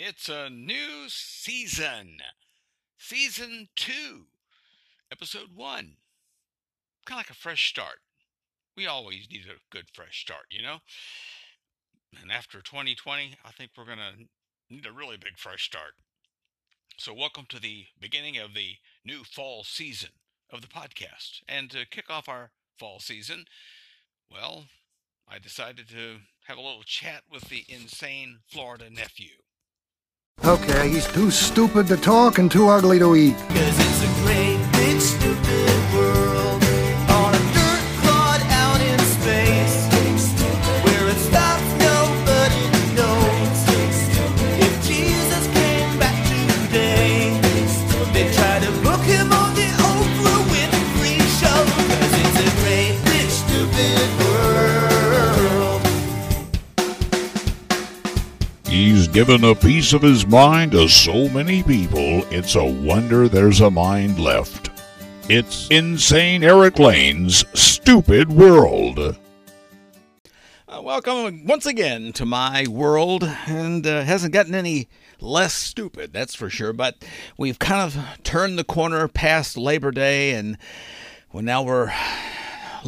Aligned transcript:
It's 0.00 0.28
a 0.28 0.48
new 0.48 1.08
season. 1.08 2.18
Season 2.98 3.68
2, 3.74 4.26
Episode 5.10 5.48
1. 5.56 5.74
Kind 5.74 5.96
of 7.10 7.16
like 7.16 7.30
a 7.30 7.34
fresh 7.34 7.68
start. 7.68 7.98
We 8.76 8.86
always 8.86 9.26
need 9.28 9.46
a 9.46 9.58
good 9.74 9.86
fresh 9.92 10.20
start, 10.20 10.44
you 10.52 10.62
know? 10.62 10.76
And 12.22 12.30
after 12.30 12.60
2020, 12.60 13.38
I 13.44 13.50
think 13.50 13.72
we're 13.76 13.86
going 13.86 13.98
to 13.98 14.28
need 14.72 14.86
a 14.86 14.92
really 14.92 15.16
big 15.16 15.36
fresh 15.36 15.64
start. 15.64 15.94
So, 16.96 17.12
welcome 17.12 17.46
to 17.48 17.60
the 17.60 17.86
beginning 17.98 18.38
of 18.38 18.54
the 18.54 18.76
new 19.04 19.24
fall 19.24 19.64
season 19.64 20.10
of 20.48 20.60
the 20.60 20.68
podcast. 20.68 21.40
And 21.48 21.72
to 21.72 21.84
kick 21.84 22.08
off 22.08 22.28
our 22.28 22.52
fall 22.78 23.00
season, 23.00 23.46
well, 24.30 24.66
I 25.26 25.40
decided 25.40 25.88
to 25.88 26.18
have 26.44 26.56
a 26.56 26.62
little 26.62 26.84
chat 26.84 27.24
with 27.28 27.48
the 27.48 27.64
insane 27.68 28.42
Florida 28.46 28.90
nephew. 28.90 29.38
Okay, 30.44 30.88
he's 30.88 31.06
too 31.08 31.30
stupid 31.30 31.86
to 31.88 31.96
talk 31.96 32.38
and 32.38 32.50
too 32.50 32.68
ugly 32.68 32.98
to 33.00 33.16
eat. 33.16 33.36
Cause 33.36 33.78
it's 33.78 34.02
a 34.02 34.22
great 34.22 34.58
big 34.72 35.00
stupid 35.00 35.94
world 35.94 36.57
Given 59.12 59.42
a 59.42 59.54
piece 59.54 59.94
of 59.94 60.02
his 60.02 60.26
mind 60.26 60.72
to 60.72 60.86
so 60.86 61.30
many 61.30 61.62
people, 61.62 62.24
it's 62.30 62.56
a 62.56 62.64
wonder 62.64 63.26
there's 63.26 63.62
a 63.62 63.70
mind 63.70 64.18
left. 64.18 64.68
It's 65.30 65.66
Insane 65.70 66.44
Eric 66.44 66.78
Lane's 66.78 67.42
Stupid 67.58 68.30
World. 68.30 68.98
Uh, 70.68 70.82
welcome 70.82 71.46
once 71.46 71.64
again 71.64 72.12
to 72.12 72.26
my 72.26 72.66
world, 72.68 73.24
and 73.46 73.86
uh, 73.86 74.02
hasn't 74.02 74.34
gotten 74.34 74.54
any 74.54 74.88
less 75.20 75.54
stupid, 75.54 76.12
that's 76.12 76.34
for 76.34 76.50
sure. 76.50 76.74
But 76.74 77.02
we've 77.38 77.58
kind 77.58 77.80
of 77.80 78.22
turned 78.24 78.58
the 78.58 78.64
corner 78.64 79.08
past 79.08 79.56
Labor 79.56 79.90
Day, 79.90 80.32
and 80.32 80.58
well, 81.32 81.42
now 81.42 81.62
we're 81.62 81.92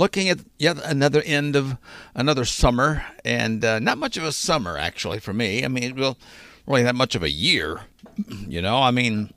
looking 0.00 0.30
at 0.30 0.38
yet 0.58 0.78
another 0.82 1.20
end 1.26 1.54
of 1.54 1.76
another 2.14 2.46
summer, 2.46 3.04
and 3.22 3.62
uh, 3.62 3.78
not 3.78 3.98
much 3.98 4.16
of 4.16 4.24
a 4.24 4.32
summer 4.32 4.78
actually 4.78 5.20
for 5.20 5.34
me. 5.34 5.62
I 5.62 5.68
mean, 5.68 5.94
well, 5.94 6.16
really 6.66 6.82
that 6.82 6.94
much 6.94 7.14
of 7.14 7.22
a 7.22 7.30
year, 7.30 7.82
you 8.48 8.62
know. 8.62 8.78
I 8.78 8.90
mean, 8.90 9.32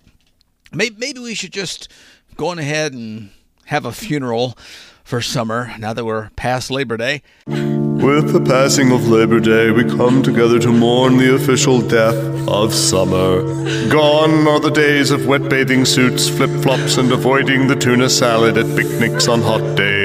maybe 0.71 0.95
maybe 0.97 1.19
we 1.19 1.35
should 1.35 1.51
just 1.51 1.91
go 2.37 2.47
on 2.47 2.59
ahead 2.59 2.93
and 2.93 3.31
have 3.65 3.85
a 3.85 3.91
funeral 3.91 4.57
for 5.03 5.21
summer 5.21 5.73
now 5.77 5.91
that 5.91 6.05
we're 6.05 6.29
past 6.37 6.71
Labor 6.71 6.95
Day. 6.95 7.21
With 7.45 8.33
the 8.33 8.43
passing 8.45 8.91
of 8.91 9.07
Labor 9.07 9.39
Day, 9.39 9.71
we 9.71 9.83
come 9.83 10.23
together 10.23 10.59
to 10.59 10.69
mourn 10.69 11.17
the 11.17 11.35
official 11.35 11.81
death 11.81 12.15
of 12.47 12.73
summer. 12.73 13.41
Gone 13.89 14.47
are 14.47 14.59
the 14.59 14.71
days 14.71 15.11
of 15.11 15.25
wet 15.25 15.49
bathing 15.49 15.85
suits, 15.85 16.29
flip 16.29 16.51
flops, 16.61 16.97
and 16.97 17.11
avoiding 17.11 17.67
the 17.67 17.75
tuna 17.75 18.09
salad 18.09 18.57
at 18.57 18.77
picnics 18.77 19.27
on 19.27 19.41
hot 19.41 19.77
days. 19.77 20.02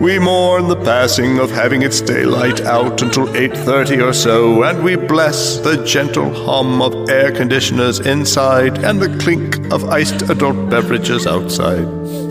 We 0.00 0.18
mourn 0.18 0.68
the 0.68 0.76
passing 0.76 1.38
of 1.38 1.50
having 1.50 1.82
its 1.82 2.00
daylight 2.00 2.60
out 2.62 3.02
until 3.02 3.26
8:30 3.34 4.00
or 4.00 4.12
so, 4.12 4.62
and 4.62 4.82
we 4.82 4.96
bless 4.96 5.58
the 5.58 5.84
gentle 5.84 6.32
hum 6.32 6.80
of 6.80 7.10
air 7.10 7.32
conditioners 7.32 7.98
inside 8.00 8.84
and 8.84 9.00
the 9.00 9.08
clink 9.18 9.58
of 9.72 9.84
iced 9.90 10.22
adult 10.30 10.70
beverages 10.70 11.26
outside. 11.26 11.86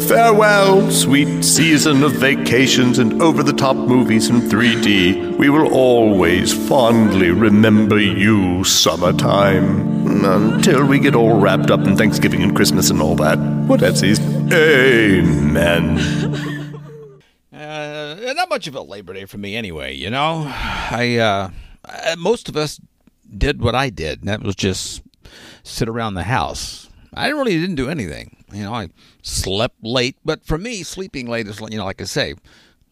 Farewell, 0.07 0.89
sweet 0.89 1.43
season 1.43 2.03
of 2.03 2.13
vacations 2.13 2.97
and 2.97 3.21
over 3.21 3.43
the 3.43 3.53
top 3.53 3.75
movies 3.75 4.29
in 4.29 4.41
3D. 4.49 5.37
We 5.37 5.49
will 5.49 5.71
always 5.71 6.53
fondly 6.67 7.31
remember 7.31 7.99
you, 7.99 8.63
summertime. 8.63 10.25
Until 10.25 10.85
we 10.85 10.99
get 10.99 11.15
all 11.15 11.39
wrapped 11.39 11.69
up 11.69 11.85
in 11.85 11.95
Thanksgiving 11.95 12.41
and 12.41 12.55
Christmas 12.55 12.89
and 12.89 13.01
all 13.01 13.15
that. 13.17 13.37
Whatevsies. 13.67 14.19
Amen. 14.51 15.99
Not 18.35 18.49
much 18.49 18.67
of 18.67 18.75
a 18.75 18.81
Labor 18.81 19.13
Day 19.13 19.25
for 19.25 19.37
me, 19.37 19.55
anyway. 19.55 19.95
You 19.95 20.09
know, 20.09 20.43
I 20.47 21.17
uh, 21.17 22.15
most 22.17 22.49
of 22.49 22.55
us 22.55 22.79
did 23.35 23.61
what 23.61 23.75
I 23.75 23.89
did, 23.89 24.19
and 24.19 24.29
that 24.29 24.43
was 24.43 24.55
just 24.55 25.01
sit 25.63 25.89
around 25.89 26.13
the 26.13 26.23
house. 26.23 26.89
I 27.13 27.29
really 27.29 27.59
didn't 27.59 27.75
do 27.75 27.89
anything. 27.89 28.43
You 28.53 28.63
know, 28.63 28.73
I 28.73 28.89
slept 29.21 29.83
late, 29.83 30.17
but 30.23 30.45
for 30.45 30.57
me, 30.57 30.83
sleeping 30.83 31.27
late 31.27 31.47
is 31.47 31.59
you 31.59 31.77
know, 31.77 31.85
like 31.85 32.01
I 32.01 32.05
say, 32.05 32.35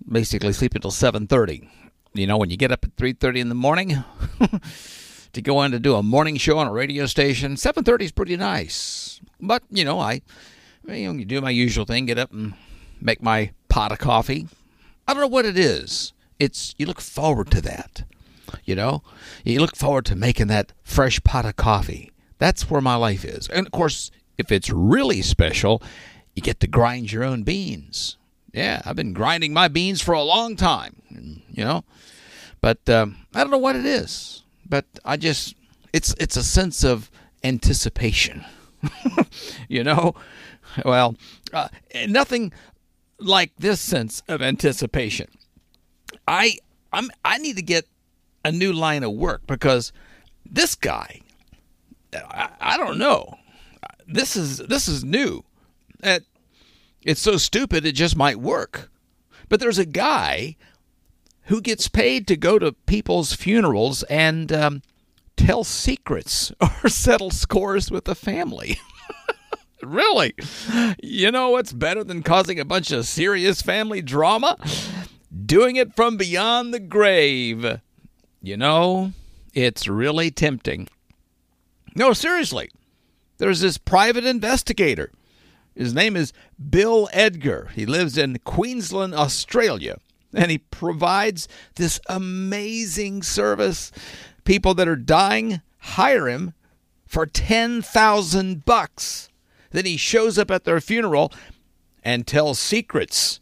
basically 0.10 0.54
sleep 0.54 0.76
until 0.76 0.92
seven 0.92 1.28
thirty. 1.28 1.70
You 2.14 2.28
know, 2.28 2.38
when 2.38 2.50
you 2.50 2.58
get 2.58 2.72
up 2.72 2.84
at 2.84 2.96
three 2.98 3.14
thirty 3.14 3.40
in 3.40 3.50
the 3.50 3.56
morning 3.56 4.04
to 5.34 5.42
go 5.42 5.62
in 5.64 5.72
to 5.72 5.80
do 5.80 5.96
a 5.96 6.04
morning 6.04 6.38
show 6.38 6.58
on 6.58 6.68
a 6.68 6.72
radio 6.72 7.06
station, 7.06 7.58
seven 7.58 7.84
thirty 7.84 8.06
is 8.06 8.12
pretty 8.12 8.38
nice. 8.38 9.22
But 9.40 9.64
you 9.70 9.86
know, 9.86 10.00
I 10.00 10.22
you 10.88 11.12
know, 11.12 11.20
you 11.20 11.26
do 11.26 11.42
my 11.42 11.50
usual 11.50 11.86
thing, 11.86 12.06
get 12.06 12.18
up 12.18 12.32
and 12.32 12.54
make 13.02 13.22
my 13.22 13.52
pot 13.70 13.92
of 13.92 14.00
coffee. 14.00 14.48
I 15.08 15.14
don't 15.14 15.22
know 15.22 15.28
what 15.28 15.46
it 15.46 15.58
is. 15.58 16.14
It's 16.40 16.76
you 16.78 16.86
look 16.86 17.02
forward 17.02 17.50
to 17.52 17.62
that. 17.62 18.04
You 18.64 18.76
know, 18.76 19.04
you 19.44 19.60
look 19.60 19.76
forward 19.76 20.06
to 20.06 20.16
making 20.16 20.48
that 20.48 20.74
fresh 20.84 21.22
pot 21.24 21.46
of 21.46 21.56
coffee. 21.56 22.12
That's 22.38 22.70
where 22.70 22.82
my 22.82 22.96
life 22.96 23.26
is. 23.26 23.48
And 23.50 23.66
of 23.66 23.72
course, 23.72 24.12
if 24.38 24.52
it's 24.52 24.70
really 24.70 25.22
special, 25.22 25.82
you 26.36 26.42
get 26.42 26.60
to 26.60 26.68
grind 26.68 27.12
your 27.12 27.24
own 27.24 27.44
beans. 27.44 28.18
Yeah, 28.54 28.82
I've 28.86 28.96
been 28.96 29.14
grinding 29.14 29.54
my 29.54 29.68
beans 29.68 30.02
for 30.02 30.14
a 30.14 30.24
long 30.24 30.56
time. 30.56 31.02
You 31.50 31.66
know, 31.66 31.84
but 32.62 32.88
um, 32.90 33.18
I 33.34 33.42
don't 33.42 33.52
know 33.52 33.58
what 33.58 33.76
it 33.76 33.86
is. 33.86 34.44
But 34.68 34.86
I 35.06 35.18
just 35.18 35.56
it's 35.94 36.14
it's 36.20 36.38
a 36.38 36.44
sense 36.44 36.84
of 36.84 37.10
anticipation. 37.44 38.46
you 39.68 39.84
know, 39.84 40.14
well, 40.86 41.16
uh, 41.54 41.70
nothing 42.08 42.52
like 43.20 43.52
this 43.58 43.82
sense 43.82 44.22
of 44.28 44.42
anticipation. 44.42 45.28
I 46.28 46.58
I'm 46.92 47.10
I 47.24 47.38
need 47.38 47.56
to 47.58 47.62
get 47.62 47.86
a 48.46 48.52
new 48.52 48.74
line 48.74 49.04
of 49.04 49.14
work 49.14 49.46
because 49.48 49.92
this 50.46 50.76
guy 50.76 51.22
I, 52.14 52.50
I 52.60 52.78
don't 52.78 52.98
know. 52.98 53.38
This 54.08 54.36
is 54.36 54.60
this 54.60 54.88
is 54.88 55.04
new. 55.04 55.44
It, 56.04 56.26
it's 57.04 57.22
so 57.22 57.38
stupid 57.38 57.86
it 57.86 57.94
just 57.94 58.16
might 58.16 58.40
work. 58.40 58.90
But 59.50 59.60
there's 59.60 59.80
a 59.80 59.86
guy 59.86 60.58
who 61.44 61.62
gets 61.62 61.88
paid 61.88 62.28
to 62.28 62.36
go 62.36 62.60
to 62.60 62.74
people's 62.74 63.34
funerals 63.34 64.04
and 64.04 64.52
um, 64.52 64.82
tell 65.38 65.64
secrets 65.64 66.52
or 66.84 66.90
settle 66.90 67.32
scores 67.32 67.90
with 67.90 68.06
the 68.06 68.16
family. 68.16 68.78
really? 69.82 70.34
You 71.02 71.32
know 71.32 71.50
what's 71.52 71.74
better 71.74 72.04
than 72.04 72.24
causing 72.24 72.60
a 72.60 72.66
bunch 72.66 72.92
of 72.92 73.06
serious 73.06 73.62
family 73.62 74.02
drama? 74.02 74.58
Doing 75.46 75.76
it 75.76 75.96
from 75.96 76.18
beyond 76.18 76.74
the 76.74 76.80
grave. 76.80 77.80
You 78.42 78.58
know, 78.58 79.14
it's 79.54 79.88
really 79.88 80.32
tempting. 80.32 80.88
No, 81.96 82.14
seriously. 82.14 82.70
There's 83.38 83.62
this 83.62 83.78
private 83.78 84.26
investigator. 84.26 85.12
His 85.76 85.94
name 85.94 86.16
is 86.16 86.34
Bill 86.70 87.08
Edgar. 87.14 87.70
He 87.76 87.86
lives 87.86 88.18
in 88.18 88.40
Queensland, 88.40 89.14
Australia, 89.14 89.98
and 90.34 90.50
he 90.50 90.58
provides 90.58 91.48
this 91.76 92.00
amazing 92.10 93.22
service. 93.22 93.92
People 94.44 94.74
that 94.76 94.88
are 94.88 94.96
dying 94.96 95.62
hire 95.80 96.28
him 96.28 96.54
for 97.06 97.26
10,000 97.26 98.66
bucks. 98.66 99.30
Then 99.78 99.86
he 99.86 99.96
shows 99.96 100.40
up 100.40 100.50
at 100.50 100.64
their 100.64 100.82
funeral 100.82 101.32
and 102.04 102.26
tells 102.26 102.58
secrets 102.58 103.40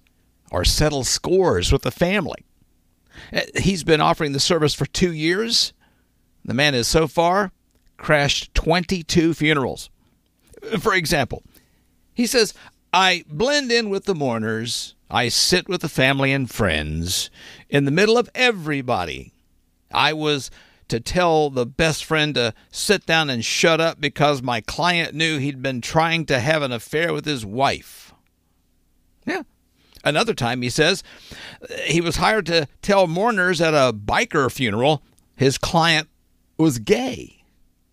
or 0.51 0.65
settles 0.65 1.07
scores 1.07 1.71
with 1.71 1.83
the 1.83 1.91
family. 1.91 2.43
Uh, 3.31 3.39
He's 3.57 3.85
been 3.85 4.01
offering 4.01 4.33
the 4.33 4.41
service 4.41 4.73
for 4.73 4.85
2 4.85 5.13
years. 5.13 5.71
The 6.43 6.53
man 6.53 6.73
has 6.73 6.89
so 6.89 7.07
far 7.07 7.53
crashed 7.95 8.53
22 8.53 9.33
funerals. 9.33 9.89
For 10.77 10.93
example, 10.93 11.41
he 12.13 12.27
says, 12.27 12.53
I 12.91 13.23
blend 13.29 13.71
in 13.71 13.89
with 13.89 14.03
the 14.03 14.13
mourners. 14.13 14.93
I 15.09 15.29
sit 15.29 15.69
with 15.69 15.79
the 15.79 15.87
family 15.87 16.33
and 16.33 16.51
friends 16.51 17.29
in 17.69 17.85
the 17.85 17.91
middle 17.91 18.17
of 18.17 18.29
everybody. 18.35 19.31
I 19.89 20.11
was 20.11 20.51
to 20.87 20.99
tell 20.99 21.49
the 21.49 21.65
best 21.65 22.03
friend 22.03 22.35
to 22.35 22.53
sit 22.71 23.05
down 23.05 23.29
and 23.29 23.43
shut 23.43 23.81
up 23.81 23.99
because 23.99 24.41
my 24.41 24.61
client 24.61 25.13
knew 25.13 25.37
he'd 25.37 25.61
been 25.61 25.81
trying 25.81 26.25
to 26.27 26.39
have 26.39 26.61
an 26.61 26.71
affair 26.71 27.13
with 27.13 27.25
his 27.25 27.45
wife. 27.45 28.13
Yeah. 29.25 29.43
Another 30.03 30.35
time, 30.35 30.61
he 30.61 30.69
says, 30.69 31.03
uh, 31.63 31.73
he 31.85 31.99
was 31.99 32.17
hired 32.17 32.45
to 32.45 32.67
tell 32.83 33.07
mourners 33.07 33.59
at 33.59 33.73
a 33.73 33.91
biker 33.91 34.51
funeral 34.51 35.01
his 35.35 35.57
client 35.57 36.07
was 36.57 36.79
gay. 36.79 37.43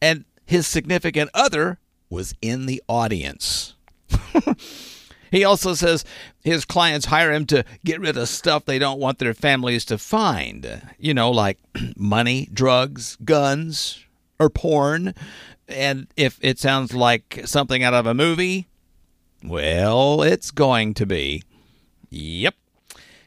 And 0.01 0.25
his 0.45 0.67
significant 0.67 1.31
other 1.35 1.79
was 2.09 2.35
in 2.43 2.67
the 2.67 2.83
audience. 2.89 3.75
he 5.33 5.45
also 5.45 5.73
says 5.73 6.05
his 6.45 6.67
clients 6.67 7.07
hire 7.07 7.33
him 7.33 7.47
to 7.47 7.65
get 7.85 8.01
rid 8.01 8.19
of 8.19 8.29
stuff 8.29 8.67
they 8.67 8.79
don't 8.79 9.01
want 9.01 9.19
their 9.19 9.33
families 9.33 9.87
to 9.87 9.97
find. 9.97 10.83
You 10.99 11.15
know, 11.15 11.31
like 11.31 11.59
money, 11.97 12.51
drugs, 12.53 13.17
guns, 13.25 14.05
or 14.39 14.51
porn. 14.51 15.15
And 15.67 16.07
if 16.19 16.39
it 16.43 16.59
sounds 16.59 16.93
like 16.95 17.41
something 17.47 17.83
out 17.83 17.95
of 17.95 18.07
a 18.07 18.13
movie, 18.13 18.69
well, 19.43 20.23
it's 20.23 20.51
going 20.51 20.93
to 20.95 21.07
be. 21.07 21.43
Yep. 22.11 22.55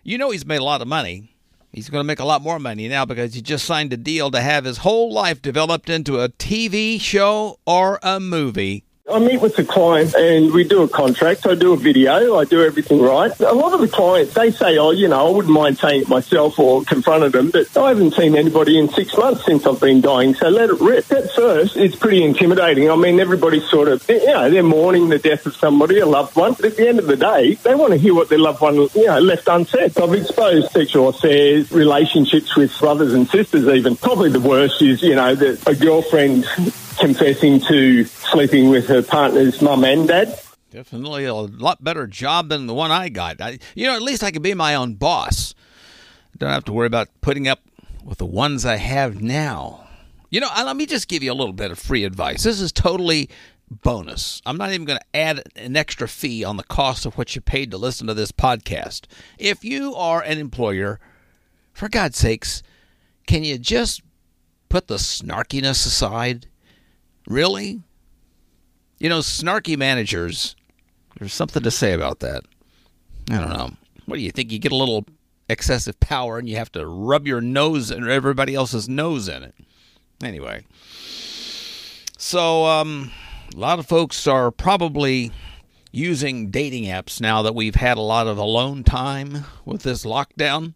You 0.04 0.20
know 0.20 0.30
he's 0.30 0.46
made 0.46 0.60
a 0.60 0.64
lot 0.64 0.82
of 0.82 0.88
money. 0.88 1.36
He's 1.72 1.90
going 1.90 2.04
to 2.04 2.08
make 2.08 2.20
a 2.20 2.26
lot 2.26 2.44
more 2.44 2.60
money 2.60 2.88
now 2.88 3.04
because 3.04 3.34
he 3.34 3.42
just 3.42 3.66
signed 3.66 3.92
a 3.92 3.98
deal 3.98 4.30
to 4.32 4.40
have 4.40 4.64
his 4.64 4.78
whole 4.78 5.12
life 5.12 5.42
developed 5.42 5.90
into 5.90 6.22
a 6.22 6.30
TV 6.30 7.02
show 7.02 7.60
or 7.66 8.00
a 8.04 8.20
movie. 8.20 8.85
I 9.08 9.20
meet 9.20 9.40
with 9.40 9.56
the 9.56 9.64
client 9.64 10.16
and 10.16 10.52
we 10.52 10.64
do 10.64 10.82
a 10.82 10.88
contract. 10.88 11.46
I 11.46 11.54
do 11.54 11.74
a 11.74 11.78
video. 11.78 12.38
I 12.38 12.46
do 12.46 12.64
everything 12.64 13.00
right. 13.00 13.32
A 13.40 13.54
lot 13.54 13.72
of 13.74 13.80
the 13.80 13.88
clients, 13.88 14.34
they 14.34 14.50
say, 14.50 14.80
oh, 14.80 14.90
you 14.90 15.08
know, 15.08 15.28
I 15.28 15.30
wouldn't 15.30 15.54
mind 15.54 15.78
saying 15.78 16.02
it 16.02 16.10
myself 16.10 16.58
or 16.58 16.84
confronted 16.84 17.34
them, 17.34 17.52
but 17.52 17.78
I 17.78 17.90
haven't 17.90 18.16
seen 18.16 18.36
anybody 18.36 18.80
in 18.80 18.90
six 18.90 19.16
months 19.16 19.46
since 19.46 19.68
I've 19.68 19.80
been 19.80 20.02
dying, 20.02 20.34
so 20.34 20.50
let 20.50 20.72
it 20.72 20.82
rip. 20.82 21.12
At 21.12 21.32
first, 21.34 21.78
it's 21.78 21.96
pretty 21.96 22.24
intimidating. 22.24 22.90
I 22.90 22.96
mean, 22.96 23.20
everybody's 23.20 23.70
sort 23.70 23.90
of, 23.90 24.04
you 24.10 24.26
know, 24.26 24.50
they're 24.50 24.64
mourning 24.64 25.10
the 25.10 25.20
death 25.20 25.46
of 25.46 25.56
somebody, 25.56 26.00
a 26.00 26.08
loved 26.08 26.36
one, 26.36 26.54
but 26.54 26.66
at 26.66 26.76
the 26.76 26.88
end 26.88 26.98
of 26.98 27.06
the 27.06 27.18
day, 27.18 27.54
they 27.62 27.76
want 27.76 27.92
to 27.94 27.98
hear 27.98 28.16
what 28.16 28.30
their 28.30 28.40
loved 28.40 28.62
one, 28.62 28.76
you 28.76 29.06
know, 29.06 29.20
left 29.20 29.48
unsaid. 29.48 29.96
I've 30.00 30.14
exposed 30.16 30.72
sexual 30.72 31.10
affairs, 31.10 31.72
relationships 31.72 32.56
with 32.56 32.76
brothers 32.80 33.14
and 33.14 33.28
sisters 33.28 33.68
even. 33.68 33.98
Probably 33.98 34.32
the 34.32 34.40
worst 34.40 34.82
is, 34.82 35.04
you 35.04 35.14
know, 35.14 35.36
that 35.36 35.68
a 35.68 35.76
girlfriend 35.76 36.48
confessing 36.98 37.60
to 37.62 38.06
sleeping 38.06 38.70
with 38.70 38.88
her 38.88 39.02
partner's 39.02 39.62
mum 39.62 39.84
and 39.84 40.08
dad. 40.08 40.40
Definitely 40.72 41.26
a 41.26 41.34
lot 41.34 41.84
better 41.84 42.08
job 42.08 42.50
than 42.50 42.68
the 42.68 42.74
one 42.74 42.92
I 42.92 43.10
got. 43.10 43.40
I, 43.40 43.60
you 43.76 43.86
know, 43.86 43.96
at 43.96 44.02
least 44.02 44.24
I 44.24 44.32
can 44.32 44.42
be 44.42 44.54
my 44.54 44.76
own 44.76 44.96
boss. 44.96 45.54
Don't 46.38 46.52
have 46.52 46.66
to 46.66 46.74
worry 46.74 46.88
about 46.88 47.08
putting 47.22 47.48
up 47.48 47.62
with 48.04 48.18
the 48.18 48.26
ones 48.26 48.66
I 48.66 48.76
have 48.76 49.22
now. 49.22 49.88
You 50.30 50.42
know, 50.42 50.50
let 50.56 50.76
me 50.76 50.86
just 50.86 51.08
give 51.08 51.24
you 51.24 51.32
a 51.32 51.34
little 51.34 51.54
bit 51.54 51.72
of 51.72 51.80
free 51.80 52.04
advice. 52.04 52.44
This 52.44 52.60
is 52.60 52.74
totally 52.74 53.30
bonus. 53.70 54.42
I'm 54.46 54.58
not 54.58 54.74
even 54.74 54.86
going 54.86 55.00
to 55.00 55.18
add 55.18 55.44
an 55.56 55.78
extra 55.78 56.08
fee 56.08 56.44
on 56.44 56.58
the 56.58 56.64
cost 56.64 57.06
of 57.06 57.18
what 57.18 57.36
you 57.36 57.42
paid 57.42 57.72
to 57.72 57.78
listen 57.78 58.08
to 58.08 58.14
this 58.14 58.32
podcast. 58.32 59.06
If 59.38 59.64
you 59.64 59.96
are 59.96 60.22
an 60.22 60.38
employer, 60.40 61.00
for 61.72 61.90
God's 61.90 62.18
sakes, 62.18 62.64
can 63.28 63.44
you 63.44 63.58
just 63.58 64.02
put 64.70 64.88
the 64.88 64.96
snarkiness 64.96 65.86
aside? 65.86 66.48
Really? 67.28 67.82
You 69.00 69.10
know, 69.10 69.20
snarky 69.20 69.78
managers, 69.78 70.56
there's 71.20 71.34
something 71.34 71.64
to 71.64 71.72
say 71.72 71.94
about 71.94 72.20
that. 72.20 72.44
I 73.30 73.38
don't 73.38 73.50
know. 73.50 73.72
What 74.06 74.16
do 74.18 74.22
you 74.22 74.32
think? 74.32 74.52
You 74.52 74.60
get 74.60 74.72
a 74.72 74.76
little 74.76 75.06
excessive 75.50 76.00
power 76.00 76.38
and 76.38 76.48
you 76.48 76.56
have 76.58 76.72
to 76.74 76.86
rub 76.86 77.28
your 77.28 77.42
nose 77.42 77.92
and 77.92 78.08
everybody 78.08 78.56
else's 78.56 78.88
nose 78.88 79.28
in 79.28 79.44
it. 79.44 79.56
Anyway. 80.24 80.66
So, 82.18 82.66
um, 82.66 83.12
a 83.54 83.58
lot 83.58 83.80
of 83.80 83.86
folks 83.86 84.26
are 84.28 84.52
probably 84.52 85.32
using 85.92 86.50
dating 86.50 86.86
apps 86.86 87.22
now 87.22 87.42
that 87.42 87.56
we've 87.56 87.76
had 87.76 87.98
a 87.98 88.02
lot 88.02 88.28
of 88.28 88.38
alone 88.38 88.84
time 88.84 89.46
with 89.66 89.84
this 89.84 90.06
lockdown. 90.06 90.74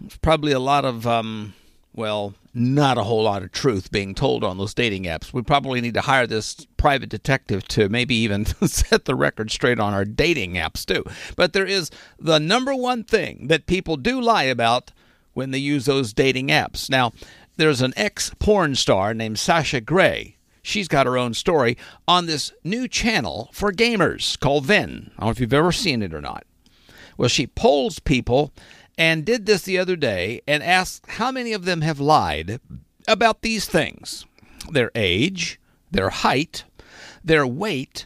There's 0.00 0.18
probably 0.18 0.52
a 0.52 0.60
lot 0.60 0.84
of, 0.84 1.06
um, 1.06 1.54
well, 1.98 2.34
not 2.54 2.96
a 2.96 3.02
whole 3.02 3.24
lot 3.24 3.42
of 3.42 3.52
truth 3.52 3.90
being 3.90 4.14
told 4.14 4.44
on 4.44 4.56
those 4.56 4.72
dating 4.72 5.04
apps. 5.04 5.32
We 5.32 5.42
probably 5.42 5.80
need 5.80 5.94
to 5.94 6.00
hire 6.00 6.26
this 6.26 6.66
private 6.76 7.08
detective 7.08 7.66
to 7.68 7.88
maybe 7.88 8.14
even 8.14 8.46
set 8.66 9.04
the 9.04 9.16
record 9.16 9.50
straight 9.50 9.80
on 9.80 9.92
our 9.92 10.04
dating 10.04 10.54
apps, 10.54 10.86
too. 10.86 11.04
But 11.36 11.52
there 11.52 11.66
is 11.66 11.90
the 12.18 12.38
number 12.38 12.74
one 12.74 13.02
thing 13.02 13.48
that 13.48 13.66
people 13.66 13.96
do 13.96 14.20
lie 14.20 14.44
about 14.44 14.92
when 15.34 15.50
they 15.50 15.58
use 15.58 15.84
those 15.84 16.12
dating 16.12 16.48
apps. 16.48 16.88
Now, 16.88 17.12
there's 17.56 17.82
an 17.82 17.92
ex 17.96 18.32
porn 18.38 18.76
star 18.76 19.12
named 19.12 19.38
Sasha 19.38 19.80
Grey. 19.80 20.36
She's 20.62 20.88
got 20.88 21.06
her 21.06 21.18
own 21.18 21.34
story 21.34 21.76
on 22.06 22.26
this 22.26 22.52
new 22.62 22.86
channel 22.86 23.50
for 23.52 23.72
gamers 23.72 24.38
called 24.38 24.66
Venn. 24.66 25.10
I 25.16 25.20
don't 25.20 25.26
know 25.26 25.30
if 25.30 25.40
you've 25.40 25.52
ever 25.52 25.72
seen 25.72 26.02
it 26.02 26.14
or 26.14 26.20
not. 26.20 26.44
Well, 27.16 27.28
she 27.28 27.48
polls 27.48 27.98
people 27.98 28.52
and 28.98 29.24
did 29.24 29.46
this 29.46 29.62
the 29.62 29.78
other 29.78 29.96
day 29.96 30.42
and 30.46 30.62
asked 30.62 31.06
how 31.06 31.30
many 31.30 31.52
of 31.52 31.64
them 31.64 31.80
have 31.82 32.00
lied 32.00 32.60
about 33.06 33.40
these 33.42 33.64
things 33.64 34.26
their 34.70 34.90
age, 34.94 35.58
their 35.90 36.10
height, 36.10 36.64
their 37.24 37.46
weight, 37.46 38.04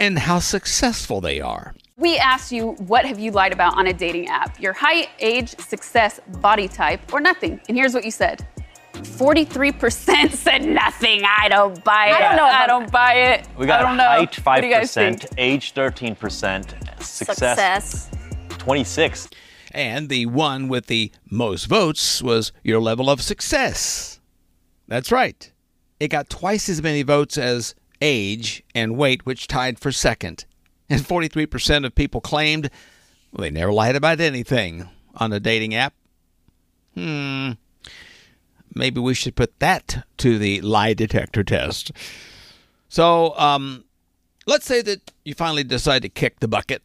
and 0.00 0.20
how 0.20 0.38
successful 0.38 1.20
they 1.20 1.40
are. 1.40 1.74
We 1.98 2.16
asked 2.16 2.52
you, 2.52 2.70
what 2.74 3.04
have 3.04 3.18
you 3.18 3.32
lied 3.32 3.52
about 3.52 3.76
on 3.76 3.88
a 3.88 3.92
dating 3.92 4.28
app? 4.28 4.58
Your 4.60 4.72
height, 4.72 5.08
age, 5.18 5.58
success, 5.58 6.20
body 6.40 6.68
type, 6.68 7.12
or 7.12 7.20
nothing. 7.20 7.60
And 7.68 7.76
here's 7.76 7.92
what 7.92 8.04
you 8.04 8.12
said 8.12 8.46
43% 8.94 10.30
said 10.32 10.64
nothing. 10.64 11.22
I 11.24 11.48
don't 11.48 11.82
buy 11.84 12.08
it. 12.08 12.14
I 12.14 12.20
don't 12.20 12.36
know 12.36 12.44
I 12.44 12.66
don't 12.66 12.90
buy 12.90 13.14
it. 13.14 13.48
We 13.58 13.66
got 13.66 13.80
I 13.80 13.82
don't 13.82 13.96
know. 13.96 14.04
height 14.04 14.44
What 14.44 14.60
do 14.60 14.66
you 14.68 14.72
guys 14.72 14.94
5%, 14.94 15.34
age 15.36 15.74
13%, 15.74 17.02
success, 17.02 18.08
Success. 18.08 18.10
26. 18.58 19.28
And 19.72 20.08
the 20.08 20.26
one 20.26 20.68
with 20.68 20.86
the 20.86 21.12
most 21.30 21.66
votes 21.66 22.22
was 22.22 22.52
your 22.62 22.80
level 22.80 23.10
of 23.10 23.20
success. 23.20 24.20
That's 24.86 25.12
right. 25.12 25.52
It 26.00 26.08
got 26.08 26.30
twice 26.30 26.68
as 26.68 26.82
many 26.82 27.02
votes 27.02 27.36
as 27.36 27.74
age 28.00 28.62
and 28.74 28.96
weight, 28.96 29.26
which 29.26 29.48
tied 29.48 29.78
for 29.78 29.92
second. 29.92 30.44
And 30.90 31.02
43% 31.02 31.84
of 31.84 31.94
people 31.94 32.20
claimed 32.20 32.70
they 33.36 33.50
never 33.50 33.72
lied 33.72 33.96
about 33.96 34.20
anything 34.20 34.88
on 35.16 35.32
a 35.32 35.40
dating 35.40 35.74
app. 35.74 35.94
Hmm. 36.94 37.52
Maybe 38.74 39.00
we 39.00 39.14
should 39.14 39.36
put 39.36 39.58
that 39.58 40.06
to 40.18 40.38
the 40.38 40.60
lie 40.62 40.94
detector 40.94 41.44
test. 41.44 41.92
So, 42.88 43.36
um, 43.38 43.84
let's 44.46 44.66
say 44.66 44.82
that 44.82 45.12
you 45.24 45.34
finally 45.34 45.64
decide 45.64 46.02
to 46.02 46.08
kick 46.08 46.40
the 46.40 46.48
bucket 46.48 46.82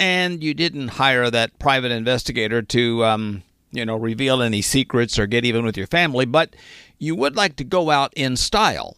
and 0.00 0.42
you 0.42 0.54
didn't 0.54 0.88
hire 0.88 1.30
that 1.30 1.58
private 1.58 1.92
investigator 1.92 2.62
to, 2.62 3.04
um, 3.04 3.42
you 3.70 3.84
know, 3.84 3.96
reveal 3.96 4.40
any 4.40 4.62
secrets 4.62 5.18
or 5.18 5.26
get 5.26 5.44
even 5.44 5.64
with 5.64 5.76
your 5.76 5.86
family, 5.86 6.24
but 6.24 6.56
you 6.98 7.14
would 7.14 7.36
like 7.36 7.54
to 7.56 7.64
go 7.64 7.90
out 7.90 8.12
in 8.16 8.36
style. 8.36 8.96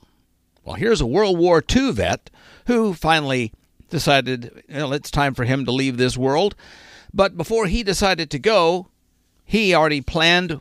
Well, 0.65 0.77
here's 0.77 1.01
a 1.01 1.06
World 1.06 1.39
War 1.39 1.63
II 1.75 1.91
vet 1.91 2.31
who 2.69 2.94
finally 2.94 3.53
decided 3.91 4.63
well, 4.73 4.93
it's 4.93 5.11
time 5.11 5.35
for 5.35 5.44
him 5.44 5.65
to 5.65 5.73
leave 5.73 5.97
this 5.97 6.17
world. 6.17 6.55
But 7.13 7.37
before 7.37 7.67
he 7.67 7.82
decided 7.82 8.31
to 8.31 8.39
go, 8.39 8.87
he 9.44 9.75
already 9.75 10.01
planned 10.01 10.61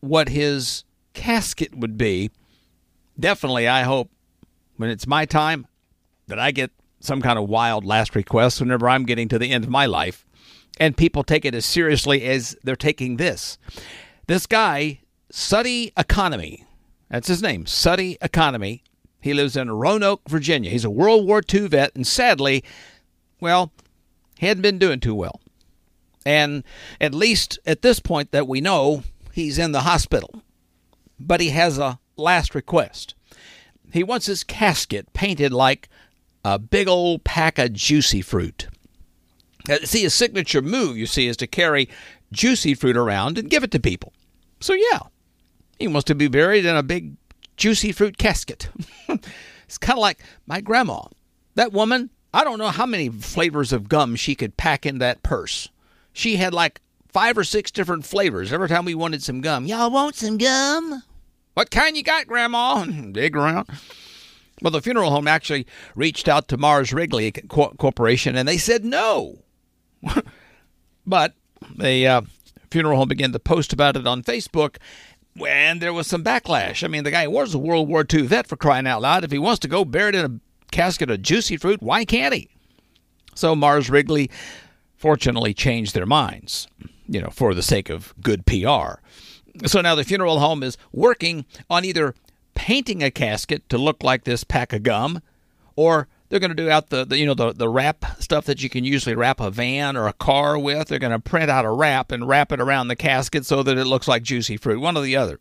what 0.00 0.30
his 0.30 0.84
casket 1.12 1.76
would 1.76 1.98
be. 1.98 2.30
Definitely, 3.20 3.68
I 3.68 3.82
hope 3.82 4.10
when 4.78 4.88
it's 4.88 5.06
my 5.06 5.26
time 5.26 5.66
that 6.28 6.38
I 6.38 6.50
get 6.50 6.72
some 7.02 7.20
kind 7.20 7.38
of 7.38 7.48
wild 7.48 7.84
last 7.84 8.14
request 8.14 8.60
whenever 8.60 8.88
I'm 8.88 9.04
getting 9.04 9.28
to 9.28 9.38
the 9.38 9.50
end 9.50 9.64
of 9.64 9.70
my 9.70 9.86
life. 9.86 10.24
And 10.80 10.96
people 10.96 11.22
take 11.24 11.44
it 11.44 11.54
as 11.54 11.66
seriously 11.66 12.24
as 12.24 12.56
they're 12.62 12.76
taking 12.76 13.16
this. 13.16 13.58
This 14.26 14.46
guy, 14.46 15.00
Suddy 15.30 15.92
Economy, 15.96 16.64
that's 17.10 17.28
his 17.28 17.42
name, 17.42 17.66
Suddy 17.66 18.16
Economy. 18.22 18.84
He 19.20 19.34
lives 19.34 19.56
in 19.56 19.70
Roanoke, 19.70 20.22
Virginia. 20.28 20.70
He's 20.70 20.84
a 20.84 20.90
World 20.90 21.26
War 21.26 21.42
II 21.52 21.68
vet, 21.68 21.94
and 21.94 22.06
sadly, 22.06 22.64
well, 23.40 23.72
he 24.38 24.46
hadn't 24.46 24.62
been 24.62 24.78
doing 24.78 25.00
too 25.00 25.14
well. 25.14 25.40
And 26.24 26.64
at 27.00 27.14
least 27.14 27.58
at 27.66 27.82
this 27.82 28.00
point 28.00 28.30
that 28.30 28.48
we 28.48 28.60
know, 28.60 29.02
he's 29.32 29.58
in 29.58 29.72
the 29.72 29.80
hospital. 29.80 30.42
But 31.18 31.40
he 31.40 31.50
has 31.50 31.78
a 31.78 31.98
last 32.16 32.54
request. 32.54 33.14
He 33.92 34.02
wants 34.02 34.26
his 34.26 34.44
casket 34.44 35.12
painted 35.12 35.52
like 35.52 35.88
a 36.44 36.58
big 36.58 36.88
old 36.88 37.24
pack 37.24 37.58
of 37.58 37.72
juicy 37.72 38.22
fruit. 38.22 38.68
See, 39.84 40.02
his 40.02 40.14
signature 40.14 40.62
move, 40.62 40.96
you 40.96 41.06
see, 41.06 41.28
is 41.28 41.36
to 41.38 41.46
carry 41.46 41.88
juicy 42.32 42.74
fruit 42.74 42.96
around 42.96 43.38
and 43.38 43.48
give 43.48 43.62
it 43.62 43.70
to 43.72 43.80
people. 43.80 44.12
So, 44.60 44.74
yeah, 44.74 45.00
he 45.78 45.88
wants 45.88 46.04
to 46.06 46.14
be 46.14 46.28
buried 46.28 46.66
in 46.66 46.76
a 46.76 46.82
big 46.82 47.16
juicy 47.56 47.92
fruit 47.92 48.18
casket. 48.18 48.70
it's 49.08 49.78
kind 49.78 49.98
of 49.98 50.00
like 50.00 50.20
my 50.46 50.60
grandma. 50.60 51.02
That 51.54 51.72
woman, 51.72 52.10
I 52.34 52.44
don't 52.44 52.58
know 52.58 52.68
how 52.68 52.86
many 52.86 53.08
flavors 53.08 53.72
of 53.72 53.88
gum 53.88 54.16
she 54.16 54.34
could 54.34 54.56
pack 54.56 54.84
in 54.86 54.98
that 54.98 55.22
purse. 55.22 55.68
She 56.12 56.36
had 56.36 56.54
like 56.54 56.80
five 57.08 57.36
or 57.38 57.44
six 57.44 57.70
different 57.70 58.04
flavors 58.04 58.52
every 58.52 58.68
time 58.68 58.84
we 58.84 58.94
wanted 58.94 59.22
some 59.22 59.40
gum. 59.40 59.66
Y'all 59.66 59.90
want 59.90 60.16
some 60.16 60.38
gum? 60.38 61.02
What 61.54 61.70
kind 61.70 61.96
you 61.96 62.02
got, 62.02 62.26
Grandma? 62.26 62.84
Dig 63.12 63.36
around. 63.36 63.68
Well, 64.62 64.70
the 64.70 64.80
funeral 64.80 65.10
home 65.10 65.26
actually 65.26 65.66
reached 65.96 66.28
out 66.28 66.46
to 66.48 66.56
Mars 66.56 66.92
Wrigley 66.92 67.32
Co- 67.32 67.74
Corporation 67.78 68.36
and 68.36 68.48
they 68.48 68.58
said 68.58 68.84
no. 68.84 69.38
but 71.06 71.34
the 71.76 72.06
uh, 72.06 72.22
funeral 72.70 72.98
home 72.98 73.08
began 73.08 73.32
to 73.32 73.38
post 73.40 73.72
about 73.72 73.96
it 73.96 74.06
on 74.06 74.22
Facebook. 74.22 74.76
And 75.44 75.80
there 75.80 75.92
was 75.92 76.06
some 76.06 76.22
backlash. 76.22 76.84
I 76.84 76.88
mean, 76.88 77.04
the 77.04 77.10
guy 77.10 77.26
was 77.26 77.54
a 77.54 77.58
World 77.58 77.88
War 77.88 78.04
II 78.10 78.22
vet 78.22 78.46
for 78.46 78.56
crying 78.56 78.86
out 78.86 79.02
loud. 79.02 79.24
If 79.24 79.32
he 79.32 79.38
wants 79.38 79.60
to 79.60 79.68
go 79.68 79.84
buried 79.84 80.14
in 80.14 80.24
a 80.24 80.40
casket 80.70 81.10
of 81.10 81.22
juicy 81.22 81.56
fruit, 81.56 81.82
why 81.82 82.04
can't 82.04 82.34
he? 82.34 82.48
So 83.34 83.56
Mars 83.56 83.90
Wrigley 83.90 84.30
fortunately 84.96 85.54
changed 85.54 85.94
their 85.94 86.06
minds, 86.06 86.68
you 87.08 87.20
know, 87.20 87.30
for 87.30 87.54
the 87.54 87.62
sake 87.62 87.88
of 87.88 88.14
good 88.20 88.46
PR. 88.46 89.00
So 89.66 89.80
now 89.80 89.94
the 89.94 90.04
funeral 90.04 90.38
home 90.38 90.62
is 90.62 90.76
working 90.92 91.46
on 91.68 91.84
either 91.84 92.14
painting 92.62 93.02
a 93.02 93.10
casket 93.10 93.68
to 93.68 93.76
look 93.76 94.04
like 94.04 94.22
this 94.22 94.44
pack 94.44 94.72
of 94.72 94.84
gum, 94.84 95.20
or 95.74 96.06
they're 96.28 96.38
going 96.38 96.48
to 96.48 96.54
do 96.54 96.70
out 96.70 96.90
the, 96.90 97.04
the 97.04 97.18
you 97.18 97.26
know 97.26 97.34
the 97.34 97.52
the 97.52 97.68
wrap 97.68 98.04
stuff 98.22 98.44
that 98.44 98.62
you 98.62 98.70
can 98.70 98.84
usually 98.84 99.16
wrap 99.16 99.40
a 99.40 99.50
van 99.50 99.96
or 99.96 100.06
a 100.06 100.12
car 100.12 100.56
with. 100.56 100.86
They're 100.86 101.00
going 101.00 101.10
to 101.10 101.18
print 101.18 101.50
out 101.50 101.64
a 101.64 101.72
wrap 101.72 102.12
and 102.12 102.28
wrap 102.28 102.52
it 102.52 102.60
around 102.60 102.86
the 102.86 102.94
casket 102.94 103.44
so 103.44 103.64
that 103.64 103.76
it 103.76 103.86
looks 103.86 104.06
like 104.06 104.22
juicy 104.22 104.56
fruit, 104.56 104.80
one 104.80 104.96
or 104.96 105.02
the 105.02 105.16
other. 105.16 105.40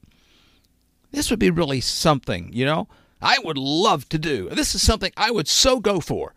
This 1.11 1.29
would 1.29 1.37
be 1.37 1.51
really 1.51 1.79
something, 1.79 2.51
you 2.53 2.65
know. 2.65 2.87
I 3.21 3.37
would 3.43 3.57
love 3.59 4.09
to 4.09 4.17
do. 4.17 4.49
This 4.49 4.73
is 4.73 4.81
something 4.81 5.11
I 5.15 5.29
would 5.29 5.47
so 5.47 5.79
go 5.79 5.99
for. 5.99 6.33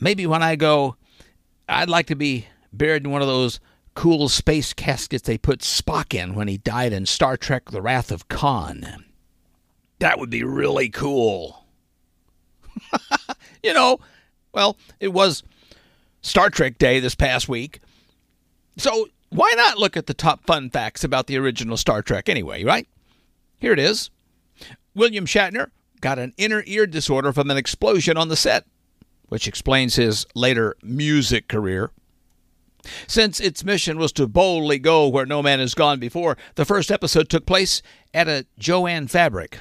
Maybe 0.00 0.26
when 0.26 0.42
I 0.42 0.56
go, 0.56 0.96
I'd 1.68 1.90
like 1.90 2.06
to 2.06 2.16
be 2.16 2.46
buried 2.72 3.04
in 3.04 3.10
one 3.10 3.20
of 3.20 3.28
those 3.28 3.60
cool 3.94 4.30
space 4.30 4.72
caskets 4.72 5.24
they 5.24 5.36
put 5.36 5.58
Spock 5.58 6.14
in 6.14 6.34
when 6.34 6.48
he 6.48 6.56
died 6.56 6.94
in 6.94 7.04
Star 7.04 7.36
Trek 7.36 7.70
The 7.70 7.82
Wrath 7.82 8.10
of 8.10 8.28
Khan. 8.28 9.04
That 10.04 10.18
would 10.18 10.28
be 10.28 10.44
really 10.44 10.90
cool. 10.90 11.64
you 13.62 13.72
know, 13.72 14.00
well, 14.52 14.76
it 15.00 15.14
was 15.14 15.42
Star 16.20 16.50
Trek 16.50 16.76
Day 16.76 17.00
this 17.00 17.14
past 17.14 17.48
week. 17.48 17.80
So 18.76 19.08
why 19.30 19.54
not 19.56 19.78
look 19.78 19.96
at 19.96 20.04
the 20.04 20.12
top 20.12 20.44
fun 20.44 20.68
facts 20.68 21.04
about 21.04 21.26
the 21.26 21.38
original 21.38 21.78
Star 21.78 22.02
Trek 22.02 22.28
anyway, 22.28 22.64
right? 22.64 22.86
Here 23.56 23.72
it 23.72 23.78
is. 23.78 24.10
William 24.94 25.24
Shatner 25.24 25.70
got 26.02 26.18
an 26.18 26.34
inner 26.36 26.62
ear 26.66 26.86
disorder 26.86 27.32
from 27.32 27.50
an 27.50 27.56
explosion 27.56 28.18
on 28.18 28.28
the 28.28 28.36
set, 28.36 28.66
which 29.30 29.48
explains 29.48 29.96
his 29.96 30.26
later 30.34 30.76
music 30.82 31.48
career. 31.48 31.92
Since 33.06 33.40
its 33.40 33.64
mission 33.64 33.96
was 33.96 34.12
to 34.12 34.28
boldly 34.28 34.78
go 34.78 35.08
where 35.08 35.24
no 35.24 35.42
man 35.42 35.60
has 35.60 35.72
gone 35.72 35.98
before, 35.98 36.36
the 36.56 36.66
first 36.66 36.90
episode 36.90 37.30
took 37.30 37.46
place 37.46 37.80
at 38.12 38.28
a 38.28 38.44
Joanne 38.58 39.06
Fabric. 39.06 39.60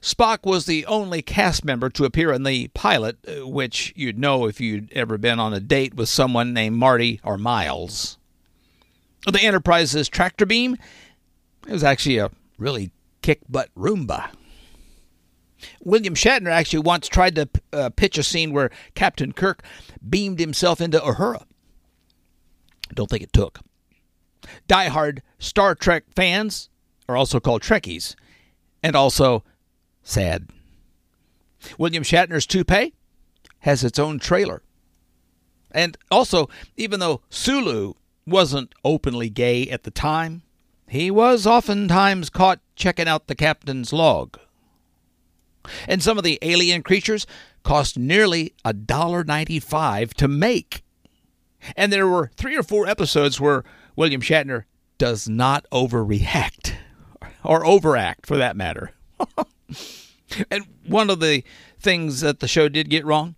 Spock 0.00 0.44
was 0.44 0.66
the 0.66 0.86
only 0.86 1.22
cast 1.22 1.64
member 1.64 1.90
to 1.90 2.04
appear 2.04 2.32
in 2.32 2.44
the 2.44 2.68
pilot, 2.68 3.18
uh, 3.28 3.46
which 3.46 3.92
you'd 3.96 4.18
know 4.18 4.46
if 4.46 4.60
you'd 4.60 4.92
ever 4.92 5.18
been 5.18 5.38
on 5.38 5.52
a 5.52 5.60
date 5.60 5.94
with 5.94 6.08
someone 6.08 6.52
named 6.52 6.76
Marty 6.76 7.20
or 7.22 7.36
Miles. 7.36 8.18
The 9.26 9.42
Enterprise's 9.42 10.08
tractor 10.08 10.46
beam 10.46 10.76
it 11.66 11.72
was 11.72 11.84
actually 11.84 12.18
a 12.18 12.30
really 12.58 12.90
kick 13.22 13.40
butt 13.48 13.70
Roomba. 13.76 14.28
William 15.82 16.14
Shatner 16.14 16.50
actually 16.50 16.80
once 16.80 17.08
tried 17.08 17.34
to 17.34 17.48
uh, 17.72 17.90
pitch 17.90 18.18
a 18.18 18.22
scene 18.22 18.52
where 18.52 18.70
Captain 18.94 19.32
Kirk 19.32 19.62
beamed 20.08 20.38
himself 20.38 20.80
into 20.80 20.98
Uhura. 20.98 21.44
Don't 22.94 23.10
think 23.10 23.22
it 23.22 23.32
took. 23.32 23.60
Die-hard 24.68 25.22
Star 25.38 25.74
Trek 25.74 26.04
fans 26.14 26.68
are 27.08 27.16
also 27.16 27.40
called 27.40 27.62
Trekkies, 27.62 28.14
and 28.82 28.94
also 28.94 29.42
sad. 30.06 30.48
William 31.78 32.02
Shatner's 32.02 32.46
toupee 32.46 32.94
has 33.60 33.82
its 33.82 33.98
own 33.98 34.18
trailer. 34.18 34.62
And 35.72 35.98
also, 36.10 36.48
even 36.76 37.00
though 37.00 37.22
Sulu 37.28 37.94
wasn't 38.26 38.74
openly 38.84 39.28
gay 39.28 39.68
at 39.68 39.82
the 39.82 39.90
time, 39.90 40.42
he 40.88 41.10
was 41.10 41.46
oftentimes 41.46 42.30
caught 42.30 42.60
checking 42.76 43.08
out 43.08 43.26
the 43.26 43.34
captain's 43.34 43.92
log. 43.92 44.38
And 45.88 46.02
some 46.02 46.16
of 46.16 46.24
the 46.24 46.38
alien 46.42 46.82
creatures 46.82 47.26
cost 47.64 47.98
nearly 47.98 48.54
a 48.64 48.72
dollar 48.72 49.24
ninety-five 49.24 50.14
to 50.14 50.28
make. 50.28 50.84
And 51.76 51.92
there 51.92 52.06
were 52.06 52.30
three 52.36 52.56
or 52.56 52.62
four 52.62 52.86
episodes 52.86 53.40
where 53.40 53.64
William 53.96 54.20
Shatner 54.20 54.64
does 54.98 55.28
not 55.28 55.66
overreact, 55.72 56.74
or 57.42 57.66
overact 57.66 58.26
for 58.26 58.36
that 58.36 58.56
matter. 58.56 58.92
and 60.50 60.66
one 60.86 61.10
of 61.10 61.20
the 61.20 61.44
things 61.78 62.20
that 62.20 62.40
the 62.40 62.48
show 62.48 62.68
did 62.68 62.90
get 62.90 63.04
wrong, 63.04 63.34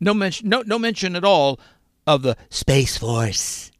no 0.00 0.14
mention, 0.14 0.48
no, 0.48 0.62
no 0.62 0.78
mention 0.78 1.16
at 1.16 1.24
all 1.24 1.58
of 2.06 2.22
the 2.22 2.36
Space 2.50 2.96
Force. 2.96 3.70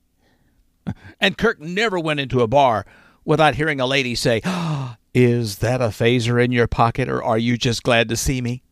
And 1.18 1.38
Kirk 1.38 1.60
never 1.60 1.98
went 1.98 2.20
into 2.20 2.42
a 2.42 2.46
bar 2.46 2.84
without 3.24 3.54
hearing 3.54 3.80
a 3.80 3.86
lady 3.86 4.14
say, 4.14 4.42
oh, 4.44 4.96
Is 5.14 5.58
that 5.58 5.80
a 5.80 5.86
phaser 5.86 6.44
in 6.44 6.50
your 6.50 6.66
pocket, 6.66 7.08
or 7.08 7.22
are 7.22 7.38
you 7.38 7.56
just 7.56 7.84
glad 7.84 8.08
to 8.08 8.16
see 8.16 8.40
me? 8.40 8.64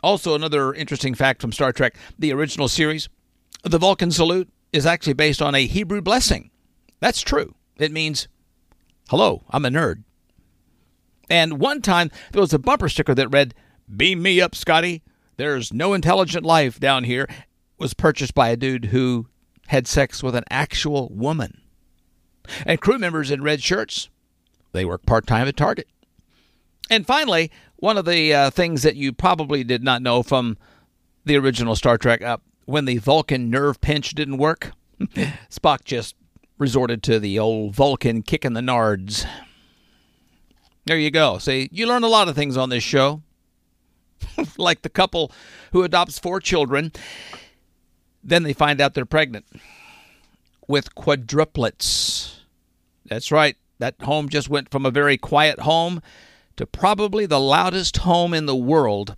Also, 0.00 0.34
another 0.34 0.72
interesting 0.72 1.12
fact 1.12 1.40
from 1.40 1.50
Star 1.50 1.72
Trek 1.72 1.96
the 2.16 2.32
original 2.32 2.68
series 2.68 3.08
the 3.64 3.78
Vulcan 3.78 4.12
salute 4.12 4.48
is 4.72 4.86
actually 4.86 5.14
based 5.14 5.42
on 5.42 5.54
a 5.54 5.66
Hebrew 5.66 6.02
blessing. 6.02 6.50
That's 7.00 7.22
true. 7.22 7.54
It 7.78 7.90
means, 7.90 8.28
Hello, 9.08 9.42
I'm 9.50 9.64
a 9.64 9.70
nerd. 9.70 10.04
And 11.30 11.58
one 11.58 11.82
time 11.82 12.10
there 12.32 12.40
was 12.40 12.52
a 12.52 12.58
bumper 12.58 12.88
sticker 12.88 13.14
that 13.14 13.28
read, 13.28 13.54
Beam 13.94 14.22
me 14.22 14.40
up, 14.40 14.54
Scotty. 14.54 15.02
There's 15.36 15.72
no 15.72 15.94
intelligent 15.94 16.44
life 16.44 16.78
down 16.78 17.04
here. 17.04 17.24
It 17.24 17.36
was 17.78 17.94
purchased 17.94 18.34
by 18.34 18.50
a 18.50 18.56
dude 18.56 18.86
who 18.86 19.26
had 19.66 19.86
sex 19.86 20.22
with 20.22 20.34
an 20.34 20.44
actual 20.50 21.08
woman. 21.10 21.60
And 22.66 22.80
crew 22.80 22.98
members 22.98 23.30
in 23.30 23.42
red 23.42 23.62
shirts, 23.62 24.08
they 24.72 24.84
work 24.84 25.06
part 25.06 25.26
time 25.26 25.48
at 25.48 25.56
Target. 25.56 25.88
And 26.90 27.06
finally, 27.06 27.50
one 27.76 27.96
of 27.96 28.04
the 28.04 28.34
uh, 28.34 28.50
things 28.50 28.82
that 28.82 28.96
you 28.96 29.12
probably 29.12 29.64
did 29.64 29.82
not 29.82 30.02
know 30.02 30.22
from 30.22 30.58
the 31.24 31.36
original 31.36 31.74
Star 31.74 31.96
Trek, 31.96 32.22
uh, 32.22 32.36
when 32.66 32.84
the 32.84 32.98
Vulcan 32.98 33.50
nerve 33.50 33.80
pinch 33.80 34.14
didn't 34.14 34.36
work, 34.36 34.72
Spock 35.00 35.84
just 35.84 36.14
resorted 36.58 37.02
to 37.04 37.18
the 37.18 37.38
old 37.38 37.74
Vulcan 37.74 38.22
kicking 38.22 38.52
the 38.52 38.60
nards. 38.60 39.26
There 40.86 40.98
you 40.98 41.10
go. 41.10 41.38
See, 41.38 41.68
you 41.72 41.86
learn 41.86 42.04
a 42.04 42.08
lot 42.08 42.28
of 42.28 42.34
things 42.34 42.56
on 42.56 42.68
this 42.68 42.84
show. 42.84 43.22
like 44.58 44.82
the 44.82 44.88
couple 44.88 45.32
who 45.72 45.82
adopts 45.82 46.18
four 46.18 46.40
children, 46.40 46.92
then 48.22 48.42
they 48.42 48.52
find 48.52 48.80
out 48.80 48.94
they're 48.94 49.04
pregnant 49.04 49.46
with 50.68 50.94
quadruplets. 50.94 52.36
That's 53.06 53.30
right. 53.30 53.56
That 53.78 54.00
home 54.02 54.28
just 54.28 54.48
went 54.48 54.70
from 54.70 54.86
a 54.86 54.90
very 54.90 55.18
quiet 55.18 55.60
home 55.60 56.00
to 56.56 56.66
probably 56.66 57.26
the 57.26 57.40
loudest 57.40 57.98
home 57.98 58.32
in 58.32 58.46
the 58.46 58.56
world. 58.56 59.16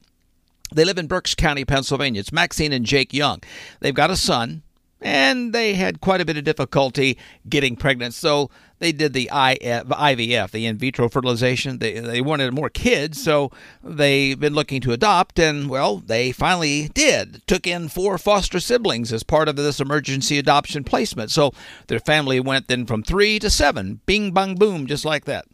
They 0.74 0.84
live 0.84 0.98
in 0.98 1.06
Berks 1.06 1.34
County, 1.34 1.64
Pennsylvania. 1.64 2.20
It's 2.20 2.32
Maxine 2.32 2.72
and 2.72 2.84
Jake 2.84 3.12
Young. 3.12 3.42
They've 3.80 3.94
got 3.94 4.10
a 4.10 4.16
son, 4.16 4.62
and 5.00 5.52
they 5.52 5.74
had 5.74 6.00
quite 6.00 6.20
a 6.20 6.24
bit 6.24 6.36
of 6.36 6.44
difficulty 6.44 7.18
getting 7.48 7.76
pregnant. 7.76 8.14
So 8.14 8.50
they 8.78 8.92
did 8.92 9.12
the 9.12 9.28
IVF, 9.32 9.90
uh, 9.90 10.46
the 10.50 10.66
in 10.66 10.78
vitro 10.78 11.08
fertilization. 11.08 11.78
They, 11.78 11.98
they 12.00 12.20
wanted 12.20 12.54
more 12.54 12.70
kids, 12.70 13.22
so 13.22 13.50
they've 13.82 14.38
been 14.38 14.54
looking 14.54 14.80
to 14.82 14.92
adopt, 14.92 15.38
and 15.38 15.68
well, 15.68 15.98
they 15.98 16.32
finally 16.32 16.88
did. 16.88 17.46
Took 17.46 17.66
in 17.66 17.88
four 17.88 18.18
foster 18.18 18.60
siblings 18.60 19.12
as 19.12 19.22
part 19.22 19.48
of 19.48 19.56
this 19.56 19.80
emergency 19.80 20.38
adoption 20.38 20.84
placement. 20.84 21.30
So 21.30 21.52
their 21.88 22.00
family 22.00 22.40
went 22.40 22.68
then 22.68 22.86
from 22.86 23.02
three 23.02 23.38
to 23.40 23.50
seven. 23.50 24.00
Bing, 24.06 24.32
bang, 24.32 24.54
boom, 24.54 24.86
just 24.86 25.04
like 25.04 25.24
that. 25.26 25.46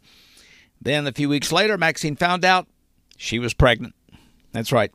Then 0.81 1.07
a 1.07 1.13
few 1.13 1.29
weeks 1.29 1.51
later, 1.51 1.77
Maxine 1.77 2.15
found 2.15 2.43
out 2.43 2.67
she 3.17 3.39
was 3.39 3.53
pregnant. 3.53 3.95
That's 4.51 4.71
right. 4.71 4.91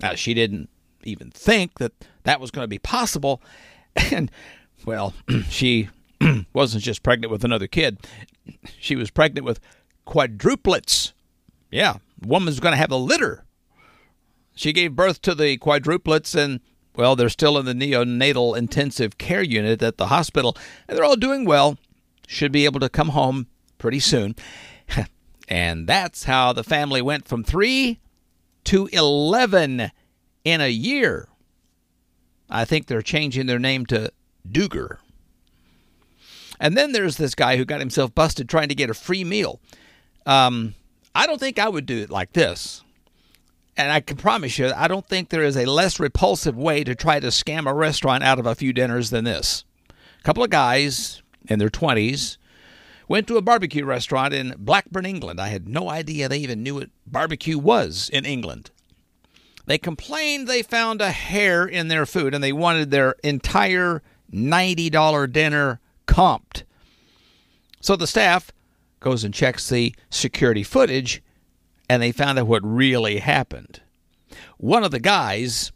Now, 0.00 0.14
she 0.14 0.32
didn't 0.32 0.68
even 1.02 1.30
think 1.30 1.78
that 1.78 1.92
that 2.28 2.40
was 2.40 2.50
going 2.50 2.64
to 2.64 2.68
be 2.68 2.78
possible. 2.78 3.42
And, 4.12 4.30
well, 4.84 5.12
she 5.48 5.88
wasn't 6.52 6.84
just 6.84 7.02
pregnant 7.02 7.32
with 7.32 7.42
another 7.42 7.66
kid, 7.66 7.98
she 8.78 8.94
was 8.94 9.10
pregnant 9.10 9.44
with 9.44 9.58
quadruplets. 10.06 11.14
Yeah, 11.68 11.96
woman's 12.22 12.60
going 12.60 12.74
to 12.74 12.78
have 12.78 12.92
a 12.92 12.96
litter. 12.96 13.44
She 14.54 14.72
gave 14.72 14.94
birth 14.94 15.20
to 15.22 15.34
the 15.34 15.58
quadruplets, 15.58 16.36
and, 16.36 16.60
well, 16.94 17.16
they're 17.16 17.28
still 17.28 17.58
in 17.58 17.64
the 17.66 17.72
neonatal 17.72 18.56
intensive 18.56 19.18
care 19.18 19.42
unit 19.42 19.82
at 19.82 19.96
the 19.96 20.06
hospital, 20.08 20.56
and 20.86 20.96
they're 20.96 21.04
all 21.04 21.16
doing 21.16 21.44
well. 21.44 21.76
Should 22.28 22.52
be 22.52 22.66
able 22.66 22.80
to 22.80 22.88
come 22.88 23.08
home 23.08 23.48
pretty 23.78 24.00
soon. 24.00 24.36
and 25.48 25.88
that's 25.88 26.24
how 26.24 26.52
the 26.52 26.62
family 26.62 27.02
went 27.02 27.26
from 27.26 27.42
three 27.42 27.98
to 28.64 28.86
11 28.92 29.90
in 30.44 30.60
a 30.60 30.68
year. 30.68 31.28
I 32.50 32.64
think 32.64 32.86
they're 32.86 33.02
changing 33.02 33.46
their 33.46 33.58
name 33.58 33.86
to 33.86 34.12
Duggar. 34.48 34.98
And 36.60 36.76
then 36.76 36.92
there's 36.92 37.16
this 37.16 37.34
guy 37.34 37.56
who 37.56 37.64
got 37.64 37.80
himself 37.80 38.14
busted 38.14 38.48
trying 38.48 38.68
to 38.68 38.74
get 38.74 38.90
a 38.90 38.94
free 38.94 39.24
meal. 39.24 39.60
Um, 40.26 40.74
I 41.14 41.26
don't 41.26 41.38
think 41.38 41.58
I 41.58 41.68
would 41.68 41.86
do 41.86 41.98
it 41.98 42.10
like 42.10 42.32
this. 42.32 42.82
And 43.76 43.92
I 43.92 44.00
can 44.00 44.16
promise 44.16 44.58
you, 44.58 44.72
I 44.74 44.88
don't 44.88 45.06
think 45.06 45.28
there 45.28 45.44
is 45.44 45.56
a 45.56 45.66
less 45.66 46.00
repulsive 46.00 46.56
way 46.56 46.82
to 46.82 46.96
try 46.96 47.20
to 47.20 47.28
scam 47.28 47.70
a 47.70 47.74
restaurant 47.74 48.24
out 48.24 48.40
of 48.40 48.46
a 48.46 48.56
few 48.56 48.72
dinners 48.72 49.10
than 49.10 49.24
this. 49.24 49.64
A 50.18 50.22
couple 50.24 50.42
of 50.42 50.50
guys 50.50 51.22
in 51.48 51.60
their 51.60 51.68
20s 51.68 52.38
went 53.06 53.28
to 53.28 53.36
a 53.36 53.42
barbecue 53.42 53.84
restaurant 53.84 54.34
in 54.34 54.54
Blackburn, 54.58 55.06
England. 55.06 55.40
I 55.40 55.48
had 55.48 55.68
no 55.68 55.88
idea 55.88 56.28
they 56.28 56.38
even 56.38 56.62
knew 56.62 56.74
what 56.74 56.90
barbecue 57.06 57.56
was 57.56 58.10
in 58.12 58.24
England. 58.24 58.72
They 59.68 59.76
complained 59.76 60.48
they 60.48 60.62
found 60.62 61.02
a 61.02 61.10
hair 61.10 61.66
in 61.66 61.88
their 61.88 62.06
food 62.06 62.32
and 62.32 62.42
they 62.42 62.54
wanted 62.54 62.90
their 62.90 63.16
entire 63.22 64.02
$90 64.32 65.30
dinner 65.30 65.78
comped. 66.06 66.62
So 67.82 67.94
the 67.94 68.06
staff 68.06 68.50
goes 69.00 69.24
and 69.24 69.34
checks 69.34 69.68
the 69.68 69.94
security 70.08 70.62
footage 70.62 71.22
and 71.86 72.02
they 72.02 72.12
found 72.12 72.38
out 72.38 72.46
what 72.46 72.64
really 72.64 73.18
happened. 73.18 73.82
One 74.56 74.84
of 74.84 74.90
the 74.90 75.00
guys 75.00 75.70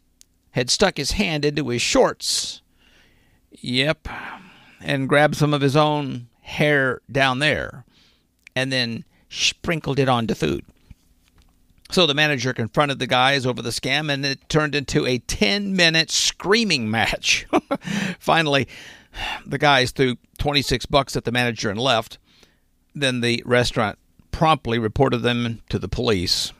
had 0.52 0.70
stuck 0.70 0.96
his 0.96 1.12
hand 1.12 1.44
into 1.44 1.68
his 1.68 1.82
shorts. 1.82 2.62
Yep. 3.50 4.08
And 4.80 5.06
grabbed 5.06 5.36
some 5.36 5.52
of 5.52 5.60
his 5.60 5.76
own 5.76 6.28
hair 6.40 7.02
down 7.10 7.40
there 7.40 7.84
and 8.56 8.72
then 8.72 9.04
sprinkled 9.28 9.98
it 9.98 10.08
onto 10.08 10.34
food. 10.34 10.64
So 11.92 12.06
the 12.06 12.14
manager 12.14 12.54
confronted 12.54 12.98
the 12.98 13.06
guys 13.06 13.44
over 13.44 13.60
the 13.60 13.68
scam 13.68 14.10
and 14.10 14.24
it 14.24 14.48
turned 14.48 14.74
into 14.74 15.06
a 15.06 15.18
10 15.18 15.76
minute 15.76 16.10
screaming 16.10 16.90
match. 16.90 17.46
Finally, 18.18 18.66
the 19.44 19.58
guys 19.58 19.90
threw 19.90 20.16
26 20.38 20.86
bucks 20.86 21.16
at 21.16 21.24
the 21.24 21.32
manager 21.32 21.68
and 21.68 21.78
left. 21.78 22.16
Then 22.94 23.20
the 23.20 23.42
restaurant 23.44 23.98
promptly 24.30 24.78
reported 24.78 25.18
them 25.18 25.60
to 25.68 25.78
the 25.78 25.88
police. 25.88 26.52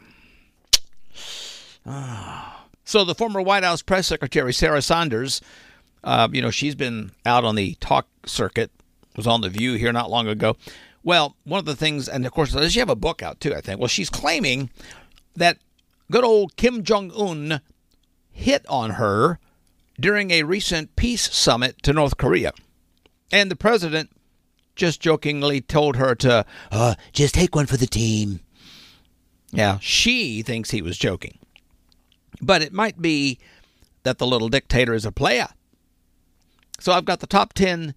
So 2.84 3.04
the 3.04 3.14
former 3.14 3.40
White 3.40 3.62
House 3.62 3.80
press 3.80 4.08
secretary 4.08 4.52
Sarah 4.52 4.82
Sanders, 4.82 5.40
uh, 6.02 6.28
you 6.32 6.42
know, 6.42 6.50
she's 6.50 6.74
been 6.74 7.12
out 7.24 7.44
on 7.44 7.54
the 7.54 7.76
talk 7.76 8.08
circuit, 8.26 8.72
was 9.16 9.26
on 9.26 9.40
the 9.40 9.48
View 9.48 9.74
here 9.74 9.92
not 9.92 10.10
long 10.10 10.26
ago. 10.26 10.56
Well, 11.04 11.36
one 11.44 11.60
of 11.60 11.64
the 11.64 11.76
things, 11.76 12.08
and 12.08 12.26
of 12.26 12.32
course, 12.32 12.54
she 12.70 12.80
have 12.80 12.90
a 12.90 12.96
book 12.96 13.22
out 13.22 13.40
too? 13.40 13.54
I 13.54 13.60
think. 13.60 13.78
Well, 13.78 13.88
she's 13.88 14.10
claiming 14.10 14.68
that 15.34 15.58
good 16.10 16.24
old 16.24 16.56
Kim 16.56 16.82
Jong 16.82 17.10
Un 17.12 17.60
hit 18.30 18.64
on 18.68 18.90
her 18.92 19.38
during 20.00 20.30
a 20.30 20.42
recent 20.42 20.96
peace 20.96 21.32
summit 21.32 21.82
to 21.82 21.92
North 21.92 22.16
Korea, 22.16 22.52
and 23.30 23.50
the 23.50 23.56
president 23.56 24.10
just 24.74 25.00
jokingly 25.00 25.60
told 25.60 25.96
her 25.96 26.14
to 26.16 26.44
uh, 26.70 26.94
just 27.12 27.34
take 27.34 27.54
one 27.54 27.66
for 27.66 27.76
the 27.76 27.86
team. 27.86 28.40
Now, 29.52 29.78
she 29.82 30.42
thinks 30.42 30.70
he 30.70 30.80
was 30.80 30.96
joking. 30.96 31.38
But 32.40 32.62
it 32.62 32.72
might 32.72 33.00
be 33.00 33.38
that 34.02 34.18
the 34.18 34.26
little 34.26 34.48
dictator 34.48 34.94
is 34.94 35.04
a 35.04 35.12
player. 35.12 35.48
So 36.80 36.92
I've 36.92 37.04
got 37.04 37.20
the 37.20 37.26
top 37.26 37.52
10 37.52 37.94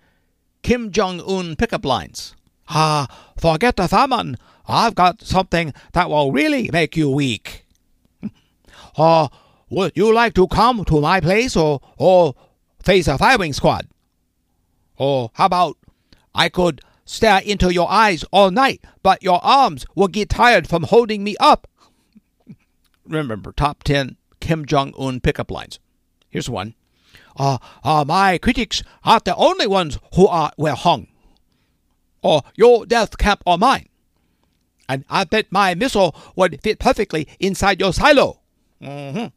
Kim 0.62 0.92
Jong 0.92 1.22
un 1.22 1.56
pickup 1.56 1.86
lines. 1.86 2.36
Ah, 2.68 3.08
forget 3.38 3.78
the 3.78 3.88
famine. 3.88 4.38
I've 4.68 4.96
got 4.96 5.22
something 5.22 5.74
that 5.94 6.10
will 6.10 6.32
really 6.32 6.70
make 6.72 6.96
you 6.98 7.10
weak. 7.10 7.66
Uh, 8.98 9.28
would 9.70 9.92
you 9.94 10.14
like 10.14 10.34
to 10.34 10.48
come 10.48 10.86
to 10.86 11.02
my 11.02 11.20
place 11.20 11.58
or, 11.58 11.82
or 11.98 12.34
face 12.82 13.10
a 13.10 13.18
firing 13.18 13.52
squad? 13.52 13.90
Or 14.96 15.32
how 15.34 15.48
about 15.48 15.78
I 16.34 16.48
could 16.48 16.80
stare 17.04 17.42
into 17.44 17.74
your 17.74 17.92
eyes 17.92 18.24
all 18.32 18.52
night, 18.52 18.82
but 19.04 19.22
your 19.22 19.44
arms 19.44 19.86
will 19.96 20.08
get 20.08 20.30
tired 20.30 20.70
from 20.70 20.84
holding 20.84 21.26
me 21.26 21.36
up? 21.42 21.68
Remember, 23.06 23.52
top 23.52 23.84
10 23.84 24.16
Kim 24.40 24.66
Jong 24.66 24.94
un 24.98 25.20
pickup 25.20 25.52
lines. 25.52 25.80
Here's 26.30 26.50
one. 26.50 26.76
Uh, 27.38 27.58
uh, 27.84 28.06
my 28.08 28.38
critics 28.38 28.82
aren't 29.04 29.26
the 29.26 29.36
only 29.36 29.68
ones 29.68 30.00
who 30.16 30.28
are 30.28 30.52
well 30.58 30.76
hung. 30.76 31.08
Or 32.22 32.44
your 32.56 32.86
death 32.86 33.18
camp 33.18 33.44
or 33.46 33.58
mine. 33.58 33.88
And 34.88 35.06
I 35.10 35.24
bet 35.24 35.52
my 35.52 35.74
missile 35.74 36.16
would 36.36 36.62
fit 36.62 36.80
perfectly 36.80 37.28
inside 37.40 37.80
your 37.80 37.94
silo. 37.94 38.40
Mm-hmm. 38.82 39.28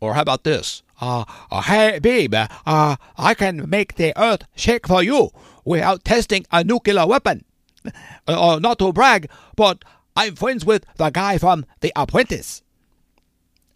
Or 0.00 0.14
how 0.14 0.22
about 0.22 0.44
this? 0.44 0.82
Uh, 1.00 1.24
uh, 1.50 1.62
hey, 1.62 1.98
babe, 1.98 2.34
uh, 2.34 2.96
I 3.16 3.34
can 3.34 3.68
make 3.68 3.96
the 3.96 4.12
earth 4.20 4.42
shake 4.54 4.86
for 4.86 5.02
you 5.02 5.30
without 5.64 6.04
testing 6.04 6.44
a 6.52 6.62
nuclear 6.62 7.06
weapon. 7.06 7.44
Uh, 8.26 8.58
not 8.60 8.78
to 8.78 8.92
brag, 8.92 9.30
but 9.56 9.82
I'm 10.14 10.36
friends 10.36 10.66
with 10.66 10.84
the 10.96 11.08
guy 11.08 11.38
from 11.38 11.64
The 11.80 11.92
Apprentice. 11.96 12.62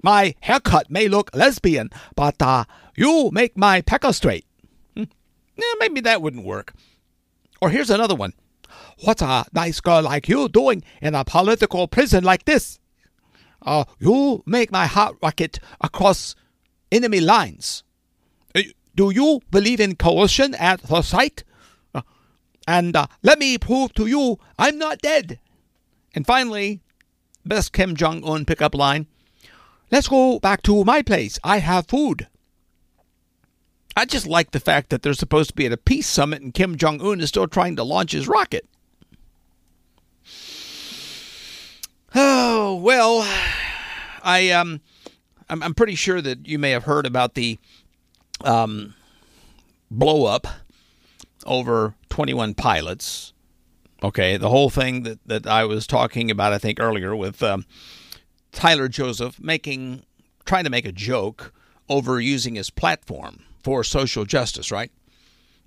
My 0.03 0.35
haircut 0.41 0.91
may 0.91 1.09
look 1.09 1.35
lesbian, 1.35 1.89
but 2.15 2.41
uh, 2.43 2.65
you 2.95 3.31
make 3.33 3.57
my 3.57 3.81
pecker 3.81 4.13
straight. 4.13 4.45
Hmm. 4.95 5.05
Yeah, 5.57 5.73
maybe 5.81 6.03
that 6.03 6.21
wouldn't 6.21 6.45
work. 6.45 6.75
Or 7.63 7.71
here's 7.71 7.89
another 7.89 8.15
one. 8.15 8.35
What's 9.03 9.23
a 9.23 9.45
nice 9.53 9.81
girl 9.81 10.03
like 10.03 10.29
you 10.29 10.49
doing 10.49 10.83
in 11.03 11.15
a 11.15 11.25
political 11.25 11.89
prison 11.89 12.25
like 12.25 12.45
this? 12.45 12.79
Uh, 13.63 13.85
you 13.99 14.43
make 14.47 14.71
my 14.71 14.87
heart 14.87 15.17
rocket 15.23 15.59
across 15.81 16.35
enemy 16.93 17.21
lines. 17.21 17.83
Uh, 18.55 18.63
Do 18.95 19.11
you 19.11 19.41
believe 19.51 19.81
in 19.81 19.97
coercion 19.97 20.55
at 20.55 20.83
the 20.83 21.03
site? 21.03 21.45
Uh, 21.95 22.03
and 22.69 22.95
uh, 22.95 23.07
let 23.23 23.39
me 23.39 23.59
prove 23.59 23.95
to 23.95 24.07
you 24.07 24.39
I'm 24.59 24.79
not 24.79 25.01
dead. 25.01 25.41
And 26.15 26.27
finally, 26.27 26.81
best 27.45 27.73
Kim 27.73 27.97
Jong 27.97 28.23
un 28.25 28.45
pickup 28.45 28.75
line 28.75 29.07
Let's 29.91 30.09
go 30.09 30.39
back 30.41 30.63
to 30.63 30.85
my 30.85 31.03
place. 31.03 31.39
I 31.45 31.59
have 31.59 31.87
food. 31.87 32.27
I 33.97 34.05
just 34.07 34.27
like 34.27 34.51
the 34.51 34.59
fact 34.59 34.91
that 34.91 35.03
they're 35.03 35.15
supposed 35.15 35.51
to 35.51 35.55
be 35.55 35.67
at 35.67 35.73
a 35.73 35.77
peace 35.77 36.09
summit 36.09 36.43
and 36.43 36.53
Kim 36.53 36.77
Jong 36.77 37.01
un 37.01 37.21
is 37.21 37.29
still 37.29 37.47
trying 37.47 37.77
to 37.77 37.85
launch 37.85 38.13
his 38.13 38.27
rocket. 38.27 38.67
Oh, 42.15 42.77
well, 42.77 43.23
I 44.23 44.51
um 44.51 44.81
I'm, 45.49 45.63
I'm 45.63 45.75
pretty 45.75 45.95
sure 45.95 46.21
that 46.21 46.47
you 46.47 46.59
may 46.59 46.71
have 46.71 46.85
heard 46.85 47.07
about 47.07 47.35
the 47.35 47.59
um 48.43 48.95
blow 49.91 50.27
up 50.27 50.47
over 51.47 51.95
21 52.11 52.55
pilots. 52.55 53.33
Okay, 54.03 54.37
the 54.37 54.51
whole 54.51 54.71
thing 54.71 55.03
that, 55.05 55.19
that 55.27 55.47
I 55.47 55.65
was 55.65 55.87
talking 55.87 56.31
about, 56.31 56.53
I 56.53 56.59
think 56.59 56.79
earlier 56.79 57.17
with 57.17 57.43
um, 57.43 57.65
Tyler 58.53 58.89
Joseph 58.89 59.41
making, 59.41 60.03
trying 60.45 60.65
to 60.65 60.71
make 60.71 60.85
a 60.85 60.93
joke 60.93 61.53
over 61.89 62.21
using 62.21 62.55
his 62.55 62.71
platform 62.71 63.45
for 63.63 63.83
social 63.83 64.25
justice, 64.25 64.71
right? 64.71 64.91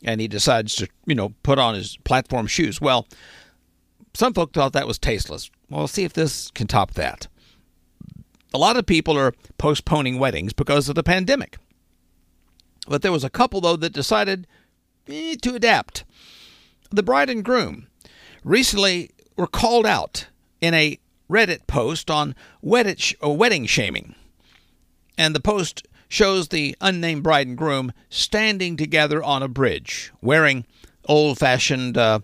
And 0.03 0.21
he 0.21 0.27
decides 0.27 0.75
to, 0.75 0.87
you 1.05 1.15
know, 1.15 1.33
put 1.41 1.57
on 1.57 1.73
his 1.73 1.97
platform 1.97 2.45
shoes. 2.45 2.79
Well, 2.79 3.07
some 4.13 4.33
folk 4.33 4.53
thought 4.53 4.73
that 4.73 4.87
was 4.87 4.99
tasteless. 4.99 5.49
Well, 5.69 5.87
see 5.87 6.03
if 6.03 6.13
this 6.13 6.49
can 6.51 6.67
top 6.67 6.93
that. 6.93 7.27
A 8.53 8.57
lot 8.57 8.77
of 8.77 8.85
people 8.85 9.17
are 9.17 9.33
postponing 9.57 10.19
weddings 10.19 10.53
because 10.53 10.87
of 10.87 10.95
the 10.95 11.03
pandemic. 11.03 11.57
But 12.87 13.01
there 13.01 13.11
was 13.11 13.23
a 13.23 13.29
couple, 13.29 13.61
though, 13.61 13.75
that 13.75 13.91
decided 13.91 14.47
eh, 15.07 15.35
to 15.41 15.55
adapt. 15.55 16.05
The 16.89 17.03
bride 17.03 17.29
and 17.29 17.43
groom 17.43 17.87
recently 18.43 19.11
were 19.35 19.47
called 19.47 19.85
out 19.85 20.27
in 20.61 20.73
a 20.73 20.99
Reddit 21.29 21.67
post 21.67 22.09
on 22.09 22.35
wedding, 22.61 22.97
wedding 23.21 23.65
shaming. 23.65 24.15
And 25.17 25.35
the 25.35 25.41
post 25.41 25.85
shows 26.07 26.47
the 26.47 26.75
unnamed 26.79 27.23
bride 27.23 27.47
and 27.47 27.57
groom 27.57 27.91
standing 28.09 28.77
together 28.77 29.21
on 29.21 29.43
a 29.43 29.47
bridge, 29.49 30.11
wearing 30.21 30.65
old 31.05 31.37
fashioned, 31.37 31.97
uh, 31.97 32.19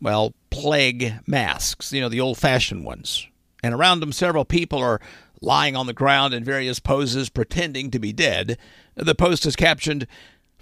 well, 0.00 0.34
plague 0.50 1.14
masks, 1.26 1.92
you 1.92 2.00
know, 2.00 2.08
the 2.08 2.20
old 2.20 2.38
fashioned 2.38 2.84
ones. 2.84 3.26
And 3.62 3.74
around 3.74 4.00
them, 4.00 4.12
several 4.12 4.44
people 4.44 4.78
are 4.78 5.00
lying 5.40 5.76
on 5.76 5.86
the 5.86 5.92
ground 5.92 6.34
in 6.34 6.44
various 6.44 6.80
poses, 6.80 7.28
pretending 7.28 7.90
to 7.90 7.98
be 7.98 8.12
dead. 8.12 8.58
The 8.94 9.14
post 9.14 9.46
is 9.46 9.56
captioned, 9.56 10.06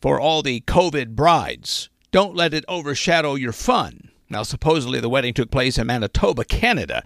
For 0.00 0.20
all 0.20 0.42
the 0.42 0.60
COVID 0.62 1.14
brides, 1.14 1.88
don't 2.10 2.34
let 2.34 2.54
it 2.54 2.64
overshadow 2.68 3.34
your 3.34 3.52
fun. 3.52 4.10
Now, 4.28 4.42
supposedly 4.42 5.00
the 5.00 5.08
wedding 5.08 5.34
took 5.34 5.50
place 5.50 5.78
in 5.78 5.86
Manitoba, 5.86 6.44
Canada. 6.44 7.04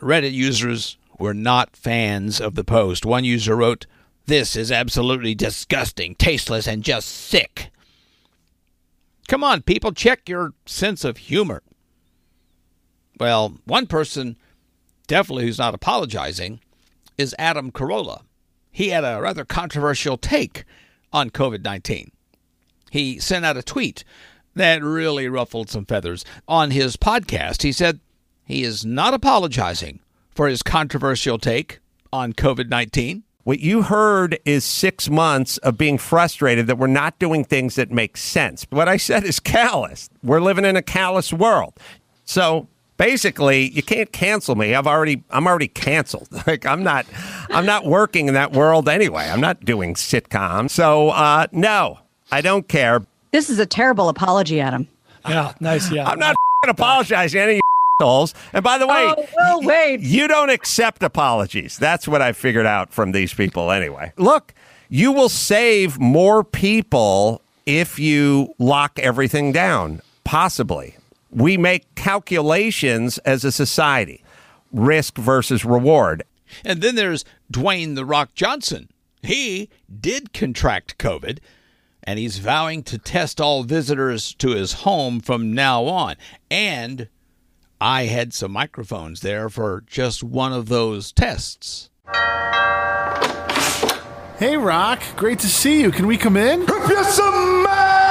Reddit 0.00 0.32
users 0.32 0.98
were 1.18 1.34
not 1.34 1.76
fans 1.76 2.40
of 2.40 2.54
the 2.54 2.64
post. 2.64 3.06
One 3.06 3.24
user 3.24 3.56
wrote, 3.56 3.86
This 4.26 4.54
is 4.54 4.70
absolutely 4.70 5.34
disgusting, 5.34 6.14
tasteless, 6.14 6.68
and 6.68 6.82
just 6.82 7.08
sick. 7.08 7.70
Come 9.28 9.44
on, 9.44 9.62
people, 9.62 9.92
check 9.92 10.28
your 10.28 10.52
sense 10.66 11.04
of 11.04 11.18
humor. 11.18 11.62
Well, 13.18 13.58
one 13.64 13.86
person 13.86 14.36
definitely 15.06 15.44
who's 15.44 15.58
not 15.58 15.74
apologizing 15.74 16.60
is 17.16 17.34
Adam 17.38 17.72
Carolla. 17.72 18.22
He 18.70 18.90
had 18.90 19.04
a 19.04 19.20
rather 19.20 19.44
controversial 19.44 20.16
take 20.16 20.64
on 21.12 21.30
COVID 21.30 21.64
19. 21.64 22.12
He 22.90 23.18
sent 23.18 23.44
out 23.44 23.56
a 23.56 23.62
tweet 23.62 24.04
that 24.54 24.82
really 24.82 25.28
ruffled 25.28 25.70
some 25.70 25.84
feathers. 25.84 26.24
On 26.46 26.70
his 26.70 26.96
podcast, 26.96 27.62
he 27.62 27.72
said 27.72 28.00
he 28.44 28.62
is 28.62 28.84
not 28.84 29.14
apologizing 29.14 30.00
for 30.30 30.48
his 30.48 30.62
controversial 30.62 31.38
take 31.38 31.80
on 32.12 32.32
COVID 32.32 32.68
19. 32.68 33.24
What 33.44 33.60
you 33.60 33.82
heard 33.82 34.38
is 34.44 34.62
six 34.62 35.08
months 35.08 35.56
of 35.58 35.78
being 35.78 35.96
frustrated 35.96 36.66
that 36.66 36.76
we're 36.76 36.86
not 36.86 37.18
doing 37.18 37.44
things 37.44 37.76
that 37.76 37.90
make 37.90 38.18
sense. 38.18 38.66
What 38.68 38.88
I 38.88 38.98
said 38.98 39.24
is 39.24 39.40
callous. 39.40 40.10
We're 40.22 40.42
living 40.42 40.66
in 40.66 40.76
a 40.76 40.82
callous 40.82 41.32
world. 41.32 41.78
So 42.26 42.68
basically, 42.98 43.70
you 43.70 43.82
can't 43.82 44.12
cancel 44.12 44.54
me. 44.54 44.74
I've 44.74 44.86
already 44.86 45.22
I'm 45.30 45.46
already 45.46 45.68
canceled. 45.68 46.28
Like 46.46 46.66
I'm 46.66 46.82
not 46.82 47.06
I'm 47.50 47.64
not 47.66 47.86
working 47.86 48.28
in 48.28 48.34
that 48.34 48.52
world 48.52 48.88
anyway. 48.88 49.28
I'm 49.30 49.40
not 49.40 49.64
doing 49.64 49.94
sitcoms. 49.94 50.70
So 50.70 51.08
uh, 51.10 51.46
no, 51.52 52.00
I 52.30 52.40
don't 52.42 52.68
care. 52.68 53.06
This 53.32 53.48
is 53.50 53.58
a 53.58 53.66
terrible 53.66 54.08
apology, 54.08 54.60
Adam. 54.60 54.86
Yeah, 55.28 55.52
nice. 55.60 55.90
Yeah. 55.90 56.08
I'm 56.08 56.18
not 56.18 56.30
f***ing 56.30 56.70
apologizing 56.70 57.38
to 57.38 57.42
any 57.42 57.52
of 57.54 57.56
you 58.00 58.04
assholes. 58.06 58.34
And 58.54 58.62
by 58.64 58.78
the 58.78 58.86
way, 58.86 59.12
Oh, 59.16 59.26
well, 59.36 59.62
wait. 59.62 60.00
you 60.00 60.26
don't 60.28 60.48
accept 60.50 61.02
apologies. 61.02 61.76
That's 61.76 62.08
what 62.08 62.22
I 62.22 62.32
figured 62.32 62.64
out 62.66 62.92
from 62.94 63.12
these 63.12 63.34
people 63.34 63.70
anyway. 63.70 64.12
Look, 64.16 64.54
you 64.88 65.12
will 65.12 65.28
save 65.28 65.98
more 65.98 66.42
people 66.44 67.42
if 67.66 67.98
you 67.98 68.54
lock 68.58 68.98
everything 68.98 69.52
down, 69.52 70.00
possibly. 70.24 70.96
We 71.30 71.56
make 71.56 71.94
calculations 71.94 73.18
as 73.18 73.44
a 73.44 73.52
society 73.52 74.24
risk 74.72 75.16
versus 75.16 75.64
reward. 75.64 76.22
And 76.64 76.80
then 76.80 76.94
there's 76.94 77.24
Dwayne 77.52 77.94
The 77.94 78.04
Rock 78.04 78.34
Johnson. 78.34 78.88
He 79.22 79.68
did 80.00 80.32
contract 80.32 80.98
COVID, 80.98 81.38
and 82.04 82.18
he's 82.18 82.38
vowing 82.38 82.82
to 82.84 82.98
test 82.98 83.40
all 83.40 83.64
visitors 83.64 84.34
to 84.34 84.50
his 84.50 84.72
home 84.74 85.20
from 85.20 85.52
now 85.52 85.84
on. 85.84 86.16
And 86.50 87.08
I 87.80 88.04
had 88.04 88.32
some 88.32 88.52
microphones 88.52 89.20
there 89.20 89.48
for 89.48 89.84
just 89.86 90.22
one 90.22 90.52
of 90.52 90.68
those 90.68 91.12
tests. 91.12 91.90
Hey, 94.38 94.56
Rock. 94.56 95.02
Great 95.16 95.40
to 95.40 95.48
see 95.48 95.80
you. 95.80 95.90
Can 95.90 96.06
we 96.06 96.16
come 96.16 96.36
in? 96.36 96.62
If 96.62 96.68
you 96.68 97.04
smell 97.04 97.32
what 97.64 98.07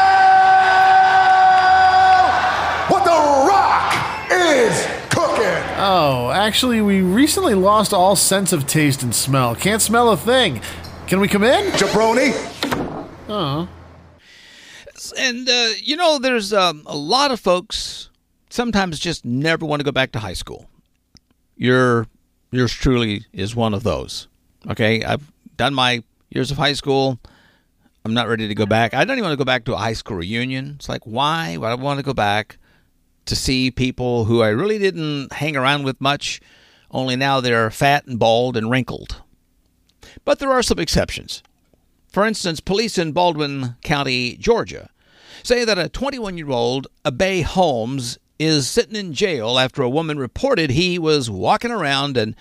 Oh, 5.79 6.31
actually, 6.31 6.81
we 6.81 7.01
recently 7.01 7.53
lost 7.53 7.93
all 7.93 8.15
sense 8.15 8.51
of 8.51 8.65
taste 8.65 9.03
and 9.03 9.13
smell. 9.13 9.53
Can't 9.53 9.79
smell 9.79 10.09
a 10.09 10.17
thing. 10.17 10.59
Can 11.05 11.19
we 11.19 11.27
come 11.27 11.43
in? 11.43 11.71
Jabroni. 11.73 12.31
Oh. 13.29 13.69
And, 15.19 15.47
uh, 15.47 15.69
you 15.77 15.95
know, 15.95 16.17
there's 16.17 16.51
um, 16.51 16.81
a 16.87 16.97
lot 16.97 17.29
of 17.29 17.39
folks 17.39 18.09
sometimes 18.49 18.97
just 18.97 19.23
never 19.23 19.67
want 19.67 19.79
to 19.79 19.83
go 19.83 19.91
back 19.91 20.11
to 20.13 20.19
high 20.19 20.33
school. 20.33 20.67
Your, 21.55 22.07
yours 22.49 22.73
truly 22.73 23.25
is 23.31 23.55
one 23.55 23.75
of 23.75 23.83
those. 23.83 24.27
Okay, 24.67 25.03
I've 25.03 25.31
done 25.57 25.75
my 25.75 26.01
years 26.31 26.49
of 26.49 26.57
high 26.57 26.73
school. 26.73 27.19
I'm 28.03 28.15
not 28.15 28.27
ready 28.27 28.47
to 28.47 28.55
go 28.55 28.65
back. 28.65 28.95
I 28.95 29.05
don't 29.05 29.19
even 29.19 29.25
want 29.25 29.33
to 29.33 29.43
go 29.43 29.45
back 29.45 29.65
to 29.65 29.75
a 29.75 29.77
high 29.77 29.93
school 29.93 30.17
reunion. 30.17 30.73
It's 30.77 30.89
like, 30.89 31.05
why 31.05 31.55
would 31.55 31.67
I 31.67 31.75
want 31.75 31.99
to 31.99 32.03
go 32.03 32.15
back 32.15 32.57
to 33.27 33.35
see 33.35 33.71
people 33.71 34.25
who 34.25 34.41
I 34.41 34.49
really 34.49 34.79
didn't 34.79 35.33
hang 35.33 35.55
around 35.55 35.83
with 35.83 36.01
much, 36.01 36.39
only 36.91 37.15
now 37.15 37.39
they're 37.39 37.69
fat 37.71 38.05
and 38.07 38.19
bald 38.19 38.57
and 38.57 38.69
wrinkled? 38.69 39.21
But 40.25 40.39
there 40.39 40.51
are 40.51 40.63
some 40.63 40.79
exceptions. 40.79 41.43
For 42.11 42.25
instance, 42.25 42.59
police 42.59 42.97
in 42.97 43.11
Baldwin 43.11 43.75
County, 43.83 44.37
Georgia, 44.37 44.89
say 45.43 45.63
that 45.65 45.77
a 45.77 45.89
21 45.89 46.37
year 46.37 46.49
old 46.49 46.87
Abe 47.05 47.43
Holmes 47.45 48.17
is 48.39 48.69
sitting 48.69 48.95
in 48.95 49.13
jail 49.13 49.57
after 49.57 49.81
a 49.81 49.89
woman 49.89 50.17
reported 50.17 50.71
he 50.71 50.99
was 50.99 51.29
walking 51.29 51.71
around 51.71 52.17
and 52.17 52.35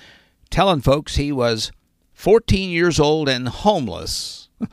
telling 0.51 0.81
folks 0.81 1.17
he 1.17 1.33
was 1.33 1.73
14 2.13 2.71
years 2.71 2.99
old 3.01 3.29
and 3.29 3.49
homeless. 3.49 4.49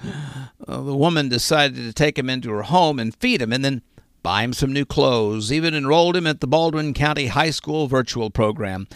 The 0.66 0.96
woman 0.96 1.28
decided 1.28 1.76
to 1.76 1.92
take 1.92 2.18
him 2.18 2.30
into 2.30 2.50
her 2.52 2.64
home 2.64 2.98
and 2.98 3.14
feed 3.14 3.42
him 3.42 3.52
and 3.52 3.66
then 3.66 3.82
buy 4.24 4.44
him 4.44 4.54
some 4.54 4.74
new 4.74 4.86
clothes, 4.86 5.52
even 5.52 5.76
enrolled 5.76 6.16
him 6.16 6.26
at 6.26 6.40
the 6.40 6.48
Baldwin 6.48 6.94
County 6.94 7.28
High 7.28 7.52
School 7.52 7.88
virtual 7.88 8.30
program. 8.30 8.88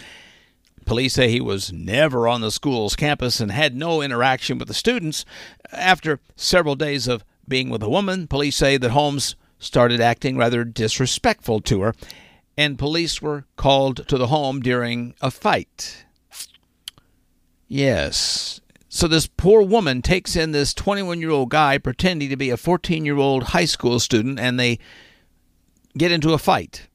Police 0.86 1.14
say 1.14 1.28
he 1.28 1.40
was 1.40 1.70
never 1.70 2.26
on 2.26 2.40
the 2.40 2.50
school's 2.50 2.96
campus 2.96 3.38
and 3.38 3.52
had 3.52 3.76
no 3.76 4.00
interaction 4.00 4.56
with 4.58 4.68
the 4.68 4.74
students. 4.74 5.26
After 5.70 6.18
several 6.34 6.74
days 6.74 7.06
of 7.06 7.24
being 7.46 7.68
with 7.68 7.82
a 7.82 7.90
woman, 7.90 8.26
police 8.26 8.56
say 8.56 8.78
that 8.78 8.90
Holmes 8.90 9.36
started 9.58 10.00
acting 10.00 10.38
rather 10.38 10.64
disrespectful 10.64 11.60
to 11.60 11.82
her, 11.82 11.94
and 12.56 12.78
police 12.78 13.20
were 13.20 13.44
called 13.56 14.08
to 14.08 14.16
the 14.16 14.28
home 14.28 14.60
during 14.60 15.14
a 15.20 15.30
fight. 15.30 16.06
Yes. 17.68 18.62
So 18.88 19.06
this 19.06 19.26
poor 19.26 19.60
woman 19.60 20.00
takes 20.00 20.36
in 20.36 20.52
this 20.52 20.72
21 20.72 21.20
year 21.20 21.30
old 21.30 21.50
guy 21.50 21.76
pretending 21.76 22.30
to 22.30 22.36
be 22.36 22.48
a 22.48 22.56
14 22.56 23.04
year 23.04 23.18
old 23.18 23.42
high 23.44 23.66
school 23.66 24.00
student, 24.00 24.40
and 24.40 24.58
they 24.58 24.78
get 25.98 26.12
into 26.12 26.32
a 26.32 26.38
fight. 26.38 26.88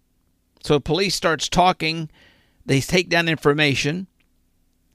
So 0.63 0.79
police 0.79 1.15
starts 1.15 1.49
talking. 1.49 2.09
They 2.65 2.79
take 2.81 3.09
down 3.09 3.27
information 3.27 4.07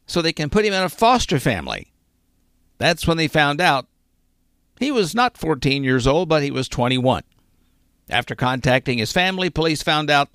so 0.06 0.22
they 0.22 0.32
can 0.32 0.50
put 0.50 0.64
him 0.64 0.72
in 0.72 0.82
a 0.82 0.88
foster 0.88 1.38
family. 1.38 1.92
That's 2.78 3.06
when 3.06 3.16
they 3.16 3.28
found 3.28 3.60
out 3.60 3.86
he 4.78 4.90
was 4.90 5.14
not 5.14 5.36
14 5.36 5.84
years 5.84 6.06
old, 6.06 6.28
but 6.28 6.42
he 6.42 6.50
was 6.50 6.68
21. 6.68 7.22
After 8.08 8.34
contacting 8.34 8.98
his 8.98 9.12
family, 9.12 9.50
police 9.50 9.82
found 9.82 10.08
out, 10.10 10.28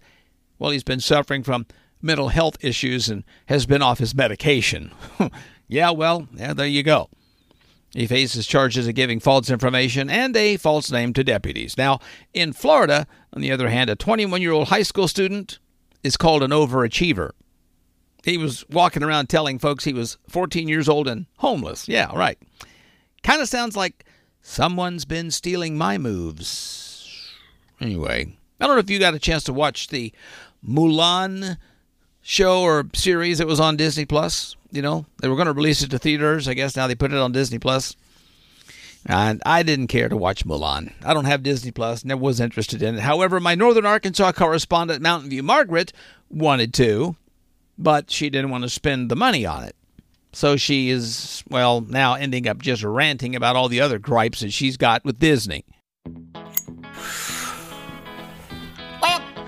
well, 0.60 0.72
he's 0.72 0.84
been 0.84 1.00
suffering 1.00 1.44
from 1.44 1.66
mental 2.02 2.28
health 2.28 2.58
issues 2.62 3.10
and 3.10 3.24
has 3.48 3.66
been 3.66 3.82
off 3.82 4.00
his 4.00 4.14
medication. 4.14 4.92
yeah, 5.68 5.90
well, 5.90 6.28
yeah, 6.36 6.54
there 6.54 6.68
you 6.68 6.84
go. 6.84 7.10
He 7.94 8.08
faces 8.08 8.48
charges 8.48 8.88
of 8.88 8.96
giving 8.96 9.20
false 9.20 9.50
information 9.50 10.10
and 10.10 10.36
a 10.36 10.58
false 10.58 10.92
name 10.92 11.14
to 11.14 11.24
deputies. 11.24 11.78
Now, 11.78 12.00
in 12.34 12.52
Florida, 12.52 13.06
on 13.32 13.42
the 13.42 13.52
other 13.52 13.70
hand, 13.70 13.90
a 13.90 13.96
21 13.96 14.42
year 14.42 14.52
old 14.52 14.70
high 14.70 14.82
school 14.82 15.08
student 15.08 15.60
is 16.04 16.18
called 16.18 16.42
an 16.42 16.52
overachiever. 16.52 17.32
He 18.24 18.38
was 18.38 18.68
walking 18.70 19.04
around 19.04 19.28
telling 19.28 19.60
folks 19.60 19.84
he 19.84 19.94
was 19.94 20.18
14 20.28 20.68
years 20.68 20.90
old 20.90 21.08
and 21.08 21.28
homeless. 21.38 21.88
Yeah, 21.88 22.16
right. 22.16 22.38
Kind 23.22 23.42
of 23.42 23.50
sounds 23.50 23.76
like 23.76 24.06
someone's 24.42 25.06
been 25.06 25.30
stealing 25.30 25.78
my 25.78 25.98
moves. 25.98 27.32
Anyway, 27.80 28.38
I 28.60 28.66
don't 28.66 28.76
know 28.76 28.80
if 28.80 28.90
you 28.90 28.98
got 28.98 29.14
a 29.14 29.20
chance 29.20 29.44
to 29.44 29.54
watch 29.54 29.90
the 29.90 30.14
Mulan 30.66 31.58
show 32.24 32.62
or 32.62 32.86
series 32.94 33.38
that 33.38 33.48
was 33.48 33.60
on 33.60 33.78
Disney 33.78 34.06
Plus. 34.06 34.56
You 34.72 34.82
know, 34.82 35.06
they 35.22 35.28
were 35.28 35.36
going 35.36 35.46
to 35.46 35.54
release 35.54 35.84
it 35.84 35.92
to 35.92 36.00
theaters. 36.00 36.48
I 36.48 36.56
guess 36.56 36.76
now 36.76 36.88
they 36.88 36.96
put 36.96 37.14
it 37.14 37.20
on 37.20 37.32
Disney 37.32 37.60
Plus. 37.60 37.96
And 39.06 39.42
I 39.46 39.64
didn't 39.64 39.88
care 39.88 40.08
to 40.08 40.16
watch 40.16 40.46
Mulan. 40.46 40.94
I 41.04 41.14
don't 41.14 41.26
have 41.26 41.44
Disney 41.44 41.72
Plus, 41.72 42.06
never 42.06 42.22
was 42.22 42.40
interested 42.40 42.82
in 42.82 42.96
it. 42.96 43.02
However, 43.02 43.40
my 43.40 43.54
Northern 43.54 43.86
Arkansas 43.86 44.32
correspondent, 44.32 45.02
Mountain 45.02 45.30
View 45.30 45.44
Margaret, 45.44 45.92
wanted 46.30 46.74
to, 46.76 47.18
but 47.78 48.10
she 48.10 48.30
didn't 48.30 48.50
want 48.50 48.64
to 48.64 48.70
spend 48.70 49.12
the 49.12 49.16
money 49.18 49.46
on 49.46 49.64
it. 49.66 49.76
So 50.32 50.56
she 50.56 50.90
is, 50.90 51.44
well, 51.50 51.82
now 51.82 52.16
ending 52.16 52.48
up 52.48 52.60
just 52.60 52.82
ranting 52.82 53.36
about 53.36 53.58
all 53.58 53.68
the 53.68 53.82
other 53.82 54.00
gripes 54.00 54.40
that 54.40 54.54
she's 54.54 54.78
got 54.78 55.04
with 55.04 55.20
Disney. 55.20 55.66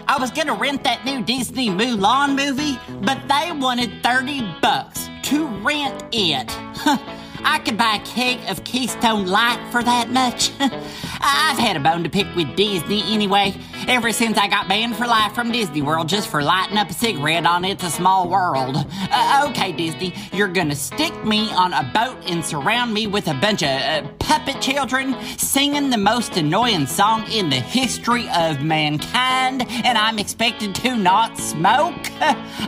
I 0.07 0.17
was 0.19 0.31
gonna 0.31 0.53
rent 0.53 0.83
that 0.83 1.03
new 1.03 1.21
Disney 1.23 1.69
Mulan 1.69 2.35
movie, 2.35 2.77
but 3.01 3.17
they 3.27 3.51
wanted 3.51 4.03
30 4.03 4.41
bucks 4.61 5.09
to 5.23 5.47
rent 5.47 6.03
it. 6.11 6.45
I 7.43 7.59
could 7.63 7.77
buy 7.77 7.95
a 8.01 8.05
keg 8.05 8.39
of 8.49 8.63
Keystone 8.63 9.25
Light 9.27 9.59
for 9.71 9.83
that 9.83 10.09
much. 10.09 10.51
I've 11.21 11.58
had 11.58 11.78
a 11.78 11.80
bone 11.80 12.04
to 12.04 12.10
pick 12.10 12.28
with 12.36 12.56
Disney 12.56 13.01
anyway, 13.13 13.56
ever 13.88 14.12
since 14.12 14.38
I 14.38 14.47
got 14.47 14.67
banned 14.67 14.95
for 14.95 15.06
life 15.06 15.34
from 15.34 15.51
Disney 15.51 15.82
World 15.82 16.10
just 16.10 16.28
for 16.28 16.41
lighting 16.41 16.78
up 16.78 16.89
a 16.89 16.93
cigarette 16.93 17.45
on 17.45 17.65
It's 17.65 17.84
a 17.84 17.89
Small 17.89 18.30
World. 18.30 18.75
Uh, 18.78 19.47
okay, 19.49 19.71
Disney, 19.71 20.13
you're 20.34 20.47
gonna 20.47 20.75
stick 20.75 21.13
me 21.25 21.51
on 21.51 21.73
a 21.73 21.84
boat 21.93 22.17
and 22.30 22.43
surround 22.43 22.93
me 22.93 23.08
with 23.08 23.28
a 23.28 23.34
bunch 23.36 23.63
of 23.63 23.69
uh, 23.69 24.08
puppet 24.19 24.62
children 24.62 25.15
singing 25.38 25.89
the 25.89 25.97
most 25.97 26.38
annoying 26.38 26.88
song 26.88 27.25
in 27.32 27.49
the 27.49 27.60
history 27.60 28.28
of 28.30 28.62
mankind, 28.63 29.65
and 29.69 29.97
I'm 29.97 30.19
expected 30.19 30.75
to 30.75 30.95
not 30.95 31.38
smoke? 31.38 31.95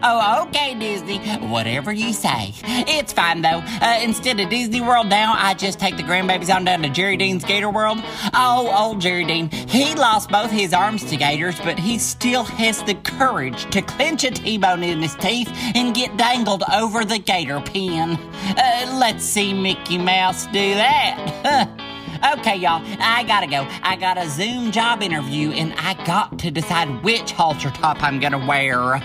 oh, 0.04 0.46
okay, 0.48 0.76
Disney, 0.76 1.20
whatever 1.48 1.92
you 1.92 2.14
say. 2.14 2.54
It's 2.64 3.14
fine 3.14 3.42
though. 3.42 3.62
Uh, 3.82 4.00
instead 4.02 4.40
of 4.40 4.50
Disney 4.50 4.82
World 4.82 5.08
now, 5.08 5.34
I 5.36 5.54
just 5.54 5.80
take 5.80 5.98
the 5.98 6.04
grandbabies 6.04 6.54
on 6.54 6.66
down 6.66 6.84
to 6.84 6.90
Jerry 6.90 7.18
Dean's 7.18 7.44
Gator 7.44 7.70
World. 7.70 8.00
Oh, 8.39 8.71
old 8.71 9.02
Jerry 9.02 9.26
Dean, 9.26 9.50
he 9.50 9.95
lost 9.95 10.30
both 10.30 10.52
his 10.52 10.71
arms 10.71 11.04
to 11.06 11.17
gators, 11.17 11.60
but 11.62 11.80
he 11.80 11.97
still 11.97 12.43
has 12.43 12.84
the 12.84 12.93
courage 12.93 13.67
to 13.71 13.82
clench 13.82 14.23
a 14.26 14.30
T-bone 14.30 14.84
in 14.84 15.02
his 15.02 15.15
teeth 15.15 15.50
and 15.73 15.95
get 15.95 16.15
dangled 16.17 16.62
over 16.71 17.04
the 17.04 17.17
gator 17.17 17.60
pen. 17.60 18.12
Uh, 18.56 18.95
let's 19.00 19.23
see 19.23 19.56
Mickey 19.56 19.97
Mouse 19.97 20.45
do 20.45 20.76
that. 20.76 21.67
Okay, 22.39 22.56
y'all, 22.56 22.82
I 23.00 23.23
gotta 23.28 23.45
go. 23.45 23.67
I 23.84 23.95
got 23.95 24.17
a 24.17 24.28
Zoom 24.28 24.71
job 24.71 25.04
interview 25.04 25.52
and 25.52 25.71
I 25.78 25.93
got 26.04 26.39
to 26.39 26.50
decide 26.50 27.04
which 27.04 27.32
halter 27.32 27.69
top 27.69 28.02
I'm 28.02 28.19
gonna 28.19 28.43
wear. 28.43 28.95
A 28.95 29.00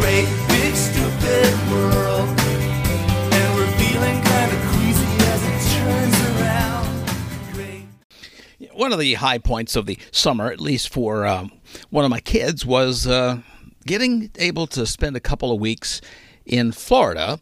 great 0.00 0.26
big 0.48 0.74
stupid 0.74 1.70
world 1.70 2.05
one 8.76 8.92
of 8.92 8.98
the 8.98 9.14
high 9.14 9.38
points 9.38 9.76
of 9.76 9.86
the 9.86 9.98
summer, 10.10 10.50
at 10.50 10.60
least 10.60 10.92
for 10.92 11.26
um, 11.26 11.52
one 11.90 12.04
of 12.04 12.10
my 12.10 12.20
kids, 12.20 12.64
was 12.64 13.06
uh, 13.06 13.40
getting 13.86 14.30
able 14.38 14.66
to 14.68 14.86
spend 14.86 15.16
a 15.16 15.20
couple 15.20 15.50
of 15.50 15.60
weeks 15.60 16.00
in 16.44 16.72
Florida, 16.72 17.40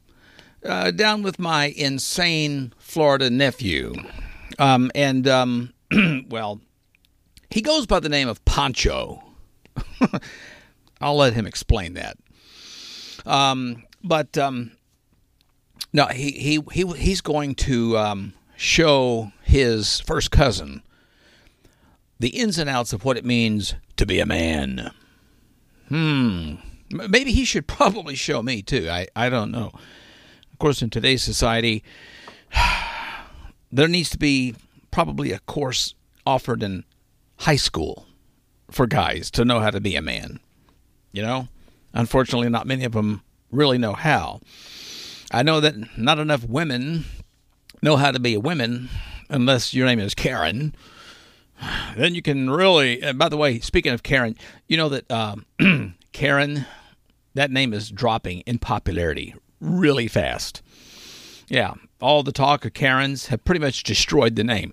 uh, 0.64 0.90
down 0.90 1.22
with 1.22 1.38
my 1.38 1.66
insane 1.76 2.72
Florida 2.78 3.30
nephew. 3.30 3.94
Um, 4.58 4.90
and, 4.94 5.26
um, 5.26 5.74
well, 6.28 6.60
he 7.50 7.60
goes 7.60 7.86
by 7.86 8.00
the 8.00 8.08
name 8.08 8.28
of 8.28 8.44
Pancho. 8.44 9.22
I'll 11.00 11.16
let 11.16 11.34
him 11.34 11.46
explain 11.46 11.94
that. 11.94 12.16
Um, 13.26 13.84
but 14.02 14.38
um, 14.38 14.72
no, 15.92 16.06
he, 16.06 16.30
he, 16.30 16.60
he, 16.72 16.86
he's 16.96 17.20
going 17.20 17.54
to 17.56 17.98
um, 17.98 18.34
show 18.56 19.32
his 19.42 20.00
first 20.00 20.30
cousin 20.30 20.82
the 22.18 22.28
ins 22.28 22.58
and 22.58 22.70
outs 22.70 22.92
of 22.92 23.04
what 23.04 23.16
it 23.16 23.24
means 23.24 23.74
to 23.96 24.06
be 24.06 24.20
a 24.20 24.26
man. 24.26 24.90
Hmm. 25.88 26.54
Maybe 26.90 27.32
he 27.32 27.44
should 27.44 27.66
probably 27.68 28.14
show 28.14 28.42
me 28.42 28.62
too. 28.62 28.88
I, 28.88 29.08
I 29.14 29.28
don't 29.28 29.50
know. 29.50 29.72
Of 30.52 30.58
course, 30.58 30.82
in 30.82 30.90
today's 30.90 31.22
society, 31.22 31.82
there 33.72 33.88
needs 33.88 34.10
to 34.10 34.18
be 34.18 34.54
probably 34.90 35.32
a 35.32 35.40
course 35.40 35.94
offered 36.26 36.62
in 36.62 36.84
high 37.38 37.56
school 37.56 38.06
for 38.70 38.86
guys 38.86 39.30
to 39.32 39.44
know 39.44 39.60
how 39.60 39.70
to 39.70 39.80
be 39.80 39.96
a 39.96 40.02
man. 40.02 40.40
You 41.12 41.22
know? 41.22 41.48
Unfortunately, 41.92 42.48
not 42.48 42.66
many 42.66 42.84
of 42.84 42.92
them 42.92 43.22
really 43.50 43.78
know 43.78 43.92
how. 43.92 44.40
I 45.30 45.42
know 45.42 45.60
that 45.60 45.98
not 45.98 46.18
enough 46.18 46.44
women 46.44 47.04
know 47.82 47.96
how 47.96 48.10
to 48.10 48.20
be 48.20 48.34
a 48.34 48.40
woman 48.40 48.88
unless 49.28 49.74
your 49.74 49.86
name 49.86 50.00
is 50.00 50.14
Karen. 50.14 50.74
Then 51.96 52.14
you 52.14 52.22
can 52.22 52.50
really. 52.50 53.02
And 53.02 53.18
by 53.18 53.28
the 53.28 53.36
way, 53.36 53.60
speaking 53.60 53.92
of 53.92 54.02
Karen, 54.02 54.36
you 54.66 54.76
know 54.76 54.88
that 54.88 55.10
um, 55.10 55.46
Karen, 56.12 56.66
that 57.34 57.50
name 57.50 57.72
is 57.72 57.90
dropping 57.90 58.40
in 58.40 58.58
popularity 58.58 59.34
really 59.60 60.08
fast. 60.08 60.62
Yeah, 61.48 61.74
all 62.00 62.22
the 62.22 62.32
talk 62.32 62.64
of 62.64 62.74
Karens 62.74 63.26
have 63.26 63.44
pretty 63.44 63.60
much 63.60 63.82
destroyed 63.82 64.36
the 64.36 64.44
name. 64.44 64.72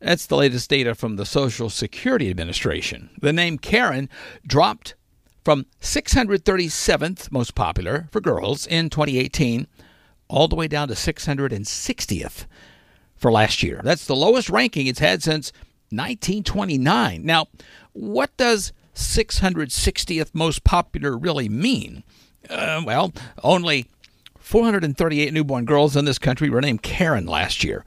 That's 0.00 0.26
the 0.26 0.36
latest 0.36 0.68
data 0.68 0.94
from 0.94 1.16
the 1.16 1.26
Social 1.26 1.70
Security 1.70 2.28
Administration. 2.30 3.10
The 3.20 3.32
name 3.32 3.58
Karen 3.58 4.08
dropped 4.46 4.94
from 5.44 5.66
637th 5.80 7.30
most 7.30 7.54
popular 7.54 8.08
for 8.10 8.20
girls 8.20 8.66
in 8.66 8.90
2018 8.90 9.66
all 10.28 10.48
the 10.48 10.56
way 10.56 10.66
down 10.66 10.88
to 10.88 10.94
660th 10.94 12.46
for 13.16 13.30
last 13.30 13.62
year. 13.62 13.80
That's 13.84 14.06
the 14.06 14.16
lowest 14.16 14.50
ranking 14.50 14.86
it's 14.86 14.98
had 14.98 15.22
since 15.22 15.52
1929. 15.92 17.24
Now, 17.24 17.46
what 17.92 18.36
does 18.36 18.72
660th 18.94 20.34
most 20.34 20.64
popular 20.64 21.16
really 21.16 21.48
mean? 21.48 22.02
Uh, 22.48 22.82
well, 22.84 23.12
only 23.42 23.86
438 24.38 25.32
newborn 25.32 25.64
girls 25.64 25.96
in 25.96 26.04
this 26.04 26.18
country 26.18 26.50
were 26.50 26.60
named 26.60 26.82
Karen 26.82 27.26
last 27.26 27.62
year. 27.62 27.84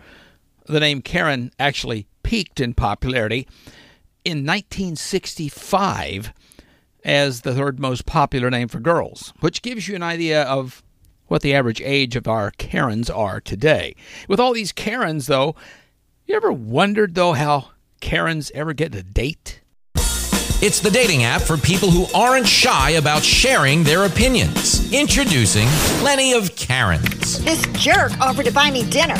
The 0.67 0.79
name 0.79 1.01
Karen 1.01 1.51
actually 1.59 2.07
peaked 2.23 2.59
in 2.59 2.73
popularity 2.73 3.47
in 4.23 4.45
1965 4.45 6.33
as 7.03 7.41
the 7.41 7.53
third 7.53 7.79
most 7.79 8.05
popular 8.07 8.49
name 8.49 8.67
for 8.67 8.79
girls, 8.79 9.31
which 9.41 9.61
gives 9.61 9.87
you 9.87 9.95
an 9.95 10.01
idea 10.01 10.41
of 10.43 10.81
what 11.27 11.43
the 11.43 11.53
average 11.53 11.81
age 11.81 12.15
of 12.15 12.27
our 12.27 12.51
Karens 12.51 13.09
are 13.09 13.39
today. 13.39 13.95
With 14.27 14.39
all 14.39 14.53
these 14.53 14.71
Karens, 14.71 15.27
though, 15.27 15.55
you 16.25 16.35
ever 16.35 16.51
wondered, 16.51 17.13
though, 17.15 17.33
how 17.33 17.69
Karens 17.99 18.51
ever 18.53 18.73
get 18.73 18.93
a 18.95 19.03
date? 19.03 19.61
It's 20.61 20.79
the 20.79 20.89
dating 20.89 21.23
app 21.23 21.41
for 21.41 21.57
people 21.57 21.91
who 21.91 22.05
aren't 22.17 22.47
shy 22.47 22.91
about 22.91 23.23
sharing 23.23 23.83
their 23.83 24.05
opinions. 24.05 24.91
Introducing 24.93 25.67
Plenty 25.99 26.33
of 26.33 26.55
Karens. 26.55 27.43
This 27.43 27.65
jerk 27.73 28.17
offered 28.19 28.45
to 28.45 28.53
buy 28.53 28.71
me 28.71 28.89
dinner. 28.89 29.17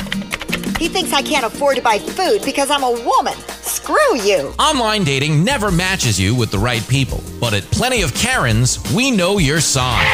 He 0.79 0.87
thinks 0.87 1.13
I 1.13 1.21
can't 1.21 1.45
afford 1.45 1.77
to 1.77 1.81
buy 1.81 1.99
food 1.99 2.41
because 2.43 2.69
I'm 2.69 2.83
a 2.83 2.91
woman. 2.91 3.33
Screw 3.61 4.17
you. 4.21 4.53
Online 4.59 5.03
dating 5.03 5.43
never 5.43 5.71
matches 5.71 6.19
you 6.19 6.35
with 6.35 6.51
the 6.51 6.59
right 6.59 6.85
people, 6.87 7.21
but 7.39 7.53
at 7.53 7.63
Plenty 7.63 8.01
of 8.01 8.13
Karens, 8.13 8.79
we 8.93 9.11
know 9.11 9.37
your 9.37 9.59
sign. 9.59 10.05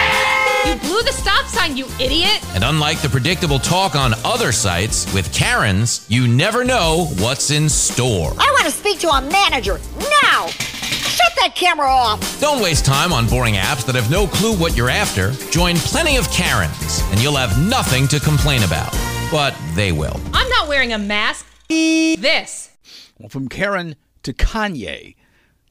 You 0.65 0.76
blew 0.76 1.02
the 1.02 1.12
stop 1.12 1.47
sign, 1.47 1.76
you 1.76 1.88
idiot! 2.00 2.39
And 2.54 2.63
unlike 2.63 3.02
the 3.02 3.10
predictable 3.10 3.58
talk 3.58 3.95
on 3.95 4.13
other 4.24 4.52
sites, 4.52 5.12
with 5.12 5.34
Karens, 5.34 6.06
you 6.08 6.28
never 6.28 6.63
know 6.63 7.08
what's 7.17 7.50
in 7.50 7.67
store. 7.67 8.34
I 8.38 8.52
want 8.52 8.65
to 8.65 8.71
speak 8.71 9.00
to 9.00 9.10
a 9.10 9.21
manager 9.21 9.80
now. 10.21 10.47
Shut 10.47 11.34
that 11.38 11.54
camera 11.56 11.88
off. 11.88 12.39
Don't 12.39 12.62
waste 12.62 12.86
time 12.86 13.12
on 13.12 13.28
boring 13.28 13.56
apps 13.56 13.86
that 13.86 13.95
have 13.95 14.12
no 14.12 14.28
clue 14.28 14.56
what 14.56 14.78
you're 14.78 14.89
after. 14.89 15.32
Join 15.52 15.78
Plenty 15.78 16.17
of 16.17 16.30
Karens, 16.32 17.02
and 17.12 17.19
you'll 17.19 17.36
have 17.36 17.60
nothing 17.67 18.08
to 18.10 18.19
complain 18.19 18.63
about. 18.63 18.91
But 19.32 19.56
they 19.74 19.91
will. 19.91 20.19
I'm 20.34 20.50
not 20.50 20.67
wearing 20.67 20.93
a 20.93 20.97
mask. 21.00 21.45
This. 21.69 22.69
Well, 23.17 23.30
from 23.30 23.50
Karen 23.50 23.95
to 24.24 24.34
Kanye. 24.34 25.15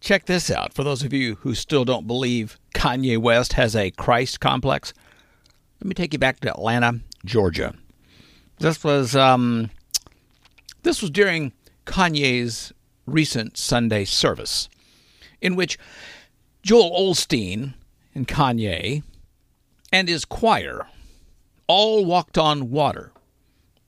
Check 0.00 0.26
this 0.26 0.50
out. 0.50 0.72
For 0.72 0.82
those 0.82 1.02
of 1.02 1.12
you 1.12 1.36
who 1.36 1.54
still 1.54 1.84
don't 1.84 2.06
believe 2.06 2.58
Kanye 2.74 3.18
West 3.18 3.54
has 3.54 3.74
a 3.74 3.90
Christ 3.90 4.40
complex, 4.40 4.92
let 5.80 5.86
me 5.86 5.94
take 5.94 6.12
you 6.12 6.18
back 6.18 6.40
to 6.40 6.50
Atlanta, 6.50 7.00
Georgia. 7.24 7.74
This 8.58 8.84
was 8.84 9.16
um, 9.16 9.70
this 10.82 11.00
was 11.00 11.10
during 11.10 11.52
Kanye's 11.86 12.72
recent 13.06 13.56
Sunday 13.56 14.04
service, 14.04 14.68
in 15.40 15.56
which 15.56 15.78
Joel 16.62 16.90
Osteen 17.10 17.74
and 18.14 18.28
Kanye 18.28 19.02
and 19.92 20.08
his 20.08 20.24
choir 20.24 20.86
all 21.66 22.04
walked 22.04 22.36
on 22.36 22.70
water. 22.70 23.12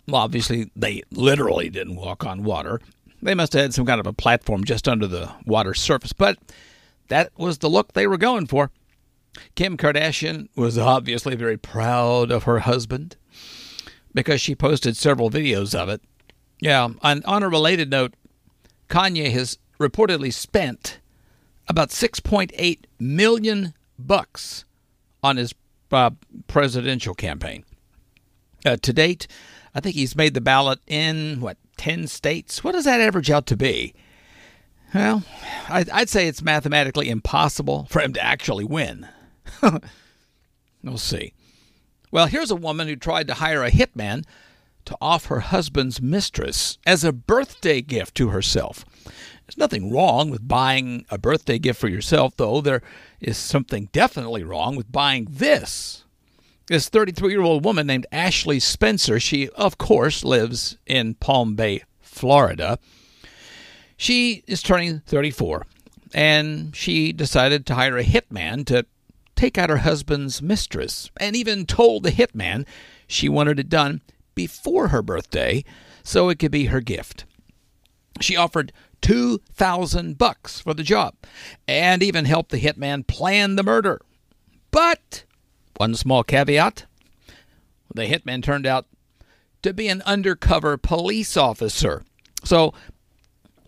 Well, 0.09 0.23
obviously, 0.23 0.71
they 0.75 1.03
literally 1.11 1.69
didn't 1.69 1.97
walk 1.97 2.25
on 2.25 2.43
water. 2.43 2.81
They 3.21 3.35
must 3.35 3.53
have 3.53 3.63
had 3.63 3.75
some 3.75 3.87
kind 3.87 4.01
of 4.01 4.07
a 4.07 4.13
platform 4.13 4.65
just 4.65 4.89
under 4.89 5.07
the 5.07 5.31
water 5.47 5.75
surface, 5.75 6.13
but 6.13 6.39
that 7.13 7.31
was 7.37 7.59
the 7.59 7.69
look 7.69 7.93
they 7.93 8.07
were 8.07 8.17
going 8.17 8.47
for. 8.47 8.71
Kim 9.55 9.77
Kardashian 9.77 10.49
was 10.57 10.79
obviously 10.79 11.37
very 11.37 11.59
proud 11.59 12.31
of 12.31 12.45
her 12.45 12.61
husband 12.61 13.17
because 14.15 14.41
she 14.41 14.55
posted 14.55 14.97
several 14.97 15.31
videos 15.31 15.75
of 15.75 15.91
it. 15.91 16.01
Yeah, 16.59 16.89
and 17.03 17.23
on 17.27 17.43
a 17.43 17.51
related 17.51 17.91
note, 17.91 18.15
Kanye 18.89 19.31
has 19.33 19.59
reportedly 19.79 20.33
spent 20.33 21.01
about 21.69 21.91
6.8 21.91 22.79
million 22.99 23.75
bucks 23.99 24.65
on 25.23 25.37
his 25.37 25.55
uh, 25.91 26.13
presidential 26.47 27.15
campaign. 27.15 27.67
Uh, 28.65 28.77
to 28.81 28.93
date, 28.95 29.27
I 29.75 29.81
think 29.81 29.97
he's 29.97 30.17
made 30.17 30.33
the 30.33 30.41
ballot 30.41 30.79
in 30.87 31.41
what 31.41 31.59
10 31.77 32.07
states. 32.07 32.65
What 32.65 32.73
does 32.73 32.87
that 32.87 33.03
average 33.03 33.31
out 33.31 33.45
to 33.49 33.57
be? 33.57 33.95
Well, 34.95 35.23
I'd, 35.69 36.11
say 36.11 36.27
it's 36.29 36.43
mathematically 36.43 37.09
impossible 37.09 37.87
for 37.89 38.01
him 38.01 38.13
to 38.13 38.23
actually 38.23 38.65
win. 38.65 39.09
we'll 40.83 40.99
see. 40.99 41.33
Well, 42.11 42.27
here's 42.27 42.51
a 42.51 42.57
woman 42.57 42.89
who 42.89 42.97
tried 42.97 43.27
to 43.29 43.35
hire 43.35 43.65
a 43.65 43.71
hitman 43.71 44.25
to 44.85 44.97
off 45.01 45.27
her 45.27 45.41
husband's 45.41 46.03
mistress 46.03 46.79
as 46.87 47.05
a 47.05 47.13
birthday 47.13 47.81
gift 47.81 48.15
to 48.17 48.29
herself. 48.29 48.85
There's 49.05 49.57
nothing 49.57 49.93
wrong 49.93 50.31
with 50.31 50.47
buying 50.47 51.07
a 51.11 51.19
birthday 51.19 51.59
gift 51.59 51.81
for 51.81 51.89
yourself, 51.89 52.37
though 52.37 52.61
there 52.61 52.83
is 53.21 53.39
something 53.39 53.89
definitely 53.93 54.43
wrong 54.43 54.77
with 54.77 54.93
buying 54.93 55.27
this. 55.31 56.05
This 56.67 56.89
33 56.89 57.33
year 57.33 57.43
old 57.43 57.65
woman 57.65 57.87
named 57.87 58.07
Ashley 58.13 58.61
Spencer, 58.61 59.19
she, 59.19 59.49
of 59.51 59.79
course, 59.79 60.25
lives 60.25 60.77
in 60.87 61.15
Palm 61.15 61.55
Bay, 61.55 61.83
Florida. 62.01 62.79
She 64.03 64.43
is 64.49 64.63
turning 64.63 64.99
34, 65.07 65.65
and 66.13 66.75
she 66.75 67.13
decided 67.13 67.65
to 67.67 67.77
hire 67.77 67.97
a 67.97 68.03
hitman 68.03 68.67
to 68.67 68.85
take 69.37 69.57
out 69.57 69.71
her 69.71 69.77
husband's 69.77 70.43
mistress, 70.43 71.09
and 71.19 71.37
even 71.37 71.67
told 71.67 72.03
the 72.03 72.11
hitman 72.11 72.67
she 73.07 73.29
wanted 73.29 73.61
it 73.61 73.69
done 73.69 74.01
before 74.35 74.89
her 74.89 75.03
birthday 75.03 75.63
so 76.03 76.29
it 76.31 76.41
could 76.41 76.51
be 76.51 76.65
her 76.65 76.81
gift. 76.81 77.27
She 78.21 78.35
offered 78.35 78.73
2000 79.03 80.19
bucks 80.19 80.59
for 80.59 80.75
the 80.75 80.83
job 80.83 81.15
and 81.69 82.03
even 82.03 82.25
helped 82.25 82.51
the 82.51 82.61
hitman 82.61 83.07
plan 83.07 83.55
the 83.55 83.63
murder. 83.63 84.01
But 84.73 85.23
one 85.77 85.95
small 85.95 86.25
caveat, 86.25 86.87
the 87.95 88.07
hitman 88.07 88.43
turned 88.43 88.67
out 88.67 88.89
to 89.63 89.73
be 89.73 89.87
an 89.87 90.03
undercover 90.03 90.77
police 90.77 91.37
officer. 91.37 92.03
So 92.45 92.75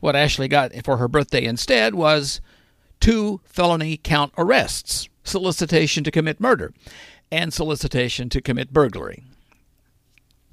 what 0.04 0.14
Ashley 0.14 0.48
got 0.48 0.70
for 0.84 0.98
her 0.98 1.08
birthday 1.08 1.46
instead 1.46 1.94
was 1.94 2.42
two 3.00 3.40
felony 3.42 3.96
count 3.96 4.34
arrests, 4.36 5.08
solicitation 5.22 6.04
to 6.04 6.10
commit 6.10 6.38
murder 6.38 6.74
and 7.32 7.54
solicitation 7.54 8.28
to 8.28 8.42
commit 8.42 8.70
burglary. 8.70 9.24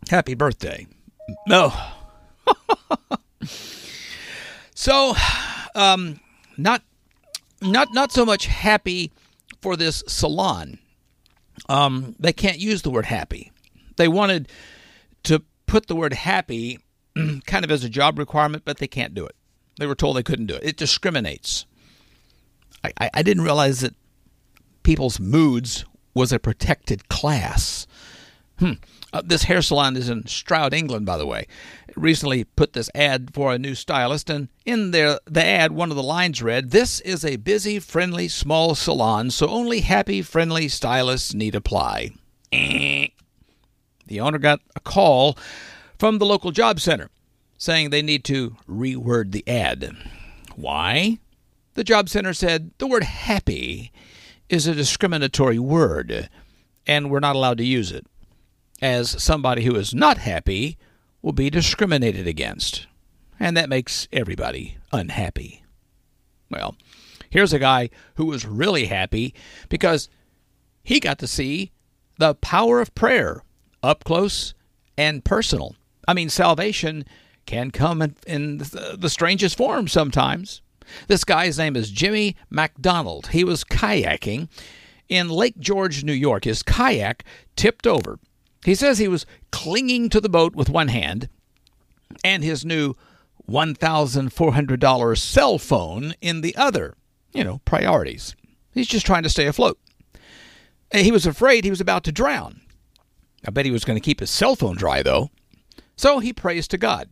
Happy 0.09 0.35
birthday. 0.35 0.87
No. 1.47 1.73
So, 4.73 5.13
um, 5.75 6.19
not 6.57 6.81
not 7.61 7.93
not 7.93 8.11
so 8.11 8.25
much 8.25 8.47
happy 8.47 9.11
for 9.61 9.75
this 9.75 10.01
salon. 10.07 10.79
Um, 11.69 12.15
they 12.19 12.33
can't 12.33 12.57
use 12.57 12.81
the 12.81 12.89
word 12.89 13.05
happy. 13.05 13.51
They 13.97 14.07
wanted 14.07 14.47
to 15.25 15.43
put 15.67 15.85
the 15.85 15.95
word 15.95 16.13
happy 16.13 16.79
kind 17.45 17.63
of 17.63 17.69
as 17.69 17.83
a 17.83 17.89
job 17.89 18.17
requirement, 18.17 18.63
but 18.65 18.79
they 18.79 18.87
can't 18.87 19.13
do 19.13 19.23
it. 19.27 19.35
They 19.81 19.87
were 19.87 19.95
told 19.95 20.15
they 20.15 20.21
couldn't 20.21 20.45
do 20.45 20.53
it. 20.53 20.63
It 20.63 20.77
discriminates. 20.77 21.65
I, 22.83 22.91
I, 22.99 23.09
I 23.15 23.23
didn't 23.23 23.43
realize 23.43 23.79
that 23.79 23.95
people's 24.83 25.19
moods 25.19 25.85
was 26.13 26.31
a 26.31 26.37
protected 26.37 27.09
class. 27.09 27.87
Hmm. 28.59 28.73
Uh, 29.11 29.23
this 29.25 29.41
hair 29.41 29.63
salon 29.63 29.97
is 29.97 30.07
in 30.07 30.27
Stroud, 30.27 30.75
England, 30.75 31.07
by 31.07 31.17
the 31.17 31.25
way. 31.25 31.47
Recently 31.95 32.43
put 32.43 32.73
this 32.73 32.91
ad 32.93 33.31
for 33.33 33.51
a 33.51 33.57
new 33.57 33.73
stylist, 33.73 34.29
and 34.29 34.49
in 34.67 34.91
there, 34.91 35.19
the 35.25 35.43
ad, 35.43 35.71
one 35.71 35.89
of 35.89 35.97
the 35.97 36.03
lines 36.03 36.43
read, 36.43 36.69
"This 36.69 36.99
is 36.99 37.25
a 37.25 37.37
busy, 37.37 37.79
friendly, 37.79 38.27
small 38.27 38.75
salon, 38.75 39.31
so 39.31 39.47
only 39.47 39.81
happy, 39.81 40.21
friendly 40.21 40.67
stylists 40.67 41.33
need 41.33 41.55
apply." 41.55 42.11
Eh. 42.51 43.07
The 44.05 44.19
owner 44.19 44.37
got 44.37 44.61
a 44.75 44.79
call 44.79 45.39
from 45.97 46.19
the 46.19 46.25
local 46.27 46.51
job 46.51 46.79
center 46.79 47.09
saying 47.61 47.91
they 47.91 48.01
need 48.01 48.23
to 48.23 48.57
reword 48.67 49.31
the 49.31 49.47
ad. 49.47 49.95
Why? 50.55 51.19
The 51.75 51.83
job 51.83 52.09
center 52.09 52.33
said 52.33 52.71
the 52.79 52.87
word 52.87 53.03
happy 53.03 53.91
is 54.49 54.65
a 54.65 54.73
discriminatory 54.73 55.59
word, 55.59 56.27
and 56.87 57.11
we're 57.11 57.19
not 57.19 57.35
allowed 57.35 57.59
to 57.59 57.63
use 57.63 57.91
it, 57.91 58.07
as 58.81 59.21
somebody 59.21 59.63
who 59.63 59.75
is 59.75 59.93
not 59.93 60.17
happy 60.17 60.79
will 61.21 61.33
be 61.33 61.51
discriminated 61.51 62.25
against. 62.25 62.87
And 63.39 63.55
that 63.55 63.69
makes 63.69 64.07
everybody 64.11 64.77
unhappy. 64.91 65.63
Well, 66.49 66.75
here's 67.29 67.53
a 67.53 67.59
guy 67.59 67.91
who 68.15 68.25
was 68.25 68.43
really 68.43 68.87
happy 68.87 69.35
because 69.69 70.09
he 70.83 70.99
got 70.99 71.19
to 71.19 71.27
see 71.27 71.71
the 72.17 72.33
power 72.33 72.81
of 72.81 72.95
prayer 72.95 73.43
up 73.83 74.03
close 74.03 74.55
and 74.97 75.23
personal. 75.23 75.75
I 76.07 76.15
mean, 76.15 76.29
salvation 76.29 77.05
can 77.45 77.71
come 77.71 78.01
in, 78.01 78.15
in 78.27 78.57
the, 78.59 79.09
strangest 79.09 79.57
form 79.57 79.87
sometimes. 79.87 80.61
This 81.07 81.23
guy's 81.23 81.57
name 81.57 81.75
is 81.75 81.91
Jimmy 81.91 82.35
MacDonald. 82.49 83.27
He 83.27 83.43
was 83.43 83.63
kayaking 83.63 84.49
in 85.09 85.29
Lake 85.29 85.57
George, 85.57 86.03
New 86.03 86.13
York. 86.13 86.45
His 86.45 86.63
kayak 86.63 87.23
tipped 87.55 87.87
over. 87.87 88.19
He 88.65 88.75
says 88.75 88.97
he 88.97 89.07
was 89.07 89.25
clinging 89.51 90.09
to 90.09 90.21
the 90.21 90.29
boat 90.29 90.55
with 90.55 90.69
one 90.69 90.89
hand 90.89 91.29
and 92.23 92.43
his 92.43 92.65
new 92.65 92.95
$1,400 93.49 95.17
cell 95.17 95.57
phone 95.57 96.13
in 96.21 96.41
the 96.41 96.55
other. 96.55 96.95
You 97.33 97.43
know, 97.43 97.61
priorities. 97.65 98.35
He's 98.73 98.87
just 98.87 99.05
trying 99.05 99.23
to 99.23 99.29
stay 99.29 99.47
afloat. 99.47 99.79
He 100.93 101.11
was 101.11 101.25
afraid 101.25 101.63
he 101.63 101.69
was 101.69 101.81
about 101.81 102.03
to 102.03 102.11
drown. 102.11 102.61
I 103.45 103.51
bet 103.51 103.65
he 103.65 103.71
was 103.71 103.85
going 103.85 103.97
to 103.97 104.03
keep 104.03 104.19
his 104.19 104.29
cell 104.29 104.55
phone 104.55 104.75
dry, 104.75 105.01
though. 105.01 105.29
So 105.95 106.19
he 106.19 106.33
prays 106.33 106.67
to 106.69 106.77
God. 106.77 107.09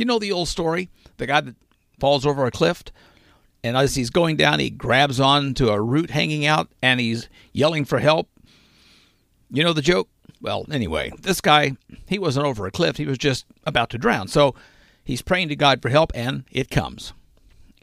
You 0.00 0.06
know 0.06 0.18
the 0.18 0.32
old 0.32 0.48
story? 0.48 0.88
The 1.18 1.26
guy 1.26 1.42
that 1.42 1.54
falls 1.98 2.24
over 2.24 2.46
a 2.46 2.50
cliff, 2.50 2.84
and 3.62 3.76
as 3.76 3.96
he's 3.96 4.08
going 4.08 4.38
down, 4.38 4.58
he 4.58 4.70
grabs 4.70 5.20
on 5.20 5.52
to 5.56 5.68
a 5.68 5.78
root 5.78 6.08
hanging 6.08 6.46
out 6.46 6.72
and 6.80 6.98
he's 6.98 7.28
yelling 7.52 7.84
for 7.84 7.98
help. 7.98 8.26
You 9.50 9.62
know 9.62 9.74
the 9.74 9.82
joke? 9.82 10.08
Well, 10.40 10.64
anyway, 10.72 11.12
this 11.20 11.42
guy, 11.42 11.76
he 12.08 12.18
wasn't 12.18 12.46
over 12.46 12.66
a 12.66 12.70
cliff, 12.70 12.96
he 12.96 13.04
was 13.04 13.18
just 13.18 13.44
about 13.66 13.90
to 13.90 13.98
drown. 13.98 14.28
So 14.28 14.54
he's 15.04 15.20
praying 15.20 15.50
to 15.50 15.56
God 15.56 15.82
for 15.82 15.90
help, 15.90 16.12
and 16.14 16.44
it 16.50 16.70
comes 16.70 17.12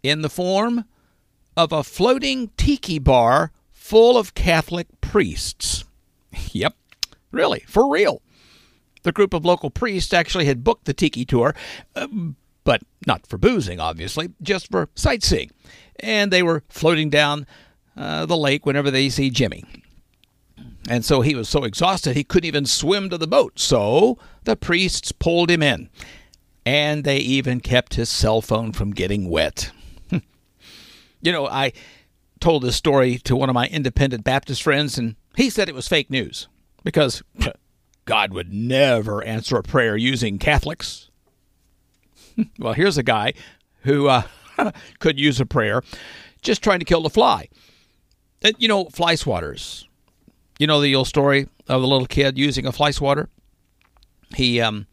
in 0.01 0.23
the 0.23 0.29
form 0.29 0.85
of 1.55 1.71
a 1.71 1.83
floating 1.83 2.49
tiki 2.57 2.97
bar 2.97 3.51
full 3.71 4.17
of 4.17 4.33
Catholic 4.33 4.87
priests. 5.01 5.83
yep, 6.51 6.73
really, 7.31 7.59
for 7.67 7.87
real. 7.87 8.23
The 9.07 9.13
group 9.13 9.33
of 9.33 9.45
local 9.45 9.69
priests 9.69 10.11
actually 10.11 10.47
had 10.47 10.65
booked 10.65 10.83
the 10.83 10.93
tiki 10.93 11.23
tour, 11.23 11.55
uh, 11.95 12.07
but 12.65 12.81
not 13.05 13.25
for 13.25 13.37
boozing, 13.37 13.79
obviously, 13.79 14.33
just 14.41 14.69
for 14.69 14.89
sightseeing. 14.95 15.51
And 16.01 16.29
they 16.29 16.43
were 16.43 16.61
floating 16.67 17.09
down 17.09 17.47
uh, 17.95 18.25
the 18.25 18.35
lake 18.35 18.65
whenever 18.65 18.91
they 18.91 19.07
see 19.07 19.29
Jimmy. 19.29 19.63
And 20.89 21.05
so 21.05 21.21
he 21.21 21.35
was 21.35 21.47
so 21.47 21.63
exhausted 21.63 22.17
he 22.17 22.25
couldn't 22.25 22.49
even 22.49 22.65
swim 22.65 23.09
to 23.09 23.17
the 23.17 23.27
boat. 23.27 23.59
So 23.59 24.17
the 24.43 24.57
priests 24.57 25.13
pulled 25.13 25.49
him 25.49 25.63
in. 25.63 25.89
And 26.65 27.05
they 27.05 27.19
even 27.19 27.61
kept 27.61 27.93
his 27.93 28.09
cell 28.09 28.41
phone 28.41 28.73
from 28.73 28.91
getting 28.91 29.29
wet. 29.29 29.71
you 31.21 31.31
know, 31.31 31.47
I 31.47 31.71
told 32.41 32.61
this 32.61 32.75
story 32.75 33.19
to 33.19 33.37
one 33.37 33.47
of 33.47 33.53
my 33.53 33.67
independent 33.67 34.25
Baptist 34.25 34.61
friends, 34.63 34.97
and 34.97 35.15
he 35.37 35.49
said 35.49 35.69
it 35.69 35.75
was 35.75 35.87
fake 35.87 36.09
news 36.09 36.49
because 36.83 37.23
God 38.07 38.31
would 38.33 38.53
never 38.53 39.21
answer 39.21 39.57
a 39.57 39.63
prayer 39.63 39.97
using 39.97 40.39
Catholics. 40.39 41.11
well, 42.57 42.73
here's 42.73 42.97
a 42.97 43.03
guy 43.03 43.33
who 43.81 44.07
uh, 44.07 44.23
could 44.99 45.19
use 45.19 45.39
a 45.41 45.45
prayer 45.45 45.83
just 46.41 46.63
trying 46.63 46.79
to 46.79 46.85
kill 46.85 47.01
the 47.01 47.09
fly. 47.09 47.49
And, 48.41 48.55
you 48.57 48.69
know, 48.69 48.85
fly 48.85 49.15
swatters. 49.15 49.83
You 50.57 50.67
know 50.67 50.79
the 50.79 50.95
old 50.95 51.07
story 51.07 51.49
of 51.67 51.81
the 51.81 51.87
little 51.87 52.07
kid 52.07 52.37
using 52.37 52.65
a 52.65 52.71
fly 52.71 52.91
swatter? 52.91 53.29
He 54.35 54.61
um, 54.61 54.87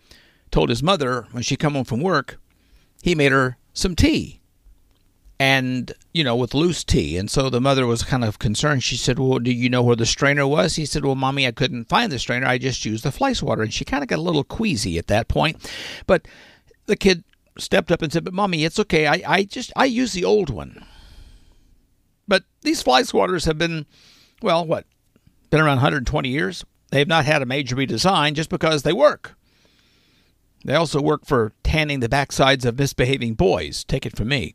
told 0.51 0.69
his 0.69 0.83
mother 0.83 1.27
when 1.31 1.45
she 1.45 1.57
come 1.57 1.75
home 1.75 1.85
from 1.85 2.01
work, 2.01 2.41
he 3.03 3.15
made 3.15 3.31
her 3.31 3.59
some 3.73 3.95
tea. 3.95 4.41
And, 5.39 5.93
you 6.13 6.23
know, 6.23 6.37
with 6.37 6.55
loose 6.55 6.85
tea. 6.85 7.17
And 7.17 7.29
so 7.29 7.51
the 7.51 7.61
mother 7.61 7.87
was 7.87 8.05
kind 8.05 8.25
of 8.25 8.39
concerned. 8.39 8.85
She 8.85 8.97
said, 8.97 9.19
Well, 9.19 9.41
do 9.41 9.53
you 9.53 9.69
know 9.69 9.83
where 9.83 9.97
the 9.97 10.07
strainer 10.07 10.47
was? 10.47 10.77
He 10.77 10.87
said, 10.87 11.05
Well, 11.05 11.17
Mommy, 11.17 11.47
I 11.47 11.53
couldn't 11.53 11.89
find 11.89 12.13
the 12.13 12.19
strainer. 12.19 12.47
I 12.47 12.59
just 12.59 12.85
used 12.85 13.05
the 13.05 13.11
fly 13.11 13.33
swatter. 13.33 13.63
And 13.63 13.75
she 13.75 13.85
kind 13.85 14.03
of 14.03 14.09
got 14.09 14.21
a 14.21 14.23
little 14.23 14.45
queasy 14.45 14.97
at 14.97 15.09
that 15.09 15.27
point. 15.27 15.71
But 16.07 16.29
the 16.87 16.97
kid 16.97 17.25
stepped 17.59 17.91
up 17.91 18.01
and 18.01 18.13
said, 18.13 18.25
But 18.25 18.33
Mommy, 18.33 18.65
it's 18.65 18.79
okay. 18.79 19.07
I, 19.07 19.23
I 19.27 19.43
just, 19.45 19.73
I 19.75 19.87
use 19.87 20.13
the 20.13 20.25
old 20.25 20.51
one. 20.51 20.85
But 22.29 22.45
these 22.63 22.83
fly 22.83 23.03
swatters 23.03 23.47
have 23.47 23.59
been, 23.59 23.87
well, 24.41 24.65
what, 24.65 24.87
been 25.51 25.61
around 25.61 25.77
120 25.77 26.29
years. 26.29 26.65
They 26.91 27.01
have 27.01 27.09
not 27.09 27.25
had 27.25 27.43
a 27.43 27.47
major 27.47 27.77
redesign 27.77 28.35
just 28.35 28.51
because 28.51 28.83
they 28.83 28.93
work. 28.93 29.35
They 30.65 30.75
also 30.75 31.01
work 31.01 31.27
for 31.27 31.53
tanning 31.63 32.01
the 32.01 32.09
backsides 32.09 32.65
of 32.65 32.79
misbehaving 32.79 33.35
boys. 33.35 33.85
Take 33.85 34.07
it 34.07 34.17
from 34.17 34.29
me. 34.29 34.55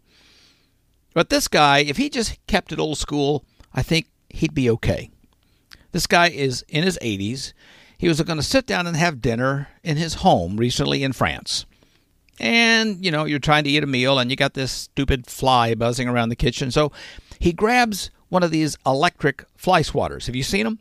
But 1.14 1.30
this 1.30 1.48
guy, 1.48 1.80
if 1.80 1.98
he 1.98 2.10
just 2.10 2.38
kept 2.48 2.72
it 2.72 2.80
old 2.80 2.98
school, 2.98 3.46
I 3.74 3.84
think 3.84 4.08
he'd 4.30 4.54
be 4.54 4.70
okay. 4.70 5.10
This 5.92 6.08
guy 6.08 6.30
is 6.30 6.64
in 6.68 6.84
his 6.84 7.00
80s. 7.02 7.54
He 7.98 8.08
was 8.08 8.22
going 8.22 8.38
to 8.38 8.44
sit 8.44 8.66
down 8.66 8.88
and 8.88 8.96
have 8.96 9.22
dinner 9.22 9.70
in 9.84 9.98
his 9.98 10.16
home 10.16 10.58
recently 10.58 11.04
in 11.04 11.14
France. 11.14 11.66
And, 12.40 13.04
you 13.04 13.12
know, 13.12 13.26
you're 13.26 13.40
trying 13.40 13.66
to 13.66 13.70
eat 13.70 13.84
a 13.84 13.88
meal 13.88 14.18
and 14.18 14.30
you 14.30 14.38
got 14.38 14.54
this 14.54 14.72
stupid 14.72 15.28
fly 15.28 15.76
buzzing 15.76 16.08
around 16.08 16.30
the 16.30 16.36
kitchen. 16.36 16.72
So 16.72 16.92
he 17.40 17.52
grabs 17.52 18.12
one 18.30 18.44
of 18.44 18.52
these 18.52 18.78
electric 18.86 19.46
fly 19.58 19.82
swatters. 19.82 20.28
Have 20.28 20.36
you 20.36 20.44
seen 20.44 20.64
them? 20.64 20.80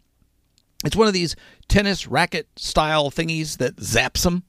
It's 0.85 0.95
one 0.95 1.09
of 1.09 1.15
these 1.15 1.35
tennis 1.67 2.07
racket 2.07 2.47
style 2.57 3.11
thingies 3.11 3.57
that 3.57 3.77
zaps 3.77 4.23
them. 4.23 4.45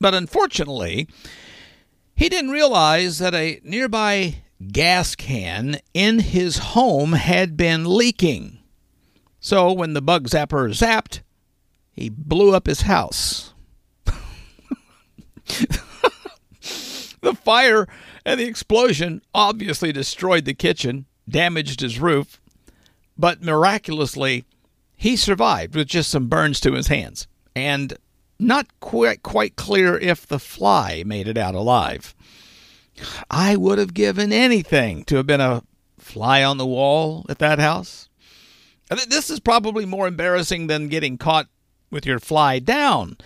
But 0.00 0.12
unfortunately, 0.12 1.08
he 2.14 2.28
didn't 2.28 2.50
realize 2.50 3.18
that 3.18 3.34
a 3.34 3.60
nearby 3.64 4.42
gas 4.72 5.14
can 5.14 5.78
in 5.92 6.18
his 6.20 6.58
home 6.58 7.12
had 7.12 7.56
been 7.56 7.84
leaking. 7.84 8.58
So 9.40 9.72
when 9.72 9.92
the 9.92 10.02
bug 10.02 10.28
zapper 10.28 10.70
zapped, 10.70 11.20
he 11.92 12.08
blew 12.08 12.54
up 12.54 12.66
his 12.66 12.82
house. 12.82 13.52
the 17.20 17.34
fire 17.42 17.86
and 18.24 18.40
the 18.40 18.46
explosion 18.46 19.22
obviously 19.34 19.92
destroyed 19.92 20.44
the 20.44 20.54
kitchen, 20.54 21.06
damaged 21.28 21.80
his 21.80 22.00
roof, 22.00 22.40
but 23.16 23.42
miraculously, 23.42 24.44
he 24.96 25.16
survived 25.16 25.74
with 25.74 25.88
just 25.88 26.10
some 26.10 26.28
burns 26.28 26.60
to 26.60 26.72
his 26.72 26.88
hands. 26.88 27.26
And 27.54 27.96
not 28.38 28.66
quite, 28.80 29.22
quite 29.22 29.56
clear 29.56 29.96
if 29.98 30.26
the 30.26 30.38
fly 30.38 31.02
made 31.06 31.28
it 31.28 31.38
out 31.38 31.54
alive. 31.54 32.14
I 33.30 33.56
would 33.56 33.78
have 33.78 33.94
given 33.94 34.32
anything 34.32 35.04
to 35.04 35.16
have 35.16 35.26
been 35.26 35.40
a 35.40 35.62
fly 35.98 36.44
on 36.44 36.58
the 36.58 36.66
wall 36.66 37.26
at 37.28 37.38
that 37.38 37.58
house. 37.58 38.08
This 39.08 39.30
is 39.30 39.40
probably 39.40 39.86
more 39.86 40.06
embarrassing 40.06 40.66
than 40.66 40.88
getting 40.88 41.18
caught 41.18 41.48
with 41.90 42.06
your 42.06 42.18
fly 42.18 42.58
down. 42.58 43.16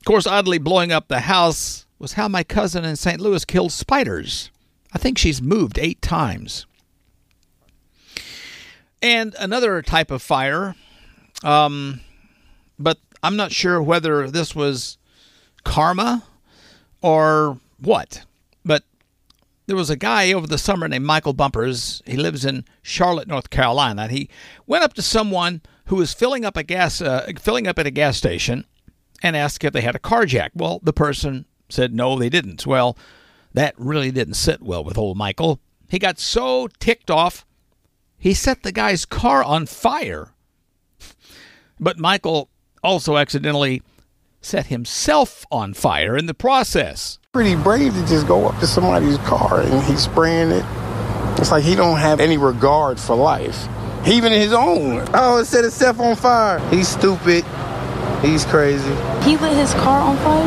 Of 0.00 0.04
course, 0.04 0.26
oddly, 0.26 0.58
blowing 0.58 0.92
up 0.92 1.08
the 1.08 1.20
house 1.20 1.86
was 1.98 2.14
how 2.14 2.28
my 2.28 2.42
cousin 2.42 2.84
in 2.84 2.96
St. 2.96 3.20
Louis 3.20 3.44
killed 3.44 3.72
spiders. 3.72 4.50
I 4.92 4.98
think 4.98 5.16
she's 5.16 5.40
moved 5.40 5.78
eight 5.78 6.02
times. 6.02 6.66
And 9.00 9.34
another 9.38 9.80
type 9.82 10.10
of 10.10 10.22
fire, 10.22 10.74
um, 11.42 12.00
but 12.78 12.98
I'm 13.22 13.36
not 13.36 13.52
sure 13.52 13.80
whether 13.82 14.30
this 14.30 14.54
was 14.54 14.98
karma 15.62 16.24
or 17.02 17.58
what. 17.78 18.24
There 19.66 19.76
was 19.76 19.90
a 19.90 19.96
guy 19.96 20.32
over 20.32 20.46
the 20.46 20.58
summer 20.58 20.88
named 20.88 21.06
Michael 21.06 21.32
Bumpers. 21.32 22.02
He 22.06 22.16
lives 22.16 22.44
in 22.44 22.64
Charlotte, 22.82 23.28
North 23.28 23.50
Carolina. 23.50 24.02
And 24.02 24.12
he 24.12 24.28
went 24.66 24.84
up 24.84 24.92
to 24.94 25.02
someone 25.02 25.62
who 25.86 25.96
was 25.96 26.12
filling 26.12 26.44
up 26.44 26.56
a 26.56 26.62
gas, 26.62 27.00
uh, 27.00 27.30
filling 27.38 27.66
up 27.66 27.78
at 27.78 27.86
a 27.86 27.90
gas 27.90 28.16
station, 28.16 28.66
and 29.22 29.36
asked 29.36 29.64
if 29.64 29.72
they 29.72 29.80
had 29.80 29.96
a 29.96 30.00
car 30.00 30.26
jack. 30.26 30.52
Well, 30.54 30.80
the 30.82 30.92
person 30.92 31.46
said 31.68 31.94
no, 31.94 32.18
they 32.18 32.28
didn't. 32.28 32.66
Well, 32.66 32.96
that 33.54 33.74
really 33.78 34.10
didn't 34.10 34.34
sit 34.34 34.60
well 34.62 34.84
with 34.84 34.98
old 34.98 35.16
Michael. 35.16 35.60
He 35.88 35.98
got 35.98 36.18
so 36.18 36.68
ticked 36.78 37.10
off, 37.10 37.46
he 38.18 38.34
set 38.34 38.62
the 38.62 38.72
guy's 38.72 39.04
car 39.04 39.44
on 39.44 39.66
fire. 39.66 40.30
But 41.78 41.98
Michael 41.98 42.48
also 42.82 43.16
accidentally 43.16 43.82
set 44.40 44.66
himself 44.66 45.44
on 45.50 45.74
fire 45.74 46.16
in 46.16 46.26
the 46.26 46.34
process. 46.34 47.18
Pretty 47.34 47.56
brave 47.56 47.92
to 47.94 48.06
just 48.06 48.28
go 48.28 48.46
up 48.46 48.60
to 48.60 48.66
somebody's 48.68 49.18
car 49.18 49.60
and 49.60 49.68
mm-hmm. 49.68 49.90
he's 49.90 50.04
spraying 50.04 50.52
it. 50.52 50.64
It's 51.40 51.50
like 51.50 51.64
he 51.64 51.74
don't 51.74 51.98
have 51.98 52.20
any 52.20 52.38
regard 52.38 53.00
for 53.00 53.16
life. 53.16 53.66
Even 54.06 54.30
his 54.32 54.52
own. 54.52 55.04
Oh, 55.12 55.38
it 55.38 55.46
set 55.46 55.64
itself 55.64 55.98
on 55.98 56.14
fire. 56.14 56.60
He's 56.70 56.86
stupid. 56.86 57.44
He's 58.22 58.44
crazy. 58.44 58.88
He 59.24 59.36
lit 59.36 59.56
his 59.56 59.74
car 59.74 60.00
on 60.00 60.16
fire? 60.18 60.46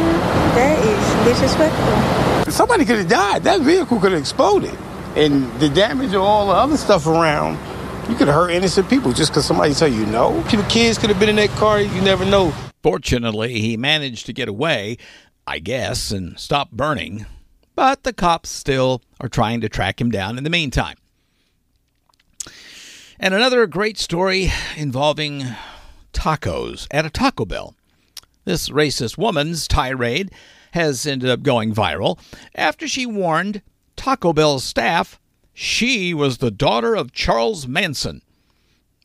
That 0.55 0.79
is 0.79 1.27
disrespectful. 1.27 2.53
Somebody 2.53 2.85
could 2.85 2.99
have 2.99 3.09
died. 3.09 3.43
That 3.43 3.59
vehicle 3.59 3.99
could 3.99 4.13
have 4.13 4.21
exploded. 4.21 4.73
And 5.17 5.51
the 5.59 5.67
damage 5.67 6.13
of 6.13 6.21
all 6.21 6.47
the 6.47 6.53
other 6.53 6.77
stuff 6.77 7.05
around, 7.05 7.59
you 8.09 8.15
could 8.15 8.27
have 8.27 8.35
hurt 8.35 8.51
innocent 8.51 8.89
people 8.89 9.11
just 9.11 9.33
because 9.33 9.45
somebody 9.45 9.73
tell 9.73 9.89
you 9.89 10.05
no. 10.05 10.41
People, 10.47 10.63
kids 10.69 10.97
could 10.97 11.09
have 11.09 11.19
been 11.19 11.27
in 11.27 11.35
that 11.35 11.49
car. 11.49 11.81
You 11.81 11.99
never 11.99 12.23
know. 12.23 12.53
Fortunately, 12.81 13.59
he 13.59 13.75
managed 13.75 14.27
to 14.27 14.33
get 14.33 14.47
away, 14.47 14.97
I 15.47 15.59
guess, 15.59 16.11
and 16.11 16.37
stop 16.37 16.71
burning. 16.71 17.25
But 17.73 18.03
the 18.03 18.11
cops 18.11 18.49
still 18.49 19.01
are 19.21 19.29
trying 19.29 19.61
to 19.61 19.69
track 19.69 20.01
him 20.01 20.11
down 20.11 20.37
in 20.37 20.43
the 20.43 20.49
meantime. 20.49 20.97
And 23.17 23.33
another 23.33 23.65
great 23.65 23.97
story 23.97 24.51
involving 24.75 25.43
tacos 26.11 26.85
at 26.91 27.05
a 27.05 27.09
Taco 27.09 27.45
Bell. 27.45 27.75
This 28.43 28.69
racist 28.69 29.17
woman's 29.17 29.67
tirade 29.67 30.31
has 30.71 31.07
ended 31.07 31.29
up 31.29 31.43
going 31.43 31.73
viral 31.73 32.19
after 32.53 32.87
she 32.87 33.05
warned 33.05 33.61
Taco 33.95 34.33
Bell's 34.33 34.63
staff 34.63 35.19
she 35.53 36.13
was 36.13 36.37
the 36.37 36.51
daughter 36.51 36.93
of 36.93 37.13
Charles 37.13 37.67
Manson. 37.67 38.21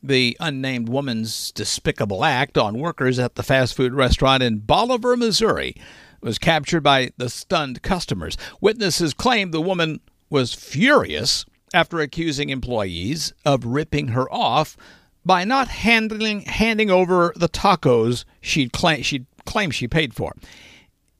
The 0.03 0.37
unnamed 0.39 0.87
woman's 0.87 1.51
despicable 1.51 2.23
act 2.23 2.59
on 2.59 2.77
workers 2.77 3.17
at 3.17 3.33
the 3.33 3.41
fast 3.41 3.73
food 3.73 3.93
restaurant 3.93 4.43
in 4.43 4.59
Bolivar, 4.59 5.17
Missouri, 5.17 5.75
was 6.23 6.39
captured 6.39 6.81
by 6.81 7.11
the 7.17 7.29
stunned 7.29 7.81
customers. 7.81 8.37
Witnesses 8.61 9.13
claim 9.13 9.51
the 9.51 9.61
woman 9.61 9.99
was 10.29 10.53
furious 10.53 11.45
after 11.73 11.99
accusing 11.99 12.49
employees 12.49 13.33
of 13.45 13.65
ripping 13.65 14.09
her 14.09 14.31
off 14.31 14.77
by 15.25 15.43
not 15.43 15.67
handling 15.67 16.41
handing 16.41 16.89
over 16.89 17.33
the 17.35 17.49
tacos 17.49 18.25
she'd 18.41 18.73
claim 18.73 19.01
she 19.01 19.25
claimed 19.45 19.75
she 19.75 19.87
paid 19.87 20.13
for, 20.13 20.33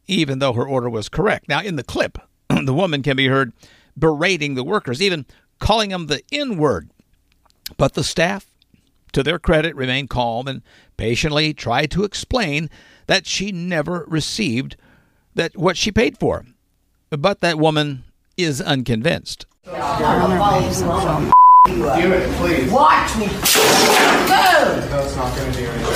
even 0.07 0.39
though 0.39 0.53
her 0.53 0.67
order 0.67 0.89
was 0.89 1.09
correct. 1.09 1.47
Now, 1.47 1.61
in 1.61 1.75
the 1.75 1.83
clip, 1.83 2.17
the 2.49 2.73
woman 2.73 3.03
can 3.03 3.17
be 3.17 3.27
heard 3.27 3.53
berating 3.97 4.55
the 4.55 4.63
workers, 4.63 5.01
even 5.01 5.25
calling 5.59 5.89
them 5.89 6.07
the 6.07 6.21
N 6.31 6.57
word. 6.57 6.89
But 7.77 7.93
the 7.93 8.03
staff, 8.03 8.45
to 9.13 9.23
their 9.23 9.39
credit, 9.39 9.75
remained 9.75 10.09
calm 10.09 10.47
and 10.47 10.61
patiently 10.97 11.53
tried 11.53 11.91
to 11.91 12.03
explain 12.03 12.69
that 13.07 13.25
she 13.25 13.51
never 13.51 14.05
received 14.07 14.75
that 15.35 15.57
what 15.57 15.77
she 15.77 15.91
paid 15.91 16.17
for. 16.17 16.45
But 17.09 17.41
that 17.41 17.59
woman 17.59 18.03
is 18.37 18.61
unconvinced. 18.61 19.45
Do 19.65 19.71
it, 22.11 22.29
please. 22.37 22.71
Watch 22.71 23.15
me. 23.17 23.27
Go! 23.27 23.31
That's 24.89 25.15
not 25.15 25.35
going 25.35 25.51
to 25.51 25.57
do 25.57 25.65
anything. 25.65 25.93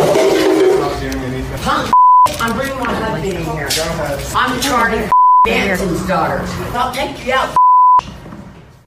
It's 0.00 0.78
not 0.78 1.00
doing 1.00 1.24
anything. 1.24 1.58
Punk 1.58 1.92
I'm 2.40 2.56
bringing 2.56 2.78
my 2.78 2.94
husband 2.94 3.24
in 3.24 3.44
here. 3.44 3.68
Go 3.68 3.82
ahead. 3.82 4.24
I'm 4.34 4.60
Charlie 4.60 5.10
Manson's 5.46 6.06
daughter. 6.06 6.40
I'll 6.76 6.94
take 6.94 7.26
you 7.26 7.32
out. 7.32 7.56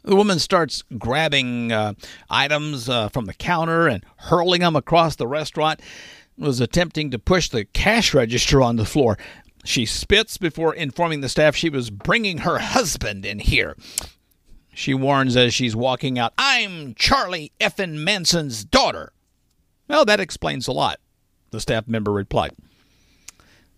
The 0.04 0.16
woman 0.16 0.40
starts 0.40 0.84
grabbing 0.98 1.72
uh, 1.72 1.94
items 2.30 2.88
uh, 2.88 3.10
from 3.10 3.26
the 3.26 3.34
counter 3.34 3.88
and 3.88 4.04
hurling 4.18 4.62
them 4.62 4.76
across 4.76 5.16
the 5.16 5.28
restaurant. 5.28 5.82
Was 6.38 6.60
attempting 6.60 7.12
to 7.12 7.20
push 7.20 7.50
the 7.50 7.66
cash 7.66 8.14
register 8.14 8.62
on 8.62 8.78
the 8.78 8.86
floor. 8.86 9.18
She 9.64 9.86
spits 9.86 10.38
before 10.38 10.74
informing 10.74 11.22
the 11.22 11.30
staff 11.30 11.56
she 11.56 11.70
was 11.70 11.90
bringing 11.90 12.40
her 12.40 12.60
husband 12.60 13.26
in 13.26 13.40
here. 13.40 13.76
She 14.74 14.94
warns 14.94 15.36
as 15.36 15.54
she's 15.54 15.76
walking 15.76 16.18
out, 16.18 16.34
I'm 16.38 16.96
Charlie 16.96 17.52
Effin 17.60 18.04
Manson's 18.04 18.64
daughter. 18.64 19.12
Well, 19.88 20.06
that 20.06 20.20
explains 20.20 20.68
a 20.68 20.72
lot, 20.72 21.00
the 21.52 21.60
staff 21.60 21.88
member 21.88 22.12
replied. 22.12 22.52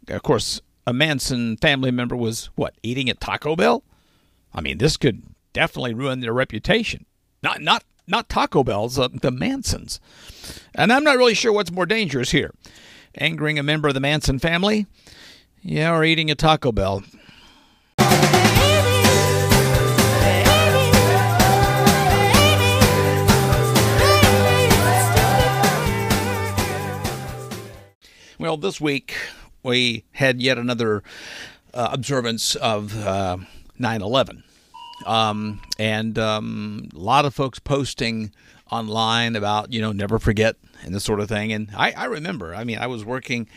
Of 0.07 0.21
course, 0.21 0.61
a 0.86 0.93
Manson 0.93 1.57
family 1.57 1.91
member 1.91 2.15
was, 2.15 2.49
what, 2.55 2.75
eating 2.84 3.09
at 3.09 3.19
Taco 3.19 3.55
Bell? 3.55 3.84
I 4.53 4.61
mean, 4.61 4.77
this 4.77 4.97
could 4.97 5.23
definitely 5.53 5.93
ruin 5.93 6.19
their 6.19 6.34
reputation. 6.34 7.05
Not, 7.41 7.61
not, 7.61 7.84
not 8.07 8.29
Taco 8.29 8.63
Bell's, 8.63 8.99
uh, 8.99 9.07
the 9.07 9.31
Mansons. 9.31 9.99
And 10.75 10.93
I'm 10.93 11.03
not 11.03 11.17
really 11.17 11.34
sure 11.34 11.51
what's 11.51 11.71
more 11.71 11.86
dangerous 11.86 12.31
here 12.31 12.53
angering 13.15 13.59
a 13.59 13.63
member 13.63 13.88
of 13.88 13.93
the 13.93 13.99
Manson 13.99 14.39
family, 14.39 14.88
yeah, 15.64 15.91
or 15.93 16.03
eating 16.03 16.30
a 16.30 16.36
Taco 16.36 16.72
Bell. 16.72 17.03
Well, 28.39 28.57
this 28.57 28.82
week 28.82 29.16
we 29.64 30.03
had 30.11 30.41
yet 30.41 30.57
another 30.57 31.01
uh, 31.74 31.89
observance 31.93 32.55
of 32.55 32.95
uh, 33.05 33.38
9 33.80 34.01
11. 34.01 34.43
Um, 35.05 35.61
and 35.80 36.20
um, 36.20 36.89
a 36.93 36.99
lot 36.99 37.26
of 37.26 37.34
folks 37.34 37.59
posting 37.59 38.32
online 38.70 39.36
about, 39.38 39.72
you 39.72 39.82
know, 39.82 39.91
never 39.93 40.20
forget 40.20 40.57
and 40.84 40.93
this 40.93 41.03
sort 41.03 41.22
of 41.22 41.30
thing. 41.30 41.53
And 41.53 41.70
I, 41.76 41.91
I 41.93 42.05
remember, 42.05 42.53
I 42.53 42.64
mean, 42.66 42.78
I 42.78 42.88
was 42.88 43.05
working 43.05 43.47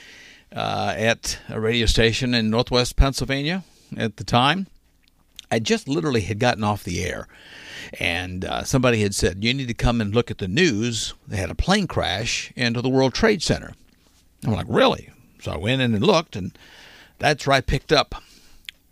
uh, 0.54 0.94
at 0.96 1.38
a 1.48 1.60
radio 1.60 1.86
station 1.86 2.34
in 2.34 2.50
Northwest 2.50 2.96
Pennsylvania 2.96 3.64
at 3.96 4.16
the 4.16 4.24
time. 4.24 4.66
I 5.50 5.58
just 5.58 5.88
literally 5.88 6.22
had 6.22 6.38
gotten 6.38 6.64
off 6.64 6.84
the 6.84 7.04
air. 7.04 7.28
And 8.00 8.44
uh, 8.44 8.64
somebody 8.64 9.02
had 9.02 9.14
said, 9.14 9.44
You 9.44 9.54
need 9.54 9.68
to 9.68 9.74
come 9.74 10.00
and 10.00 10.14
look 10.14 10.30
at 10.30 10.38
the 10.38 10.48
news. 10.48 11.14
They 11.26 11.36
had 11.36 11.50
a 11.50 11.54
plane 11.54 11.86
crash 11.86 12.52
into 12.56 12.82
the 12.82 12.88
World 12.88 13.14
Trade 13.14 13.42
Center. 13.42 13.74
I'm 14.44 14.52
like, 14.52 14.66
Really? 14.68 15.10
So 15.40 15.52
I 15.52 15.56
went 15.56 15.82
in 15.82 15.94
and 15.94 16.04
looked, 16.04 16.34
and 16.34 16.56
that's 17.18 17.46
where 17.46 17.56
I 17.56 17.60
picked 17.60 17.92
up 17.92 18.16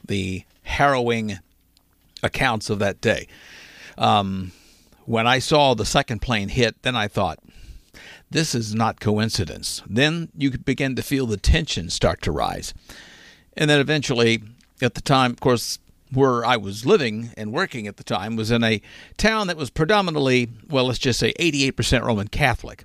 the 0.05 0.45
harrowing 0.63 1.39
accounts 2.23 2.71
of 2.71 2.79
that 2.79 3.01
day. 3.01 3.27
Um, 3.99 4.53
when 5.05 5.27
I 5.27 5.39
saw 5.39 5.75
the 5.75 5.85
second 5.85 6.21
plane 6.23 6.49
hit, 6.49 6.83
then 6.83 6.95
I 6.97 7.09
thought, 7.09 7.39
this 8.35 8.53
is 8.53 8.75
not 8.75 8.99
coincidence. 8.99 9.81
Then 9.87 10.29
you 10.37 10.51
begin 10.59 10.97
to 10.97 11.03
feel 11.03 11.25
the 11.25 11.37
tension 11.37 11.89
start 11.89 12.21
to 12.23 12.33
rise. 12.33 12.75
And 13.57 13.71
then 13.71 13.79
eventually, 13.79 14.43
at 14.83 14.95
the 14.95 15.01
time, 15.01 15.31
of 15.31 15.41
course, 15.41 15.79
where 16.13 16.45
I 16.45 16.57
was 16.57 16.85
living 16.85 17.31
and 17.37 17.53
working 17.53 17.87
at 17.87 17.97
the 17.97 18.03
time 18.03 18.35
was 18.35 18.51
in 18.51 18.65
a 18.65 18.83
town 19.17 19.47
that 19.47 19.57
was 19.57 19.71
predominantly, 19.71 20.51
well, 20.69 20.87
let's 20.87 20.99
just 20.99 21.21
say 21.21 21.33
88% 21.35 22.03
Roman 22.03 22.27
Catholic. 22.27 22.85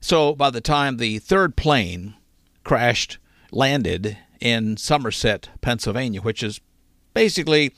So 0.00 0.32
by 0.32 0.50
the 0.50 0.60
time 0.60 0.98
the 0.98 1.18
third 1.18 1.56
plane 1.56 2.14
crashed, 2.62 3.18
landed 3.50 4.16
in 4.40 4.76
Somerset, 4.76 5.48
Pennsylvania, 5.60 6.20
which 6.20 6.40
is 6.40 6.60
basically 7.14 7.74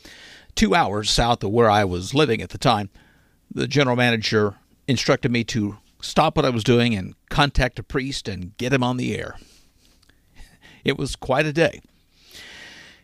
two 0.55 0.75
hours 0.75 1.11
south 1.11 1.43
of 1.43 1.51
where 1.51 1.71
I 1.71 1.85
was 1.85 2.13
living 2.13 2.43
at 2.43 2.51
the 2.51 2.59
time, 2.59 2.91
the 3.51 3.67
general 3.67 3.97
manager 3.97 4.57
instructed 4.87 5.33
me 5.33 5.45
to 5.45 5.79
stop 6.07 6.37
what 6.37 6.45
I 6.45 6.51
was 6.51 6.65
doing 6.65 6.95
and 6.95 7.15
contact 7.29 7.79
a 7.79 7.83
priest 7.83 8.29
and 8.29 8.57
get 8.57 8.73
him 8.73 8.83
on 8.83 8.97
the 8.97 9.17
air. 9.17 9.37
It 10.85 10.97
was 10.97 11.17
quite 11.17 11.47
a 11.47 11.53
day, 11.53 11.81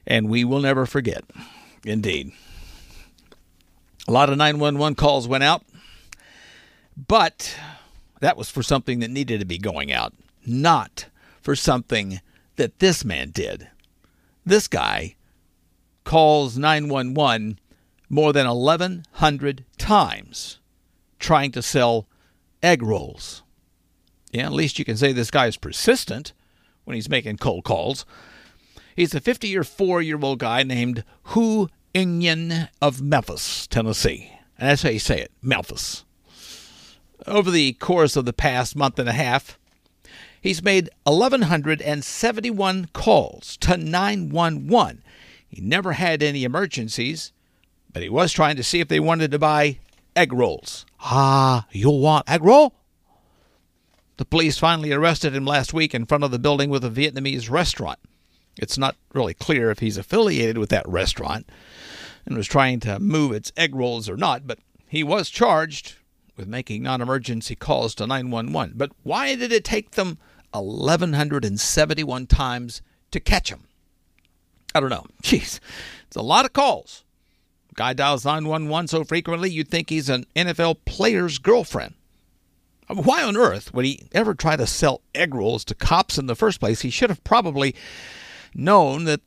and 0.06 0.28
we 0.28 0.44
will 0.44 0.60
never 0.60 0.86
forget. 0.86 1.24
Indeed. 1.84 2.32
A 4.06 4.12
lot 4.12 4.30
of 4.30 4.36
911 4.36 4.94
calls 4.94 5.28
went 5.28 5.44
out, 5.44 5.64
but 6.96 7.56
that 8.20 8.36
was 8.36 8.50
for 8.50 8.62
something 8.62 9.00
that 9.00 9.10
needed 9.10 9.40
to 9.40 9.46
be 9.46 9.58
going 9.58 9.92
out, 9.92 10.14
not 10.46 11.06
for 11.40 11.56
something 11.56 12.20
that 12.56 12.78
this 12.78 13.04
man 13.04 13.30
did. 13.30 13.68
This 14.44 14.68
guy 14.68 15.16
calls 16.04 16.58
911 16.58 17.58
more 18.08 18.32
than 18.32 18.46
1,100 18.46 19.64
times 19.78 20.58
trying 21.18 21.52
to 21.52 21.62
sell 21.62 22.06
egg 22.62 22.82
rolls. 22.82 23.42
Yeah, 24.30 24.46
at 24.46 24.52
least 24.52 24.78
you 24.78 24.84
can 24.84 24.96
say 24.96 25.12
this 25.12 25.30
guy 25.30 25.46
is 25.46 25.56
persistent 25.56 26.32
when 26.84 26.94
he's 26.94 27.08
making 27.08 27.36
cold 27.38 27.64
calls. 27.64 28.04
He's 28.96 29.14
a 29.14 29.20
50 29.20 29.56
or 29.56 29.64
4 29.64 30.02
year 30.02 30.18
old 30.20 30.38
guy 30.38 30.62
named 30.62 31.04
Hu 31.24 31.68
Union 31.94 32.68
of 32.80 33.02
Memphis, 33.02 33.66
Tennessee. 33.66 34.32
And 34.58 34.68
that's 34.68 34.82
how 34.82 34.90
you 34.90 34.98
say 34.98 35.20
it, 35.20 35.32
Memphis. 35.42 36.04
Over 37.26 37.50
the 37.50 37.74
course 37.74 38.16
of 38.16 38.24
the 38.24 38.32
past 38.32 38.74
month 38.74 38.98
and 38.98 39.08
a 39.08 39.12
half, 39.12 39.58
he's 40.40 40.62
made 40.62 40.90
1,171 41.04 42.88
calls 42.92 43.56
to 43.58 43.76
911. 43.76 45.02
He 45.48 45.60
never 45.60 45.92
had 45.92 46.22
any 46.22 46.44
emergencies, 46.44 47.32
but 47.92 48.02
he 48.02 48.08
was 48.08 48.32
trying 48.32 48.56
to 48.56 48.62
see 48.62 48.80
if 48.80 48.88
they 48.88 49.00
wanted 49.00 49.30
to 49.30 49.38
buy 49.38 49.78
egg 50.16 50.32
rolls. 50.32 50.86
Ah, 51.00 51.66
you 51.72 51.90
want 51.90 52.28
egg 52.28 52.44
roll? 52.44 52.74
The 54.18 54.24
police 54.24 54.58
finally 54.58 54.92
arrested 54.92 55.34
him 55.34 55.44
last 55.44 55.72
week 55.72 55.94
in 55.94 56.06
front 56.06 56.24
of 56.24 56.30
the 56.30 56.38
building 56.38 56.70
with 56.70 56.84
a 56.84 56.90
Vietnamese 56.90 57.50
restaurant. 57.50 57.98
It's 58.58 58.78
not 58.78 58.96
really 59.14 59.34
clear 59.34 59.70
if 59.70 59.78
he's 59.78 59.96
affiliated 59.96 60.58
with 60.58 60.68
that 60.70 60.88
restaurant 60.88 61.48
and 62.26 62.36
was 62.36 62.46
trying 62.46 62.80
to 62.80 62.98
move 63.00 63.32
its 63.32 63.52
egg 63.56 63.74
rolls 63.74 64.08
or 64.08 64.16
not, 64.16 64.46
but 64.46 64.58
he 64.86 65.02
was 65.02 65.30
charged 65.30 65.96
with 66.36 66.46
making 66.46 66.82
non 66.82 67.00
emergency 67.00 67.54
calls 67.54 67.94
to 67.96 68.06
911. 68.06 68.74
But 68.76 68.92
why 69.02 69.34
did 69.34 69.52
it 69.52 69.64
take 69.64 69.92
them 69.92 70.18
1,171 70.52 72.26
times 72.26 72.82
to 73.10 73.20
catch 73.20 73.50
him? 73.50 73.64
I 74.74 74.80
don't 74.80 74.90
know. 74.90 75.06
Jeez, 75.22 75.60
it's 76.06 76.16
a 76.16 76.22
lot 76.22 76.44
of 76.44 76.52
calls. 76.52 77.01
Guy 77.74 77.92
dials 77.92 78.24
911 78.24 78.88
so 78.88 79.04
frequently 79.04 79.50
you'd 79.50 79.68
think 79.68 79.88
he's 79.88 80.08
an 80.08 80.26
NFL 80.36 80.78
player's 80.84 81.38
girlfriend. 81.38 81.94
Why 82.88 83.22
on 83.22 83.36
earth 83.36 83.72
would 83.72 83.84
he 83.84 84.08
ever 84.12 84.34
try 84.34 84.56
to 84.56 84.66
sell 84.66 85.00
egg 85.14 85.34
rolls 85.34 85.64
to 85.66 85.74
cops 85.74 86.18
in 86.18 86.26
the 86.26 86.34
first 86.34 86.60
place? 86.60 86.82
He 86.82 86.90
should 86.90 87.08
have 87.08 87.24
probably 87.24 87.74
known 88.54 89.04
that 89.04 89.20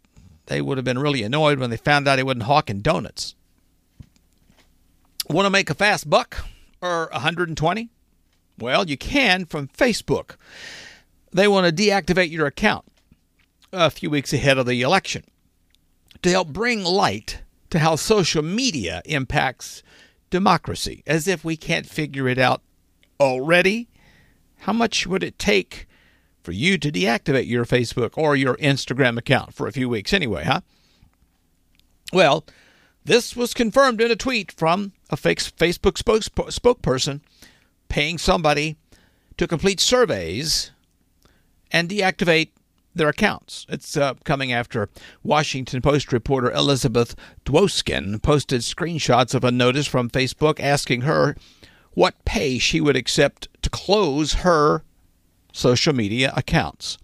they 0.46 0.62
would 0.62 0.78
have 0.78 0.86
been 0.86 1.00
really 1.00 1.24
annoyed 1.24 1.60
when 1.60 1.72
they 1.72 1.78
found 1.78 2.08
out 2.08 2.20
he 2.20 2.24
wasn't 2.24 2.44
hawking 2.44 2.82
donuts. 2.82 3.34
Want 5.28 5.48
to 5.48 5.50
make 5.50 5.72
a 5.72 5.74
fast 5.74 6.08
buck 6.08 6.46
or 6.82 7.10
120? 7.12 7.90
Well, 8.60 8.88
you 8.88 8.98
can 8.98 9.46
from 9.46 9.68
Facebook. 9.70 10.36
They 11.32 11.48
want 11.48 11.66
to 11.66 11.84
deactivate 11.84 12.30
your 12.30 12.46
account 12.46 12.86
a 13.74 13.90
few 13.90 14.10
weeks 14.12 14.32
ahead 14.32 14.60
of 14.60 14.68
the 14.68 14.82
election 14.82 15.24
to 16.22 16.30
help 16.30 16.50
bring 16.50 16.84
light 16.84 17.42
to 17.70 17.80
how 17.80 17.96
social 17.96 18.44
media 18.44 19.02
impacts 19.06 19.84
democracy, 20.30 21.04
as 21.06 21.28
if 21.28 21.44
we 21.44 21.58
can't 21.58 21.86
figure 21.86 22.28
it 22.28 22.38
out 22.38 22.62
already. 23.20 23.88
How 24.60 24.74
much 24.74 25.06
would 25.08 25.24
it 25.24 25.38
take 25.40 25.88
for 26.44 26.52
you 26.52 26.78
to 26.78 26.92
deactivate 26.92 27.48
your 27.48 27.66
Facebook 27.66 28.18
or 28.18 28.36
your 28.36 28.56
Instagram 28.58 29.18
account 29.18 29.54
for 29.54 29.68
a 29.68 29.72
few 29.72 29.90
weeks 29.90 30.14
anyway, 30.14 30.44
huh? 30.44 30.62
Well, 32.14 32.46
this 33.04 33.36
was 33.36 33.54
confirmed 33.54 34.02
in 34.02 34.12
a 34.12 34.16
tweet 34.16 34.52
from 34.52 34.94
a 35.10 35.16
Facebook 35.16 35.98
spokesperson 35.98 37.22
paying 37.88 38.18
somebody 38.18 38.78
to 39.38 39.48
complete 39.48 39.80
surveys 39.80 40.72
and 41.72 41.90
deactivate 41.90 42.50
their 42.96 43.10
accounts. 43.10 43.66
It's 43.70 43.98
uh, 43.98 44.16
coming 44.24 44.52
after 44.52 44.90
Washington 45.22 45.82
Post 45.82 46.12
reporter 46.12 46.52
Elizabeth 46.52 47.16
Dwoskin 47.46 48.22
posted 48.22 48.62
screenshots 48.62 49.36
of 49.36 49.44
a 49.44 49.52
notice 49.52 49.86
from 49.86 50.10
Facebook 50.10 50.60
asking 50.60 51.02
her 51.02 51.36
what 51.94 52.26
pay 52.26 52.58
she 52.58 52.82
would 52.82 52.96
accept 52.96 53.48
to 53.62 53.70
close 53.70 54.36
her 54.36 54.84
social 55.54 55.94
media 55.94 56.34
accounts. 56.36 56.98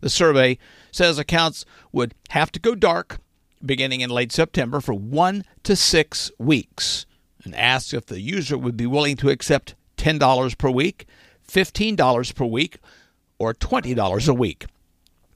The 0.00 0.10
survey 0.10 0.58
says 0.90 1.18
accounts 1.18 1.64
would 1.92 2.14
have 2.30 2.52
to 2.52 2.60
go 2.60 2.74
dark 2.74 3.18
beginning 3.64 4.00
in 4.00 4.10
late 4.10 4.32
September 4.32 4.80
for 4.80 4.94
one 4.94 5.44
to 5.62 5.74
six 5.74 6.30
weeks 6.38 7.06
and 7.44 7.54
asks 7.54 7.92
if 7.92 8.06
the 8.06 8.20
user 8.20 8.58
would 8.58 8.76
be 8.76 8.86
willing 8.86 9.16
to 9.16 9.30
accept 9.30 9.74
$10 9.96 10.58
per 10.58 10.70
week, 10.70 11.06
$15 11.48 12.34
per 12.34 12.44
week, 12.44 12.78
or 13.38 13.54
$20 13.54 14.28
a 14.28 14.34
week. 14.34 14.66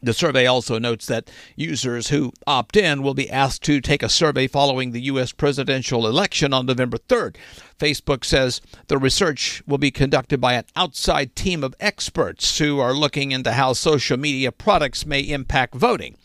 The 0.00 0.14
survey 0.14 0.46
also 0.46 0.78
notes 0.78 1.06
that 1.06 1.28
users 1.56 2.08
who 2.08 2.32
opt 2.46 2.76
in 2.76 3.02
will 3.02 3.14
be 3.14 3.28
asked 3.28 3.62
to 3.64 3.80
take 3.80 4.02
a 4.02 4.08
survey 4.08 4.46
following 4.46 4.92
the 4.92 5.02
U.S. 5.02 5.32
presidential 5.32 6.06
election 6.06 6.52
on 6.52 6.66
November 6.66 6.98
3rd. 6.98 7.36
Facebook 7.78 8.24
says 8.24 8.60
the 8.86 8.98
research 8.98 9.62
will 9.66 9.78
be 9.78 9.90
conducted 9.90 10.40
by 10.40 10.54
an 10.54 10.64
outside 10.76 11.34
team 11.34 11.64
of 11.64 11.74
experts 11.80 12.58
who 12.58 12.78
are 12.78 12.94
looking 12.94 13.32
into 13.32 13.52
how 13.52 13.72
social 13.72 14.16
media 14.16 14.52
products 14.52 15.04
may 15.04 15.20
impact 15.20 15.74
voting 15.74 16.16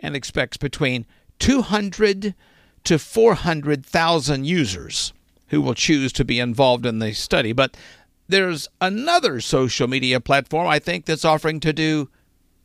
and 0.00 0.16
expects 0.16 0.56
between 0.56 1.06
200 1.38 2.34
to 2.84 2.98
400,000 2.98 4.44
users 4.44 5.12
who 5.48 5.60
will 5.60 5.74
choose 5.74 6.12
to 6.12 6.24
be 6.24 6.40
involved 6.40 6.86
in 6.86 6.98
the 6.98 7.12
study. 7.12 7.52
But 7.52 7.76
there's 8.28 8.68
another 8.80 9.40
social 9.40 9.86
media 9.86 10.18
platform 10.18 10.66
I 10.66 10.78
think 10.78 11.04
that's 11.04 11.24
offering 11.24 11.60
to 11.60 11.72
do 11.72 12.08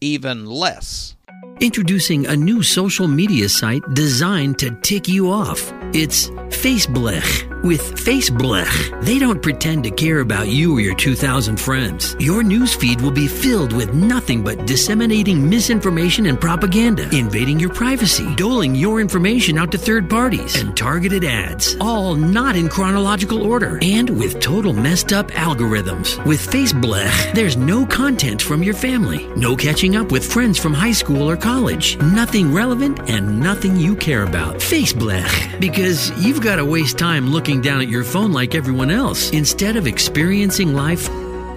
even 0.02 0.46
less. 0.46 1.16
Introducing 1.60 2.28
a 2.28 2.36
new 2.36 2.62
social 2.62 3.08
media 3.08 3.50
site 3.50 3.82
designed 3.96 4.60
to 4.60 4.70
tick 4.82 5.08
you 5.08 5.32
off. 5.32 5.74
It's 5.94 6.30
Faceblech. 6.30 7.46
With 7.64 7.82
Faceblech, 7.96 9.04
they 9.04 9.18
don't 9.18 9.42
pretend 9.42 9.84
to 9.86 9.92
care 9.92 10.20
about 10.20 10.48
you 10.48 10.78
or 10.78 10.80
your 10.80 10.96
2,000 10.96 11.60
friends. 11.60 12.16
Your 12.20 12.44
newsfeed 12.44 13.02
will 13.02 13.12
be 13.12 13.28
filled 13.28 13.74
with 13.74 13.96
nothing 13.96 14.44
but 14.44 14.68
disseminating 14.68 15.50
misinformation 15.50 16.28
and 16.28 16.40
propaganda, 16.40 17.10
invading 17.12 17.60
your 17.60 17.74
privacy, 17.74 18.34
doling 18.36 18.76
your 18.76 19.02
information 19.02 19.58
out 19.58 19.72
to 19.72 19.78
third 19.78 20.08
parties, 20.08 20.56
and 20.62 20.78
targeted 20.78 21.24
ads. 21.24 21.76
All 21.82 22.14
not 22.14 22.56
in 22.56 22.70
chronological 22.70 23.42
order 23.42 23.80
and 23.82 24.10
with 24.10 24.40
total 24.40 24.74
messed 24.74 25.12
up 25.12 25.32
algorithms. 25.32 26.24
With 26.26 26.40
Faceblech, 26.40 27.34
there's 27.34 27.58
no 27.58 27.86
content 27.88 28.42
from 28.42 28.62
your 28.62 28.76
family, 28.76 29.26
no 29.36 29.56
catching 29.56 29.96
up 29.96 30.12
with 30.12 30.32
friends 30.32 30.60
from 30.60 30.74
high 30.74 30.92
school 30.92 31.28
or 31.30 31.36
college, 31.36 31.47
nothing 31.48 32.54
relevant, 32.54 33.10
and 33.10 33.40
nothing 33.40 33.78
you 33.78 33.96
care 33.96 34.24
about. 34.24 34.56
Faceblech, 34.56 35.62
because 35.62 36.12
you've 36.22 36.42
got 36.42 36.58
to 36.58 36.66
waste 36.66 36.98
time 36.98 37.30
looking 37.30 37.62
down 37.62 37.80
at 37.80 37.88
your 37.88 38.04
phone 38.04 38.34
like 38.34 38.54
everyone 38.54 38.92
else 38.92 39.32
instead 39.32 39.78
of 39.78 39.88
experiencing 39.88 40.74
life 40.74 41.08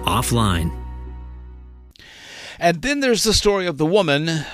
offline. 0.05 0.71
And 2.57 2.81
then 2.81 3.01
there's 3.01 3.25
the 3.25 3.33
story 3.33 3.67
of 3.67 3.77
the 3.77 3.85
woman 3.85 4.45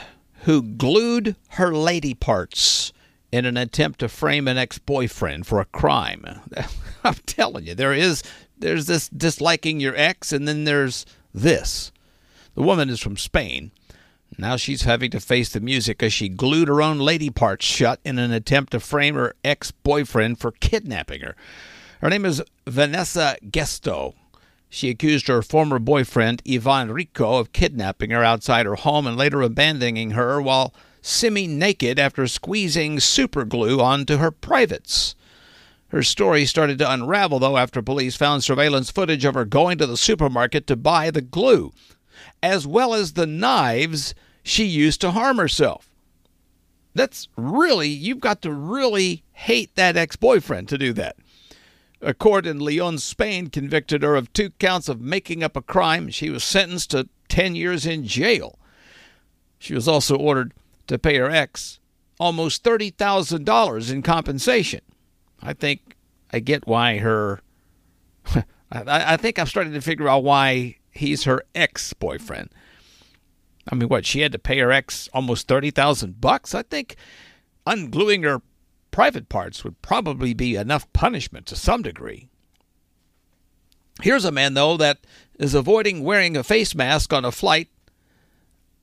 who 0.46 0.64
glued 0.64 1.36
her 1.50 1.72
lady 1.72 2.16
parts 2.16 2.92
in 3.32 3.46
an 3.46 3.58
attempt 3.58 4.00
to 4.00 4.10
frame 4.10 4.48
an 4.48 4.58
ex-boyfriend 4.58 5.46
for 5.46 5.60
a 5.60 5.66
crime. 5.66 6.26
I'm 7.04 7.14
telling 7.28 7.68
you, 7.68 7.76
there 7.76 7.94
is 7.94 8.24
there's 8.58 8.88
this 8.88 9.08
disliking 9.10 9.80
your 9.80 9.96
ex 9.96 10.34
and 10.34 10.48
then 10.48 10.64
there's 10.64 11.06
this. 11.32 11.92
The 12.56 12.64
woman 12.64 12.90
is 12.90 13.00
from 13.00 13.18
Spain. 13.18 13.70
Now 14.38 14.56
she's 14.56 14.84
having 14.84 15.12
to 15.12 15.20
face 15.20 15.50
the 15.50 15.60
music 15.60 16.04
as 16.04 16.14
she 16.14 16.30
glued 16.30 16.68
her 16.68 16.82
own 16.82 17.00
lady 17.00 17.30
parts 17.30 17.66
shut 17.66 18.00
in 18.04 18.20
an 18.20 18.32
attempt 18.32 18.72
to 18.72 18.80
frame 18.80 19.16
her 19.16 19.36
ex 19.44 19.72
boyfriend 19.72 20.40
for 20.40 20.52
kidnapping 20.52 21.22
her. 21.22 21.36
Her 22.02 22.10
name 22.10 22.26
is 22.26 22.44
Vanessa 22.68 23.38
Gesto. 23.50 24.14
She 24.70 24.90
accused 24.90 25.28
her 25.28 25.42
former 25.42 25.80
boyfriend, 25.80 26.42
Ivan 26.48 26.92
Rico, 26.92 27.38
of 27.38 27.54
kidnapping 27.54 28.12
her 28.12 28.24
outside 28.24 28.66
her 28.66 28.76
home 28.76 29.08
and 29.08 29.18
later 29.18 29.42
abandoning 29.42 30.12
her 30.12 30.42
while 30.42 30.74
semi 31.02 31.48
naked 31.48 31.98
after 31.98 32.28
squeezing 32.28 33.00
super 33.00 33.46
glue 33.46 33.80
onto 33.80 34.18
her 34.18 34.32
privates. 34.32 35.16
Her 35.90 36.04
story 36.04 36.46
started 36.46 36.78
to 36.80 36.92
unravel, 36.92 37.40
though, 37.40 37.56
after 37.56 37.82
police 37.82 38.18
found 38.18 38.44
surveillance 38.44 38.92
footage 38.92 39.24
of 39.24 39.36
her 39.36 39.46
going 39.46 39.78
to 39.78 39.88
the 39.88 39.96
supermarket 39.96 40.68
to 40.68 40.76
buy 40.76 41.12
the 41.12 41.22
glue, 41.22 41.72
as 42.42 42.68
well 42.68 42.94
as 42.94 43.14
the 43.14 43.28
knives 43.28 44.14
she 44.44 44.66
used 44.66 45.02
to 45.02 45.12
harm 45.12 45.38
herself. 45.38 45.90
That's 46.96 47.28
really, 47.36 47.90
you've 47.90 48.20
got 48.20 48.42
to 48.42 48.52
really 48.52 49.24
hate 49.34 49.76
that 49.76 49.98
ex 49.98 50.16
boyfriend 50.16 50.70
to 50.70 50.78
do 50.78 50.94
that. 50.94 51.16
A 52.02 52.14
court 52.14 52.46
in 52.46 52.60
Leon, 52.60 53.00
Spain 53.00 53.48
convicted 53.50 54.04
her 54.04 54.16
of 54.16 54.32
two 54.34 54.52
counts 54.52 54.88
of 54.88 55.02
making 55.02 55.44
up 55.44 55.56
a 55.56 55.62
crime. 55.62 56.10
She 56.10 56.30
was 56.30 56.44
sentenced 56.44 56.92
to 56.92 57.10
10 57.30 57.56
years 57.56 57.86
in 57.86 58.06
jail. 58.06 58.58
She 59.60 59.74
was 59.74 59.88
also 59.88 60.16
ordered 60.16 60.54
to 60.88 61.00
pay 61.00 61.18
her 61.18 61.30
ex 61.30 61.80
almost 62.20 62.64
$30,000 62.64 63.92
in 63.92 64.02
compensation. 64.02 64.82
I 65.42 65.54
think 65.54 65.96
I 66.32 66.40
get 66.40 66.68
why 66.68 66.98
her. 66.98 67.42
I, 68.34 68.44
I 69.14 69.18
think 69.18 69.40
I'm 69.40 69.46
starting 69.46 69.74
to 69.74 69.82
figure 69.82 70.10
out 70.10 70.24
why 70.24 70.77
he's 70.98 71.24
her 71.24 71.44
ex 71.56 71.94
boyfriend. 71.94 72.50
I 73.70 73.76
mean, 73.76 73.90
what 73.90 74.06
she 74.06 74.22
had 74.22 74.32
to 74.32 74.40
pay 74.40 74.60
her 74.60 74.72
ex 74.72 75.10
almost 75.14 75.48
thirty 75.48 75.72
thousand 75.72 76.22
bucks. 76.22 76.54
I 76.56 76.64
think 76.64 76.96
ungluing 77.66 78.24
her 78.24 78.42
private 78.92 79.30
parts 79.30 79.64
would 79.64 79.82
probably 79.82 80.34
be 80.34 80.56
enough 80.56 80.92
punishment 80.94 81.46
to 81.48 81.56
some 81.56 81.82
degree. 81.82 82.30
Here's 84.02 84.26
a 84.26 84.32
man 84.32 84.54
though 84.54 84.78
that 84.78 85.00
is 85.40 85.54
avoiding 85.54 86.04
wearing 86.04 86.38
a 86.38 86.44
face 86.44 86.74
mask 86.76 87.14
on 87.14 87.26
a 87.26 87.32
flight 87.32 87.70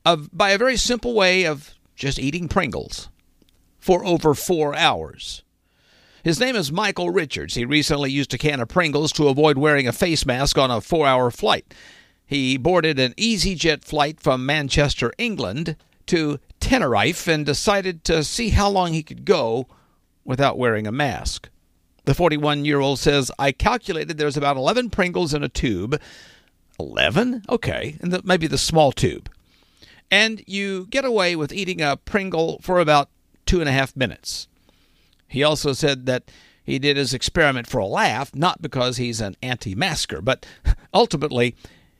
of 0.05 0.29
by 0.31 0.51
a 0.51 0.57
very 0.57 0.77
simple 0.77 1.13
way 1.13 1.45
of 1.45 1.73
just 1.95 2.19
eating 2.19 2.47
Pringles. 2.47 3.09
for 3.79 4.03
over 4.05 4.33
four 4.33 4.75
hours. 4.75 5.43
His 6.23 6.39
name 6.39 6.55
is 6.55 6.71
Michael 6.71 7.11
Richards. 7.11 7.53
He 7.53 7.65
recently 7.65 8.09
used 8.11 8.33
a 8.33 8.37
can 8.39 8.59
of 8.59 8.67
Pringles 8.67 9.11
to 9.13 9.27
avoid 9.27 9.59
wearing 9.59 9.87
a 9.87 9.93
face 9.93 10.25
mask 10.25 10.57
on 10.57 10.71
a 10.71 10.81
four 10.81 11.05
hour 11.05 11.29
flight. 11.29 11.71
He 12.25 12.57
boarded 12.57 12.99
an 12.99 13.13
EasyJet 13.13 13.83
flight 13.83 14.19
from 14.19 14.45
Manchester, 14.45 15.13
England 15.17 15.75
to 16.07 16.39
Tenerife 16.59 17.27
and 17.27 17.45
decided 17.45 18.03
to 18.05 18.23
see 18.23 18.49
how 18.49 18.69
long 18.69 18.93
he 18.93 19.03
could 19.03 19.25
go 19.25 19.67
without 20.23 20.57
wearing 20.57 20.87
a 20.87 20.91
mask. 20.91 21.49
The 22.05 22.13
41 22.13 22.65
year 22.65 22.79
old 22.79 22.99
says, 22.99 23.31
I 23.37 23.51
calculated 23.51 24.17
there's 24.17 24.37
about 24.37 24.57
11 24.57 24.89
Pringles 24.89 25.33
in 25.33 25.43
a 25.43 25.49
tube. 25.49 25.99
11? 26.79 27.43
Okay, 27.49 27.97
and 28.01 28.11
the, 28.11 28.21
maybe 28.23 28.47
the 28.47 28.57
small 28.57 28.91
tube. 28.91 29.29
And 30.11 30.43
you 30.45 30.87
get 30.89 31.05
away 31.05 31.35
with 31.35 31.53
eating 31.53 31.81
a 31.81 31.97
Pringle 31.97 32.59
for 32.61 32.79
about 32.79 33.09
two 33.45 33.59
and 33.59 33.69
a 33.69 33.71
half 33.71 33.95
minutes. 33.95 34.47
He 35.27 35.43
also 35.43 35.73
said 35.73 36.05
that 36.05 36.29
he 36.63 36.79
did 36.79 36.97
his 36.97 37.13
experiment 37.13 37.67
for 37.67 37.79
a 37.79 37.85
laugh, 37.85 38.33
not 38.35 38.61
because 38.61 38.97
he's 38.97 39.21
an 39.21 39.35
anti 39.41 39.75
masker, 39.75 40.21
but 40.21 40.45
ultimately, 40.93 41.55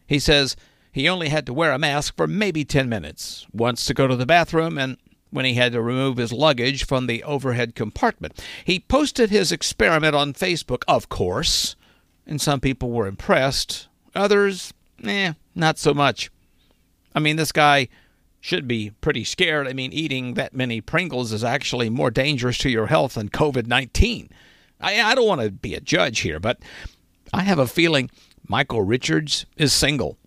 he 0.08 0.20
says 0.20 0.56
he 0.92 1.10
only 1.10 1.30
had 1.30 1.46
to 1.46 1.54
wear 1.54 1.72
a 1.72 1.80
mask 1.80 2.16
for 2.16 2.28
maybe 2.28 2.64
10 2.64 2.88
minutes, 2.88 3.46
once 3.52 3.86
to 3.86 3.94
go 3.94 4.08
to 4.08 4.16
the 4.16 4.26
bathroom 4.26 4.78
and 4.78 4.98
when 5.30 5.46
he 5.46 5.56
had 5.56 5.74
to 5.74 5.82
remove 5.82 6.18
his 6.18 6.32
luggage 6.32 6.86
from 6.86 7.08
the 7.08 7.24
overhead 7.24 7.76
compartment. 7.76 8.42
He 8.64 8.80
posted 8.80 9.30
his 9.30 9.52
experiment 9.52 10.16
on 10.16 10.34
Facebook, 10.34 10.84
of 10.88 11.10
course, 11.10 11.76
and 12.26 12.40
some 12.40 12.62
people 12.62 12.92
were 12.92 13.08
impressed. 13.08 13.88
Others, 14.16 14.74
eh, 15.04 15.34
not 15.54 15.78
so 15.78 15.94
much. 15.94 16.32
I 17.14 17.20
mean, 17.20 17.36
this 17.36 17.52
guy 17.52 17.90
should 18.40 18.68
be 18.68 18.92
pretty 19.02 19.24
scared. 19.24 19.68
I 19.68 19.74
mean, 19.74 19.92
eating 19.92 20.36
that 20.36 20.54
many 20.54 20.80
Pringles 20.80 21.34
is 21.34 21.44
actually 21.44 21.90
more 21.90 22.12
dangerous 22.12 22.58
to 22.60 22.70
your 22.70 22.88
health 22.88 23.16
than 23.16 23.30
COVID 23.30 23.68
19. 23.68 24.30
I, 24.80 25.02
I 25.02 25.16
don't 25.16 25.28
want 25.28 25.42
to 25.42 25.52
be 25.52 25.74
a 25.74 25.82
judge 25.82 26.20
here, 26.20 26.40
but 26.40 26.60
I 27.34 27.42
have 27.42 27.60
a 27.60 27.68
feeling 27.68 28.10
Michael 28.48 28.82
Richards 28.82 29.46
is 29.58 29.74
single. 29.74 30.18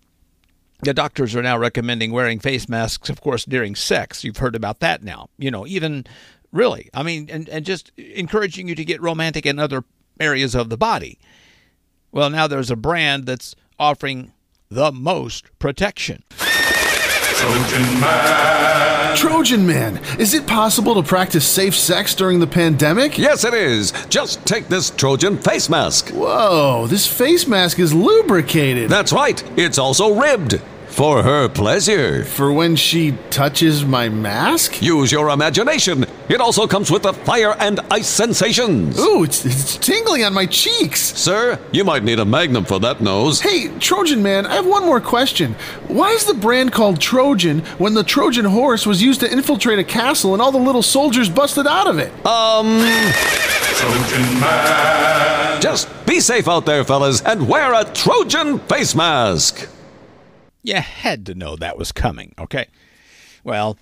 The 0.81 0.93
doctors 0.93 1.35
are 1.35 1.41
now 1.41 1.57
recommending 1.57 2.11
wearing 2.11 2.39
face 2.39 2.69
masks, 2.69 3.09
of 3.09 3.21
course, 3.21 3.45
during 3.45 3.75
sex. 3.75 4.23
You've 4.23 4.37
heard 4.37 4.55
about 4.55 4.79
that 4.79 5.03
now. 5.03 5.29
You 5.37 5.51
know, 5.51 5.67
even 5.67 6.05
really, 6.51 6.89
I 6.93 7.03
mean, 7.03 7.29
and, 7.29 7.49
and 7.49 7.65
just 7.65 7.91
encouraging 7.97 8.67
you 8.67 8.75
to 8.75 8.85
get 8.85 9.01
romantic 9.01 9.45
in 9.45 9.59
other 9.59 9.83
areas 10.19 10.55
of 10.55 10.69
the 10.69 10.77
body. 10.77 11.19
Well, 12.11 12.29
now 12.29 12.47
there's 12.47 12.71
a 12.71 12.75
brand 12.75 13.25
that's 13.25 13.55
offering 13.77 14.31
the 14.69 14.91
most 14.91 15.45
protection. 15.59 16.23
Trojan 17.39 18.01
Man. 18.01 19.15
Trojan 19.15 19.65
Man. 19.65 20.01
Is 20.19 20.33
it 20.33 20.45
possible 20.45 20.93
to 20.95 21.01
practice 21.01 21.47
safe 21.47 21.73
sex 21.73 22.13
during 22.13 22.41
the 22.41 22.47
pandemic? 22.47 23.17
Yes, 23.17 23.45
it 23.45 23.53
is. 23.53 23.93
Just 24.09 24.45
take 24.45 24.67
this 24.67 24.89
Trojan 24.89 25.37
face 25.37 25.69
mask. 25.69 26.09
Whoa, 26.09 26.85
this 26.87 27.07
face 27.07 27.47
mask 27.47 27.79
is 27.79 27.93
lubricated. 27.93 28.89
That's 28.89 29.13
right. 29.13 29.41
It's 29.57 29.77
also 29.77 30.19
ribbed. 30.19 30.61
For 30.99 31.23
her 31.23 31.47
pleasure. 31.47 32.25
For 32.25 32.51
when 32.51 32.75
she 32.75 33.13
touches 33.29 33.85
my 33.85 34.09
mask? 34.09 34.81
Use 34.81 35.13
your 35.13 35.29
imagination. 35.29 36.05
It 36.27 36.41
also 36.41 36.67
comes 36.67 36.91
with 36.91 37.03
the 37.03 37.13
fire 37.13 37.55
and 37.57 37.79
ice 37.89 38.09
sensations. 38.09 38.99
Ooh, 38.99 39.23
it's, 39.23 39.45
it's 39.45 39.77
tingling 39.77 40.25
on 40.25 40.33
my 40.33 40.45
cheeks. 40.45 40.99
Sir, 40.99 41.57
you 41.71 41.85
might 41.85 42.03
need 42.03 42.19
a 42.19 42.25
magnum 42.25 42.65
for 42.65 42.81
that 42.81 42.99
nose. 42.99 43.39
Hey, 43.39 43.69
Trojan 43.79 44.21
Man, 44.21 44.45
I 44.45 44.55
have 44.55 44.65
one 44.65 44.85
more 44.85 44.99
question. 44.99 45.55
Why 45.87 46.09
is 46.09 46.25
the 46.25 46.33
brand 46.33 46.73
called 46.73 46.99
Trojan 46.99 47.59
when 47.77 47.93
the 47.93 48.03
Trojan 48.03 48.43
horse 48.43 48.85
was 48.85 49.01
used 49.01 49.21
to 49.21 49.31
infiltrate 49.31 49.79
a 49.79 49.85
castle 49.85 50.33
and 50.33 50.41
all 50.41 50.51
the 50.51 50.57
little 50.57 50.83
soldiers 50.83 51.29
busted 51.29 51.65
out 51.65 51.87
of 51.87 51.97
it? 51.97 52.11
Um. 52.25 52.81
Trojan 53.77 54.41
Man. 54.41 55.61
Just 55.61 55.87
be 56.05 56.19
safe 56.19 56.49
out 56.49 56.65
there, 56.65 56.83
fellas, 56.83 57.21
and 57.21 57.47
wear 57.47 57.73
a 57.73 57.85
Trojan 57.85 58.59
face 58.59 58.93
mask. 58.93 59.69
You 60.69 60.75
had 60.75 61.25
to 61.25 61.33
know 61.33 61.55
that 61.55 61.79
was 61.79 61.91
coming, 61.91 62.35
okay? 62.37 62.67
Well, 63.43 63.75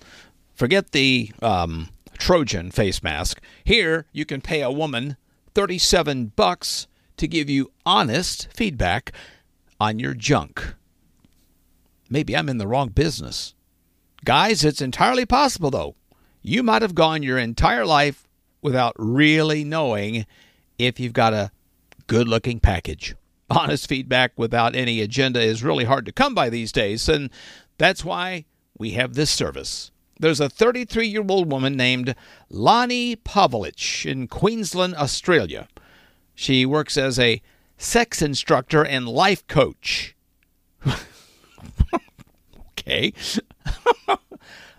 forget 0.54 0.92
the 0.92 1.30
um, 1.42 1.90
Trojan 2.16 2.70
face 2.70 3.02
mask. 3.02 3.42
Here, 3.62 4.06
you 4.10 4.24
can 4.24 4.40
pay 4.40 4.62
a 4.62 4.70
woman 4.70 5.18
37 5.54 6.32
bucks 6.34 6.86
to 7.18 7.28
give 7.28 7.50
you 7.50 7.70
honest 7.84 8.48
feedback 8.54 9.12
on 9.78 9.98
your 9.98 10.14
junk. 10.14 10.76
Maybe 12.08 12.34
I'm 12.34 12.48
in 12.48 12.56
the 12.56 12.66
wrong 12.66 12.88
business. 12.88 13.54
Guys, 14.24 14.64
it's 14.64 14.80
entirely 14.80 15.26
possible, 15.26 15.70
though. 15.70 15.94
You 16.40 16.62
might 16.62 16.80
have 16.80 16.94
gone 16.94 17.22
your 17.22 17.36
entire 17.36 17.84
life 17.84 18.26
without 18.62 18.94
really 18.96 19.62
knowing 19.62 20.24
if 20.78 20.98
you've 20.98 21.12
got 21.12 21.34
a 21.34 21.50
good 22.06 22.28
looking 22.28 22.60
package 22.60 23.14
honest 23.50 23.88
feedback 23.88 24.32
without 24.36 24.74
any 24.74 25.00
agenda 25.00 25.40
is 25.40 25.62
really 25.62 25.84
hard 25.84 26.06
to 26.06 26.12
come 26.12 26.34
by 26.34 26.50
these 26.50 26.72
days, 26.72 27.08
and 27.08 27.30
that's 27.78 28.04
why 28.04 28.44
we 28.76 28.90
have 28.92 29.14
this 29.14 29.30
service. 29.30 29.90
There's 30.20 30.40
a 30.40 30.48
33 30.48 31.06
year 31.06 31.24
old 31.28 31.50
woman 31.50 31.76
named 31.76 32.14
Lonnie 32.50 33.16
Pavlich 33.16 34.04
in 34.04 34.26
Queensland, 34.26 34.96
Australia. 34.96 35.68
She 36.34 36.66
works 36.66 36.96
as 36.96 37.18
a 37.18 37.40
sex 37.76 38.20
instructor 38.20 38.84
and 38.84 39.08
life 39.08 39.46
coach. 39.46 40.16
okay. 42.70 43.12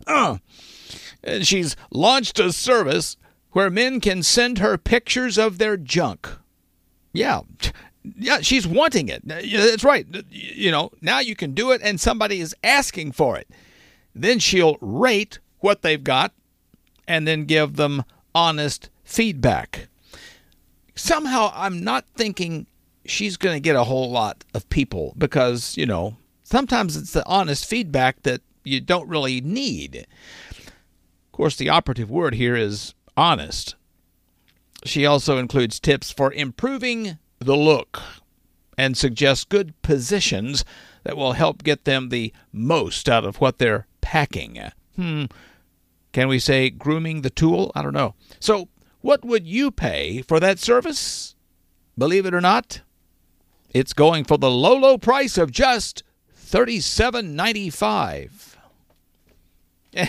uh, 0.08 0.38
and 1.24 1.48
she's 1.48 1.76
launched 1.92 2.40
a 2.40 2.52
service 2.52 3.18
where 3.52 3.70
men 3.70 4.00
can 4.00 4.24
send 4.24 4.60
her 4.60 4.78
pictures 4.78 5.38
of 5.38 5.58
their 5.58 5.78
junk. 5.78 6.30
Yeah, 7.14 7.42
yeah, 8.18 8.40
she's 8.42 8.68
wanting 8.68 9.10
it. 9.10 9.24
Uh, 9.30 9.42
that's 9.42 9.84
right. 9.84 10.06
Uh, 10.14 10.22
you 10.30 10.72
know, 10.72 10.92
now 11.02 11.20
you 11.20 11.36
can 11.36 11.54
do 11.54 11.72
it 11.72 11.82
and 11.84 12.00
somebody 12.00 12.40
is 12.40 12.56
asking 12.64 13.12
for 13.12 13.38
it. 13.38 13.50
Then 14.16 14.40
she'll 14.40 14.78
rate 14.82 15.40
what 15.60 15.82
they've 15.82 16.04
got 16.04 16.34
and 17.08 17.28
then 17.28 17.46
give 17.46 17.76
them 17.76 18.04
honest 18.34 18.90
feedback. 19.04 19.88
Somehow 20.96 21.52
I'm 21.54 21.84
not 21.84 22.06
thinking 22.16 22.68
she's 23.06 23.38
going 23.38 23.56
to 23.56 23.60
get 23.60 23.76
a 23.76 23.86
whole 23.86 24.12
lot 24.12 24.44
of 24.54 24.70
people 24.70 25.14
because, 25.18 25.78
you 25.78 25.86
know, 25.86 26.18
sometimes 26.44 26.96
it's 26.96 27.14
the 27.14 27.26
honest 27.26 27.66
feedback 27.66 28.24
that 28.24 28.42
you 28.64 28.80
don't 28.82 29.08
really 29.08 29.42
need. 29.42 30.06
Of 30.52 31.32
course, 31.32 31.56
the 31.56 31.70
operative 31.70 32.10
word 32.10 32.36
here 32.36 32.56
is 32.56 32.94
honest. 33.16 33.76
She 34.86 35.06
also 35.06 35.38
includes 35.38 35.80
tips 35.80 36.12
for 36.12 36.32
improving 36.32 37.18
the 37.40 37.56
look 37.56 38.02
and 38.78 38.96
suggest 38.96 39.50
good 39.50 39.80
positions 39.82 40.64
that 41.04 41.18
will 41.18 41.34
help 41.34 41.64
get 41.64 41.86
them 41.86 42.10
the 42.10 42.32
most 42.52 43.10
out 43.10 43.26
of 43.26 43.42
what 43.42 43.58
they're 43.58 43.88
packing. 44.02 44.60
Hmm. 44.96 45.26
Can 46.12 46.28
we 46.28 46.40
say 46.40 46.70
grooming 46.70 47.22
the 47.22 47.30
tool? 47.30 47.72
I 47.76 47.82
don't 47.82 47.94
know. 47.94 48.16
So, 48.40 48.68
what 49.02 49.24
would 49.24 49.48
you 49.48 49.72
pay 49.72 50.22
for 50.22 50.40
that 50.40 50.60
service? 50.60 51.36
Believe 51.98 52.26
it 52.26 52.34
or 52.34 52.42
not, 52.42 52.82
it's 53.70 53.94
going 53.94 54.24
for 54.24 54.38
the 54.38 54.50
low, 54.50 54.76
low 54.76 54.98
price 54.98 55.38
of 55.38 55.52
just 55.52 56.04
thirty-seven 56.34 57.36
ninety-five. 57.36 58.58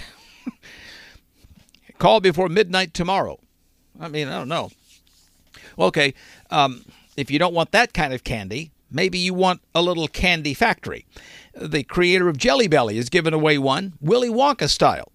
Call 1.99 2.21
before 2.21 2.49
midnight 2.49 2.95
tomorrow. 2.95 3.39
I 4.01 4.09
mean, 4.09 4.29
I 4.29 4.39
don't 4.39 4.49
know. 4.49 4.71
Okay, 5.79 6.15
um, 6.51 6.85
if 7.21 7.31
you 7.31 7.39
don't 7.39 7.55
want 7.55 7.73
that 7.73 7.93
kind 7.93 8.13
of 8.13 8.25
candy, 8.25 8.73
maybe 8.91 9.19
you 9.19 9.35
want 9.35 9.61
a 9.75 9.83
little 9.83 10.09
candy 10.09 10.55
factory. 10.55 11.07
The 11.55 11.83
creator 11.85 12.29
of 12.29 12.39
Jelly 12.39 12.67
Belly 12.67 12.97
has 12.97 13.09
given 13.09 13.35
away 13.35 13.59
one, 13.59 13.95
Willy 14.01 14.31
Wonka 14.31 14.69
style. 14.69 15.13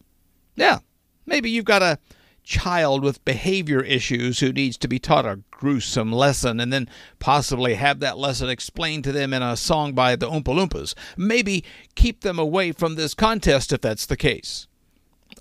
Yeah, 0.56 0.80
maybe 1.26 1.50
you've 1.50 1.66
got 1.66 1.82
a 1.82 2.00
child 2.44 3.04
with 3.04 3.26
behavior 3.26 3.82
issues 3.82 4.40
who 4.40 4.54
needs 4.54 4.78
to 4.78 4.88
be 4.88 5.00
taught 5.00 5.26
a 5.26 5.42
gruesome 5.50 6.12
lesson 6.12 6.60
and 6.60 6.72
then 6.72 6.88
possibly 7.18 7.74
have 7.74 8.00
that 8.00 8.20
lesson 8.20 8.50
explained 8.50 9.04
to 9.04 9.12
them 9.12 9.34
in 9.34 9.42
a 9.42 9.58
song 9.58 9.94
by 9.94 10.16
the 10.16 10.30
Oompa 10.30 10.44
Loompas. 10.44 10.94
Maybe 11.18 11.64
keep 11.96 12.22
them 12.22 12.38
away 12.38 12.72
from 12.72 12.96
this 12.96 13.16
contest 13.16 13.74
if 13.74 13.82
that's 13.82 14.06
the 14.06 14.16
case. 14.16 14.68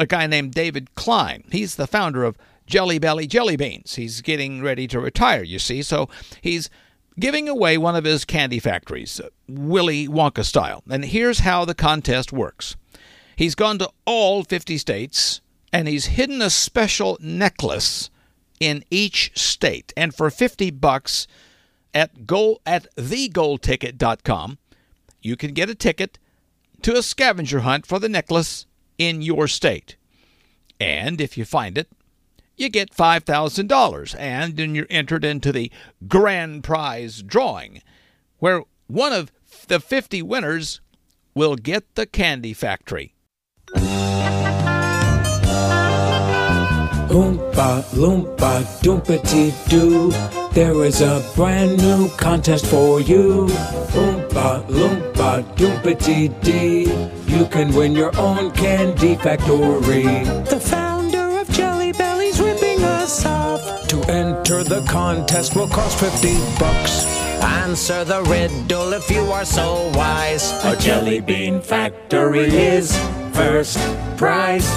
A 0.00 0.06
guy 0.06 0.26
named 0.26 0.54
David 0.54 0.94
Klein, 0.94 1.44
he's 1.52 1.76
the 1.76 1.86
founder 1.86 2.24
of 2.24 2.38
Jelly 2.66 2.98
Belly 2.98 3.26
Jelly 3.26 3.56
Beans. 3.56 3.94
He's 3.96 4.20
getting 4.20 4.62
ready 4.62 4.86
to 4.88 5.00
retire, 5.00 5.42
you 5.42 5.58
see, 5.58 5.82
so 5.82 6.08
he's 6.40 6.70
giving 7.18 7.48
away 7.48 7.78
one 7.78 7.96
of 7.96 8.04
his 8.04 8.24
candy 8.24 8.58
factories, 8.58 9.20
Willy 9.48 10.08
Wonka 10.08 10.44
style. 10.44 10.82
And 10.90 11.04
here's 11.04 11.40
how 11.40 11.64
the 11.64 11.74
contest 11.74 12.32
works 12.32 12.76
he's 13.36 13.54
gone 13.54 13.78
to 13.78 13.90
all 14.04 14.44
50 14.44 14.78
states 14.78 15.40
and 15.72 15.88
he's 15.88 16.06
hidden 16.06 16.40
a 16.40 16.50
special 16.50 17.18
necklace 17.20 18.10
in 18.60 18.84
each 18.90 19.32
state. 19.34 19.92
And 19.96 20.14
for 20.14 20.30
50 20.30 20.70
bucks 20.70 21.26
at 21.92 22.26
gold 22.26 22.60
at 22.64 22.86
thegoldticket.com, 22.96 24.58
you 25.20 25.36
can 25.36 25.52
get 25.52 25.70
a 25.70 25.74
ticket 25.74 26.18
to 26.82 26.96
a 26.96 27.02
scavenger 27.02 27.60
hunt 27.60 27.86
for 27.86 27.98
the 27.98 28.08
necklace 28.08 28.66
in 28.98 29.22
your 29.22 29.48
state. 29.48 29.96
And 30.78 31.20
if 31.20 31.36
you 31.36 31.44
find 31.44 31.76
it, 31.78 31.88
you 32.56 32.68
get 32.68 32.94
$5,000 32.94 34.16
and 34.18 34.56
then 34.56 34.74
you're 34.74 34.86
entered 34.90 35.24
into 35.24 35.52
the 35.52 35.70
grand 36.06 36.64
prize 36.64 37.22
drawing 37.22 37.82
where 38.38 38.62
one 38.86 39.12
of 39.12 39.32
the 39.68 39.80
50 39.80 40.22
winners 40.22 40.80
will 41.34 41.56
get 41.56 41.94
the 41.94 42.06
candy 42.06 42.52
factory. 42.52 43.14
Oompa 47.14 47.82
loompa 47.92 48.64
doompity 48.82 49.52
doo. 49.68 50.10
There 50.52 50.84
is 50.84 51.00
a 51.00 51.24
brand 51.36 51.78
new 51.78 52.08
contest 52.16 52.66
for 52.66 53.00
you. 53.00 53.46
Oompa 53.94 54.66
loompa 54.66 55.42
doompity 55.56 56.28
dee. 56.42 56.90
You 57.32 57.46
can 57.46 57.72
win 57.72 57.92
your 57.92 58.16
own 58.18 58.50
candy 58.50 59.14
factory. 59.16 60.24
The 60.50 60.60
enter 64.08 64.62
the 64.62 64.84
contest 64.88 65.56
will 65.56 65.68
cost 65.68 65.98
50 65.98 66.34
bucks. 66.58 67.04
Answer 67.42 68.04
the 68.04 68.22
riddle 68.22 68.92
if 68.92 69.10
you 69.10 69.32
are 69.32 69.44
so 69.44 69.90
wise. 69.94 70.52
A 70.64 70.76
jelly 70.76 71.20
bean 71.20 71.60
factory 71.60 72.48
is 72.48 72.96
first 73.32 73.78
prize. 74.16 74.68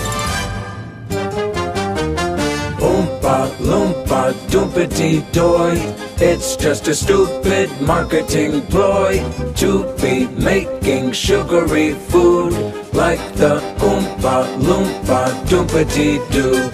Oompa 2.80 3.50
loompa 3.60 4.34
doompity 4.50 5.22
doy. 5.32 5.76
It's 6.20 6.56
just 6.56 6.88
a 6.88 6.96
stupid 6.96 7.70
marketing 7.82 8.62
ploy 8.68 9.20
to 9.56 9.96
be 10.02 10.28
making 10.28 11.12
sugary 11.12 11.94
food 11.94 12.54
like 12.94 13.22
the 13.36 13.60
Oompa 13.80 14.48
loompa 14.60 15.30
doompity 15.48 16.20
doo. 16.32 16.70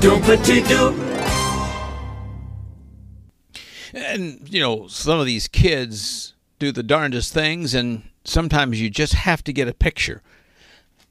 Doompity 0.00 0.66
doo. 0.68 1.07
And, 3.98 4.48
you 4.52 4.60
know, 4.60 4.86
some 4.86 5.18
of 5.18 5.26
these 5.26 5.48
kids 5.48 6.34
do 6.58 6.72
the 6.72 6.82
darndest 6.82 7.32
things, 7.32 7.74
and 7.74 8.02
sometimes 8.24 8.80
you 8.80 8.90
just 8.90 9.14
have 9.14 9.42
to 9.44 9.52
get 9.52 9.68
a 9.68 9.74
picture. 9.74 10.22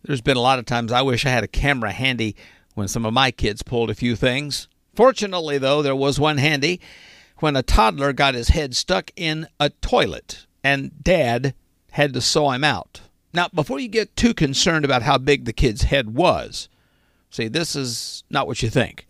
There's 0.04 0.22
been 0.22 0.38
a 0.38 0.42
lot 0.42 0.60
of 0.60 0.66
times 0.66 0.92
I 0.92 1.02
wish 1.02 1.26
I 1.26 1.30
had 1.30 1.44
a 1.44 1.50
camera 1.50 1.92
handy 1.92 2.36
when 2.76 2.88
some 2.88 3.06
of 3.06 3.14
my 3.14 3.32
kids 3.32 3.64
pulled 3.64 3.90
a 3.90 3.96
few 3.96 4.16
things. 4.16 4.68
Fortunately, 4.96 5.58
though, 5.58 5.82
there 5.82 5.96
was 5.96 6.20
one 6.20 6.38
handy 6.38 6.80
when 7.40 7.56
a 7.56 7.64
toddler 7.64 8.14
got 8.14 8.36
his 8.36 8.50
head 8.50 8.76
stuck 8.76 9.12
in 9.16 9.48
a 9.60 9.70
toilet, 9.70 10.46
and 10.64 11.04
dad 11.04 11.54
had 11.92 12.14
to 12.14 12.22
saw 12.22 12.52
him 12.52 12.64
out. 12.64 13.02
Now, 13.34 13.50
before 13.54 13.80
you 13.80 13.88
get 13.88 14.16
too 14.16 14.34
concerned 14.34 14.86
about 14.86 15.04
how 15.04 15.18
big 15.18 15.46
the 15.46 15.54
kid's 15.54 15.84
head 15.84 16.16
was, 16.16 16.70
see, 17.30 17.48
this 17.48 17.76
is 17.76 18.24
not 18.30 18.48
what 18.48 18.64
you 18.64 18.70
think. 18.70 19.06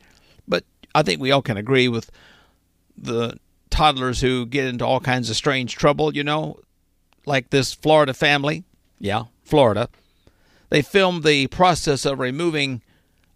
But 0.47 0.63
I 0.95 1.03
think 1.03 1.21
we 1.21 1.32
all 1.32 1.41
can 1.41 1.57
agree 1.57 1.88
with 1.88 2.11
the 2.97 3.38
toddlers 3.78 4.21
who 4.21 4.43
get 4.47 4.65
into 4.65 4.84
all 4.84 4.99
kinds 4.99 5.30
of 5.30 5.36
strange 5.36 5.75
trouble, 5.75 6.15
you 6.15 6.23
know, 6.23 6.59
like 7.28 7.51
this 7.51 7.75
Florida 7.75 8.11
family. 8.11 8.63
Yeah, 8.99 9.25
Florida. 9.43 9.88
They 10.69 10.82
filmed 10.82 11.23
the 11.23 11.45
process 11.45 12.03
of 12.03 12.17
removing 12.17 12.82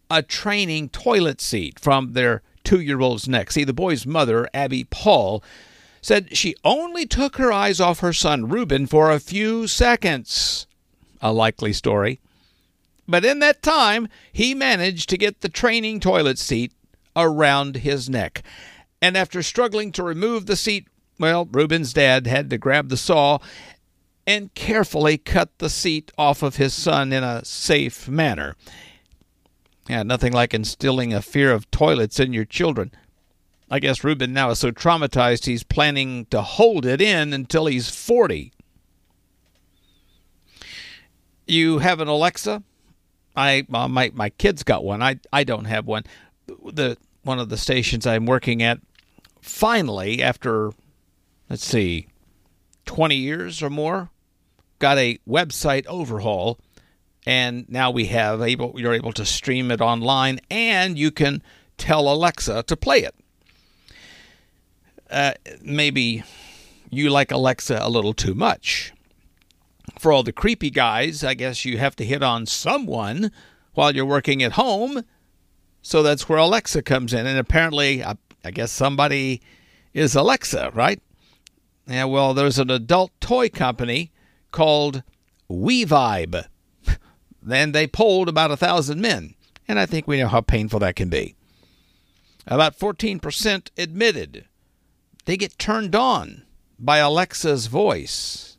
a 0.09 0.23
training 0.23 0.89
toilet 0.89 1.41
seat 1.41 1.79
from 1.79 2.13
their 2.13 2.41
two 2.63 2.81
year 2.81 2.99
old's 2.99 3.27
neck. 3.27 3.51
See, 3.51 3.63
the 3.63 3.71
boy's 3.71 4.07
mother, 4.07 4.49
Abby 4.51 4.83
Paul, 4.85 5.43
said 6.01 6.35
she 6.35 6.55
only 6.65 7.05
took 7.05 7.35
her 7.35 7.51
eyes 7.51 7.79
off 7.79 7.99
her 7.99 8.11
son 8.11 8.49
Reuben 8.49 8.87
for 8.87 9.11
a 9.11 9.19
few 9.19 9.67
seconds. 9.67 10.65
A 11.21 11.31
likely 11.31 11.71
story. 11.71 12.19
But 13.07 13.23
in 13.23 13.37
that 13.39 13.61
time, 13.61 14.09
he 14.33 14.55
managed 14.55 15.07
to 15.09 15.19
get 15.19 15.41
the 15.41 15.49
training 15.49 15.99
toilet 15.99 16.39
seat 16.39 16.73
around 17.15 17.77
his 17.77 18.09
neck. 18.09 18.41
And 19.01 19.17
after 19.17 19.41
struggling 19.41 19.91
to 19.93 20.03
remove 20.03 20.45
the 20.45 20.55
seat, 20.55 20.87
well, 21.19 21.47
Reuben's 21.51 21.93
dad 21.93 22.27
had 22.27 22.49
to 22.49 22.57
grab 22.57 22.89
the 22.89 22.97
saw 22.97 23.39
and 24.27 24.53
carefully 24.53 25.17
cut 25.17 25.57
the 25.57 25.69
seat 25.69 26.11
off 26.17 26.43
of 26.43 26.57
his 26.57 26.73
son 26.73 27.11
in 27.11 27.23
a 27.23 27.43
safe 27.43 28.07
manner. 28.07 28.55
Yeah, 29.89 30.03
nothing 30.03 30.31
like 30.31 30.53
instilling 30.53 31.13
a 31.13 31.21
fear 31.21 31.51
of 31.51 31.69
toilets 31.71 32.19
in 32.19 32.33
your 32.33 32.45
children. 32.45 32.91
I 33.69 33.79
guess 33.79 34.03
Reuben 34.03 34.33
now 34.33 34.51
is 34.51 34.59
so 34.59 34.71
traumatized 34.71 35.45
he's 35.45 35.63
planning 35.63 36.25
to 36.25 36.41
hold 36.41 36.85
it 36.85 37.01
in 37.01 37.33
until 37.33 37.65
he's 37.65 37.89
40. 37.89 38.51
You 41.47 41.79
have 41.79 41.99
an 41.99 42.07
Alexa? 42.07 42.63
I 43.35 43.65
my 43.69 44.11
my 44.13 44.29
kids 44.29 44.63
got 44.63 44.83
one. 44.83 45.01
I 45.01 45.19
I 45.31 45.43
don't 45.43 45.65
have 45.65 45.87
one. 45.87 46.03
The 46.47 46.97
one 47.23 47.39
of 47.39 47.49
the 47.49 47.57
stations 47.57 48.05
I'm 48.05 48.25
working 48.25 48.61
at 48.61 48.79
finally 49.41 50.21
after 50.21 50.71
let's 51.49 51.65
see 51.65 52.07
20 52.85 53.15
years 53.15 53.61
or 53.61 53.69
more 53.69 54.09
got 54.79 54.97
a 54.97 55.19
website 55.27 55.85
overhaul 55.87 56.59
and 57.25 57.69
now 57.69 57.91
we 57.91 58.05
have 58.05 58.41
able 58.41 58.73
you're 58.77 58.93
able 58.93 59.13
to 59.13 59.25
stream 59.25 59.71
it 59.71 59.81
online 59.81 60.39
and 60.49 60.97
you 60.97 61.11
can 61.11 61.41
tell 61.81 62.11
Alexa 62.11 62.63
to 62.63 62.77
play 62.77 62.99
it. 62.99 63.15
Uh, 65.09 65.33
maybe 65.61 66.23
you 66.89 67.09
like 67.09 67.31
Alexa 67.31 67.79
a 67.81 67.89
little 67.89 68.13
too 68.13 68.33
much. 68.33 68.93
For 69.99 70.11
all 70.11 70.23
the 70.23 70.31
creepy 70.31 70.69
guys, 70.69 71.23
I 71.23 71.33
guess 71.33 71.65
you 71.65 71.77
have 71.79 71.95
to 71.97 72.05
hit 72.05 72.23
on 72.23 72.45
someone 72.45 73.31
while 73.73 73.93
you're 73.93 74.05
working 74.05 74.41
at 74.41 74.53
home. 74.53 75.03
So 75.81 76.03
that's 76.03 76.29
where 76.29 76.37
Alexa 76.37 76.83
comes 76.83 77.13
in. 77.13 77.25
And 77.25 77.37
apparently, 77.37 78.03
I, 78.43 78.51
guess 78.51 78.71
somebody 78.71 79.41
is 79.93 80.15
Alexa, 80.15 80.71
right? 80.73 81.01
Yeah, 81.87 82.05
well, 82.05 82.33
there's 82.33 82.59
an 82.59 82.69
adult 82.69 83.11
toy 83.19 83.49
company 83.49 84.11
called 84.51 85.03
WeVibe. 85.49 86.45
Then 87.43 87.71
they 87.71 87.87
polled 87.87 88.29
about 88.29 88.51
a 88.51 88.57
thousand 88.57 89.01
men, 89.01 89.33
and 89.67 89.79
I 89.79 89.87
think 89.87 90.07
we 90.07 90.19
know 90.19 90.27
how 90.27 90.41
painful 90.41 90.79
that 90.81 90.95
can 90.95 91.09
be. 91.09 91.35
About 92.45 92.77
14% 92.77 93.69
admitted 93.77 94.45
they 95.25 95.37
get 95.37 95.57
turned 95.57 95.95
on 95.95 96.43
by 96.77 96.97
Alexa's 96.97 97.67
voice. 97.67 98.57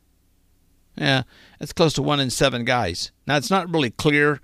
Yeah, 0.95 1.23
that's 1.59 1.73
close 1.73 1.93
to 1.93 2.01
one 2.01 2.19
in 2.19 2.29
seven 2.29 2.65
guys. 2.65 3.11
Now, 3.25 3.37
it's 3.37 3.49
not 3.49 3.71
really 3.71 3.89
clear 3.89 4.39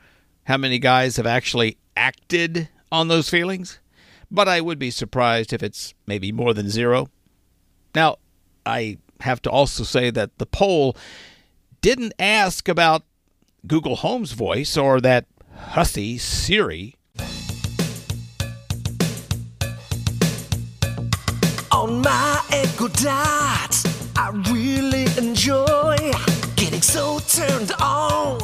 how 0.46 0.58
many 0.58 0.80
guys 0.80 1.18
have 1.18 1.28
actually 1.28 1.78
acted 1.96 2.70
on 2.92 3.08
those 3.08 3.30
feelings, 3.30 3.80
but 4.32 4.48
I 4.48 4.62
would 4.62 4.80
be 4.80 4.92
surprised 4.92 5.54
if 5.54 5.64
it's 5.64 5.94
maybe 6.06 6.32
more 6.32 6.54
than 6.54 6.70
zero. 6.70 7.08
Now, 7.96 8.18
I 8.66 8.98
have 9.22 9.42
to 9.44 9.50
also 9.50 9.84
say 9.84 10.10
that 10.12 10.38
the 10.38 10.46
poll 10.46 10.96
didn't 11.82 12.14
ask 12.20 12.68
about 12.68 13.04
Google 13.68 13.98
Home's 13.98 14.32
voice 14.34 14.78
or 14.78 15.02
that 15.02 15.26
hussy 15.56 16.18
Siri. 16.18 16.96
On 21.72 22.02
my 22.02 22.42
Echo 22.52 22.88
Dot, 22.88 23.76
I 24.16 24.32
really 24.52 25.06
enjoy 25.18 25.98
getting 26.56 26.82
so 26.82 27.20
turned 27.20 27.72
on 27.82 28.40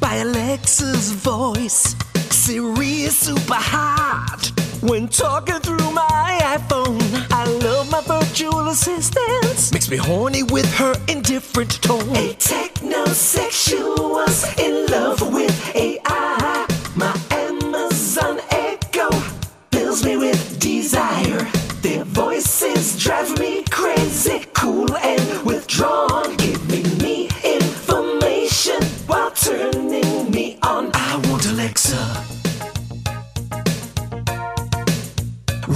by 0.00 0.16
Alexa's 0.16 1.12
voice. 1.12 1.94
Siri 2.30 3.02
is 3.02 3.16
super 3.16 3.54
hot 3.54 4.52
when 4.82 5.08
talking 5.08 5.60
through 5.60 5.90
my 5.92 6.38
iPhone. 6.42 7.00
I 7.30 7.44
love 7.44 7.88
my 7.90 8.02
virtual 8.02 8.68
assistant, 8.68 9.72
makes 9.72 9.88
me 9.88 9.96
horny 9.96 10.42
with 10.42 10.70
her 10.74 10.94
indifferent 11.08 11.80
tone. 11.82 12.14
A 12.16 12.34
technosexual's 12.34 14.44
in 14.58 14.84
love 14.86 15.22
with 15.32 15.76
AI. 15.76 16.66
My 16.96 17.16
Amazon 17.30 18.40
Echo 18.50 19.10
fills 19.70 20.04
me 20.04 20.16
with 20.16 20.58
desire. 20.58 21.48
Their 21.82 22.02
voices 22.04 22.98
drive 23.02 23.38
me 23.38 23.62
crazy, 23.70 24.44
cool 24.54 24.94
and 24.96 25.44
withdrawn, 25.44 26.36
giving 26.36 26.98
me 26.98 27.28
information 27.44 28.82
while 29.06 29.30
turning 29.30 30.30
me 30.30 30.58
on. 30.62 30.90
I 30.94 31.16
want 31.28 31.46
Alexa. 31.46 32.31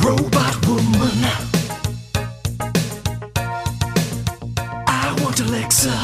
Robot 0.06 0.54
woman. 0.68 1.18
I 4.86 5.16
want 5.20 5.40
Alexa. 5.40 5.98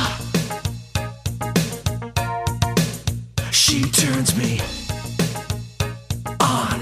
She 3.53 3.83
turns 3.93 4.37
me 4.37 4.61
on. 6.41 6.81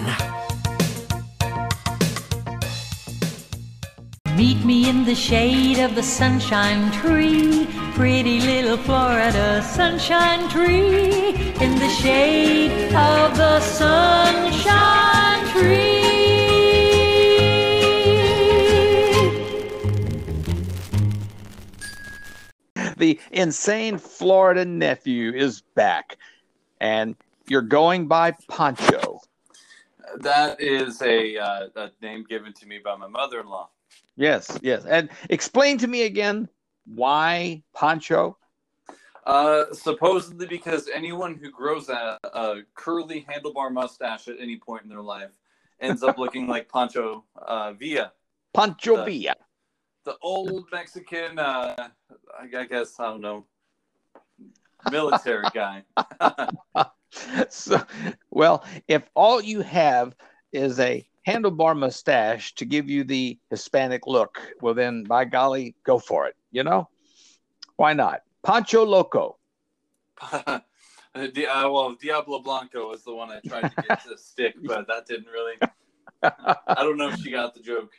Meet 4.34 4.64
me 4.64 4.88
in 4.88 5.04
the 5.04 5.14
shade 5.14 5.78
of 5.78 5.94
the 5.94 6.02
sunshine 6.02 6.90
tree, 6.90 7.68
pretty 7.96 8.40
little 8.40 8.78
Florida 8.78 9.62
sunshine 9.62 10.48
tree. 10.48 11.34
In 11.60 11.78
the 11.78 11.90
shade 12.00 12.94
of 12.94 13.36
the 13.36 13.60
sunshine 13.60 15.46
tree. 15.48 16.09
The 23.01 23.18
insane 23.32 23.96
Florida 23.96 24.66
nephew 24.66 25.32
is 25.32 25.62
back, 25.74 26.18
and 26.82 27.16
you're 27.48 27.62
going 27.62 28.07
by 28.09 28.32
Poncho. 28.46 29.20
That 30.18 30.61
is 30.61 31.01
a, 31.01 31.38
uh, 31.38 31.68
a 31.76 31.90
name 32.03 32.26
given 32.28 32.53
to 32.53 32.66
me 32.66 32.78
by 32.78 32.96
my 32.96 33.07
mother-in-law. 33.07 33.70
Yes, 34.16 34.59
yes. 34.61 34.84
And 34.84 35.09
explain 35.30 35.78
to 35.78 35.86
me 35.86 36.03
again 36.03 36.46
why 36.84 37.62
Poncho? 37.72 38.36
Uh, 39.24 39.72
supposedly 39.72 40.46
because 40.46 40.90
anyone 40.94 41.36
who 41.36 41.51
grows 41.51 41.88
a, 41.88 42.18
a 42.34 42.57
curly 42.74 43.24
handlebar 43.26 43.72
mustache 43.72 44.28
at 44.28 44.36
any 44.38 44.59
point 44.59 44.82
in 44.82 44.90
their 44.90 45.01
life 45.01 45.30
ends 45.80 46.03
up 46.03 46.18
looking 46.18 46.46
like 46.46 46.70
Pancho 46.70 47.24
uh, 47.40 47.72
Villa, 47.72 48.12
Pancho 48.53 48.96
The- 48.96 49.05
Villa. 49.05 49.34
the 50.05 50.16
old 50.20 50.66
Mexican. 50.70 51.38
Uh, 51.38 51.88
I, 52.38 52.58
I 52.58 52.64
guess 52.64 52.98
I 52.98 53.06
don't 53.06 53.20
know, 53.20 53.46
military 54.90 55.46
guy. 55.52 55.84
so, 57.48 57.82
well, 58.30 58.64
if 58.88 59.08
all 59.14 59.40
you 59.40 59.60
have 59.62 60.14
is 60.52 60.80
a 60.80 61.06
handlebar 61.26 61.76
mustache 61.76 62.54
to 62.56 62.64
give 62.64 62.88
you 62.88 63.04
the 63.04 63.38
Hispanic 63.50 64.06
look, 64.06 64.40
well, 64.60 64.74
then 64.74 65.04
by 65.04 65.24
golly, 65.24 65.74
go 65.84 65.98
for 65.98 66.26
it. 66.26 66.36
You 66.50 66.64
know, 66.64 66.88
why 67.76 67.92
not? 67.92 68.22
Pancho 68.44 68.84
Loco. 68.84 69.38
Uh, 71.12 71.26
well, 71.44 71.96
Diablo 72.00 72.38
Blanco 72.38 72.88
was 72.88 73.02
the 73.02 73.12
one 73.12 73.32
I 73.32 73.40
tried 73.40 73.68
to 73.68 73.82
get 73.82 74.04
to 74.04 74.16
stick, 74.16 74.54
but 74.62 74.86
that 74.86 75.06
didn't 75.06 75.26
really. 75.26 75.54
I 76.22 76.84
don't 76.84 76.96
know 76.96 77.08
if 77.08 77.18
she 77.18 77.32
got 77.32 77.52
the 77.52 77.60
joke. 77.60 77.92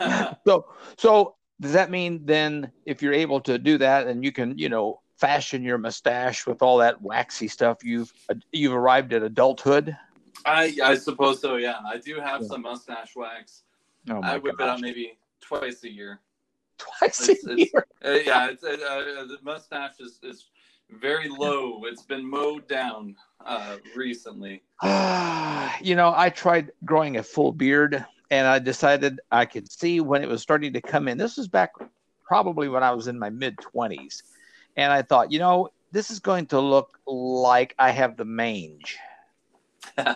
So, 0.46 0.66
so 0.96 1.34
does 1.60 1.72
that 1.72 1.90
mean 1.90 2.20
then 2.24 2.70
if 2.86 3.02
you're 3.02 3.12
able 3.14 3.40
to 3.42 3.58
do 3.58 3.78
that 3.78 4.06
and 4.06 4.24
you 4.24 4.32
can, 4.32 4.56
you 4.58 4.68
know, 4.68 5.00
fashion 5.16 5.62
your 5.64 5.78
mustache 5.78 6.46
with 6.46 6.62
all 6.62 6.78
that 6.78 7.00
waxy 7.02 7.48
stuff, 7.48 7.78
you've 7.82 8.12
you've 8.52 8.72
arrived 8.74 9.12
at 9.12 9.22
adulthood? 9.22 9.96
I 10.46 10.76
I 10.82 10.94
suppose 10.96 11.40
so. 11.40 11.56
Yeah, 11.56 11.78
I 11.84 11.98
do 11.98 12.20
have 12.20 12.44
some 12.44 12.62
mustache 12.62 13.16
wax. 13.16 13.64
Oh 14.08 14.20
my 14.20 14.34
I 14.34 14.38
whip 14.38 14.54
it 14.58 14.68
out 14.68 14.80
maybe 14.80 15.18
twice 15.40 15.82
a 15.84 15.90
year. 15.92 16.20
Twice 16.78 17.28
It's- 17.28 17.44
a 17.46 17.52
it's- 17.54 17.70
year. 17.72 17.86
uh, 18.04 18.18
yeah, 18.24 18.48
it's, 18.50 18.62
uh, 18.62 18.68
uh, 18.68 19.24
the 19.26 19.38
mustache 19.42 19.98
is, 19.98 20.20
is 20.22 20.46
very 20.90 21.28
low. 21.28 21.82
It's 21.86 22.02
been 22.02 22.24
mowed 22.24 22.68
down 22.68 23.16
uh, 23.44 23.76
recently. 23.96 24.62
you 25.82 25.96
know, 25.96 26.14
I 26.16 26.30
tried 26.32 26.70
growing 26.84 27.16
a 27.16 27.22
full 27.22 27.50
beard 27.52 28.06
and 28.30 28.46
I 28.46 28.58
decided 28.58 29.20
I 29.30 29.46
could 29.46 29.70
see 29.70 30.00
when 30.00 30.22
it 30.22 30.28
was 30.28 30.42
starting 30.42 30.72
to 30.74 30.80
come 30.80 31.08
in. 31.08 31.18
This 31.18 31.36
was 31.36 31.48
back 31.48 31.70
probably 32.26 32.68
when 32.68 32.82
I 32.82 32.92
was 32.92 33.08
in 33.08 33.18
my 33.18 33.30
mid 33.30 33.56
20s. 33.56 34.22
And 34.76 34.92
I 34.92 35.02
thought, 35.02 35.32
you 35.32 35.38
know, 35.38 35.68
this 35.92 36.10
is 36.10 36.20
going 36.20 36.46
to 36.46 36.60
look 36.60 36.98
like 37.06 37.74
I 37.78 37.90
have 37.90 38.16
the 38.16 38.24
mange. 38.24 38.98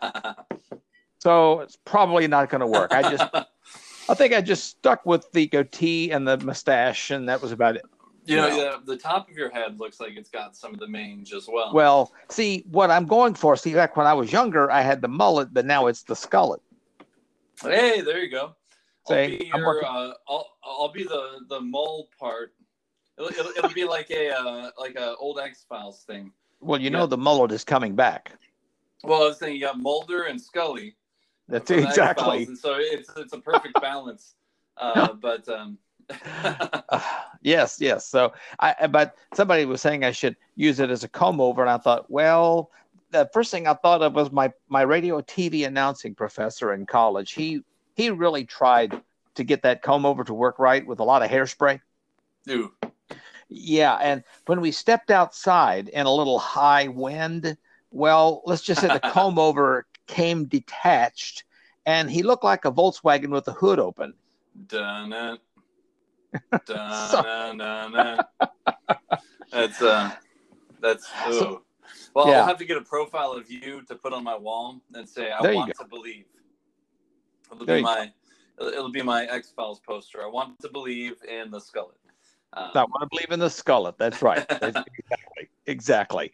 so 1.18 1.60
it's 1.60 1.76
probably 1.84 2.28
not 2.28 2.50
going 2.50 2.60
to 2.60 2.66
work. 2.66 2.92
I 2.92 3.02
just, 3.10 3.24
I 4.08 4.14
think 4.14 4.34
I 4.34 4.40
just 4.40 4.64
stuck 4.64 5.06
with 5.06 5.30
the 5.32 5.46
goatee 5.46 6.10
and 6.10 6.28
the 6.28 6.36
mustache, 6.38 7.10
and 7.10 7.28
that 7.28 7.40
was 7.40 7.52
about 7.52 7.76
it. 7.76 7.82
You 8.24 8.36
know, 8.36 8.46
Yeah. 8.48 8.76
the, 8.84 8.92
the 8.92 8.96
top 8.96 9.28
of 9.28 9.36
your 9.36 9.50
head 9.50 9.80
looks 9.80 9.98
like 9.98 10.12
it's 10.16 10.28
got 10.30 10.54
some 10.54 10.74
of 10.74 10.78
the 10.80 10.86
mange 10.86 11.32
as 11.32 11.48
well. 11.50 11.72
Well, 11.74 12.12
see, 12.28 12.64
what 12.70 12.90
I'm 12.90 13.06
going 13.06 13.34
for, 13.34 13.56
see, 13.56 13.74
back 13.74 13.96
when 13.96 14.06
I 14.06 14.14
was 14.14 14.30
younger, 14.30 14.70
I 14.70 14.82
had 14.82 15.00
the 15.00 15.08
mullet, 15.08 15.52
but 15.52 15.64
now 15.66 15.86
it's 15.86 16.02
the 16.04 16.14
skullet. 16.14 16.60
Hey, 17.60 18.00
there 18.00 18.20
you 18.22 18.30
go. 18.30 18.54
I'll 19.08 19.16
be 19.38 19.50
your, 19.54 19.66
working- 19.66 19.88
uh, 19.88 20.12
I'll 20.28 20.46
I'll 20.64 20.92
be 20.92 21.02
the 21.04 21.40
the 21.48 21.60
mole 21.60 22.08
part. 22.18 22.54
It'll, 23.18 23.30
it'll, 23.30 23.50
it'll 23.58 23.72
be 23.74 23.84
like 23.84 24.10
a 24.10 24.30
uh, 24.30 24.70
like 24.78 24.94
a 24.96 25.14
old 25.16 25.38
X 25.38 25.64
Files 25.68 26.04
thing. 26.06 26.32
Well, 26.60 26.80
you 26.80 26.90
know, 26.90 27.06
the 27.06 27.16
mullet 27.18 27.50
is 27.52 27.64
coming 27.64 27.94
back. 27.94 28.32
Well, 29.04 29.24
I 29.24 29.26
was 29.26 29.38
saying 29.38 29.56
you 29.56 29.60
got 29.60 29.78
Mulder 29.80 30.24
and 30.24 30.40
Scully. 30.40 30.94
That's 31.48 31.70
exactly. 31.72 32.44
And 32.44 32.56
so 32.56 32.76
it's 32.78 33.10
it's 33.16 33.32
a 33.32 33.38
perfect 33.40 33.80
balance. 33.80 34.36
Uh, 34.76 35.12
but 35.20 35.48
um, 35.48 35.76
Yes, 37.42 37.78
yes. 37.80 38.06
So 38.06 38.32
I, 38.60 38.74
I- 38.82 38.86
but 38.86 39.16
somebody 39.34 39.64
was 39.64 39.80
saying 39.80 40.04
I 40.04 40.12
should 40.12 40.36
use 40.54 40.78
it 40.80 40.90
as 40.90 41.02
a 41.04 41.08
comb 41.08 41.40
over, 41.40 41.60
and 41.62 41.70
I 41.70 41.78
thought, 41.78 42.08
well, 42.10 42.70
the 43.12 43.28
first 43.32 43.50
thing 43.50 43.66
I 43.68 43.74
thought 43.74 44.02
of 44.02 44.14
was 44.14 44.32
my 44.32 44.52
my 44.68 44.82
radio 44.82 45.20
TV 45.20 45.66
announcing 45.66 46.14
professor 46.14 46.72
in 46.72 46.86
college. 46.86 47.32
He 47.32 47.60
he 47.94 48.10
really 48.10 48.44
tried 48.44 49.00
to 49.34 49.44
get 49.44 49.62
that 49.62 49.82
comb 49.82 50.04
over 50.04 50.24
to 50.24 50.34
work 50.34 50.58
right 50.58 50.84
with 50.84 50.98
a 50.98 51.04
lot 51.04 51.22
of 51.22 51.30
hairspray. 51.30 51.80
Ooh. 52.50 52.72
Yeah, 53.48 53.96
and 53.96 54.24
when 54.46 54.62
we 54.62 54.70
stepped 54.70 55.10
outside 55.10 55.88
in 55.88 56.06
a 56.06 56.12
little 56.12 56.38
high 56.38 56.88
wind, 56.88 57.56
well, 57.90 58.42
let's 58.46 58.62
just 58.62 58.80
say 58.80 58.88
the 58.88 59.00
comb 59.12 59.38
over 59.38 59.86
came 60.06 60.46
detached, 60.46 61.44
and 61.84 62.10
he 62.10 62.22
looked 62.22 62.44
like 62.44 62.64
a 62.64 62.72
Volkswagen 62.72 63.28
with 63.28 63.44
the 63.44 63.52
hood 63.52 63.78
open. 63.78 64.14
dun 64.68 65.12
it, 65.12 65.40
dun 66.66 67.58
dun 67.58 68.24
That's 69.50 69.82
uh, 69.82 70.12
that's 70.80 71.10
ooh. 71.28 71.62
Well, 72.14 72.28
yeah. 72.28 72.40
I'll 72.40 72.46
have 72.46 72.58
to 72.58 72.64
get 72.64 72.76
a 72.76 72.82
profile 72.82 73.32
of 73.32 73.50
you 73.50 73.82
to 73.86 73.94
put 73.94 74.12
on 74.12 74.22
my 74.22 74.36
wall 74.36 74.80
and 74.94 75.08
say 75.08 75.30
I 75.30 75.40
There 75.42 75.54
want 75.54 75.72
to 75.74 75.84
believe. 75.84 76.24
It'll 77.50 77.64
There 77.64 77.76
be 77.76 77.80
you 77.80 77.86
go. 77.86 77.92
my 77.92 78.12
it'll 78.58 78.72
it'll 78.72 78.92
be 78.92 79.02
my 79.02 79.24
X 79.26 79.52
Files 79.54 79.80
poster. 79.80 80.22
I 80.22 80.26
want 80.26 80.60
to 80.60 80.68
believe 80.70 81.14
in 81.28 81.50
the 81.50 81.58
skullet. 81.58 81.96
Um, 82.54 82.70
I 82.74 82.84
want 82.84 83.02
to 83.02 83.08
believe 83.10 83.30
in 83.30 83.40
the 83.40 83.48
skullet. 83.48 83.96
That's 83.96 84.20
right. 84.20 84.46
That's 84.48 84.76
exactly. 84.76 85.48
Exactly. 85.66 86.32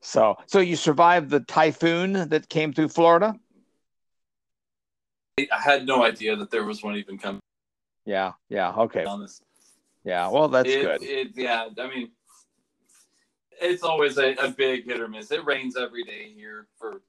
So, 0.00 0.36
so 0.46 0.60
you 0.60 0.76
survived 0.76 1.30
the 1.30 1.40
typhoon 1.40 2.28
that 2.28 2.48
came 2.48 2.72
through 2.72 2.88
Florida? 2.88 3.34
I 5.38 5.46
had 5.50 5.86
no 5.86 6.04
idea 6.04 6.36
that 6.36 6.50
there 6.50 6.64
was 6.64 6.82
one 6.82 6.96
even 6.96 7.18
coming. 7.18 7.40
Yeah. 8.04 8.32
Yeah. 8.48 8.72
Okay. 8.72 9.04
Honest. 9.04 9.42
Yeah. 10.04 10.28
Well, 10.28 10.48
that's 10.48 10.68
it, 10.68 10.82
good. 10.82 11.02
It, 11.02 11.28
yeah, 11.34 11.68
I 11.78 11.88
mean, 11.88 12.10
it's 13.60 13.82
always 13.82 14.18
a, 14.18 14.34
a 14.34 14.50
big 14.50 14.86
hit 14.86 15.00
or 15.00 15.08
miss. 15.08 15.30
It 15.30 15.44
rains 15.44 15.76
every 15.76 16.04
day 16.04 16.32
here 16.34 16.66
for 16.78 17.02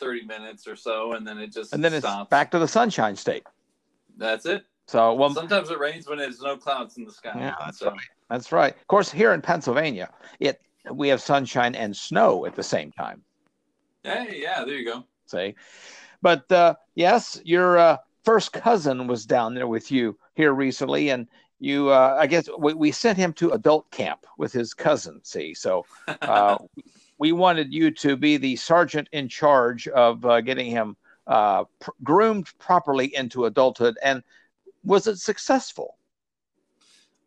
30 0.00 0.24
minutes 0.24 0.66
or 0.66 0.76
so, 0.76 1.12
and 1.12 1.26
then 1.26 1.38
it 1.38 1.52
just 1.52 1.72
and 1.72 1.84
then 1.84 1.98
stops. 2.00 2.22
it's 2.22 2.30
back 2.30 2.50
to 2.52 2.58
the 2.58 2.68
sunshine 2.68 3.16
state. 3.16 3.44
That's 4.16 4.46
it. 4.46 4.64
So, 4.86 5.14
well, 5.14 5.32
Sometimes 5.32 5.70
it 5.70 5.78
rains 5.78 6.06
when 6.06 6.18
there's 6.18 6.42
no 6.42 6.56
clouds 6.56 6.98
in 6.98 7.04
the 7.04 7.12
sky. 7.12 7.32
Yeah, 7.34 7.54
that's 7.58 7.78
so, 7.78 7.90
right. 7.90 8.00
That's 8.28 8.52
right. 8.52 8.74
Of 8.74 8.86
course, 8.86 9.10
here 9.10 9.32
in 9.32 9.40
Pennsylvania, 9.40 10.10
it 10.40 10.60
we 10.92 11.08
have 11.08 11.22
sunshine 11.22 11.74
and 11.74 11.96
snow 11.96 12.44
at 12.44 12.54
the 12.54 12.62
same 12.62 12.92
time. 12.92 13.22
Hey, 14.02 14.40
yeah, 14.42 14.64
there 14.64 14.74
you 14.74 14.84
go. 14.84 15.04
See, 15.26 15.54
but 16.20 16.50
uh, 16.52 16.74
yes, 16.94 17.40
your 17.44 17.78
uh, 17.78 17.96
first 18.24 18.52
cousin 18.52 19.06
was 19.06 19.24
down 19.24 19.54
there 19.54 19.66
with 19.66 19.90
you 19.90 20.18
here 20.34 20.52
recently, 20.52 21.08
and 21.08 21.26
you, 21.60 21.88
uh, 21.88 22.16
I 22.18 22.26
guess, 22.26 22.48
we, 22.58 22.74
we 22.74 22.92
sent 22.92 23.18
him 23.18 23.32
to 23.34 23.50
adult 23.50 23.90
camp 23.90 24.26
with 24.38 24.52
his 24.52 24.74
cousin. 24.74 25.20
See, 25.24 25.54
so 25.54 25.86
uh, 26.22 26.58
we 27.18 27.32
wanted 27.32 27.72
you 27.72 27.90
to 27.90 28.16
be 28.16 28.36
the 28.36 28.56
sergeant 28.56 29.08
in 29.12 29.28
charge 29.28 29.88
of 29.88 30.24
uh, 30.24 30.40
getting 30.40 30.70
him 30.70 30.96
uh, 31.26 31.64
pr- 31.80 31.90
groomed 32.02 32.50
properly 32.58 33.14
into 33.14 33.46
adulthood. 33.46 33.96
And 34.02 34.22
was 34.84 35.06
it 35.06 35.18
successful? 35.18 35.96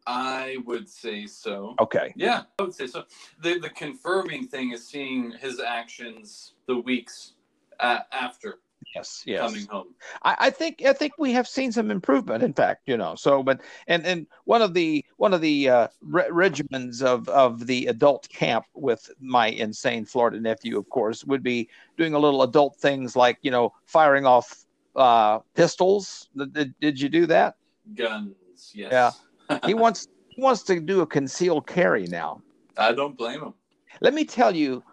I 0.06 0.58
would 0.66 0.88
say 0.88 1.26
so. 1.26 1.76
Okay. 1.82 2.14
Yeah, 2.16 2.44
I 2.60 2.64
would 2.64 2.74
say 2.74 2.88
so. 2.88 3.04
The 3.42 3.60
the 3.60 3.70
confirming 3.70 4.48
thing 4.48 4.72
is 4.72 4.88
seeing 4.88 5.34
his 5.34 5.60
actions 5.60 6.54
the 6.66 6.78
weeks 6.78 7.34
uh, 7.82 8.00
after 8.14 8.60
Yes. 8.96 9.24
Yes. 9.26 9.42
coming 9.42 9.68
home. 9.68 9.88
I, 10.24 10.36
I 10.40 10.50
think 10.50 10.84
I 10.86 10.94
think 10.94 11.14
we 11.18 11.32
have 11.34 11.48
seen 11.48 11.72
some 11.72 11.92
improvement. 11.92 12.44
In 12.44 12.54
fact, 12.54 12.88
you 12.88 12.98
know. 12.98 13.16
So, 13.16 13.44
but 13.44 13.62
and 13.88 14.06
and 14.06 14.28
one 14.46 14.62
of 14.62 14.74
the 14.74 15.04
one 15.18 15.34
of 15.34 15.42
the 15.42 15.70
uh, 15.70 15.88
re- 16.02 16.30
regimens 16.30 17.04
of 17.04 17.28
of 17.30 17.68
the 17.68 17.88
adult 17.88 18.28
camp 18.30 18.66
with 18.74 19.10
my 19.20 19.48
insane 19.48 20.06
Florida 20.06 20.40
nephew, 20.40 20.78
of 20.78 20.90
course, 20.90 21.26
would 21.26 21.44
be 21.44 21.70
doing 21.98 22.14
a 22.14 22.20
little 22.20 22.44
adult 22.44 22.78
things 22.78 23.16
like 23.16 23.38
you 23.42 23.52
know 23.52 23.72
firing 23.86 24.26
off 24.26 24.66
uh, 24.96 25.40
pistols. 25.56 26.30
Did, 26.36 26.54
did, 26.54 26.76
did 26.80 27.02
you 27.02 27.10
do 27.10 27.26
that? 27.28 27.56
Guns, 27.94 28.72
yes. 28.74 28.92
Yeah. 28.92 29.60
he 29.66 29.74
wants 29.74 30.08
he 30.30 30.42
wants 30.42 30.64
to 30.64 30.80
do 30.80 31.02
a 31.02 31.08
concealed 31.08 31.68
carry 31.68 32.08
now. 32.08 32.42
I 32.78 32.94
don't 32.94 33.18
blame 33.18 33.42
him. 33.42 33.54
Let 34.02 34.14
me 34.14 34.26
tell 34.26 34.56
you 34.56 34.84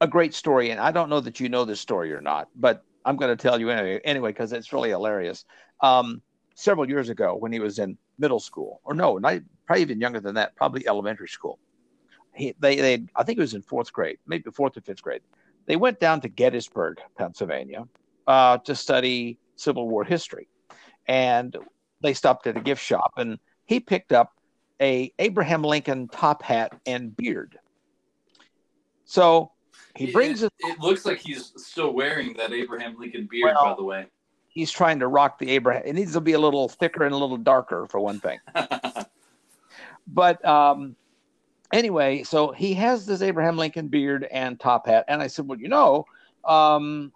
a 0.00 0.06
great 0.06 0.34
story, 0.34 0.70
and 0.70 0.80
I 0.80 0.92
don't 0.92 1.08
know 1.08 1.20
that 1.20 1.40
you 1.40 1.48
know 1.48 1.64
this 1.64 1.80
story 1.80 2.12
or 2.12 2.20
not, 2.20 2.48
but 2.54 2.84
I'm 3.04 3.16
going 3.16 3.34
to 3.34 3.40
tell 3.40 3.60
you 3.60 3.70
anyway, 3.70 4.00
anyway, 4.04 4.30
because 4.30 4.52
it's 4.52 4.72
really 4.72 4.90
hilarious. 4.90 5.44
Um, 5.80 6.22
several 6.54 6.88
years 6.88 7.08
ago, 7.08 7.36
when 7.36 7.52
he 7.52 7.60
was 7.60 7.78
in 7.78 7.96
middle 8.18 8.40
school, 8.40 8.80
or 8.84 8.94
no, 8.94 9.18
not, 9.18 9.40
probably 9.66 9.82
even 9.82 10.00
younger 10.00 10.20
than 10.20 10.34
that, 10.34 10.56
probably 10.56 10.86
elementary 10.86 11.28
school. 11.28 11.58
He, 12.34 12.54
they, 12.58 12.76
they, 12.76 13.04
I 13.16 13.22
think 13.22 13.38
it 13.38 13.42
was 13.42 13.54
in 13.54 13.62
fourth 13.62 13.92
grade, 13.92 14.18
maybe 14.26 14.50
fourth 14.50 14.76
or 14.76 14.80
fifth 14.80 15.02
grade. 15.02 15.22
They 15.66 15.76
went 15.76 16.00
down 16.00 16.20
to 16.22 16.28
Gettysburg, 16.28 16.98
Pennsylvania, 17.16 17.86
uh, 18.26 18.58
to 18.58 18.74
study 18.74 19.38
Civil 19.56 19.88
War 19.88 20.04
history, 20.04 20.48
and 21.06 21.56
they 22.00 22.14
stopped 22.14 22.46
at 22.46 22.56
a 22.56 22.60
gift 22.60 22.82
shop, 22.82 23.12
and 23.16 23.38
he 23.66 23.80
picked 23.80 24.12
up 24.12 24.32
a 24.80 25.12
Abraham 25.18 25.62
Lincoln 25.62 26.08
top 26.08 26.42
hat 26.42 26.72
and 26.86 27.16
beard. 27.16 27.58
So 29.04 29.52
he 29.98 30.12
brings 30.12 30.42
it. 30.42 30.52
It 30.60 30.78
looks 30.80 31.04
like 31.04 31.18
he's 31.18 31.52
still 31.56 31.92
wearing 31.92 32.32
that 32.34 32.52
Abraham 32.52 32.96
Lincoln 32.98 33.26
beard, 33.30 33.52
Well, 33.54 33.64
by 33.64 33.74
the 33.74 33.84
way. 33.84 34.06
he's 34.48 34.70
trying 34.70 34.98
to 35.00 35.08
rock 35.08 35.38
the 35.38 35.50
Abraham. 35.50 35.82
It 35.84 35.94
needs 35.94 36.12
to 36.14 36.20
be 36.20 36.32
a 36.32 36.38
little 36.38 36.68
thicker 36.68 37.04
and 37.04 37.14
a 37.14 37.18
little 37.18 37.36
darker 37.36 37.86
for 37.86 38.00
one 38.00 38.20
thing. 38.20 38.38
but 40.08 40.44
um, 40.44 40.96
anyway, 41.72 42.22
so 42.22 42.52
he 42.52 42.74
has 42.74 43.06
this 43.06 43.22
Abraham 43.22 43.56
Lincoln 43.56 43.88
beard 43.88 44.26
and 44.30 44.58
top 44.58 44.86
hat, 44.86 45.04
and 45.08 45.20
I 45.22 45.26
said, 45.26 45.46
"Well, 45.48 45.58
you 45.58 45.68
know, 45.68 46.06
um, 46.44 47.12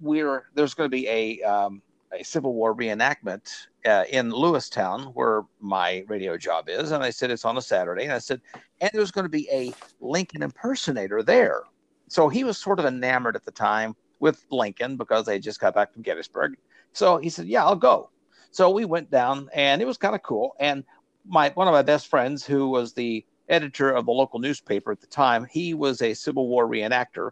we're 0.00 0.44
there's 0.54 0.74
going 0.74 0.90
to 0.90 0.96
be 0.96 1.08
a 1.08 1.42
um, 1.42 1.82
a 2.12 2.22
Civil 2.24 2.54
War 2.54 2.74
reenactment 2.74 3.50
uh, 3.86 4.04
in 4.10 4.30
Lewistown, 4.30 5.12
where 5.14 5.42
my 5.60 6.04
radio 6.08 6.36
job 6.36 6.68
is." 6.68 6.92
And 6.92 7.02
I 7.02 7.10
said, 7.10 7.30
"It's 7.30 7.44
on 7.44 7.56
a 7.58 7.62
Saturday," 7.62 8.04
and 8.04 8.12
I 8.12 8.18
said, 8.18 8.40
"And 8.80 8.90
there's 8.92 9.10
going 9.10 9.24
to 9.24 9.30
be 9.30 9.48
a 9.50 9.72
Lincoln 10.00 10.42
impersonator 10.42 11.22
there." 11.22 11.62
So 12.08 12.28
he 12.28 12.44
was 12.44 12.58
sort 12.58 12.78
of 12.78 12.86
enamored 12.86 13.36
at 13.36 13.44
the 13.44 13.52
time 13.52 13.94
with 14.20 14.44
Lincoln 14.50 14.96
because 14.96 15.26
they 15.26 15.38
just 15.38 15.60
got 15.60 15.74
back 15.74 15.92
from 15.92 16.02
Gettysburg. 16.02 16.56
So 16.92 17.18
he 17.18 17.30
said, 17.30 17.46
"Yeah, 17.46 17.64
I'll 17.64 17.76
go." 17.76 18.10
So 18.50 18.70
we 18.70 18.84
went 18.84 19.10
down, 19.10 19.48
and 19.52 19.80
it 19.82 19.84
was 19.86 19.98
kind 19.98 20.14
of 20.14 20.22
cool. 20.22 20.56
And 20.58 20.84
my 21.26 21.50
one 21.50 21.68
of 21.68 21.72
my 21.72 21.82
best 21.82 22.08
friends, 22.08 22.44
who 22.44 22.68
was 22.68 22.94
the 22.94 23.24
editor 23.48 23.90
of 23.90 24.06
the 24.06 24.12
local 24.12 24.38
newspaper 24.38 24.92
at 24.92 25.00
the 25.00 25.06
time, 25.06 25.46
he 25.50 25.74
was 25.74 26.02
a 26.02 26.14
Civil 26.14 26.48
War 26.48 26.66
reenactor. 26.66 27.30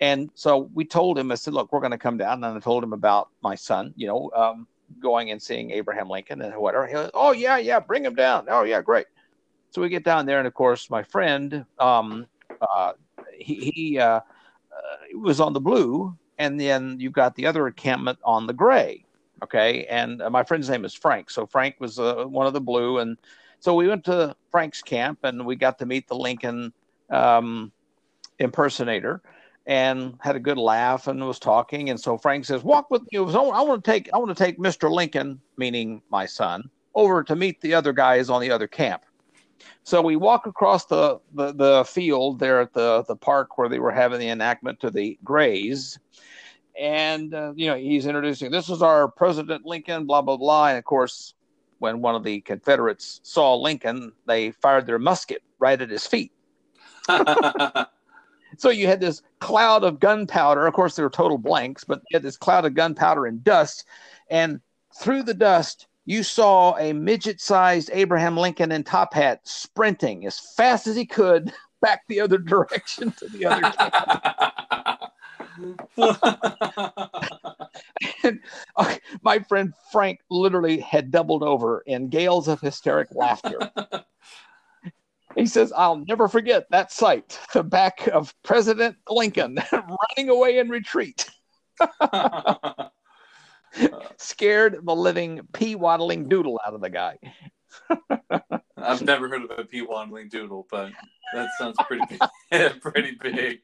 And 0.00 0.30
so 0.34 0.70
we 0.74 0.84
told 0.84 1.18
him, 1.18 1.30
I 1.30 1.36
said, 1.36 1.54
"Look, 1.54 1.72
we're 1.72 1.80
going 1.80 1.92
to 1.92 1.98
come 1.98 2.16
down," 2.16 2.42
and 2.42 2.56
I 2.56 2.60
told 2.60 2.82
him 2.82 2.92
about 2.92 3.28
my 3.42 3.54
son, 3.54 3.92
you 3.96 4.06
know, 4.06 4.30
um, 4.34 4.66
going 5.00 5.30
and 5.30 5.40
seeing 5.40 5.70
Abraham 5.70 6.08
Lincoln 6.08 6.42
and 6.42 6.54
whatever. 6.56 6.86
He 6.86 6.94
was, 6.94 7.10
"Oh 7.14 7.32
yeah, 7.32 7.58
yeah, 7.58 7.80
bring 7.80 8.04
him 8.04 8.14
down." 8.14 8.46
Oh 8.48 8.64
yeah, 8.64 8.80
great. 8.80 9.06
So 9.70 9.82
we 9.82 9.88
get 9.88 10.04
down 10.04 10.26
there, 10.26 10.38
and 10.38 10.46
of 10.46 10.54
course, 10.54 10.88
my 10.88 11.02
friend, 11.02 11.64
um, 11.78 12.26
uh, 12.60 12.92
he, 13.38 13.72
he 13.74 13.98
uh, 13.98 14.06
uh, 14.06 14.20
was 15.18 15.40
on 15.40 15.52
the 15.52 15.60
blue, 15.60 16.16
and 16.38 16.60
then 16.60 16.96
you've 16.98 17.12
got 17.12 17.34
the 17.34 17.46
other 17.46 17.66
encampment 17.66 18.18
on 18.24 18.46
the 18.46 18.52
gray. 18.52 19.04
Okay, 19.42 19.84
and 19.86 20.22
uh, 20.22 20.30
my 20.30 20.42
friend's 20.42 20.70
name 20.70 20.84
is 20.84 20.94
Frank. 20.94 21.30
So 21.30 21.46
Frank 21.46 21.76
was 21.78 21.98
uh, 21.98 22.24
one 22.24 22.46
of 22.46 22.52
the 22.52 22.60
blue, 22.60 22.98
and 22.98 23.18
so 23.60 23.74
we 23.74 23.88
went 23.88 24.04
to 24.04 24.34
Frank's 24.50 24.82
camp, 24.82 25.18
and 25.22 25.44
we 25.44 25.56
got 25.56 25.78
to 25.80 25.86
meet 25.86 26.08
the 26.08 26.16
Lincoln 26.16 26.72
um, 27.10 27.72
impersonator, 28.38 29.22
and 29.66 30.16
had 30.20 30.36
a 30.36 30.40
good 30.40 30.58
laugh, 30.58 31.08
and 31.08 31.26
was 31.26 31.38
talking. 31.38 31.90
And 31.90 32.00
so 32.00 32.16
Frank 32.16 32.44
says, 32.44 32.62
"Walk 32.62 32.90
with 32.90 33.02
me. 33.10 33.18
I 33.18 33.22
want 33.22 33.84
to 33.84 33.90
take 33.90 34.08
I 34.12 34.18
want 34.18 34.36
to 34.36 34.44
take 34.44 34.58
Mister 34.58 34.90
Lincoln, 34.90 35.40
meaning 35.56 36.00
my 36.10 36.26
son, 36.26 36.70
over 36.94 37.22
to 37.24 37.36
meet 37.36 37.60
the 37.60 37.74
other 37.74 37.92
guys 37.92 38.30
on 38.30 38.40
the 38.40 38.50
other 38.50 38.68
camp." 38.68 39.04
So 39.82 40.00
we 40.00 40.16
walk 40.16 40.46
across 40.46 40.86
the, 40.86 41.20
the, 41.34 41.52
the 41.52 41.84
field 41.84 42.38
there 42.38 42.60
at 42.60 42.72
the, 42.72 43.04
the 43.06 43.16
park 43.16 43.58
where 43.58 43.68
they 43.68 43.78
were 43.78 43.90
having 43.90 44.18
the 44.18 44.28
enactment 44.28 44.80
to 44.80 44.90
the 44.90 45.18
Grays. 45.24 45.98
And, 46.78 47.34
uh, 47.34 47.52
you 47.54 47.66
know, 47.66 47.76
he's 47.76 48.06
introducing, 48.06 48.50
this 48.50 48.68
is 48.68 48.82
our 48.82 49.08
President 49.08 49.64
Lincoln, 49.64 50.06
blah, 50.06 50.22
blah, 50.22 50.36
blah. 50.36 50.68
And 50.68 50.78
of 50.78 50.84
course, 50.84 51.34
when 51.78 52.00
one 52.00 52.14
of 52.14 52.24
the 52.24 52.40
Confederates 52.40 53.20
saw 53.22 53.54
Lincoln, 53.54 54.12
they 54.26 54.52
fired 54.52 54.86
their 54.86 54.98
musket 54.98 55.42
right 55.58 55.80
at 55.80 55.90
his 55.90 56.06
feet. 56.06 56.32
so 58.56 58.70
you 58.70 58.86
had 58.86 59.00
this 59.00 59.22
cloud 59.38 59.84
of 59.84 60.00
gunpowder. 60.00 60.66
Of 60.66 60.74
course, 60.74 60.96
they 60.96 61.02
were 61.02 61.10
total 61.10 61.38
blanks, 61.38 61.84
but 61.84 62.00
you 62.10 62.16
had 62.16 62.22
this 62.22 62.36
cloud 62.36 62.64
of 62.64 62.74
gunpowder 62.74 63.26
and 63.26 63.44
dust. 63.44 63.84
And 64.30 64.60
through 64.98 65.24
the 65.24 65.34
dust, 65.34 65.86
you 66.04 66.22
saw 66.22 66.76
a 66.78 66.92
midget 66.92 67.40
sized 67.40 67.90
Abraham 67.92 68.36
Lincoln 68.36 68.72
in 68.72 68.84
top 68.84 69.14
hat 69.14 69.40
sprinting 69.44 70.26
as 70.26 70.38
fast 70.56 70.86
as 70.86 70.96
he 70.96 71.06
could 71.06 71.52
back 71.82 72.02
the 72.08 72.20
other 72.20 72.38
direction 72.38 73.12
to 73.12 73.28
the 73.28 73.46
other 73.46 73.72
and 78.24 78.40
uh, 78.76 78.96
my 79.22 79.38
friend 79.40 79.72
Frank 79.92 80.20
literally 80.30 80.80
had 80.80 81.10
doubled 81.10 81.42
over 81.42 81.82
in 81.86 82.08
gales 82.08 82.48
of 82.48 82.60
hysteric 82.60 83.08
laughter. 83.12 83.70
He 85.36 85.46
says, 85.46 85.72
I'll 85.76 85.96
never 85.96 86.28
forget 86.28 86.66
that 86.70 86.92
sight 86.92 87.38
the 87.52 87.64
back 87.64 88.06
of 88.08 88.34
President 88.42 88.96
Lincoln 89.08 89.58
running 89.72 90.28
away 90.30 90.58
in 90.58 90.68
retreat. 90.68 91.28
Scared 94.16 94.78
the 94.84 94.94
living 94.94 95.40
pea 95.52 95.74
waddling 95.74 96.28
doodle 96.28 96.60
out 96.66 96.74
of 96.74 96.80
the 96.80 96.90
guy. 96.90 97.18
I've 98.76 99.02
never 99.02 99.28
heard 99.28 99.44
of 99.44 99.58
a 99.58 99.64
pea 99.64 99.82
waddling 99.82 100.28
doodle, 100.28 100.66
but 100.70 100.92
that 101.32 101.48
sounds 101.58 101.76
pretty 101.86 102.04
big. 102.50 102.80
pretty 102.80 103.18
big. 103.20 103.60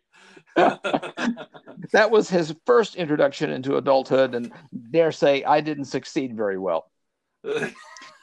that 0.57 2.11
was 2.11 2.29
his 2.29 2.55
first 2.67 2.97
introduction 2.97 3.51
into 3.51 3.77
adulthood, 3.77 4.35
and 4.35 4.53
dare 4.91 5.13
say 5.13 5.45
I 5.45 5.61
didn't 5.61 5.85
succeed 5.85 6.37
very 6.37 6.59
well. 6.59 6.91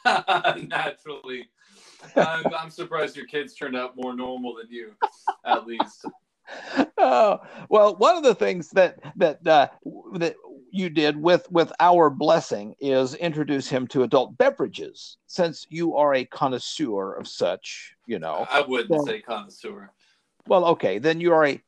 Naturally. 0.04 1.48
I'm, 2.16 2.44
I'm 2.56 2.70
surprised 2.70 3.16
your 3.16 3.26
kids 3.26 3.54
turned 3.54 3.76
out 3.76 3.96
more 3.96 4.14
normal 4.14 4.54
than 4.54 4.70
you, 4.70 4.92
at 5.44 5.66
least. 5.66 6.06
Oh, 6.96 7.40
well, 7.68 7.96
one 7.96 8.16
of 8.16 8.22
the 8.22 8.34
things 8.34 8.70
that 8.70 8.98
that 9.16 9.46
uh, 9.46 9.68
that 10.14 10.36
you 10.70 10.90
did 10.90 11.16
with 11.16 11.50
with 11.50 11.72
our 11.80 12.10
blessing 12.10 12.74
is 12.80 13.14
introduce 13.14 13.68
him 13.68 13.86
to 13.88 14.02
adult 14.02 14.36
beverages, 14.38 15.16
since 15.26 15.66
you 15.70 15.96
are 15.96 16.14
a 16.14 16.24
connoisseur 16.24 17.14
of 17.14 17.26
such. 17.28 17.94
You 18.06 18.18
know, 18.18 18.46
I 18.50 18.60
wouldn't 18.62 18.90
Well- 18.90 19.06
say 19.06 19.20
connoisseur. 19.20 19.92
Well, 20.46 20.64
okay, 20.66 20.98
then 20.98 21.20
you 21.20 21.32
are 21.32 21.46
a 21.46 21.62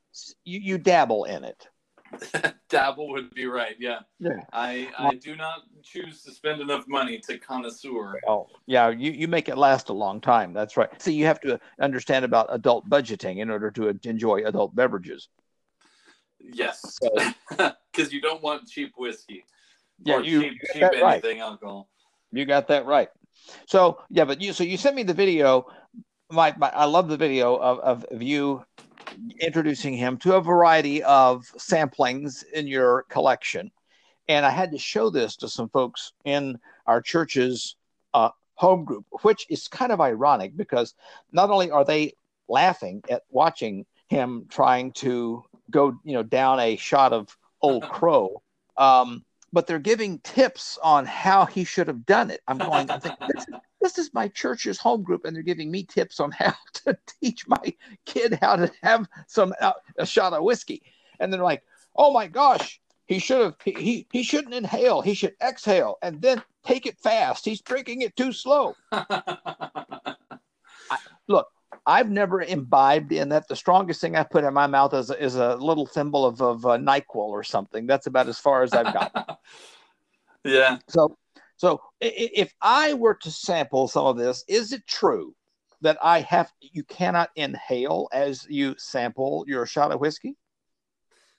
you, 0.45 0.61
you 0.61 0.79
dabble 0.79 1.25
in 1.25 1.45
it. 1.45 1.69
Dabble 2.69 3.09
would 3.11 3.33
be 3.35 3.47
right. 3.47 3.77
Yeah. 3.79 4.01
Yeah. 4.19 4.43
I 4.53 4.89
I 4.99 5.15
do 5.15 5.37
not 5.37 5.61
choose 5.85 6.23
to 6.25 6.33
spend 6.33 6.61
enough 6.61 6.89
money 6.89 7.19
to 7.21 7.39
connoisseur. 7.39 8.19
Oh, 8.27 8.49
yeah, 8.67 8.89
you, 8.89 9.13
you 9.13 9.29
make 9.29 9.49
it 9.49 9.57
last 9.57 9.91
a 9.91 9.93
long 9.93 10.21
time. 10.21 10.53
That's 10.53 10.77
right. 10.77 10.91
See, 11.01 11.13
you 11.15 11.27
have 11.27 11.41
to 11.43 11.61
understand 11.81 12.25
about 12.25 12.49
adult 12.51 12.89
budgeting 12.89 13.39
in 13.39 13.49
order 13.49 13.71
to 13.73 13.97
enjoy 14.05 14.45
adult 14.45 14.75
beverages. 14.75 15.29
Yes. 16.41 16.99
Because 17.51 18.13
you 18.13 18.21
don't 18.21 18.43
want 18.43 18.69
cheap 18.69 18.93
whiskey. 18.97 19.45
Yeah, 20.05 20.17
or 20.17 20.23
you- 20.23 20.43
cheap, 20.43 20.53
you 20.53 20.69
cheap 20.73 20.81
got 20.81 20.93
that 20.93 21.03
right. 21.03 21.25
anything 21.25 21.41
alcohol. 21.41 21.89
You 22.33 22.45
got 22.45 22.69
that 22.69 22.87
right. 22.87 23.09
So 23.67 24.01
yeah, 24.11 24.25
but 24.25 24.41
you 24.41 24.53
so 24.53 24.65
you 24.65 24.77
sent 24.77 24.97
me 24.97 25.03
the 25.03 25.15
video. 25.15 25.67
My, 26.31 26.55
my 26.57 26.71
I 26.71 26.85
love 26.85 27.09
the 27.09 27.17
video 27.17 27.57
of, 27.57 27.81
of, 27.81 28.05
of 28.05 28.23
you 28.23 28.65
introducing 29.41 29.95
him 29.95 30.17
to 30.19 30.37
a 30.37 30.41
variety 30.41 31.03
of 31.03 31.45
samplings 31.59 32.45
in 32.53 32.67
your 32.67 33.05
collection. 33.09 33.71
And 34.29 34.47
I 34.47 34.51
had 34.51 34.71
to 34.73 34.79
show 34.79 35.11
this 35.11 35.37
to 35.37 35.49
some 35.49 35.69
folks 35.71 36.13
in 36.25 36.59
our 36.87 37.03
church's 37.03 37.75
uh, 38.15 38.31
home 38.55 38.85
group, 38.85 39.07
which 39.23 39.47
is 39.51 39.67
kind 39.67 39.91
of 39.91 40.01
ironic 40.01 40.57
because 40.57 40.95
not 41.33 41.51
only 41.51 41.71
are 41.71 41.85
they 41.85 42.13
laughing 42.49 43.03
at 43.11 43.23
watching 43.31 43.87
him 44.09 44.47
trying 44.49 44.93
to 44.93 45.43
go, 45.71 45.99
you 46.05 46.15
know, 46.15 46.23
down 46.23 46.61
a 46.61 46.77
shot 46.77 47.13
of 47.13 47.37
old 47.63 47.83
crow, 47.91 48.43
um, 48.77 49.25
but 49.53 49.67
they're 49.67 49.79
giving 49.79 50.19
tips 50.21 50.79
on 50.83 51.07
how 51.07 51.45
he 51.45 51.65
should 51.65 51.89
have 51.89 52.07
done 52.07 52.31
it. 52.31 52.41
I'm 52.47 52.59
going, 52.59 52.91
I 52.91 52.99
think 52.99 53.17
this, 53.35 53.47
this 53.81 53.99
is 53.99 54.15
my 54.15 54.29
church's 54.29 54.79
home 54.79 55.03
group, 55.03 55.25
and 55.25 55.35
they're 55.35 55.43
giving 55.43 55.71
me 55.71 55.83
tips 55.85 56.21
on 56.21 56.31
how 56.31 56.55
to 56.85 56.97
teach 57.21 57.47
my 57.49 57.75
kid 58.07 58.39
how 58.41 58.57
to 58.57 58.71
have 58.83 59.09
some 59.27 59.55
uh, 59.61 59.73
a 59.97 60.07
shot 60.07 60.33
of 60.33 60.43
whiskey. 60.45 60.83
And 61.19 61.33
they're 61.33 61.43
like, 61.43 61.63
oh 61.97 62.13
my 62.13 62.27
gosh, 62.27 62.81
he 63.07 63.19
should 63.19 63.41
have 63.41 63.57
he, 63.65 63.73
he 63.73 64.07
he 64.13 64.23
shouldn't 64.23 64.55
inhale, 64.55 65.03
he 65.03 65.15
should 65.15 65.35
exhale 65.43 65.99
and 66.03 66.23
then 66.23 66.43
take 66.65 66.87
it 66.87 66.99
fast. 66.99 67.45
He's 67.45 67.61
drinking 67.61 68.03
it 68.03 68.17
too 68.17 68.33
slow. 68.33 68.77
I- 68.93 70.17
look, 71.27 71.49
I've 71.87 72.11
never 72.11 72.43
imbibed 72.43 73.13
in 73.13 73.31
that. 73.31 73.49
The 73.49 73.57
strongest 73.57 74.01
thing 74.01 74.17
I 74.17 74.23
put 74.23 74.45
in 74.45 74.55
my 74.55 74.67
mouth 74.67 74.95
is 74.95 75.11
a, 75.11 75.23
is 75.23 75.37
a 75.37 75.57
little 75.57 75.87
thimble 75.87 76.25
of, 76.25 76.41
of 76.41 76.67
uh, 76.67 76.79
Nyquil 76.79 77.17
or 77.17 77.43
something. 77.43 77.87
That's 77.87 78.07
about 78.07 78.29
as 78.29 78.39
far 78.39 78.63
as 78.63 78.73
I've 78.73 78.93
got. 78.93 79.41
Yeah. 80.45 80.79
So, 80.89 81.19
so 81.57 81.83
if 82.01 82.55
I 82.63 82.95
were 82.95 83.15
to 83.15 83.31
sample 83.31 83.89
some 83.89 84.07
of 84.07 84.17
this, 84.17 84.43
is 84.49 84.73
it 84.73 84.87
true 84.87 85.35
that 85.83 85.99
I 86.03 86.21
have 86.21 86.51
you 86.61 86.83
cannot 86.85 87.31
inhale 87.37 88.09
as 88.13 88.47
you 88.49 88.75
sample 88.79 89.45
your 89.47 89.67
shot 89.67 89.93
of 89.93 90.01
whiskey? 90.01 90.37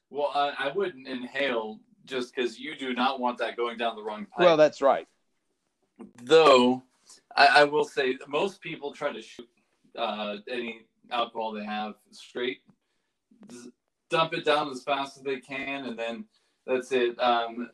Well, 0.09 0.31
I, 0.33 0.53
I 0.67 0.71
wouldn't 0.71 1.07
inhale 1.07 1.79
just 2.05 2.35
because 2.35 2.59
you 2.59 2.75
do 2.75 2.93
not 2.93 3.19
want 3.19 3.37
that 3.39 3.55
going 3.55 3.77
down 3.77 3.95
the 3.95 4.03
wrong 4.03 4.25
pipe. 4.25 4.45
Well, 4.45 4.57
that's 4.57 4.81
right. 4.81 5.07
Though, 6.23 6.83
I, 7.35 7.47
I 7.47 7.63
will 7.63 7.85
say 7.85 8.17
most 8.27 8.61
people 8.61 8.91
try 8.93 9.13
to 9.13 9.21
shoot 9.21 9.47
uh, 9.97 10.37
any 10.49 10.81
alcohol 11.11 11.51
they 11.51 11.65
have 11.65 11.95
straight, 12.11 12.61
dump 14.09 14.33
it 14.33 14.45
down 14.45 14.69
as 14.69 14.83
fast 14.83 15.17
as 15.17 15.23
they 15.23 15.39
can, 15.39 15.85
and 15.85 15.97
then 15.97 16.25
That's 16.67 16.91
it. 16.91 17.19
Um, 17.19 17.71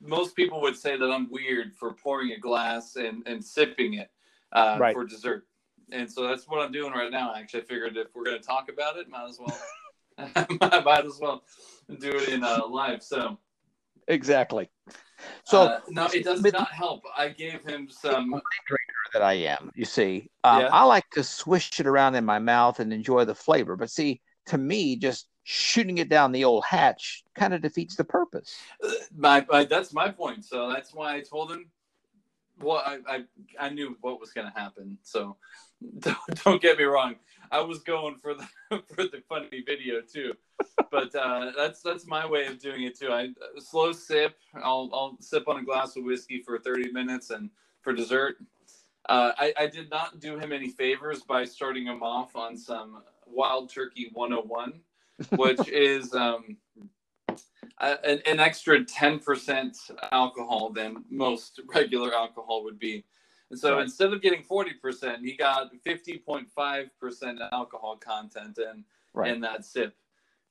most 0.00 0.36
people 0.36 0.60
would 0.62 0.76
say 0.76 0.96
that 0.96 1.10
I'm 1.10 1.30
weird 1.30 1.74
for 1.74 1.92
pouring 1.92 2.32
a 2.32 2.38
glass 2.38 2.96
and, 2.96 3.22
and 3.26 3.44
sipping 3.44 3.94
it 3.94 4.10
uh, 4.52 4.78
Right. 4.80 4.94
for 4.94 5.04
dessert. 5.04 5.46
And 5.92 6.10
so 6.10 6.26
that's 6.26 6.48
what 6.48 6.60
I'm 6.60 6.72
doing 6.72 6.92
right 6.92 7.10
now. 7.10 7.32
I 7.32 7.40
actually, 7.40 7.62
figured 7.62 7.96
if 7.96 8.08
we're 8.14 8.24
going 8.24 8.38
to 8.40 8.44
talk 8.44 8.70
about 8.70 8.96
it, 8.96 9.08
might 9.08 9.28
as 9.28 9.38
well, 9.38 9.58
might 10.84 11.04
as 11.04 11.18
well 11.20 11.44
do 12.00 12.10
it 12.10 12.28
in 12.30 12.42
uh, 12.42 12.66
live. 12.66 13.02
So, 13.02 13.38
Exactly. 14.08 14.68
So 15.44 15.62
uh, 15.62 15.80
no, 15.88 16.06
it 16.06 16.24
does 16.24 16.42
not 16.42 16.70
help. 16.70 17.02
I 17.16 17.28
gave 17.28 17.64
him 17.64 17.88
some. 17.90 18.40
that 19.16 19.24
I 19.24 19.32
am, 19.32 19.70
you 19.74 19.86
see, 19.86 20.28
um, 20.44 20.60
Yeah. 20.60 20.68
I 20.70 20.84
like 20.84 21.08
to 21.12 21.24
swish 21.24 21.80
it 21.80 21.86
around 21.86 22.16
in 22.16 22.24
my 22.26 22.38
mouth 22.38 22.80
and 22.80 22.92
enjoy 22.92 23.24
the 23.24 23.34
flavor. 23.34 23.74
But 23.74 23.88
see, 23.90 24.20
to 24.46 24.58
me, 24.58 24.96
just 24.96 25.28
shooting 25.44 25.96
it 25.96 26.10
down 26.10 26.32
the 26.32 26.44
old 26.44 26.64
hatch 26.64 27.24
kind 27.34 27.54
of 27.54 27.62
defeats 27.62 27.96
the 27.96 28.04
purpose. 28.04 28.54
my, 29.16 29.46
my 29.48 29.64
that's 29.64 29.94
my 29.94 30.10
point. 30.10 30.44
So 30.44 30.68
that's 30.68 30.92
why 30.92 31.14
I 31.14 31.20
told 31.22 31.50
him. 31.50 31.70
Well, 32.60 32.82
I 32.84 32.98
I, 33.08 33.24
I 33.58 33.68
knew 33.70 33.96
what 34.02 34.20
was 34.20 34.32
going 34.32 34.52
to 34.52 34.58
happen. 34.58 34.98
So 35.02 35.36
don't, 36.00 36.44
don't 36.44 36.60
get 36.60 36.76
me 36.76 36.84
wrong. 36.84 37.16
I 37.50 37.60
was 37.60 37.78
going 37.78 38.16
for 38.16 38.34
the 38.34 38.46
for 38.94 39.04
the 39.04 39.22
funny 39.30 39.62
video 39.64 40.02
too, 40.02 40.34
but 40.90 41.14
uh, 41.14 41.52
that's 41.56 41.80
that's 41.80 42.06
my 42.06 42.26
way 42.26 42.46
of 42.46 42.58
doing 42.58 42.82
it 42.82 42.98
too. 42.98 43.12
I 43.12 43.28
slow 43.58 43.92
sip. 43.92 44.36
I'll 44.54 44.90
I'll 44.92 45.16
sip 45.20 45.48
on 45.48 45.58
a 45.58 45.64
glass 45.64 45.96
of 45.96 46.04
whiskey 46.04 46.42
for 46.42 46.58
thirty 46.58 46.90
minutes, 46.92 47.30
and 47.30 47.50
for 47.82 47.92
dessert, 47.92 48.38
uh, 49.08 49.32
I 49.38 49.52
I 49.58 49.66
did 49.66 49.90
not 49.90 50.20
do 50.20 50.38
him 50.38 50.52
any 50.52 50.68
favors 50.68 51.22
by 51.22 51.44
starting 51.44 51.84
him 51.86 52.02
off 52.02 52.36
on 52.36 52.56
some 52.56 53.02
Wild 53.26 53.70
Turkey 53.70 54.10
101, 54.12 54.80
which 55.36 55.68
is 55.72 56.14
um, 56.14 56.56
a- 57.80 58.04
an, 58.08 58.22
an 58.26 58.40
extra 58.40 58.84
10% 58.84 59.76
alcohol 60.12 60.70
than 60.70 61.04
most 61.10 61.60
regular 61.74 62.14
alcohol 62.14 62.64
would 62.64 62.78
be. 62.78 63.04
And 63.50 63.58
so 63.58 63.78
instead 63.78 64.12
of 64.12 64.20
getting 64.22 64.42
40%, 64.42 65.20
he 65.20 65.36
got 65.36 65.70
50.5% 65.84 67.48
alcohol 67.52 67.96
content 67.96 68.58
in, 68.58 68.84
Right. 69.14 69.32
in 69.32 69.40
that 69.42 69.64
sip. 69.64 69.94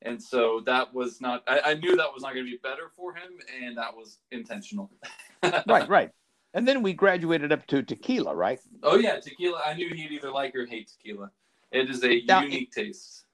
And 0.01 0.21
so 0.21 0.61
that 0.65 0.93
was 0.93 1.19
not, 1.21 1.43
I, 1.47 1.59
I 1.65 1.73
knew 1.75 1.95
that 1.97 2.13
was 2.13 2.23
not 2.23 2.33
going 2.33 2.45
to 2.45 2.51
be 2.51 2.57
better 2.57 2.91
for 2.95 3.13
him, 3.13 3.39
and 3.61 3.77
that 3.77 3.95
was 3.95 4.19
intentional. 4.31 4.89
right, 5.67 5.87
right. 5.89 6.11
And 6.55 6.65
then 6.65 6.81
we 6.81 6.93
graduated 6.93 7.51
up 7.51 7.67
to 7.67 7.83
tequila, 7.83 8.33
right? 8.33 8.59
Oh, 8.81 8.97
yeah, 8.97 9.19
tequila. 9.19 9.61
I 9.65 9.73
knew 9.73 9.93
he'd 9.93 10.13
either 10.13 10.31
like 10.31 10.55
or 10.55 10.65
hate 10.65 10.89
tequila. 10.89 11.29
It 11.73 11.89
is 11.89 12.01
a 12.05 12.21
Now, 12.25 12.41
unique 12.41 12.71
taste. 12.71 13.25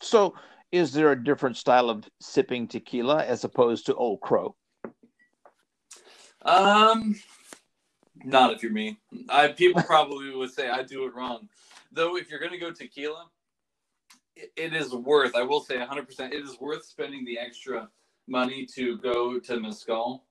So, 0.00 0.34
is 0.70 0.92
there 0.92 1.10
a 1.10 1.22
different 1.22 1.56
style 1.56 1.90
of 1.90 2.08
sipping 2.20 2.68
tequila 2.68 3.24
as 3.24 3.42
opposed 3.42 3.86
to 3.86 3.94
Old 3.96 4.20
Crow? 4.20 4.54
Um, 6.42 7.16
not 8.24 8.52
if 8.52 8.62
you're 8.62 8.70
me. 8.70 8.98
I 9.28 9.48
people 9.48 9.82
probably 9.86 10.30
would 10.34 10.52
say 10.52 10.70
I 10.70 10.84
do 10.84 11.06
it 11.06 11.14
wrong. 11.14 11.48
Though, 11.90 12.16
if 12.16 12.30
you're 12.30 12.40
gonna 12.40 12.58
go 12.58 12.70
tequila, 12.70 13.26
it, 14.36 14.52
it 14.56 14.74
is 14.74 14.92
worth. 14.92 15.34
I 15.34 15.42
will 15.42 15.60
say 15.60 15.78
100. 15.78 16.06
percent 16.06 16.32
It 16.32 16.44
is 16.44 16.60
worth 16.60 16.84
spending 16.84 17.24
the 17.24 17.36
extra 17.36 17.88
money 18.28 18.64
to 18.74 18.98
go 18.98 19.40
to 19.40 19.58
mezcal 19.58 20.24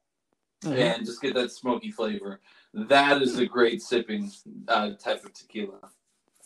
Mhm. 0.64 0.76
and 0.76 1.06
just 1.06 1.22
get 1.22 1.34
that 1.36 1.52
smoky 1.52 1.92
flavor. 1.92 2.40
That 2.74 3.22
is 3.22 3.38
a 3.38 3.46
great 3.46 3.82
sipping 3.82 4.32
uh, 4.68 4.92
type 4.92 5.24
of 5.26 5.34
tequila. 5.34 5.80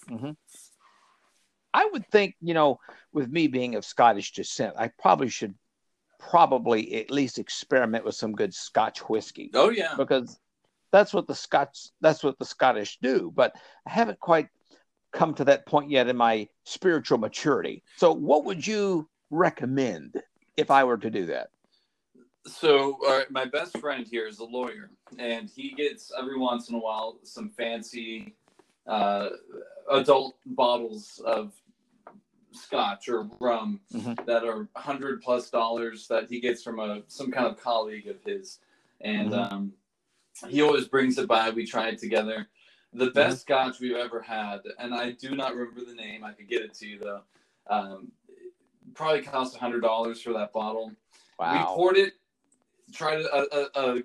hmm 0.07 0.32
I 1.74 1.86
would 1.91 2.07
think, 2.09 2.36
you 2.41 2.53
know, 2.55 2.80
with 3.13 3.30
me 3.30 3.47
being 3.47 3.76
of 3.76 3.86
Scottish 3.86 4.32
descent, 4.32 4.74
I 4.78 4.88
probably 4.99 5.30
should 5.30 5.53
probably 6.18 6.95
at 6.95 7.11
least 7.11 7.38
experiment 7.38 8.03
with 8.03 8.15
some 8.15 8.34
good 8.34 8.53
Scotch 8.53 8.99
whiskey. 9.09 9.51
Oh 9.53 9.70
yeah, 9.70 9.93
because 9.95 10.39
that's 10.91 11.13
what 11.13 11.28
the 11.28 11.36
Scots 11.36 11.91
that's 12.01 12.24
what 12.24 12.39
the 12.39 12.45
Scottish 12.45 12.97
do. 13.01 13.32
But 13.36 13.53
I 13.86 13.91
haven't 13.91 14.20
quite 14.20 14.47
come 15.13 15.34
to 15.36 15.45
that 15.45 15.65
point 15.68 15.91
yet 15.91 16.07
in 16.07 16.18
my 16.18 16.47
spiritual 16.63 17.18
maturity. 17.18 17.84
So, 17.97 18.13
what 18.13 18.45
would 18.45 18.65
you 18.65 19.09
recommend 19.30 20.15
if 20.55 20.72
I 20.72 20.84
were 20.84 20.97
to 20.97 21.09
do 21.09 21.28
that? 21.28 21.49
So, 22.47 22.97
all 23.05 23.17
right, 23.17 23.29
my 23.29 23.45
best 23.45 23.77
friend 23.77 24.07
here 24.07 24.25
is 24.25 24.39
a 24.39 24.45
lawyer, 24.45 24.89
and 25.19 25.49
he 25.49 25.71
gets 25.71 26.11
every 26.17 26.37
once 26.37 26.69
in 26.69 26.75
a 26.75 26.79
while 26.79 27.19
some 27.23 27.49
fancy 27.49 28.35
uh, 28.87 29.29
adult 29.91 30.37
bottles 30.45 31.21
of 31.25 31.51
scotch 32.51 33.09
or 33.09 33.29
rum 33.41 33.81
that 34.25 34.45
are 34.45 34.67
hundred 34.77 35.21
plus 35.21 35.49
dollars 35.49 36.07
that 36.07 36.29
he 36.29 36.39
gets 36.39 36.63
from 36.63 36.79
a 36.79 37.01
some 37.07 37.31
kind 37.31 37.47
of 37.47 37.61
colleague 37.61 38.07
of 38.07 38.15
his, 38.25 38.59
and 39.01 39.31
Mhm. 39.31 39.51
um, 39.51 39.73
he 40.47 40.61
always 40.61 40.87
brings 40.87 41.17
it 41.17 41.27
by. 41.27 41.49
We 41.49 41.65
try 41.65 41.89
it 41.89 41.99
together. 41.99 42.47
The 42.93 43.11
best 43.11 43.41
scotch 43.41 43.79
we've 43.81 43.95
ever 43.97 44.21
had, 44.21 44.61
and 44.79 44.93
I 44.95 45.11
do 45.11 45.35
not 45.35 45.53
remember 45.55 45.83
the 45.83 45.93
name. 45.93 46.23
I 46.23 46.31
could 46.31 46.47
get 46.47 46.61
it 46.61 46.73
to 46.75 46.87
you 46.87 46.99
though. 46.99 47.21
Um, 47.69 48.11
probably 48.93 49.21
cost 49.21 49.55
a 49.55 49.59
hundred 49.59 49.81
dollars 49.81 50.21
for 50.21 50.31
that 50.33 50.53
bottle. 50.53 50.93
Wow. 51.37 51.51
We 51.51 51.75
poured 51.75 51.97
it, 51.97 52.13
tried 52.93 53.21
a, 53.21 53.55
a, 53.55 53.69
a 53.75 54.01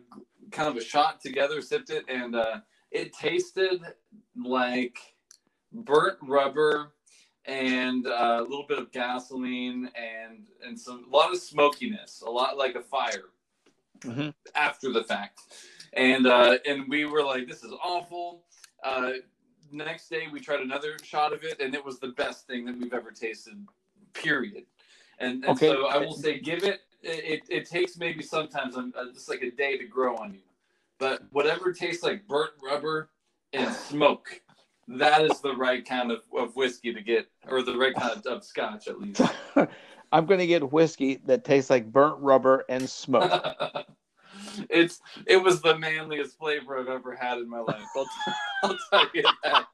kind 0.50 0.68
of 0.68 0.76
a 0.76 0.84
shot 0.84 1.20
together, 1.20 1.60
sipped 1.60 1.90
it, 1.90 2.04
and 2.08 2.34
uh, 2.36 2.60
it 2.90 3.12
tasted 3.12 3.80
like 4.36 4.98
burnt 5.72 6.18
rubber 6.22 6.92
and 7.44 8.06
uh, 8.06 8.36
a 8.38 8.42
little 8.42 8.66
bit 8.68 8.78
of 8.78 8.92
gasoline 8.92 9.90
and 9.96 10.46
and 10.64 10.78
some 10.78 11.04
a 11.12 11.16
lot 11.16 11.32
of 11.32 11.38
smokiness, 11.38 12.22
a 12.26 12.30
lot 12.30 12.56
like 12.56 12.74
a 12.74 12.82
fire 12.82 13.30
Mm-hmm. 14.04 14.30
after 14.56 14.92
the 14.92 15.04
fact. 15.04 15.40
And 15.92 16.26
uh, 16.26 16.58
and 16.66 16.88
we 16.88 17.04
were 17.04 17.22
like, 17.22 17.46
this 17.46 17.62
is 17.62 17.72
awful. 17.84 18.42
Uh, 18.82 19.12
next 19.70 20.08
day 20.08 20.26
we 20.32 20.40
tried 20.40 20.60
another 20.60 20.96
shot 21.04 21.32
of 21.32 21.44
it, 21.44 21.60
and 21.60 21.74
it 21.74 21.84
was 21.84 22.00
the 22.00 22.08
best 22.08 22.46
thing 22.48 22.64
that 22.64 22.76
we've 22.78 22.92
ever 22.92 23.12
tasted. 23.12 23.54
Period. 24.12 24.64
And, 25.18 25.44
and 25.44 25.52
Okay. 25.56 25.68
so 25.68 25.86
I 25.86 25.98
will 25.98 26.14
say, 26.14 26.40
give 26.40 26.64
it. 26.64 26.80
It, 27.02 27.42
it, 27.48 27.68
takes 27.68 27.96
maybe 27.96 28.22
sometimes 28.22 28.76
um, 28.76 28.92
uh, 28.96 29.06
just 29.12 29.28
like 29.28 29.42
a 29.42 29.50
day 29.50 29.76
to 29.76 29.84
grow 29.84 30.16
on 30.16 30.34
you, 30.34 30.40
but 30.98 31.22
whatever 31.32 31.72
tastes 31.72 32.04
like 32.04 32.28
burnt 32.28 32.52
rubber 32.62 33.10
and 33.52 33.74
smoke, 33.74 34.40
that 34.86 35.22
is 35.22 35.40
the 35.40 35.54
right 35.54 35.84
kind 35.84 36.12
of, 36.12 36.20
of 36.36 36.54
whiskey 36.54 36.94
to 36.94 37.02
get, 37.02 37.28
or 37.48 37.62
the 37.62 37.76
right 37.76 37.94
kind 37.94 38.12
of, 38.18 38.26
of 38.26 38.44
scotch 38.44 38.86
at 38.86 39.00
least. 39.00 39.20
I'm 40.12 40.26
going 40.26 40.40
to 40.40 40.46
get 40.46 40.72
whiskey 40.72 41.20
that 41.26 41.44
tastes 41.44 41.70
like 41.70 41.90
burnt 41.90 42.20
rubber 42.20 42.64
and 42.68 42.88
smoke. 42.88 43.32
it's 44.70 45.00
it 45.26 45.42
was 45.42 45.60
the 45.62 45.78
manliest 45.78 46.38
flavor 46.38 46.78
I've 46.78 46.88
ever 46.88 47.14
had 47.14 47.38
in 47.38 47.48
my 47.48 47.60
life. 47.60 47.84
I'll, 47.96 48.08
I'll 48.64 48.78
tell 48.90 49.06
you 49.14 49.24
that. 49.44 49.66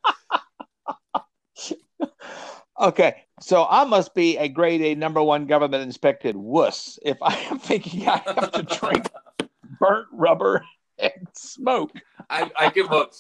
Okay, 2.81 3.25
so 3.41 3.67
I 3.69 3.85
must 3.85 4.15
be 4.15 4.37
a 4.37 4.49
grade 4.49 4.83
A 4.83 4.95
number 4.95 5.23
one 5.23 5.47
government 5.47 5.83
inspected 5.83 6.37
wuss 6.37 6.99
if 7.03 7.19
I 7.23 7.35
am 7.51 7.59
thinking 7.59 8.09
I 8.09 8.19
have 8.19 8.53
to 8.53 8.63
drink 8.63 9.09
burnt 9.81 10.09
rubber 10.13 10.65
and 10.99 11.29
smoke. 11.33 11.93
I, 12.31 12.51
I 12.59 12.71
give 12.71 12.93
up. 12.93 13.13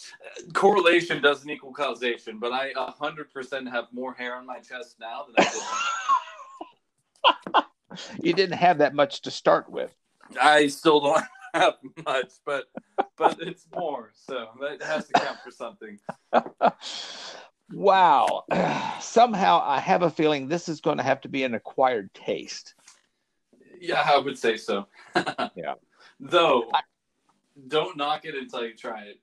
correlation 0.52 1.22
doesn't 1.22 1.48
equal 1.48 1.72
causation, 1.72 2.38
but 2.38 2.52
I 2.52 2.72
a 2.76 2.90
hundred 2.90 3.32
percent 3.32 3.68
have 3.68 3.86
more 3.92 4.14
hair 4.14 4.36
on 4.36 4.46
my 4.46 4.58
chest 4.58 4.96
now 5.00 5.26
than 5.26 5.46
I 5.46 5.50
did. 5.50 5.62
You 8.22 8.32
didn't 8.32 8.58
have 8.58 8.78
that 8.78 8.94
much 8.94 9.22
to 9.22 9.30
start 9.30 9.68
with. 9.68 9.92
I 10.40 10.68
still 10.68 11.00
don't 11.00 11.24
have 11.54 11.74
much, 12.04 12.32
but 12.44 12.66
but 13.16 13.38
it's 13.40 13.66
more, 13.74 14.12
so 14.14 14.48
that 14.60 14.82
has 14.82 15.08
to 15.08 15.12
count 15.14 15.38
for 15.42 15.50
something. 15.50 15.98
Wow. 17.72 18.44
Somehow 19.00 19.62
I 19.64 19.80
have 19.80 20.02
a 20.02 20.10
feeling 20.10 20.48
this 20.48 20.68
is 20.68 20.80
going 20.80 20.96
to 20.98 21.02
have 21.02 21.20
to 21.22 21.28
be 21.28 21.44
an 21.44 21.54
acquired 21.54 22.12
taste. 22.14 22.74
Yeah, 23.80 24.02
I 24.04 24.18
would 24.18 24.38
say 24.38 24.56
so. 24.56 24.86
yeah. 25.54 25.74
Though, 26.20 26.70
don't 27.68 27.96
knock 27.96 28.24
it 28.24 28.34
until 28.34 28.66
you 28.66 28.74
try 28.74 29.02
it. 29.02 29.20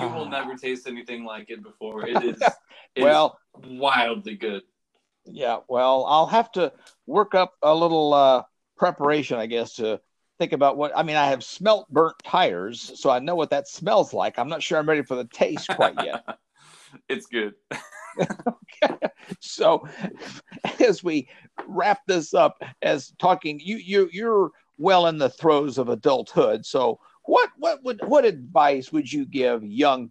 You 0.00 0.08
will 0.08 0.28
never 0.28 0.54
taste 0.56 0.86
anything 0.86 1.24
like 1.24 1.50
it 1.50 1.62
before. 1.62 2.06
It 2.06 2.22
is 2.24 2.42
it 2.94 3.02
Well- 3.02 3.38
is 3.62 3.70
wildly 3.78 4.36
good. 4.36 4.62
Yeah, 5.24 5.58
well, 5.68 6.04
I'll 6.06 6.26
have 6.26 6.50
to 6.52 6.72
work 7.06 7.36
up 7.36 7.54
a 7.62 7.72
little 7.72 8.12
uh, 8.12 8.42
preparation, 8.76 9.38
I 9.38 9.46
guess, 9.46 9.74
to 9.74 10.00
think 10.40 10.50
about 10.52 10.76
what. 10.76 10.90
I 10.96 11.04
mean, 11.04 11.14
I 11.14 11.26
have 11.28 11.44
smelt 11.44 11.88
burnt 11.90 12.16
tires, 12.24 12.90
so 13.00 13.08
I 13.08 13.20
know 13.20 13.36
what 13.36 13.50
that 13.50 13.68
smells 13.68 14.12
like. 14.12 14.36
I'm 14.36 14.48
not 14.48 14.64
sure 14.64 14.80
I'm 14.80 14.88
ready 14.88 15.02
for 15.02 15.14
the 15.14 15.28
taste 15.32 15.68
quite 15.68 15.94
yet. 16.04 16.24
It's 17.08 17.26
good. 17.26 17.54
so, 19.40 19.88
as 20.80 21.02
we 21.02 21.28
wrap 21.66 22.00
this 22.06 22.34
up, 22.34 22.62
as 22.82 23.12
talking, 23.18 23.60
you 23.60 23.76
you 23.76 24.08
you're 24.12 24.50
well 24.78 25.06
in 25.06 25.18
the 25.18 25.30
throes 25.30 25.78
of 25.78 25.88
adulthood. 25.88 26.66
So, 26.66 27.00
what 27.24 27.50
what 27.56 27.82
would 27.84 28.00
what 28.06 28.24
advice 28.24 28.92
would 28.92 29.10
you 29.10 29.24
give 29.24 29.64
young, 29.64 30.10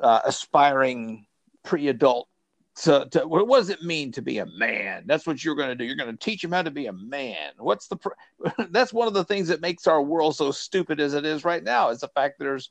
uh, 0.00 0.20
aspiring 0.24 1.26
pre-adult 1.64 2.28
to, 2.74 3.06
to 3.10 3.26
what 3.26 3.48
does 3.48 3.70
it 3.70 3.82
mean 3.82 4.12
to 4.12 4.22
be 4.22 4.38
a 4.38 4.46
man? 4.46 5.04
That's 5.06 5.26
what 5.26 5.44
you're 5.44 5.54
going 5.54 5.68
to 5.68 5.74
do. 5.74 5.84
You're 5.84 5.96
going 5.96 6.10
to 6.10 6.24
teach 6.24 6.42
him 6.42 6.52
how 6.52 6.62
to 6.62 6.70
be 6.70 6.86
a 6.86 6.92
man. 6.92 7.52
What's 7.58 7.88
the? 7.88 7.96
Pr- 7.96 8.08
That's 8.70 8.92
one 8.92 9.08
of 9.08 9.14
the 9.14 9.24
things 9.24 9.48
that 9.48 9.60
makes 9.60 9.86
our 9.86 10.02
world 10.02 10.36
so 10.36 10.50
stupid 10.50 11.00
as 11.00 11.14
it 11.14 11.26
is 11.26 11.44
right 11.44 11.62
now. 11.62 11.90
Is 11.90 12.00
the 12.00 12.08
fact 12.08 12.38
that 12.38 12.44
there's 12.44 12.70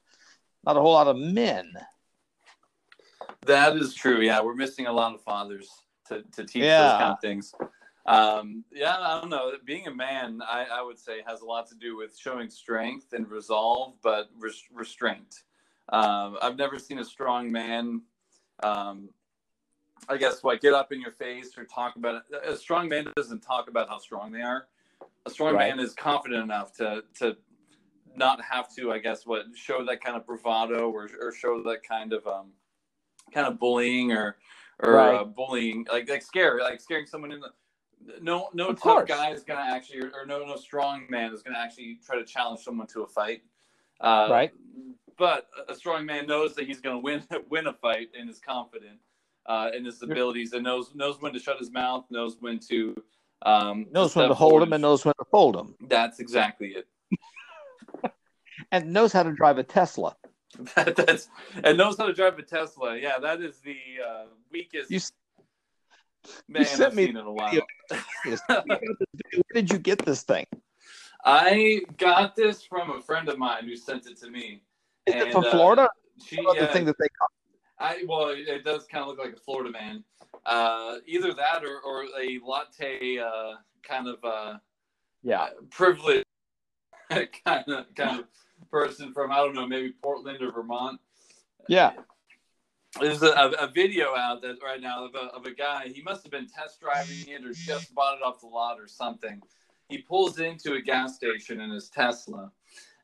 not 0.65 0.77
a 0.77 0.81
whole 0.81 0.93
lot 0.93 1.07
of 1.07 1.17
men. 1.17 1.71
That 3.45 3.76
is 3.76 3.95
true. 3.95 4.22
Yeah, 4.22 4.41
we're 4.41 4.55
missing 4.55 4.88
a 4.88 4.93
lot 4.93 5.15
of 5.15 5.22
fathers 5.23 5.69
to, 6.07 6.23
to 6.34 6.45
teach 6.45 6.63
Yeah. 6.63 6.84
those 6.84 6.91
kind 6.93 7.11
of 7.13 7.22
things. 7.22 7.53
Um, 8.05 8.63
yeah, 8.72 8.97
I 8.99 9.19
don't 9.19 9.30
know. 9.30 9.51
Being 9.65 9.88
a 9.88 9.93
man, 9.93 10.41
I, 10.47 10.65
I 10.72 10.81
would 10.81 10.99
say, 10.99 11.22
has 11.26 11.41
a 11.41 11.45
lot 11.45 11.68
to 11.69 11.76
do 11.76 11.95
with 11.97 12.18
showing 12.18 12.49
strength 12.49 13.13
and 13.13 13.27
resolve, 13.30 13.93
but 14.01 14.30
res- 14.38 14.63
restraint. 14.72 15.43
Um, 15.89 16.38
I've 16.41 16.55
never 16.55 16.80
seen 16.80 16.99
a 16.99 17.05
strong 17.05 17.51
man, 17.51 18.01
um, 18.63 19.09
I 20.09 20.18
guess, 20.18 20.41
what 20.43 20.61
get 20.61 20.73
up 20.73 20.91
in 20.91 21.01
your 21.01 21.11
face 21.11 21.57
or 21.57 21.65
talk 21.65 21.95
about 21.95 22.23
it. 22.31 22.41
A 22.47 22.55
strong 22.55 22.89
man 22.89 23.07
doesn't 23.15 23.41
talk 23.41 23.69
about 23.69 23.89
how 23.89 23.99
strong 23.99 24.31
they 24.31 24.41
are. 24.41 24.68
A 25.26 25.30
strong 25.30 25.53
Right. 25.53 25.76
man 25.76 25.80
is 25.80 25.93
confident 25.93 26.43
enough 26.43 26.73
to 26.77 27.03
to 27.19 27.38
not 28.15 28.41
have 28.41 28.73
to, 28.76 28.91
I 28.91 28.97
guess, 28.97 29.26
what 29.26 29.45
show 29.55 29.85
that 29.85 30.03
kind 30.03 30.18
of 30.18 30.26
bravado 30.26 30.89
or, 30.89 31.09
or 31.22 31.31
show 31.31 31.61
that 31.63 31.84
kind 31.88 32.13
of 32.13 32.26
um, 32.27 32.51
kind 33.32 33.48
of 33.48 33.60
bullying 33.60 34.12
or 34.12 34.38
or 34.80 34.94
Right. 34.95 35.20
uh, 35.20 35.24
bullying, 35.24 35.86
like 35.91 36.10
like 36.10 36.22
scare, 36.22 36.60
like 36.60 36.82
scaring 36.82 37.06
someone 37.06 37.32
in 37.32 37.40
the. 37.40 37.49
No, 38.20 38.49
no 38.53 38.70
Of 38.70 38.78
tough 38.78 38.82
course. 38.82 39.08
guy 39.08 39.30
is 39.32 39.44
gonna 39.44 39.62
actually, 39.62 39.99
or, 40.02 40.12
or 40.22 40.26
no, 40.26 40.44
no 40.44 40.56
strong 40.56 41.06
man 41.10 41.34
is 41.34 41.44
gonna 41.44 41.60
actually 41.60 41.99
try 42.03 42.18
to 42.18 42.26
challenge 42.26 42.62
someone 42.62 42.88
to 42.88 43.03
a 43.03 43.08
fight. 43.08 43.44
Uh, 43.99 44.28
Right. 44.30 44.52
But 45.18 45.48
a 45.70 45.76
strong 45.76 46.06
man 46.08 46.26
knows 46.26 46.56
that 46.56 46.66
he's 46.66 46.82
gonna 46.82 46.98
win 46.98 47.24
win 47.49 47.68
a 47.68 47.74
fight 47.74 48.10
and 48.18 48.28
is 48.28 48.40
confident 48.40 48.98
uh, 49.45 49.70
in 49.76 49.86
his 49.86 50.02
abilities 50.02 50.53
and 50.53 50.64
knows 50.64 50.95
knows 50.95 51.22
when 51.22 51.32
to 51.34 51.40
shut 51.40 51.60
his 51.60 51.72
mouth, 51.72 52.06
knows 52.10 52.38
when 52.40 52.58
to 52.70 52.95
um, 53.44 53.86
Knows 53.91 54.16
when 54.16 54.30
to 54.30 54.34
hold 54.34 54.64
him 54.64 54.74
and 54.74 54.82
knows 54.82 55.06
when 55.06 55.14
to 55.20 55.26
fold 55.32 55.56
him, 55.56 55.76
That's 55.88 56.20
exactly 56.20 56.76
it. 56.76 56.88
and 58.72 58.91
knows 58.94 59.14
how 59.14 59.24
to 59.24 59.32
drive 59.32 59.58
a 59.60 59.64
Tesla. 59.64 60.16
That, 60.76 60.95
that's 60.95 61.30
and 61.64 61.78
knows 61.78 61.98
how 61.98 62.06
to 62.07 62.14
drive 62.14 62.38
a 62.40 62.44
Tesla. 62.44 62.98
Yeah, 62.98 63.19
that 63.19 63.41
is 63.41 63.60
the 63.60 63.78
uh, 64.06 64.26
weakest 64.52 64.91
You 64.91 64.99
man 66.48 66.65
sent 66.65 66.82
I've 66.91 66.95
me 66.95 67.06
seen 67.07 67.18
in 67.18 67.26
a 67.26 67.32
while. 67.32 67.53
Where 67.88 68.80
did 69.53 69.72
you 69.72 69.78
get 69.80 69.99
this 69.99 70.23
thing? 70.23 70.45
I 71.23 71.82
got 71.98 72.36
this 72.36 72.64
from 72.64 72.91
a 72.91 73.02
friend 73.02 73.30
of 73.30 73.38
mine 73.38 73.65
who 73.65 73.76
sent 73.76 74.07
it 74.07 74.19
to 74.22 74.30
me. 74.30 74.64
Is 75.06 75.15
it 75.15 75.22
And, 75.23 75.32
from 75.32 75.45
uh, 75.45 75.52
Florida? 75.52 75.88
She, 76.23 76.36
How 76.38 76.44
about 76.52 76.60
the 76.60 76.68
thing 76.68 76.86
that 76.86 76.98
they 76.99 77.07
call 77.18 77.28
I 77.80 78.03
well, 78.07 78.30
it- 78.30 78.48
it 78.48 78.64
does 78.64 78.86
kind 78.88 79.02
of 79.03 79.07
look 79.07 79.19
like 79.19 79.34
a 79.34 79.40
Florida 79.40 79.72
man. 79.72 80.03
Uh, 80.45 80.98
either 81.06 81.34
that 81.34 81.64
or, 81.64 81.80
or 81.82 82.03
a 82.19 82.40
latte 82.45 83.18
uh, 83.19 83.53
kind 83.84 84.07
of 84.07 84.23
uh, 84.23 84.57
yeah 85.23 85.49
privileged 85.69 86.26
kind 87.10 87.68
of 87.68 87.94
kind 87.95 88.19
of 88.19 88.26
person 88.72 89.14
from 89.14 89.31
I 89.31 89.38
don't 89.38 89.53
know 89.53 89.68
maybe 89.68 89.93
Portland 90.02 90.41
or 90.41 90.52
Vermont. 90.52 90.99
Yeah. 91.68 91.91
There's 92.99 93.23
a, 93.23 93.31
a, 93.60 93.68
video 93.68 94.15
out 94.18 94.41
that 94.41 94.57
right 94.61 94.81
now 94.81 95.06
of 95.06 95.15
a, 95.15 95.34
of 95.34 95.45
a 95.45 95.53
guy. 95.53 95.88
He 95.88 96.02
must 96.02 96.23
have 96.23 96.31
been 96.31 96.48
test 96.48 96.81
driving 96.81 97.26
it 97.27 97.45
or 97.45 97.53
just 97.53 97.95
bought 97.95 98.18
it 98.18 98.23
off 98.23 98.41
the 98.41 98.48
lot 98.48 98.80
or 98.80 98.88
something. 98.88 99.41
He 99.88 99.99
pulls 99.99 100.39
into 100.39 100.73
a 100.73 100.81
gas 100.81 101.15
station 101.15 101.61
in 101.61 101.69
his 101.69 101.89
Tesla. 101.89 102.52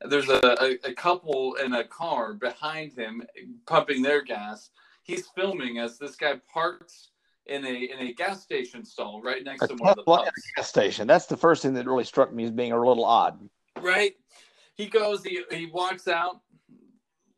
There's 0.01 0.29
a, 0.29 0.39
a, 0.61 0.89
a 0.89 0.93
couple 0.93 1.55
in 1.55 1.73
a 1.73 1.83
car 1.85 2.33
behind 2.33 2.93
him 2.93 3.23
pumping 3.65 4.01
their 4.01 4.23
gas. 4.23 4.71
He's 5.03 5.27
filming 5.27 5.79
as 5.79 5.97
this 5.97 6.15
guy 6.17 6.41
parks 6.51 7.09
in 7.45 7.65
a 7.65 7.69
in 7.69 8.07
a 8.07 8.13
gas 8.13 8.43
station 8.43 8.83
stall 8.83 9.21
right 9.21 9.43
next 9.43 9.63
A 9.63 9.67
to 9.67 9.75
one 9.75 9.97
of 9.97 10.05
the 10.05 10.31
gas 10.55 10.67
station. 10.67 11.07
That's 11.07 11.27
the 11.27 11.37
first 11.37 11.61
thing 11.61 11.73
that 11.75 11.85
really 11.85 12.03
struck 12.03 12.33
me 12.33 12.43
as 12.43 12.51
being 12.51 12.73
a 12.73 12.77
little 12.77 13.05
odd. 13.05 13.39
right? 13.81 14.15
He 14.77 14.85
goes, 14.85 15.23
he, 15.23 15.41
he 15.51 15.65
walks 15.65 16.07
out, 16.07 16.41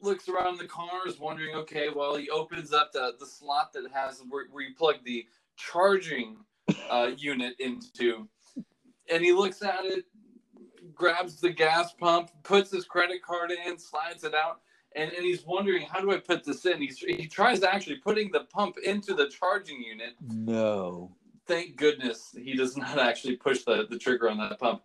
looks 0.02 0.28
around 0.28 0.57
the 0.57 0.66
cars, 0.68 1.20
wondering, 1.20 1.56
okay, 1.56 1.88
well, 1.94 2.18
he 2.18 2.30
opens 2.30 2.74
up 2.74 2.91
the, 2.91 3.14
the 3.18 3.26
slot 3.26 3.72
that 3.74 3.90
has 3.94 4.22
where, 4.30 4.45
where 4.52 4.64
you 4.64 4.76
plug 4.76 4.95
the 5.06 5.26
charging 5.56 6.38
uh, 6.90 7.11
unit 7.18 7.56
into, 7.60 8.28
and 9.11 9.24
he 9.24 9.32
looks 9.32 9.61
at 9.61 9.86
it, 9.86 10.03
grabs 10.94 11.40
the 11.40 11.49
gas 11.49 11.94
pump, 11.94 12.30
puts 12.44 12.72
his 12.72 12.84
credit 12.86 13.22
card 13.24 13.52
in, 13.52 13.78
slides 13.80 14.26
it 14.26 14.36
out. 14.36 14.60
And, 14.95 15.11
and 15.14 15.24
he's 15.24 15.45
wondering 15.45 15.86
how 15.86 16.02
do 16.02 16.11
I 16.11 16.18
put 16.18 16.44
this 16.44 16.66
in? 16.66 16.82
He's, 16.82 16.98
he 16.98 17.28
tries 17.28 17.64
actually 17.64 17.98
putting 17.98 18.32
the 18.32 18.41
pump 18.45 18.78
into 18.84 19.14
the 19.14 19.30
charging 19.30 19.82
unit, 19.82 20.16
No. 20.20 21.16
thank 21.45 21.76
goodness 21.78 22.36
he 22.36 22.56
does 22.56 22.76
not 22.76 22.98
actually 22.99 23.38
push 23.38 23.64
the, 23.64 23.86
the 23.90 23.98
trigger 23.99 24.30
on 24.30 24.38
that 24.40 24.60
pump. 24.60 24.82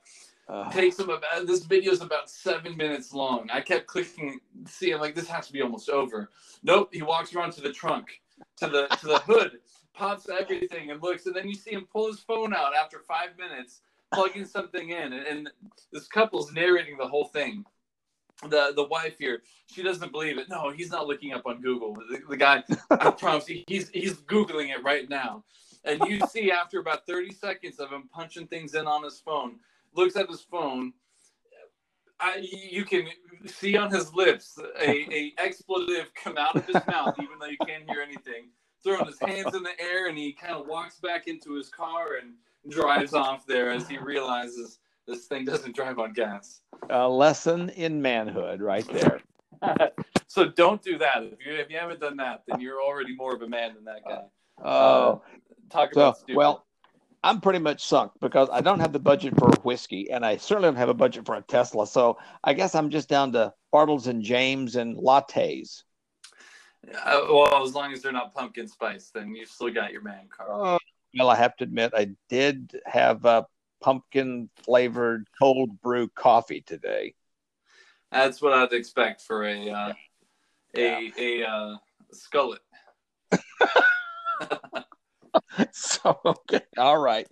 Takes 0.73 0.99
him 0.99 1.09
uh, 1.09 1.15
about 1.15 1.47
this 1.47 1.65
video 1.65 1.93
is 1.93 2.03
about 2.03 2.29
seven 2.29 2.77
minutes 2.77 3.15
long. 3.15 3.49
I 3.51 3.63
kept 3.63 3.87
clicking, 3.87 4.41
see, 4.67 4.93
I'm 4.93 5.01
like, 5.01 5.15
this 5.15 5.29
has 5.29 5.47
to 5.47 5.53
be 5.53 5.63
almost 5.63 5.89
over. 5.89 6.31
Nope, 6.63 6.91
he 6.93 7.01
walks 7.01 7.35
around 7.35 7.53
to 7.53 7.63
the 7.63 7.73
trunk, 7.73 8.21
to 8.59 8.69
the 8.69 8.87
to 9.01 9.07
the 9.07 9.21
hood, 9.21 9.53
pops 9.95 10.29
everything 10.29 10.91
and 10.91 11.03
looks, 11.03 11.25
and 11.25 11.35
then 11.35 11.49
you 11.49 11.55
see 11.55 11.71
him 11.71 11.87
pull 11.91 12.09
his 12.09 12.21
phone 12.21 12.53
out 12.53 12.75
after 12.75 12.99
five 12.99 13.31
minutes, 13.39 13.81
plugging 14.13 14.45
something 14.45 14.91
in, 14.91 15.15
and, 15.15 15.27
and 15.27 15.51
this 15.93 16.07
couple's 16.09 16.53
narrating 16.53 16.99
the 16.99 17.09
whole 17.09 17.29
thing. 17.29 17.65
The 18.43 18.73
the 18.77 18.85
wife 18.85 19.17
here, 19.19 19.43
she 19.73 19.83
doesn't 19.83 20.13
believe 20.13 20.37
it. 20.37 20.51
No, 20.51 20.71
he's 20.71 20.91
not 20.91 21.07
looking 21.07 21.33
up 21.33 21.47
on 21.47 21.63
Google. 21.63 21.95
The, 21.95 22.21
the 22.29 22.37
guy, 22.37 22.63
I 22.91 23.11
promise, 23.19 23.49
you, 23.49 23.65
he's 23.67 23.89
he's 23.89 24.15
googling 24.15 24.77
it 24.77 24.85
right 24.85 25.09
now. 25.09 25.45
And 25.87 26.01
you 26.07 26.21
see 26.31 26.51
after 26.51 26.81
about 26.81 27.07
30 27.07 27.33
seconds 27.33 27.79
of 27.79 27.91
him 27.91 28.09
punching 28.11 28.47
things 28.47 28.75
in 28.75 28.87
on 28.87 29.05
his 29.05 29.21
phone, 29.21 29.57
looks 29.95 30.17
at 30.17 30.29
his 30.29 30.43
phone. 30.43 30.93
I, 32.21 32.47
you 32.71 32.85
can 32.85 33.07
see 33.47 33.77
on 33.77 33.91
his 33.91 34.15
lips 34.15 34.59
a, 34.81 34.91
a 35.13 35.33
expletive 35.39 36.13
come 36.15 36.39
out 36.39 36.57
of 36.57 36.67
his 36.67 36.77
mouth, 36.89 37.15
even 37.19 37.39
though 37.41 37.47
you 37.47 37.59
can't 37.67 37.89
hear 37.89 38.01
anything. 38.01 38.51
Throwing 38.83 39.07
his 39.07 39.19
hands 39.21 39.55
in 39.55 39.63
the 39.63 39.81
air, 39.81 40.09
and 40.09 40.19
he 40.19 40.33
kind 40.33 40.55
of 40.55 40.67
walks 40.67 41.01
back 41.01 41.27
into 41.27 41.55
his 41.55 41.71
car 41.71 42.19
and 42.21 42.35
drives 42.71 43.15
off 43.15 43.47
there 43.47 43.71
as 43.71 43.89
he 43.89 43.99
realizes 43.99 44.79
this 45.07 45.27
thing 45.27 45.45
doesn't 45.45 45.75
drive 45.75 45.99
on 45.99 46.13
gas. 46.13 46.61
A 46.91 47.09
lesson 47.09 47.71
in 47.71 48.01
manhood, 48.01 48.61
right 48.61 48.87
there. 48.89 49.21
so 50.27 50.49
don't 50.51 50.83
do 50.83 50.99
that. 50.99 51.23
If 51.23 51.45
you 51.45 51.55
if 51.55 51.71
you 51.71 51.79
haven't 51.79 52.01
done 52.01 52.17
that, 52.19 52.43
then 52.47 52.61
you're 52.61 52.83
already 52.83 53.15
more 53.15 53.35
of 53.35 53.43
a 53.43 53.49
man 53.49 53.75
than 53.75 53.85
that 53.85 54.05
guy. 54.07 54.23
Oh, 54.63 55.23
talk 55.71 55.95
so 55.95 56.01
about 56.01 56.19
stupid. 56.19 56.37
well, 56.37 56.67
I'm 57.25 57.41
pretty 57.41 57.59
much 57.59 57.83
sunk 57.83 58.13
because 58.21 58.51
I 58.53 58.61
don't 58.61 58.81
have 58.81 58.93
the 58.93 58.99
budget 58.99 59.35
for 59.39 59.49
whiskey, 59.63 60.11
and 60.11 60.27
I 60.27 60.37
certainly 60.37 60.69
don't 60.69 60.77
have 60.77 60.91
a 60.91 60.95
budget 60.95 61.25
for 61.25 61.35
a 61.35 61.41
Tesla. 61.41 61.87
So 61.87 62.19
I 62.45 62.53
guess 62.53 62.75
I'm 62.75 62.91
just 62.91 63.09
down 63.09 63.33
to 63.33 63.55
Bartles 63.73 64.09
and 64.09 64.23
James 64.23 64.77
and 64.77 64.99
lattes. 64.99 65.85
Uh, 66.87 67.23
well, 67.31 67.65
as 67.65 67.75
long 67.75 67.95
as 67.95 68.03
they're 68.03 68.13
not 68.13 68.35
pumpkin 68.35 68.69
spice, 68.69 69.11
then 69.15 69.35
you've 69.35 69.49
still 69.49 69.73
got 69.73 69.91
your 69.91 70.03
man 70.03 70.29
card. 70.29 70.51
Oh, 70.53 70.79
well, 71.19 71.31
I 71.31 71.37
have 71.37 71.57
to 71.57 71.65
admit, 71.65 71.93
I 71.97 72.11
did 72.29 72.79
have 72.85 73.25
a 73.25 73.47
pumpkin 73.81 74.51
flavored 74.63 75.27
cold 75.39 75.81
brew 75.81 76.09
coffee 76.09 76.61
today. 76.61 77.15
That's 78.13 78.43
what 78.43 78.53
I'd 78.53 78.75
expect 78.75 79.23
for 79.23 79.47
a 79.47 79.71
uh, 79.71 79.93
a 80.77 81.13
a 81.19 81.49
uh, 81.49 81.77
skullet. 82.13 82.59
so 85.73 86.19
okay, 86.25 86.61
all 86.79 86.99
right. 86.99 87.27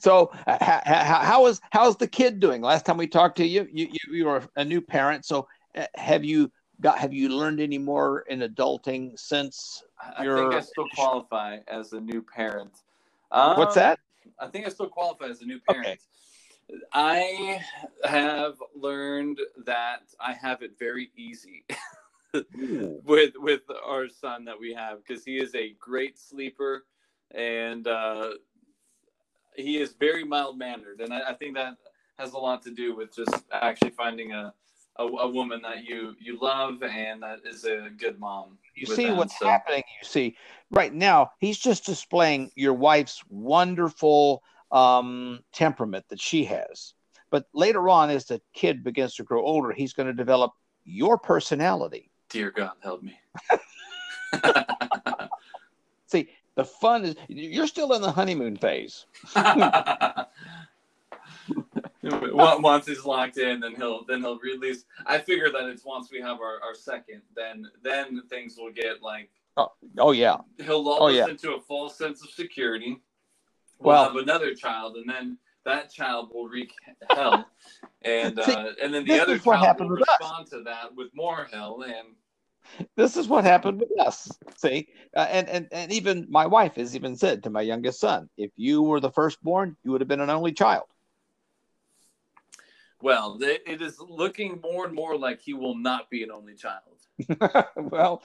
So 0.00 0.30
uh, 0.46 0.58
ha, 0.60 0.82
ha, 0.84 1.20
how 1.24 1.46
is 1.46 1.60
how's 1.70 1.96
the 1.96 2.06
kid 2.06 2.40
doing? 2.40 2.62
Last 2.62 2.86
time 2.86 2.96
we 2.96 3.06
talked 3.06 3.36
to 3.38 3.46
you, 3.46 3.68
you 3.72 3.88
you, 3.90 4.16
you 4.16 4.26
were 4.26 4.42
a 4.56 4.64
new 4.64 4.80
parent. 4.80 5.24
So 5.24 5.46
uh, 5.76 5.86
have 5.94 6.24
you 6.24 6.50
got 6.80 6.98
have 6.98 7.12
you 7.12 7.28
learned 7.28 7.60
any 7.60 7.78
more 7.78 8.20
in 8.28 8.40
adulting 8.40 9.18
since 9.18 9.82
I 10.16 10.24
your? 10.24 10.36
think 10.36 10.54
I 10.54 10.60
still 10.60 10.88
qualify 10.94 11.58
as 11.68 11.92
a 11.92 12.00
new 12.00 12.22
parent. 12.22 12.82
Um, 13.30 13.56
What's 13.56 13.74
that? 13.74 13.98
I 14.38 14.48
think 14.48 14.66
I 14.66 14.70
still 14.70 14.88
qualify 14.88 15.26
as 15.26 15.40
a 15.42 15.46
new 15.46 15.60
parent. 15.60 15.86
Okay. 15.86 15.98
I 16.92 17.64
have 18.04 18.54
learned 18.74 19.38
that 19.66 20.02
I 20.18 20.32
have 20.32 20.62
it 20.62 20.72
very 20.78 21.10
easy 21.16 21.64
with 23.04 23.34
with 23.36 23.60
our 23.84 24.08
son 24.08 24.44
that 24.46 24.58
we 24.58 24.74
have 24.74 24.98
because 25.06 25.24
he 25.24 25.38
is 25.38 25.54
a 25.54 25.74
great 25.78 26.18
sleeper 26.18 26.84
and 27.34 27.86
uh, 27.86 28.30
he 29.54 29.78
is 29.78 29.94
very 29.98 30.24
mild 30.24 30.58
mannered, 30.58 31.00
and 31.00 31.12
I, 31.12 31.30
I 31.30 31.34
think 31.34 31.54
that 31.54 31.76
has 32.18 32.32
a 32.32 32.38
lot 32.38 32.62
to 32.62 32.70
do 32.70 32.94
with 32.96 33.14
just 33.14 33.44
actually 33.52 33.90
finding 33.90 34.32
a 34.32 34.52
a, 34.98 35.04
a 35.04 35.28
woman 35.28 35.60
that 35.62 35.84
you 35.84 36.14
you 36.18 36.38
love 36.40 36.82
and 36.82 37.22
that 37.22 37.40
is 37.44 37.64
a 37.64 37.90
good 37.98 38.18
mom. 38.18 38.58
You 38.74 38.86
see 38.86 39.06
them. 39.06 39.16
what's 39.18 39.38
So- 39.38 39.46
happening. 39.46 39.82
You 40.00 40.06
see 40.08 40.36
right 40.70 40.92
now, 40.92 41.32
he's 41.38 41.58
just 41.58 41.84
displaying 41.84 42.50
your 42.54 42.74
wife's 42.74 43.22
wonderful 43.28 44.42
um, 44.72 45.40
temperament 45.52 46.06
that 46.08 46.20
she 46.20 46.44
has. 46.46 46.94
But 47.30 47.46
later 47.52 47.88
on, 47.88 48.08
as 48.10 48.24
the 48.26 48.40
kid 48.54 48.82
begins 48.84 49.14
to 49.16 49.22
grow 49.24 49.44
older, 49.44 49.72
he's 49.72 49.92
going 49.92 50.06
to 50.06 50.12
develop 50.14 50.52
your 50.84 51.18
personality. 51.18 52.10
Dear 52.30 52.50
God, 52.50 52.72
help 52.82 53.02
me. 53.02 53.18
See, 56.06 56.28
The 56.56 56.64
fun 56.64 57.04
is 57.04 57.14
you're 57.28 57.66
still 57.66 57.92
in 57.92 58.02
the 58.02 58.10
honeymoon 58.10 58.56
phase. 58.56 59.06
Once 62.02 62.86
he's 62.86 63.04
locked 63.04 63.38
in, 63.38 63.60
then 63.60 63.74
he'll 63.74 64.04
then 64.04 64.20
he'll 64.20 64.38
release. 64.38 64.84
I 65.06 65.18
figure 65.18 65.50
that 65.50 65.66
it's 65.68 65.84
once 65.84 66.10
we 66.10 66.20
have 66.20 66.40
our, 66.40 66.60
our 66.62 66.74
second, 66.74 67.22
then 67.34 67.66
then 67.82 68.22
things 68.28 68.56
will 68.58 68.72
get 68.72 69.02
like 69.02 69.30
Oh, 69.58 69.72
oh 69.98 70.12
yeah. 70.12 70.36
he'll 70.58 70.84
lull 70.84 70.98
Oh, 71.02 71.08
us 71.08 71.14
yeah. 71.14 71.28
into 71.28 71.54
a 71.54 71.60
false 71.60 71.96
sense 71.96 72.22
of 72.22 72.30
security. 72.30 73.00
We'll 73.78 73.94
Well- 73.94 74.04
have 74.04 74.16
another 74.16 74.54
child, 74.54 74.96
and 74.96 75.08
then 75.08 75.38
that 75.64 75.90
child 75.92 76.30
will 76.32 76.46
wreak 76.48 76.72
hell, 77.10 77.46
and 78.02 78.38
See, 78.44 78.52
uh, 78.52 78.72
and 78.82 78.94
then 78.94 79.04
the 79.04 79.20
other 79.20 79.38
child 79.38 79.80
will 79.80 79.88
with 79.90 80.02
us. 80.02 80.16
respond 80.20 80.46
to 80.50 80.62
that 80.62 80.94
with 80.94 81.08
more 81.14 81.48
hell, 81.52 81.82
and 81.82 82.14
This 82.96 83.16
is 83.16 83.28
what 83.28 83.44
happened 83.44 83.80
with 83.80 83.98
us. 84.00 84.30
See, 84.56 84.88
uh, 85.16 85.26
and 85.30 85.48
and 85.48 85.68
and 85.72 85.92
even 85.92 86.26
my 86.28 86.46
wife 86.46 86.76
has 86.76 86.94
even 86.94 87.16
said 87.16 87.42
to 87.42 87.50
my 87.50 87.62
youngest 87.62 88.00
son, 88.00 88.28
if 88.36 88.50
you 88.56 88.82
were 88.82 89.00
the 89.00 89.10
firstborn, 89.10 89.76
you 89.84 89.92
would 89.92 90.00
have 90.00 90.08
been 90.08 90.20
an 90.20 90.30
only 90.30 90.52
child. 90.52 90.86
well, 93.00 93.38
it, 93.40 93.62
it 93.66 93.82
is 93.82 94.00
looking 94.00 94.60
more 94.60 94.86
and 94.86 94.94
more 94.94 95.16
like 95.16 95.40
he 95.40 95.54
will 95.54 95.76
not 95.76 96.10
be 96.10 96.22
an 96.22 96.30
only 96.30 96.54
child. 96.54 96.82
well, 97.76 98.22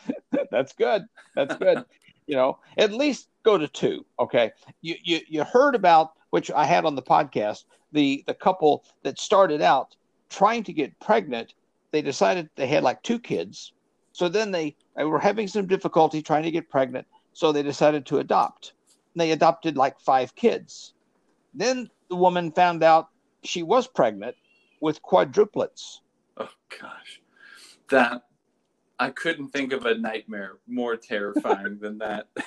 that's 0.51 0.73
good. 0.73 1.03
That's 1.35 1.55
good. 1.55 1.85
you 2.27 2.35
know, 2.35 2.59
at 2.77 2.91
least 2.91 3.27
go 3.43 3.57
to 3.57 3.67
two. 3.67 4.05
Okay. 4.19 4.51
You 4.81 4.95
you 5.03 5.19
you 5.27 5.43
heard 5.43 5.75
about 5.75 6.13
which 6.29 6.49
I 6.51 6.65
had 6.65 6.85
on 6.85 6.95
the 6.95 7.01
podcast 7.01 7.65
the 7.91 8.23
the 8.27 8.33
couple 8.33 8.85
that 9.03 9.19
started 9.19 9.61
out 9.61 9.95
trying 10.29 10.63
to 10.63 10.73
get 10.73 10.99
pregnant. 10.99 11.53
They 11.91 12.01
decided 12.01 12.49
they 12.55 12.67
had 12.67 12.83
like 12.83 13.03
two 13.03 13.19
kids, 13.19 13.73
so 14.11 14.27
then 14.29 14.51
they, 14.51 14.75
they 14.95 15.03
were 15.03 15.19
having 15.19 15.47
some 15.47 15.67
difficulty 15.67 16.21
trying 16.21 16.43
to 16.43 16.51
get 16.51 16.69
pregnant. 16.69 17.07
So 17.33 17.51
they 17.51 17.63
decided 17.63 18.05
to 18.07 18.19
adopt. 18.19 18.73
They 19.15 19.31
adopted 19.31 19.77
like 19.77 19.99
five 19.99 20.35
kids. 20.35 20.93
Then 21.53 21.89
the 22.09 22.15
woman 22.15 22.51
found 22.51 22.83
out 22.83 23.09
she 23.43 23.63
was 23.63 23.87
pregnant 23.87 24.35
with 24.81 25.01
quadruplets. 25.01 25.99
Oh 26.37 26.49
gosh, 26.79 27.21
that 27.89 28.23
I 28.99 29.09
couldn't 29.09 29.49
think 29.49 29.73
of 29.73 29.85
a 29.85 29.95
nightmare 29.95 30.57
more 30.67 30.95
terrifying 30.95 31.79
than 31.79 31.97
that. 31.99 32.27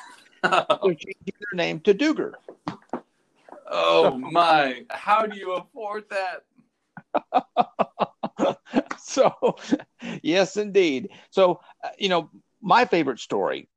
So 0.44 0.90
she 0.90 1.06
changed 1.06 1.40
their 1.40 1.56
name 1.56 1.80
to 1.80 1.94
Duggar. 1.94 2.34
Oh 3.66 4.18
my! 4.18 4.84
How 4.90 5.24
do 5.24 5.38
you 5.38 5.54
afford 5.54 6.04
that? 6.10 6.44
so 9.06 9.56
yes 10.22 10.56
indeed 10.56 11.10
so 11.30 11.60
uh, 11.82 11.90
you 11.98 12.08
know 12.08 12.30
my 12.62 12.84
favorite 12.86 13.18
story 13.18 13.68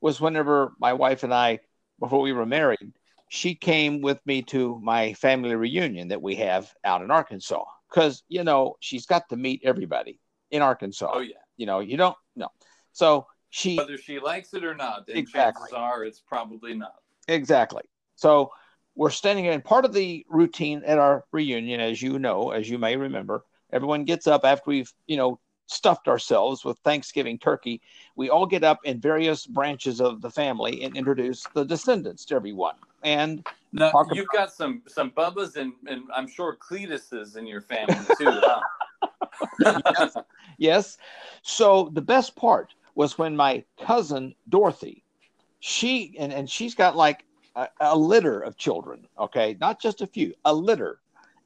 was 0.00 0.20
whenever 0.20 0.72
my 0.80 0.92
wife 0.94 1.22
and 1.24 1.34
i 1.34 1.58
before 2.00 2.20
we 2.20 2.32
were 2.32 2.46
married 2.46 2.92
she 3.28 3.54
came 3.54 4.00
with 4.00 4.18
me 4.24 4.42
to 4.42 4.78
my 4.82 5.12
family 5.14 5.54
reunion 5.54 6.08
that 6.08 6.22
we 6.22 6.34
have 6.36 6.72
out 6.84 7.02
in 7.02 7.10
arkansas 7.10 7.64
because 7.90 8.22
you 8.28 8.44
know 8.44 8.74
she's 8.80 9.04
got 9.04 9.28
to 9.28 9.36
meet 9.36 9.60
everybody 9.62 10.18
in 10.50 10.62
arkansas 10.62 11.10
Oh 11.12 11.20
yeah. 11.20 11.36
you 11.58 11.66
know 11.66 11.80
you 11.80 11.98
don't 11.98 12.16
know 12.34 12.48
so 12.92 13.26
she 13.50 13.76
Whether 13.76 13.98
she 13.98 14.18
likes 14.18 14.54
it 14.54 14.64
or 14.64 14.74
not, 14.74 15.04
Exactly. 15.08 15.60
chances 15.68 15.74
are 15.74 16.04
it's 16.04 16.20
probably 16.20 16.72
not. 16.72 16.94
Exactly. 17.28 17.82
So 18.16 18.50
we're 18.94 19.10
standing 19.10 19.44
in 19.44 19.60
part 19.60 19.84
of 19.84 19.92
the 19.92 20.24
routine 20.30 20.82
at 20.86 20.98
our 20.98 21.24
reunion, 21.32 21.78
as 21.78 22.00
you 22.00 22.18
know, 22.18 22.50
as 22.50 22.68
you 22.68 22.78
may 22.78 22.96
remember. 22.96 23.44
Everyone 23.72 24.04
gets 24.04 24.26
up 24.26 24.44
after 24.44 24.70
we've, 24.70 24.92
you 25.06 25.16
know, 25.16 25.38
stuffed 25.66 26.08
ourselves 26.08 26.64
with 26.64 26.78
Thanksgiving 26.80 27.38
turkey. 27.38 27.80
We 28.16 28.30
all 28.30 28.46
get 28.46 28.64
up 28.64 28.78
in 28.84 29.00
various 29.00 29.46
branches 29.46 30.00
of 30.00 30.20
the 30.20 30.30
family 30.30 30.84
and 30.84 30.96
introduce 30.96 31.44
the 31.54 31.64
descendants 31.64 32.24
to 32.26 32.34
everyone. 32.34 32.74
And 33.02 33.44
No, 33.72 33.90
talk 33.90 34.08
you've 34.14 34.28
got 34.28 34.52
some 34.52 34.82
some 34.86 35.10
Bubbas 35.10 35.56
and, 35.56 35.72
and 35.86 36.02
I'm 36.14 36.28
sure 36.28 36.56
Cletuses 36.56 37.36
in 37.36 37.46
your 37.46 37.62
family 37.62 37.96
too. 38.18 38.30
huh? 38.30 38.60
yes, 39.98 40.16
yes. 40.58 40.98
So 41.42 41.90
the 41.92 42.02
best 42.02 42.36
part 42.36 42.74
was 42.94 43.16
when 43.16 43.34
my 43.34 43.64
cousin 43.80 44.34
Dorothy, 44.48 45.02
she 45.60 46.14
and, 46.18 46.32
and 46.32 46.48
she's 46.48 46.74
got 46.74 46.96
like 46.96 47.24
a, 47.56 47.68
a 47.80 47.96
litter 47.96 48.40
of 48.40 48.56
children, 48.56 49.06
okay, 49.18 49.56
not 49.60 49.80
just 49.80 50.02
a 50.02 50.06
few, 50.06 50.34
a 50.44 50.52
litter. 50.52 51.00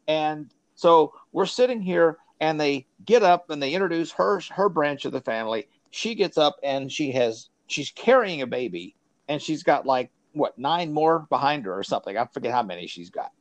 And 0.09 0.53
so 0.77 1.15
we're 1.33 1.47
sitting 1.47 1.81
here 1.81 2.19
and 2.41 2.61
they 2.61 2.87
get 3.05 3.23
up 3.23 3.51
and 3.51 3.63
they 3.63 3.73
introduce 3.73 4.13
her 4.13 4.41
her 4.53 4.69
branch 4.69 5.05
of 5.05 5.13
the 5.13 5.21
family. 5.21 5.69
She 5.91 6.15
gets 6.15 6.39
up 6.39 6.57
and 6.63 6.93
she 6.93 7.11
has 7.13 7.49
she's 7.67 7.91
carrying 7.91 8.43
a 8.43 8.47
baby 8.47 8.95
and 9.29 9.43
she's 9.43 9.63
got 9.63 9.87
like 9.87 10.11
what 10.33 10.57
nine 10.59 10.93
more 10.93 11.27
behind 11.31 11.65
her 11.65 11.77
or 11.77 11.83
something. 11.83 12.17
I 12.17 12.27
forget 12.27 12.53
how 12.53 12.63
many 12.63 12.87
she's 12.87 13.11
got. 13.11 13.33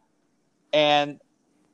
And 0.73 1.19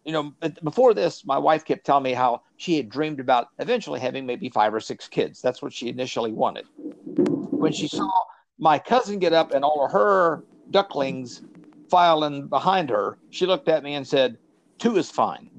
you 0.04 0.14
know, 0.14 0.34
before 0.64 0.96
this, 0.96 1.24
my 1.26 1.38
wife 1.38 1.64
kept 1.64 1.86
telling 1.86 2.04
me 2.04 2.14
how 2.14 2.42
she 2.58 2.76
had 2.76 2.90
dreamed 2.90 3.20
about 3.20 3.50
eventually 3.60 4.00
having 4.00 4.26
maybe 4.26 4.50
five 4.50 4.74
or 4.74 4.80
six 4.80 5.08
kids. 5.08 5.42
That's 5.42 5.62
what 5.62 5.74
she 5.74 5.90
initially 5.90 6.32
wanted. 6.32 6.66
When 6.76 7.72
she 7.72 7.88
saw 7.88 8.10
my 8.58 8.80
cousin 8.80 9.20
get 9.20 9.32
up 9.32 9.54
and 9.54 9.64
all 9.64 9.86
of 9.86 9.92
her 9.92 10.44
ducklings 10.72 11.44
filing 11.88 12.48
behind 12.48 12.90
her, 12.90 13.20
she 13.30 13.46
looked 13.46 13.70
at 13.70 13.84
me 13.84 13.94
and 13.94 14.08
said, 14.08 14.40
Two 14.80 14.98
is 14.98 15.12
fine. 15.12 15.51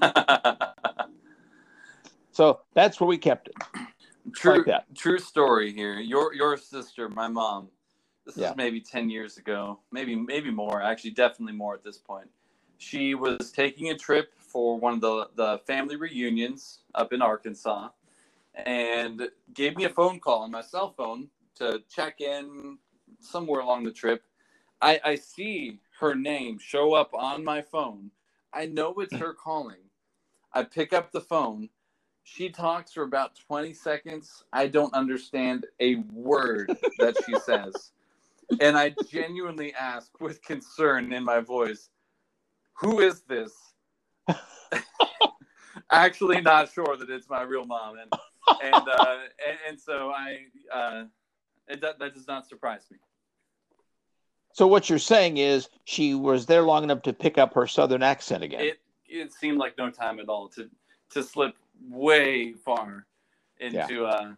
so 2.32 2.60
that's 2.74 3.00
where 3.00 3.08
we 3.08 3.18
kept 3.18 3.48
it. 3.48 3.56
True, 4.34 4.66
Like 4.66 4.82
true 4.96 5.18
story 5.18 5.72
here. 5.72 6.00
Your 6.00 6.34
your 6.34 6.56
sister, 6.56 7.08
my 7.08 7.28
mom. 7.28 7.68
This 8.26 8.36
Yeah. 8.36 8.50
is 8.50 8.56
maybe 8.56 8.80
ten 8.80 9.10
years 9.10 9.38
ago, 9.38 9.80
maybe 9.92 10.16
maybe 10.16 10.50
more. 10.50 10.82
Actually, 10.82 11.12
definitely 11.12 11.54
more 11.54 11.74
at 11.74 11.84
this 11.84 11.98
point. 11.98 12.28
She 12.78 13.14
was 13.14 13.52
taking 13.52 13.90
a 13.90 13.98
trip 13.98 14.32
for 14.38 14.78
one 14.78 14.94
of 14.94 15.00
the 15.02 15.28
the 15.36 15.58
family 15.66 15.96
reunions 15.96 16.80
up 16.94 17.12
in 17.12 17.22
Arkansas, 17.22 17.90
and 18.54 19.28
gave 19.54 19.76
me 19.76 19.84
a 19.84 19.90
phone 19.90 20.20
call 20.20 20.42
on 20.42 20.50
my 20.52 20.62
cell 20.62 20.92
phone 20.96 21.28
to 21.56 21.82
check 21.90 22.20
in 22.20 22.78
somewhere 23.20 23.60
along 23.62 23.84
the 23.84 23.92
trip. 23.92 24.24
I, 24.82 25.00
I 25.04 25.16
see 25.16 25.80
her 26.00 26.14
name 26.14 26.58
show 26.60 26.94
up 26.94 27.12
on 27.14 27.44
my 27.44 27.62
phone. 27.62 28.12
I 28.54 28.66
know 28.66 28.94
it's 28.98 29.18
her 29.18 29.34
calling. 29.34 29.89
I 30.52 30.64
pick 30.64 30.92
up 30.92 31.12
the 31.12 31.20
phone. 31.20 31.68
She 32.24 32.50
talks 32.50 32.92
for 32.92 33.02
about 33.02 33.36
20 33.46 33.72
seconds. 33.72 34.44
I 34.52 34.66
don't 34.66 34.92
understand 34.94 35.66
a 35.80 35.96
word 36.12 36.76
that 36.98 37.16
she 37.24 37.34
says. 37.44 37.92
And 38.60 38.76
I 38.76 38.94
genuinely 39.10 39.74
ask 39.74 40.20
with 40.20 40.42
concern 40.42 41.12
in 41.12 41.24
my 41.24 41.40
voice, 41.40 41.88
Who 42.80 43.00
is 43.00 43.22
this? 43.22 43.52
Actually, 45.90 46.40
not 46.40 46.72
sure 46.72 46.96
that 46.96 47.10
it's 47.10 47.28
my 47.28 47.42
real 47.42 47.64
mom. 47.64 47.96
And, 47.98 48.12
and, 48.62 48.88
uh, 48.88 49.16
and, 49.46 49.58
and 49.68 49.80
so 49.80 50.10
I, 50.10 50.46
uh, 50.72 51.04
it, 51.68 51.80
that, 51.80 51.98
that 51.98 52.14
does 52.14 52.26
not 52.26 52.46
surprise 52.46 52.82
me. 52.90 52.98
So 54.52 54.66
what 54.66 54.90
you're 54.90 54.98
saying 54.98 55.38
is 55.38 55.68
she 55.84 56.14
was 56.14 56.46
there 56.46 56.62
long 56.62 56.84
enough 56.84 57.02
to 57.02 57.12
pick 57.12 57.38
up 57.38 57.54
her 57.54 57.66
southern 57.66 58.02
accent 58.02 58.42
again. 58.42 58.62
It, 58.62 58.80
it 59.10 59.32
seemed 59.32 59.58
like 59.58 59.76
no 59.76 59.90
time 59.90 60.20
at 60.20 60.28
all 60.28 60.48
to, 60.48 60.70
to 61.10 61.22
slip 61.22 61.54
way 61.88 62.52
far 62.52 63.06
into 63.58 64.04
uh, 64.04 64.32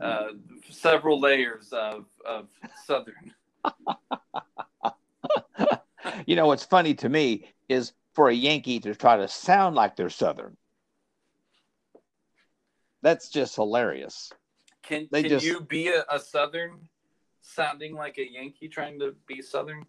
uh, 0.00 0.28
several 0.70 1.20
layers 1.20 1.72
of, 1.72 2.06
of 2.26 2.48
Southern. 2.84 3.32
you 6.26 6.36
know 6.36 6.46
what's 6.46 6.64
funny 6.64 6.94
to 6.94 7.08
me 7.08 7.44
is 7.68 7.92
for 8.14 8.28
a 8.28 8.34
Yankee 8.34 8.80
to 8.80 8.94
try 8.94 9.16
to 9.16 9.28
sound 9.28 9.76
like 9.76 9.94
they're 9.94 10.10
Southern. 10.10 10.56
That's 13.02 13.28
just 13.28 13.54
hilarious. 13.54 14.32
Can, 14.82 15.08
They 15.12 15.22
can 15.22 15.30
just- 15.30 15.46
you 15.46 15.60
be 15.60 15.88
a, 15.88 16.04
a 16.10 16.18
Southern 16.18 16.88
sounding 17.40 17.94
like 17.94 18.18
a 18.18 18.28
Yankee 18.30 18.68
trying 18.68 18.98
to 19.00 19.14
be 19.26 19.42
Southern? 19.42 19.84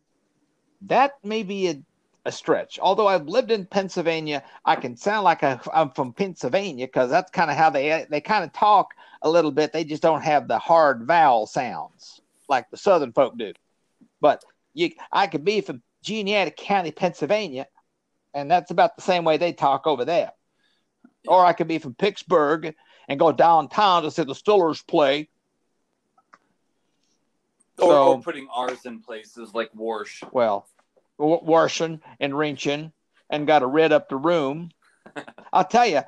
That 0.84 1.14
may 1.24 1.44
be 1.44 1.68
a, 1.70 1.82
a 2.26 2.32
stretch. 2.32 2.80
Although 2.80 3.08
I've 3.08 3.28
lived 3.28 3.52
in 3.52 3.66
Pennsylvania, 3.66 4.44
I 4.66 4.76
can 4.76 4.96
sound 4.98 5.24
like 5.24 5.44
I, 5.44 5.60
I'm 5.74 5.92
from 5.92 6.14
Pennsylvania 6.14 6.86
because 6.88 7.10
that's 7.10 7.32
kind 7.32 7.50
of 7.50 7.58
how 7.58 7.70
they 7.70 8.06
they 8.10 8.22
kind 8.22 8.44
of 8.44 8.52
talk 8.54 8.94
a 9.22 9.30
little 9.30 9.52
bit. 9.52 9.72
They 9.74 9.84
just 9.84 10.02
don't 10.02 10.22
have 10.22 10.48
the 10.48 10.60
hard 10.60 11.06
vowel 11.06 11.48
sounds 11.48 12.22
like 12.48 12.70
the 12.70 12.78
Southern 12.78 13.14
folk 13.14 13.38
do. 13.38 13.54
But 14.22 14.44
you, 14.74 14.92
I 15.12 15.28
could 15.28 15.46
be 15.46 15.62
from 15.62 15.82
Juniata 16.04 16.52
County, 16.52 16.92
Pennsylvania, 16.92 17.68
and 18.34 18.50
that's 18.50 18.72
about 18.72 18.96
the 18.96 19.02
same 19.02 19.24
way 19.24 19.38
they 19.38 19.54
talk 19.54 19.88
over 19.88 20.06
there. 20.06 20.32
Or 21.28 21.46
I 21.46 21.54
could 21.54 21.68
be 21.68 21.80
from 21.80 21.96
Pittsburgh 21.96 22.76
and 23.08 23.20
go 23.20 23.32
downtown 23.32 24.04
to 24.04 24.12
see 24.12 24.24
the 24.24 24.34
Steelers 24.34 24.86
play. 24.86 25.30
Or, 27.78 27.92
So- 27.92 28.08
or 28.14 28.22
putting 28.22 28.48
R's 28.54 28.86
in 28.86 29.00
places 29.02 29.54
like 29.54 29.72
Warsh. 29.74 30.24
well, 30.32 30.68
washing 31.20 32.02
and 32.20 32.38
rinsing 32.38 32.92
and 33.30 33.46
got 33.48 33.60
to 33.60 33.68
red 33.68 33.92
up 33.92 34.10
the 34.10 34.16
room. 34.16 34.72
I'll 35.54 35.66
tell 35.66 35.86
you, 35.86 36.02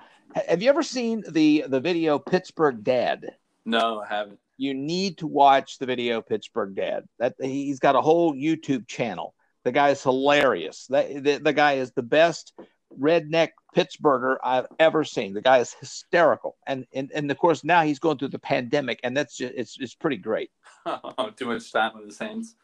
have 0.47 0.61
you 0.61 0.69
ever 0.69 0.83
seen 0.83 1.23
the 1.29 1.65
the 1.67 1.79
video 1.79 2.17
Pittsburgh 2.19 2.83
Dad? 2.83 3.35
No, 3.65 4.01
I 4.01 4.07
haven't. 4.07 4.39
you 4.57 4.73
need 4.73 5.17
to 5.19 5.27
watch 5.27 5.77
the 5.77 5.85
video 5.85 6.21
Pittsburgh 6.21 6.75
Dad. 6.75 7.05
That 7.19 7.35
he's 7.39 7.79
got 7.79 7.95
a 7.95 8.01
whole 8.01 8.33
YouTube 8.33 8.87
channel. 8.87 9.35
The 9.63 9.71
guy 9.71 9.89
is 9.89 10.01
hilarious. 10.01 10.87
That 10.87 11.23
the, 11.23 11.37
the 11.37 11.53
guy 11.53 11.73
is 11.73 11.91
the 11.91 12.01
best 12.03 12.53
redneck 12.99 13.49
Pittsburgher 13.75 14.37
I've 14.43 14.67
ever 14.79 15.03
seen. 15.03 15.33
The 15.33 15.41
guy 15.41 15.59
is 15.59 15.73
hysterical, 15.73 16.57
and 16.65 16.85
and 16.93 17.11
and 17.13 17.29
of 17.29 17.37
course 17.37 17.63
now 17.63 17.83
he's 17.83 17.99
going 17.99 18.17
through 18.17 18.29
the 18.29 18.39
pandemic, 18.39 18.99
and 19.03 19.15
that's 19.15 19.37
just 19.37 19.53
it's 19.55 19.77
it's 19.79 19.95
pretty 19.95 20.17
great. 20.17 20.51
Oh, 20.83 21.29
too 21.29 21.45
much 21.45 21.71
time 21.71 21.91
with 21.95 22.05
his 22.05 22.17
hands. 22.17 22.55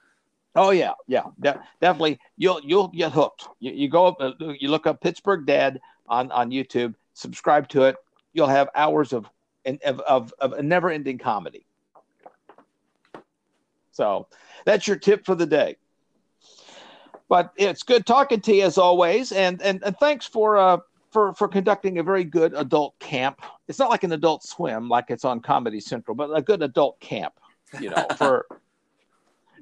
Oh 0.56 0.72
yeah, 0.72 0.94
yeah, 1.08 1.24
de- 1.40 1.62
definitely. 1.82 2.20
You'll 2.38 2.62
you'll 2.64 2.88
get 2.88 3.12
hooked. 3.12 3.48
You, 3.60 3.72
you 3.74 3.90
go 3.90 4.08
up, 4.08 4.16
uh, 4.20 4.32
you 4.60 4.70
look 4.70 4.88
up 4.88 5.02
Pittsburgh 5.02 5.46
Dad 5.46 5.80
on 6.08 6.32
on 6.32 6.50
YouTube. 6.50 6.96
Subscribe 7.14 7.68
to 7.70 7.84
it. 7.84 7.96
You'll 8.34 8.48
have 8.48 8.70
hours 8.76 9.14
of 9.14 9.30
of 9.66 10.00
of, 10.02 10.34
of 10.40 10.54
a 10.54 10.64
never 10.64 10.90
ending 10.90 11.18
comedy. 11.18 11.66
So 13.92 14.28
that's 14.66 14.88
your 14.88 14.98
tip 14.98 15.26
for 15.26 15.36
the 15.36 15.46
day. 15.46 15.76
But 17.30 17.52
it's 17.58 17.84
good 17.84 18.06
talking 18.06 18.42
to 18.42 18.54
you 18.54 18.64
as 18.64 18.78
always, 18.78 19.32
and 19.32 19.62
and, 19.62 19.84
and 19.84 19.98
thanks 19.98 20.26
for 20.26 20.58
uh 20.58 20.78
for 21.12 21.34
for 21.34 21.48
conducting 21.48 22.00
a 22.00 22.04
very 22.04 22.24
good 22.24 22.54
adult 22.56 22.98
camp. 23.00 23.42
It's 23.68 23.80
not 23.80 23.90
like 23.90 24.04
an 24.04 24.12
adult 24.12 24.44
swim 24.44 24.88
like 24.88 25.06
it's 25.10 25.26
on 25.26 25.40
Comedy 25.40 25.80
Central, 25.80 26.16
but 26.16 26.36
a 26.36 26.42
good 26.42 26.64
adult 26.64 27.00
camp. 27.00 27.34
You 27.80 27.92
know 27.92 28.08
for. 28.18 28.46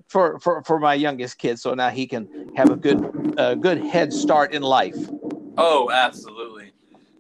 For, 0.07 0.39
for, 0.39 0.63
for 0.63 0.79
my 0.79 0.93
youngest 0.93 1.39
kid, 1.39 1.59
so 1.59 1.73
now 1.73 1.89
he 1.89 2.05
can 2.05 2.51
have 2.55 2.69
a 2.69 2.75
good 2.75 3.33
uh, 3.37 3.55
good 3.55 3.79
head 3.83 4.13
start 4.13 4.53
in 4.53 4.61
life. 4.61 4.95
Oh, 5.57 5.89
absolutely. 5.91 6.71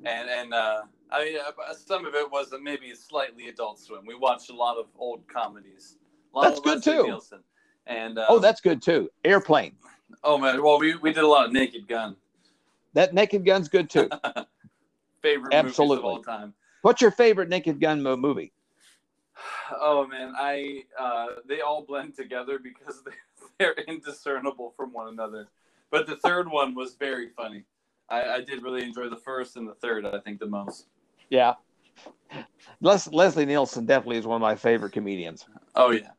And 0.05 0.29
and 0.29 0.53
uh, 0.53 0.83
I 1.11 1.25
mean, 1.25 1.37
uh, 1.37 1.73
some 1.73 2.05
of 2.05 2.13
it 2.13 2.29
was 2.31 2.53
maybe 2.61 2.93
slightly 2.93 3.47
Adult 3.47 3.79
Swim. 3.79 4.05
We 4.05 4.15
watched 4.15 4.49
a 4.49 4.55
lot 4.55 4.77
of 4.77 4.85
old 4.97 5.27
comedies. 5.27 5.97
A 6.33 6.37
lot 6.37 6.43
That's 6.43 6.57
of 6.59 6.63
good, 6.63 6.77
Leslie 6.77 6.93
too. 6.93 7.03
Nielsen. 7.07 7.39
And 7.87 8.19
um, 8.19 8.25
oh, 8.29 8.39
that's 8.39 8.61
good 8.61 8.81
too. 8.81 9.09
Airplane. 9.23 9.75
oh 10.23 10.37
man, 10.37 10.61
well 10.61 10.79
we, 10.79 10.95
we 10.95 11.13
did 11.13 11.23
a 11.23 11.27
lot 11.27 11.45
of 11.45 11.51
Naked 11.51 11.87
Gun. 11.87 12.15
That 12.93 13.13
Naked 13.13 13.45
Gun's 13.45 13.67
good 13.67 13.89
too. 13.89 14.09
Favorite 15.21 15.53
Absolutely. 15.53 15.97
movies 15.97 15.99
of 15.99 16.05
all 16.05 16.23
time. 16.23 16.53
What's 16.81 17.01
your 17.01 17.11
favorite 17.11 17.49
Naked 17.49 17.79
Gun 17.79 18.01
movie? 18.03 18.53
Oh 19.71 20.07
man, 20.07 20.33
I 20.37 20.83
uh, 20.99 21.27
they 21.47 21.61
all 21.61 21.85
blend 21.85 22.15
together 22.15 22.59
because 22.59 23.03
they, 23.05 23.11
they're 23.57 23.73
indiscernible 23.87 24.73
from 24.75 24.93
one 24.93 25.07
another. 25.07 25.47
But 25.91 26.07
the 26.07 26.17
third 26.17 26.49
one 26.49 26.75
was 26.75 26.95
very 26.95 27.29
funny. 27.29 27.63
I, 28.09 28.23
I 28.23 28.41
did 28.41 28.63
really 28.63 28.83
enjoy 28.83 29.09
the 29.09 29.17
first 29.17 29.55
and 29.55 29.67
the 29.67 29.75
third. 29.75 30.05
I 30.05 30.19
think 30.19 30.39
the 30.39 30.47
most. 30.47 30.87
Yeah. 31.29 31.53
Les- 32.81 33.11
Leslie 33.11 33.45
Nielsen 33.45 33.85
definitely 33.85 34.17
is 34.17 34.27
one 34.27 34.35
of 34.35 34.41
my 34.41 34.55
favorite 34.55 34.91
comedians. 34.91 35.45
Oh 35.75 35.91
yeah. 35.91 36.11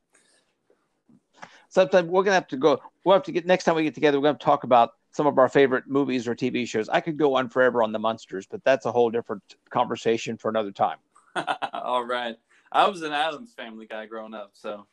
Sometimes 1.68 2.08
we're 2.08 2.22
gonna 2.22 2.34
have 2.34 2.48
to 2.48 2.56
go. 2.56 2.80
We'll 3.04 3.14
have 3.14 3.24
to 3.24 3.32
get 3.32 3.46
next 3.46 3.64
time 3.64 3.76
we 3.76 3.84
get 3.84 3.94
together. 3.94 4.18
We're 4.18 4.28
gonna 4.28 4.38
talk 4.38 4.64
about 4.64 4.92
some 5.10 5.26
of 5.26 5.38
our 5.38 5.48
favorite 5.48 5.84
movies 5.86 6.28
or 6.28 6.34
TV 6.34 6.66
shows. 6.66 6.88
I 6.88 7.00
could 7.00 7.16
go 7.16 7.34
on 7.36 7.48
forever 7.48 7.82
on 7.82 7.92
the 7.92 7.98
Munsters, 7.98 8.46
but 8.46 8.62
that's 8.64 8.86
a 8.86 8.92
whole 8.92 9.10
different 9.10 9.42
conversation 9.70 10.36
for 10.36 10.48
another 10.48 10.72
time. 10.72 10.98
all 11.72 12.04
right. 12.04 12.36
I 12.76 12.88
was 12.88 13.00
an 13.00 13.12
Addams 13.12 13.54
Family 13.54 13.86
guy 13.86 14.04
growing 14.04 14.34
up, 14.34 14.50
so 14.52 14.86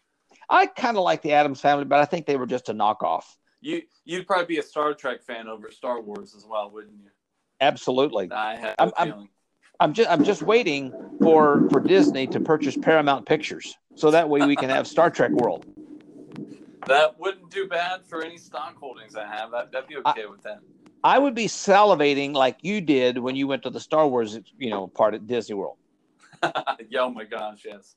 I 0.49 0.67
kind 0.67 0.95
of 0.95 1.03
like 1.03 1.21
the 1.21 1.33
Addams 1.33 1.59
Family, 1.59 1.83
but 1.83 1.99
I 1.99 2.05
think 2.05 2.25
they 2.25 2.37
were 2.37 2.45
just 2.45 2.69
a 2.69 2.73
knockoff. 2.73 3.23
you 3.59 3.81
you'd 4.05 4.25
probably 4.25 4.45
be 4.45 4.59
a 4.59 4.63
Star 4.63 4.93
Trek 4.93 5.21
fan 5.21 5.49
over 5.49 5.69
Star 5.69 6.01
Wars 6.01 6.33
as 6.33 6.45
well, 6.49 6.71
wouldn't 6.71 6.95
you? 6.97 7.09
Absolutely. 7.59 8.31
I 8.31 8.55
have 8.55 8.75
I'm, 8.79 8.87
a 8.87 8.91
I'm, 8.97 9.07
feeling. 9.07 9.29
I'm 9.81 9.93
just 9.93 10.09
I'm 10.09 10.23
just 10.23 10.41
waiting 10.43 10.93
for 11.21 11.67
for 11.71 11.81
Disney 11.81 12.25
to 12.27 12.39
purchase 12.39 12.77
Paramount 12.77 13.25
Pictures, 13.25 13.75
so 13.95 14.11
that 14.11 14.29
way 14.29 14.45
we 14.45 14.55
can 14.55 14.69
have 14.69 14.87
Star 14.87 15.09
Trek 15.09 15.31
World. 15.31 15.65
That 16.87 17.19
wouldn't 17.19 17.49
do 17.49 17.67
bad 17.67 18.05
for 18.05 18.23
any 18.23 18.37
stock 18.37 18.77
holdings 18.77 19.15
I 19.17 19.27
have. 19.27 19.53
I'd, 19.53 19.75
I'd 19.75 19.87
be 19.87 19.97
okay 19.97 20.25
with 20.25 20.41
that. 20.43 20.59
I 21.03 21.19
would 21.19 21.35
be 21.35 21.47
salivating 21.47 22.33
like 22.33 22.59
you 22.61 22.79
did 22.79 23.17
when 23.17 23.35
you 23.35 23.45
went 23.45 23.63
to 23.63 23.69
the 23.69 23.79
Star 23.79 24.07
Wars, 24.07 24.39
you 24.57 24.69
know, 24.69 24.87
part 24.87 25.13
at 25.13 25.27
Disney 25.27 25.55
World. 25.55 25.77
yeah, 26.89 27.01
oh 27.01 27.09
my 27.09 27.23
gosh, 27.23 27.63
yes. 27.65 27.95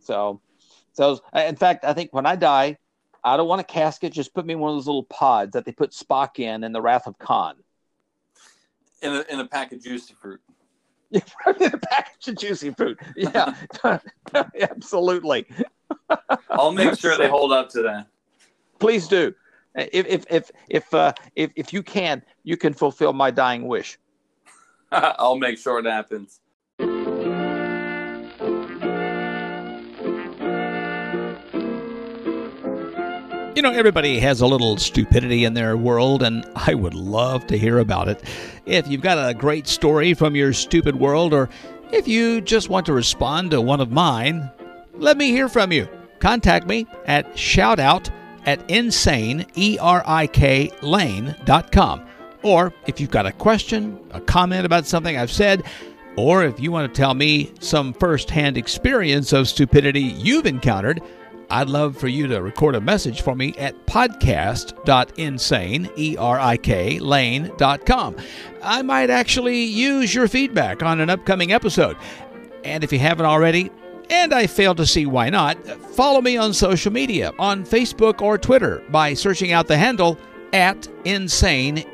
So, 0.00 0.40
so 0.92 1.20
in 1.34 1.56
fact, 1.56 1.84
I 1.84 1.92
think 1.92 2.12
when 2.12 2.26
I 2.26 2.36
die, 2.36 2.78
I 3.22 3.36
don't 3.36 3.48
want 3.48 3.60
a 3.60 3.64
casket. 3.64 4.12
Just 4.12 4.34
put 4.34 4.44
me 4.44 4.54
in 4.54 4.60
one 4.60 4.70
of 4.70 4.76
those 4.76 4.86
little 4.86 5.04
pods 5.04 5.52
that 5.52 5.64
they 5.64 5.72
put 5.72 5.92
Spock 5.92 6.38
in 6.38 6.62
in 6.64 6.72
the 6.72 6.80
Wrath 6.80 7.06
of 7.06 7.18
Khan. 7.18 7.56
In 9.02 9.12
a 9.12 9.24
in 9.30 9.40
a 9.40 9.46
pack 9.46 9.72
of 9.72 9.82
juicy 9.82 10.14
fruit. 10.14 10.40
in 11.10 11.22
a 11.46 11.78
package 11.78 12.28
of 12.28 12.36
juicy 12.36 12.70
fruit. 12.70 12.98
Yeah, 13.16 13.54
absolutely. 14.60 15.46
I'll 16.50 16.72
make 16.72 16.98
sure 16.98 17.16
they 17.16 17.28
hold 17.28 17.52
up 17.52 17.68
to 17.70 17.82
that. 17.82 18.08
Please 18.78 19.06
do. 19.06 19.34
If 19.74 20.06
if 20.06 20.24
if 20.30 20.50
if 20.68 20.94
uh, 20.94 21.12
if 21.34 21.50
if 21.56 21.72
you 21.72 21.82
can, 21.82 22.22
you 22.42 22.56
can 22.56 22.74
fulfill 22.74 23.12
my 23.12 23.30
dying 23.30 23.66
wish. 23.66 23.98
I'll 24.92 25.36
make 25.36 25.58
sure 25.58 25.78
it 25.78 25.86
happens. 25.86 26.40
Know, 33.64 33.72
everybody 33.72 34.20
has 34.20 34.40
a 34.42 34.46
little 34.46 34.76
stupidity 34.76 35.44
in 35.44 35.54
their 35.54 35.76
world, 35.76 36.22
and 36.22 36.44
I 36.54 36.74
would 36.74 36.94
love 36.94 37.46
to 37.48 37.58
hear 37.58 37.78
about 37.78 38.08
it. 38.08 38.22
If 38.66 38.86
you've 38.86 39.00
got 39.00 39.18
a 39.18 39.34
great 39.34 39.66
story 39.66 40.14
from 40.14 40.36
your 40.36 40.52
stupid 40.52 40.96
world, 40.96 41.34
or 41.34 41.48
if 41.90 42.06
you 42.06 42.40
just 42.40 42.68
want 42.68 42.86
to 42.86 42.92
respond 42.92 43.50
to 43.50 43.60
one 43.60 43.80
of 43.80 43.90
mine, 43.90 44.50
let 44.94 45.16
me 45.16 45.30
hear 45.30 45.48
from 45.48 45.72
you. 45.72 45.88
Contact 46.18 46.66
me 46.66 46.86
at 47.06 47.34
shoutout 47.34 48.10
at 48.44 48.70
insane, 48.70 49.46
E-R-I-K, 49.54 50.70
lane.com. 50.82 52.06
Or 52.42 52.74
if 52.86 53.00
you've 53.00 53.10
got 53.10 53.26
a 53.26 53.32
question, 53.32 53.98
a 54.10 54.20
comment 54.20 54.66
about 54.66 54.86
something 54.86 55.16
I've 55.16 55.32
said, 55.32 55.64
or 56.16 56.44
if 56.44 56.60
you 56.60 56.70
want 56.70 56.92
to 56.92 57.00
tell 57.00 57.14
me 57.14 57.52
some 57.60 57.94
first-hand 57.94 58.58
experience 58.58 59.32
of 59.32 59.48
stupidity 59.48 60.02
you've 60.02 60.46
encountered, 60.46 61.02
I'd 61.50 61.68
love 61.68 61.96
for 61.96 62.08
you 62.08 62.26
to 62.28 62.42
record 62.42 62.74
a 62.74 62.80
message 62.80 63.22
for 63.22 63.34
me 63.34 63.54
at 63.58 63.86
podcast.insane, 63.86 65.90
E-R-I-K, 65.96 66.98
lane.com. 66.98 68.16
I 68.62 68.82
might 68.82 69.10
actually 69.10 69.64
use 69.64 70.14
your 70.14 70.28
feedback 70.28 70.82
on 70.82 71.00
an 71.00 71.10
upcoming 71.10 71.52
episode. 71.52 71.96
And 72.64 72.82
if 72.82 72.92
you 72.92 72.98
haven't 72.98 73.26
already, 73.26 73.70
and 74.10 74.34
I 74.34 74.46
fail 74.46 74.74
to 74.74 74.86
see 74.86 75.06
why 75.06 75.30
not, 75.30 75.56
follow 75.94 76.20
me 76.20 76.36
on 76.36 76.52
social 76.52 76.92
media, 76.92 77.32
on 77.38 77.64
Facebook 77.64 78.20
or 78.20 78.38
Twitter, 78.38 78.82
by 78.90 79.14
searching 79.14 79.52
out 79.52 79.66
the 79.66 79.76
handle 79.76 80.18
at 80.52 80.88
insane, 81.04 81.84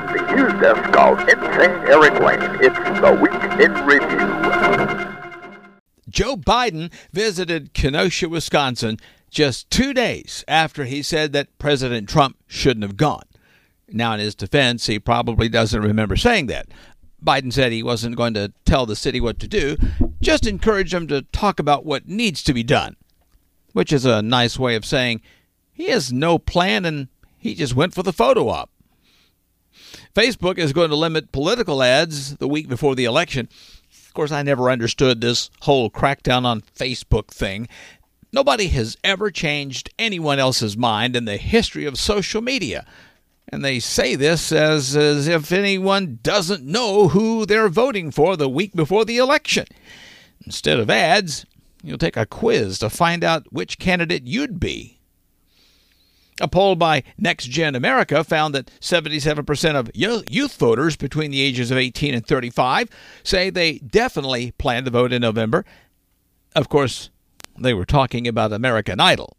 from 0.00 0.16
the 0.16 0.34
news 0.34 0.52
desk 0.60 0.96
of 0.96 1.18
Insane 1.28 1.70
Erik 1.88 2.20
Lane, 2.20 2.58
it's 2.62 2.78
the 3.00 3.12
Week 3.20 3.32
in 3.60 3.72
Review. 3.84 4.18
Joe 6.08 6.36
Biden 6.36 6.92
visited 7.12 7.74
Kenosha, 7.74 8.28
Wisconsin, 8.28 8.98
just 9.30 9.68
two 9.70 9.92
days 9.92 10.44
after 10.46 10.84
he 10.84 11.02
said 11.02 11.32
that 11.32 11.58
President 11.58 12.08
Trump 12.08 12.36
shouldn't 12.46 12.84
have 12.84 12.96
gone. 12.96 13.24
Now, 13.88 14.14
in 14.14 14.20
his 14.20 14.34
defense, 14.34 14.86
he 14.86 14.98
probably 14.98 15.48
doesn't 15.48 15.82
remember 15.82 16.16
saying 16.16 16.46
that. 16.46 16.68
Biden 17.24 17.52
said 17.52 17.72
he 17.72 17.82
wasn't 17.82 18.16
going 18.16 18.34
to 18.34 18.52
tell 18.64 18.86
the 18.86 18.94
city 18.94 19.20
what 19.20 19.40
to 19.40 19.48
do, 19.48 19.76
just 20.20 20.46
encourage 20.46 20.92
them 20.92 21.08
to 21.08 21.22
talk 21.22 21.58
about 21.58 21.84
what 21.84 22.06
needs 22.06 22.44
to 22.44 22.54
be 22.54 22.62
done, 22.62 22.96
which 23.72 23.92
is 23.92 24.04
a 24.04 24.22
nice 24.22 24.58
way 24.58 24.76
of 24.76 24.84
saying 24.84 25.20
he 25.72 25.88
has 25.88 26.12
no 26.12 26.38
plan 26.38 26.84
and 26.84 27.08
he 27.36 27.56
just 27.56 27.74
went 27.74 27.94
for 27.94 28.04
the 28.04 28.12
photo 28.12 28.48
op. 28.48 28.70
Facebook 30.18 30.58
is 30.58 30.72
going 30.72 30.90
to 30.90 30.96
limit 30.96 31.30
political 31.30 31.80
ads 31.80 32.38
the 32.38 32.48
week 32.48 32.68
before 32.68 32.96
the 32.96 33.04
election. 33.04 33.48
Of 34.04 34.14
course, 34.14 34.32
I 34.32 34.42
never 34.42 34.68
understood 34.68 35.20
this 35.20 35.48
whole 35.60 35.92
crackdown 35.92 36.44
on 36.44 36.62
Facebook 36.76 37.28
thing. 37.28 37.68
Nobody 38.32 38.66
has 38.66 38.96
ever 39.04 39.30
changed 39.30 39.90
anyone 39.96 40.40
else's 40.40 40.76
mind 40.76 41.14
in 41.14 41.24
the 41.24 41.36
history 41.36 41.84
of 41.84 42.00
social 42.00 42.42
media. 42.42 42.84
And 43.46 43.64
they 43.64 43.78
say 43.78 44.16
this 44.16 44.50
as, 44.50 44.96
as 44.96 45.28
if 45.28 45.52
anyone 45.52 46.18
doesn't 46.24 46.64
know 46.64 47.06
who 47.06 47.46
they're 47.46 47.68
voting 47.68 48.10
for 48.10 48.36
the 48.36 48.48
week 48.48 48.74
before 48.74 49.04
the 49.04 49.18
election. 49.18 49.66
Instead 50.44 50.80
of 50.80 50.90
ads, 50.90 51.46
you'll 51.80 51.96
take 51.96 52.16
a 52.16 52.26
quiz 52.26 52.80
to 52.80 52.90
find 52.90 53.22
out 53.22 53.52
which 53.52 53.78
candidate 53.78 54.26
you'd 54.26 54.58
be. 54.58 54.97
A 56.40 56.48
poll 56.48 56.76
by 56.76 57.02
Next 57.16 57.46
Gen 57.46 57.74
America 57.74 58.22
found 58.22 58.54
that 58.54 58.70
77% 58.80 59.74
of 59.74 59.90
youth 59.94 60.56
voters 60.56 60.96
between 60.96 61.30
the 61.30 61.40
ages 61.40 61.70
of 61.70 61.78
18 61.78 62.14
and 62.14 62.26
35 62.26 62.88
say 63.24 63.50
they 63.50 63.78
definitely 63.78 64.52
plan 64.52 64.84
to 64.84 64.90
vote 64.90 65.12
in 65.12 65.22
November. 65.22 65.64
Of 66.54 66.68
course, 66.68 67.10
they 67.58 67.74
were 67.74 67.84
talking 67.84 68.28
about 68.28 68.52
American 68.52 69.00
Idol. 69.00 69.36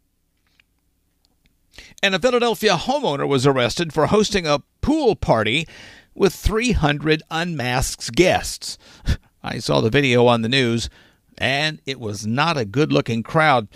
And 2.02 2.14
a 2.14 2.18
Philadelphia 2.18 2.76
homeowner 2.76 3.26
was 3.26 3.46
arrested 3.46 3.92
for 3.92 4.06
hosting 4.06 4.46
a 4.46 4.62
pool 4.82 5.16
party 5.16 5.66
with 6.14 6.34
300 6.34 7.22
unmasked 7.30 8.12
guests. 8.12 8.76
I 9.42 9.58
saw 9.58 9.80
the 9.80 9.90
video 9.90 10.26
on 10.26 10.42
the 10.42 10.48
news, 10.48 10.90
and 11.38 11.80
it 11.86 11.98
was 11.98 12.26
not 12.26 12.58
a 12.58 12.66
good 12.66 12.92
looking 12.92 13.22
crowd. 13.22 13.68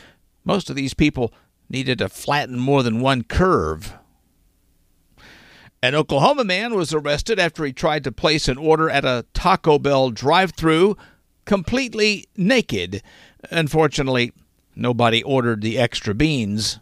Most 0.44 0.68
of 0.68 0.76
these 0.76 0.92
people 0.92 1.32
needed 1.74 1.98
to 1.98 2.08
flatten 2.08 2.58
more 2.58 2.82
than 2.82 3.00
one 3.00 3.24
curve. 3.24 3.94
An 5.82 5.94
Oklahoma 5.94 6.44
man 6.44 6.74
was 6.74 6.94
arrested 6.94 7.38
after 7.38 7.64
he 7.64 7.72
tried 7.72 8.04
to 8.04 8.12
place 8.12 8.48
an 8.48 8.56
order 8.56 8.88
at 8.88 9.04
a 9.04 9.26
Taco 9.34 9.78
Bell 9.78 10.10
drive 10.10 10.52
through 10.52 10.96
completely 11.44 12.26
naked. 12.36 13.02
Unfortunately, 13.50 14.32
nobody 14.74 15.22
ordered 15.22 15.60
the 15.60 15.76
extra 15.76 16.14
beans. 16.14 16.78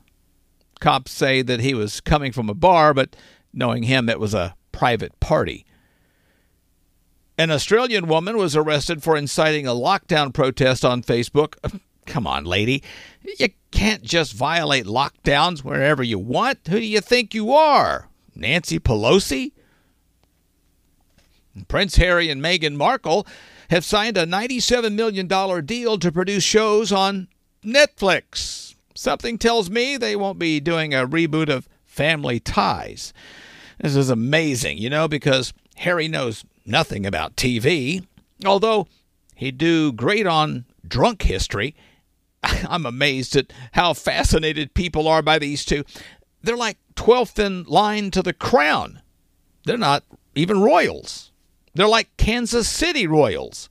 Cops 0.78 1.10
say 1.10 1.42
that 1.42 1.60
he 1.60 1.74
was 1.74 2.00
coming 2.00 2.30
from 2.30 2.48
a 2.48 2.54
bar, 2.54 2.94
but 2.94 3.16
knowing 3.52 3.84
him, 3.84 4.08
it 4.08 4.20
was 4.20 4.34
a 4.34 4.54
private 4.70 5.18
party. 5.18 5.66
An 7.38 7.50
Australian 7.50 8.06
woman 8.06 8.36
was 8.36 8.54
arrested 8.54 9.02
for 9.02 9.16
inciting 9.16 9.66
a 9.66 9.70
lockdown 9.70 10.32
protest 10.32 10.84
on 10.84 11.02
Facebook. 11.02 11.54
Come 12.06 12.26
on, 12.26 12.44
lady. 12.44 12.82
You 13.38 13.48
can't 13.70 14.02
just 14.02 14.34
violate 14.34 14.86
lockdowns 14.86 15.60
wherever 15.60 16.02
you 16.02 16.18
want. 16.18 16.58
Who 16.68 16.78
do 16.78 16.86
you 16.86 17.00
think 17.00 17.34
you 17.34 17.52
are? 17.52 18.08
Nancy 18.34 18.78
Pelosi? 18.78 19.52
Prince 21.68 21.96
Harry 21.96 22.30
and 22.30 22.42
Meghan 22.42 22.76
Markle 22.76 23.26
have 23.70 23.84
signed 23.84 24.16
a 24.16 24.26
$97 24.26 24.94
million 24.94 25.26
deal 25.64 25.98
to 25.98 26.12
produce 26.12 26.44
shows 26.44 26.92
on 26.92 27.28
Netflix. 27.64 28.74
Something 28.94 29.38
tells 29.38 29.70
me 29.70 29.96
they 29.96 30.16
won't 30.16 30.38
be 30.38 30.60
doing 30.60 30.92
a 30.94 31.06
reboot 31.06 31.48
of 31.48 31.68
Family 31.84 32.40
Ties. 32.40 33.12
This 33.78 33.96
is 33.96 34.10
amazing, 34.10 34.78
you 34.78 34.90
know, 34.90 35.08
because 35.08 35.52
Harry 35.76 36.08
knows 36.08 36.44
nothing 36.64 37.06
about 37.06 37.36
TV, 37.36 38.06
although 38.44 38.86
he'd 39.34 39.58
do 39.58 39.92
great 39.92 40.26
on 40.26 40.64
drunk 40.86 41.22
history. 41.22 41.74
I'm 42.68 42.86
amazed 42.86 43.36
at 43.36 43.52
how 43.72 43.94
fascinated 43.94 44.74
people 44.74 45.08
are 45.08 45.22
by 45.22 45.38
these 45.38 45.64
two. 45.64 45.84
They're 46.42 46.56
like 46.56 46.78
12th 46.96 47.38
in 47.38 47.64
line 47.64 48.10
to 48.12 48.22
the 48.22 48.32
crown. 48.32 49.00
They're 49.64 49.78
not 49.78 50.04
even 50.34 50.60
royals. 50.60 51.30
They're 51.74 51.88
like 51.88 52.16
Kansas 52.16 52.68
City 52.68 53.06
Royals. 53.06 53.68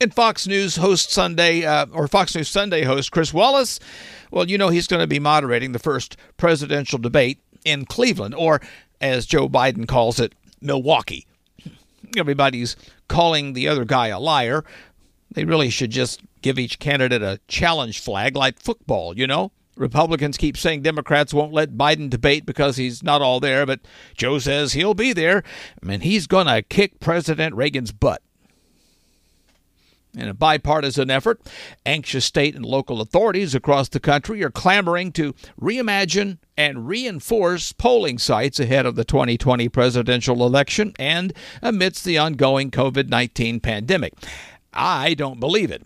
And 0.00 0.14
Fox 0.14 0.46
News 0.46 0.76
host 0.76 1.10
Sunday, 1.10 1.64
uh, 1.64 1.86
or 1.92 2.06
Fox 2.06 2.34
News 2.34 2.48
Sunday 2.48 2.84
host 2.84 3.10
Chris 3.10 3.34
Wallace, 3.34 3.80
well, 4.30 4.48
you 4.48 4.56
know 4.56 4.68
he's 4.68 4.86
going 4.86 5.00
to 5.00 5.08
be 5.08 5.18
moderating 5.18 5.72
the 5.72 5.80
first 5.80 6.16
presidential 6.36 6.98
debate 6.98 7.40
in 7.64 7.84
Cleveland, 7.84 8.34
or 8.34 8.60
as 9.00 9.26
Joe 9.26 9.48
Biden 9.48 9.88
calls 9.88 10.20
it, 10.20 10.34
Milwaukee. 10.60 11.26
Everybody's 12.16 12.76
calling 13.08 13.54
the 13.54 13.66
other 13.66 13.84
guy 13.84 14.08
a 14.08 14.20
liar. 14.20 14.64
They 15.32 15.44
really 15.44 15.70
should 15.70 15.90
just 15.90 16.20
give 16.42 16.58
each 16.58 16.78
candidate 16.78 17.22
a 17.22 17.40
challenge 17.48 18.00
flag 18.00 18.36
like 18.36 18.60
football, 18.60 19.16
you 19.16 19.26
know? 19.26 19.52
Republicans 19.78 20.36
keep 20.36 20.56
saying 20.56 20.82
Democrats 20.82 21.32
won't 21.32 21.52
let 21.52 21.76
Biden 21.76 22.10
debate 22.10 22.44
because 22.44 22.76
he's 22.76 23.02
not 23.02 23.22
all 23.22 23.40
there, 23.40 23.64
but 23.64 23.80
Joe 24.16 24.38
says 24.38 24.72
he'll 24.72 24.94
be 24.94 25.12
there, 25.12 25.42
and 25.88 26.02
he's 26.02 26.26
going 26.26 26.46
to 26.46 26.62
kick 26.62 27.00
President 27.00 27.54
Reagan's 27.54 27.92
butt. 27.92 28.22
In 30.14 30.26
a 30.26 30.34
bipartisan 30.34 31.10
effort, 31.10 31.40
anxious 31.84 32.24
state 32.24 32.56
and 32.56 32.64
local 32.64 33.00
authorities 33.00 33.54
across 33.54 33.88
the 33.88 34.00
country 34.00 34.42
are 34.42 34.50
clamoring 34.50 35.12
to 35.12 35.34
reimagine 35.60 36.38
and 36.56 36.88
reinforce 36.88 37.72
polling 37.72 38.18
sites 38.18 38.58
ahead 38.58 38.86
of 38.86 38.96
the 38.96 39.04
2020 39.04 39.68
presidential 39.68 40.44
election 40.44 40.92
and 40.98 41.32
amidst 41.62 42.04
the 42.04 42.18
ongoing 42.18 42.70
COVID 42.70 43.08
19 43.08 43.60
pandemic. 43.60 44.14
I 44.72 45.14
don't 45.14 45.38
believe 45.38 45.70
it. 45.70 45.82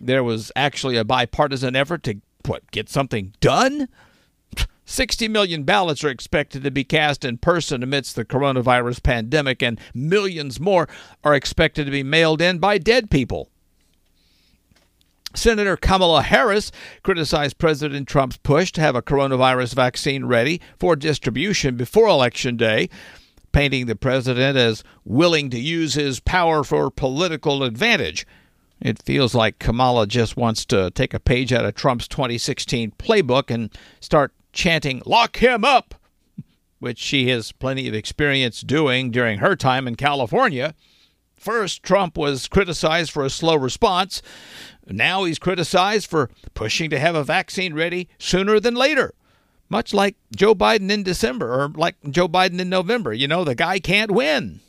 There 0.00 0.24
was 0.24 0.52
actually 0.54 0.96
a 0.96 1.04
bipartisan 1.04 1.74
effort 1.74 2.02
to 2.04 2.20
what, 2.44 2.70
get 2.70 2.88
something 2.88 3.34
done? 3.40 3.88
60 4.86 5.26
million 5.26 5.64
ballots 5.64 6.04
are 6.04 6.08
expected 6.08 6.62
to 6.62 6.70
be 6.70 6.84
cast 6.84 7.24
in 7.24 7.38
person 7.38 7.82
amidst 7.82 8.14
the 8.14 8.24
coronavirus 8.24 9.02
pandemic, 9.02 9.62
and 9.62 9.80
millions 9.92 10.60
more 10.60 10.88
are 11.24 11.34
expected 11.34 11.84
to 11.84 11.90
be 11.90 12.04
mailed 12.04 12.40
in 12.40 12.58
by 12.58 12.78
dead 12.78 13.10
people. 13.10 13.50
Senator 15.34 15.76
Kamala 15.76 16.22
Harris 16.22 16.72
criticized 17.02 17.58
President 17.58 18.08
Trump's 18.08 18.38
push 18.38 18.72
to 18.72 18.80
have 18.80 18.94
a 18.94 19.02
coronavirus 19.02 19.74
vaccine 19.74 20.24
ready 20.24 20.60
for 20.78 20.96
distribution 20.96 21.76
before 21.76 22.06
Election 22.06 22.56
Day, 22.56 22.88
painting 23.52 23.86
the 23.86 23.96
president 23.96 24.56
as 24.56 24.84
willing 25.04 25.50
to 25.50 25.58
use 25.58 25.94
his 25.94 26.20
power 26.20 26.62
for 26.62 26.90
political 26.90 27.64
advantage. 27.64 28.26
It 28.80 29.02
feels 29.02 29.34
like 29.34 29.58
Kamala 29.58 30.06
just 30.06 30.36
wants 30.36 30.64
to 30.66 30.90
take 30.90 31.14
a 31.14 31.20
page 31.20 31.52
out 31.52 31.64
of 31.64 31.74
Trump's 31.74 32.08
2016 32.08 32.92
playbook 32.92 33.50
and 33.50 33.70
start 34.00 34.32
chanting, 34.52 35.02
Lock 35.06 35.38
him 35.38 35.64
up! 35.64 35.94
Which 36.78 36.98
she 36.98 37.28
has 37.30 37.52
plenty 37.52 37.88
of 37.88 37.94
experience 37.94 38.60
doing 38.60 39.10
during 39.10 39.38
her 39.38 39.56
time 39.56 39.88
in 39.88 39.96
California. 39.96 40.74
First, 41.34 41.82
Trump 41.82 42.18
was 42.18 42.48
criticized 42.48 43.10
for 43.10 43.24
a 43.24 43.30
slow 43.30 43.56
response. 43.56 44.20
Now 44.86 45.24
he's 45.24 45.38
criticized 45.38 46.08
for 46.08 46.30
pushing 46.54 46.90
to 46.90 46.98
have 46.98 47.14
a 47.14 47.24
vaccine 47.24 47.74
ready 47.74 48.08
sooner 48.18 48.60
than 48.60 48.74
later. 48.74 49.14
Much 49.68 49.92
like 49.92 50.16
Joe 50.34 50.54
Biden 50.54 50.90
in 50.90 51.02
December 51.02 51.52
or 51.52 51.68
like 51.68 51.96
Joe 52.08 52.28
Biden 52.28 52.60
in 52.60 52.68
November. 52.68 53.12
You 53.12 53.26
know, 53.26 53.42
the 53.42 53.54
guy 53.54 53.80
can't 53.80 54.10
win. 54.10 54.60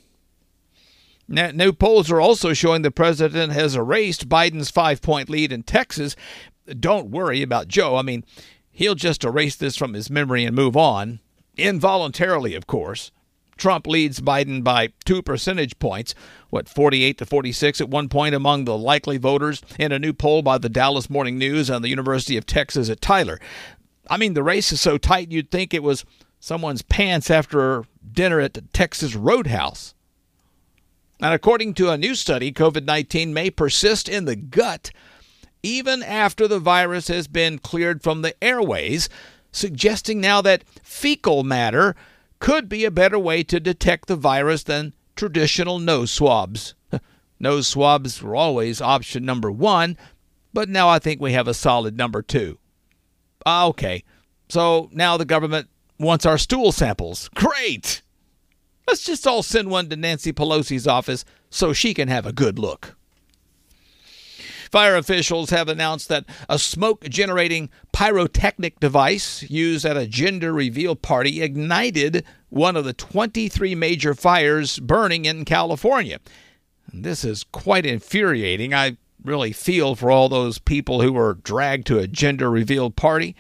New 1.28 1.74
polls 1.74 2.10
are 2.10 2.22
also 2.22 2.54
showing 2.54 2.82
the 2.82 2.92
president 2.92 3.52
has 3.52 3.76
erased 3.76 4.30
Biden's 4.30 4.72
five 4.72 5.02
point 5.02 5.30
lead 5.30 5.52
in 5.52 5.64
Texas. 5.64 6.16
Don't 6.80 7.12
worry 7.12 7.42
about 7.42 7.68
Joe. 7.68 7.98
I 7.98 8.02
mean, 8.02 8.24
he'll 8.72 8.96
just 8.96 9.24
erase 9.24 9.56
this 9.56 9.76
from 9.76 9.94
his 9.94 10.10
memory 10.10 10.46
and 10.46 10.56
move 10.56 10.78
on. 10.78 11.20
Involuntarily, 11.58 12.56
of 12.56 12.68
course. 12.68 13.12
Trump 13.58 13.88
leads 13.88 14.22
Biden 14.22 14.64
by 14.64 14.90
two 15.04 15.22
percentage 15.22 15.80
points, 15.80 16.14
what, 16.50 16.70
48 16.70 17.18
to 17.18 17.26
46 17.26 17.82
at 17.82 17.90
one 17.90 18.08
point 18.08 18.36
among 18.36 18.66
the 18.66 18.78
likely 18.78 19.18
voters 19.18 19.62
in 19.80 19.92
a 19.92 20.00
new 20.00 20.14
poll 20.14 20.44
by 20.44 20.58
the 20.58 20.70
Dallas 20.70 21.10
Morning 21.10 21.38
News 21.38 21.70
and 21.70 21.84
the 21.84 21.90
University 21.90 22.38
of 22.38 22.46
Texas 22.46 22.90
at 22.90 23.02
Tyler. 23.02 23.40
I 24.10 24.18
mean, 24.18 24.36
the 24.36 24.44
race 24.44 24.72
is 24.72 24.80
so 24.80 24.98
tight 24.98 25.32
you'd 25.32 25.52
think 25.52 25.74
it 25.74 25.84
was 25.84 26.06
someone's 26.40 26.84
pants 26.84 27.30
after 27.32 27.84
dinner 28.10 28.40
at 28.40 28.54
the 28.54 28.62
Texas 28.62 29.16
Roadhouse. 29.16 29.96
And 31.20 31.34
according 31.34 31.74
to 31.76 31.90
a 31.90 31.98
new 31.98 32.16
study, 32.16 32.52
COVID 32.52 32.86
19 32.86 33.34
may 33.34 33.50
persist 33.50 34.08
in 34.08 34.26
the 34.26 34.36
gut 34.36 34.92
even 35.64 36.04
after 36.04 36.48
the 36.48 36.60
virus 36.60 37.08
has 37.08 37.28
been 37.28 37.60
cleared 37.60 38.02
from 38.02 38.22
the 38.22 38.42
airways, 38.44 39.10
suggesting 39.52 40.22
now 40.22 40.42
that 40.42 40.64
fecal 40.84 41.44
matter 41.44 41.96
could 42.40 42.70
be 42.70 42.86
a 42.86 42.92
better 42.92 43.18
way 43.18 43.44
to 43.44 43.60
detect 43.60 44.08
the 44.08 44.16
virus 44.16 44.64
than 44.64 44.94
traditional 45.16 45.80
nose 45.80 46.12
swabs. 46.12 46.76
nose 47.40 47.68
swabs 47.68 48.22
were 48.22 48.36
always 48.36 48.82
option 48.82 49.26
number 49.26 49.52
one, 49.52 49.98
but 50.54 50.70
now 50.70 50.88
I 50.88 51.00
think 51.00 51.20
we 51.20 51.34
have 51.34 51.48
a 51.48 51.54
solid 51.54 51.98
number 51.98 52.22
two. 52.22 52.60
Ah, 53.46 53.66
okay, 53.68 54.04
so 54.50 54.90
now 54.94 55.18
the 55.18 55.26
government 55.26 55.70
wants 56.00 56.26
our 56.26 56.38
stool 56.38 56.72
samples. 56.72 57.30
Great! 57.36 58.04
Let's 58.88 59.04
just 59.04 59.28
all 59.28 59.44
send 59.44 59.70
one 59.70 59.90
to 59.90 59.98
Nancy 59.98 60.32
Pelosi's 60.32 60.88
office 60.88 61.26
so 61.50 61.74
she 61.74 61.94
can 61.94 62.08
have 62.08 62.26
a 62.26 62.32
good 62.32 62.58
look. 62.58 62.96
Fire 64.72 64.96
officials 64.96 65.50
have 65.50 65.70
announced 65.70 66.10
that 66.10 66.26
a 66.50 66.60
smoke 66.60 67.04
generating 67.04 67.70
pyrotechnic 67.94 68.80
device 68.80 69.50
used 69.50 69.86
at 69.86 69.98
a 69.98 70.08
gender 70.08 70.54
reveal 70.54 70.96
party 70.96 71.42
ignited 71.42 72.26
one 72.50 72.76
of 72.76 72.86
the 72.86 72.94
23 72.94 73.76
major 73.76 74.14
fires 74.14 74.80
burning 74.80 75.26
in 75.26 75.46
California. 75.46 76.20
This 76.94 77.24
is 77.24 77.44
quite 77.44 77.86
infuriating. 77.86 78.74
I 78.74 78.98
really 79.24 79.52
feel 79.52 79.96
for 79.96 80.12
all 80.12 80.30
those 80.30 80.60
people 80.60 81.02
who 81.02 81.14
were 81.14 81.36
dragged 81.36 81.88
to 81.88 82.00
a 82.00 82.08
gender 82.08 82.50
reveal 82.50 82.90
party. 82.90 83.36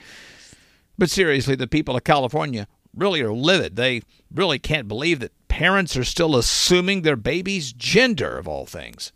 But 0.98 1.10
seriously, 1.10 1.56
the 1.56 1.68
people 1.68 1.96
of 1.96 2.04
California 2.04 2.68
really 2.96 3.22
are 3.22 3.34
livid. 3.34 3.76
They 3.76 4.02
really 4.34 4.60
can't 4.60 4.88
believe 4.88 5.20
that 5.20 5.32
parents 5.58 5.98
are 5.98 6.04
still 6.04 6.36
assuming 6.36 7.02
their 7.02 7.16
baby's 7.16 7.74
gender, 7.74 8.38
of 8.38 8.48
all 8.48 8.68
things. 8.68 9.12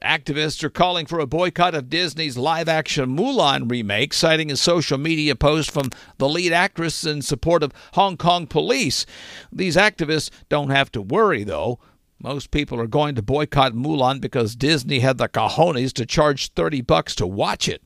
Activists 0.00 0.62
are 0.62 0.70
calling 0.70 1.06
for 1.06 1.18
a 1.18 1.26
boycott 1.26 1.74
of 1.74 1.90
Disney's 1.90 2.38
live 2.38 2.68
action 2.68 3.16
Mulan 3.16 3.68
remake, 3.68 4.14
citing 4.14 4.48
a 4.52 4.56
social 4.56 4.96
media 4.96 5.34
post 5.34 5.72
from 5.72 5.90
the 6.18 6.28
lead 6.28 6.52
actress 6.52 7.02
in 7.02 7.20
support 7.20 7.64
of 7.64 7.72
Hong 7.94 8.16
Kong 8.16 8.46
police. 8.46 9.06
These 9.50 9.74
activists 9.74 10.30
don't 10.48 10.70
have 10.70 10.92
to 10.92 11.02
worry, 11.02 11.42
though. 11.42 11.80
Most 12.22 12.52
people 12.52 12.80
are 12.80 12.86
going 12.86 13.16
to 13.16 13.22
boycott 13.22 13.72
Mulan 13.72 14.20
because 14.20 14.54
Disney 14.54 15.00
had 15.00 15.18
the 15.18 15.28
cojones 15.28 15.92
to 15.94 16.06
charge 16.06 16.52
30 16.52 16.82
bucks 16.82 17.16
to 17.16 17.26
watch 17.26 17.68
it. 17.68 17.82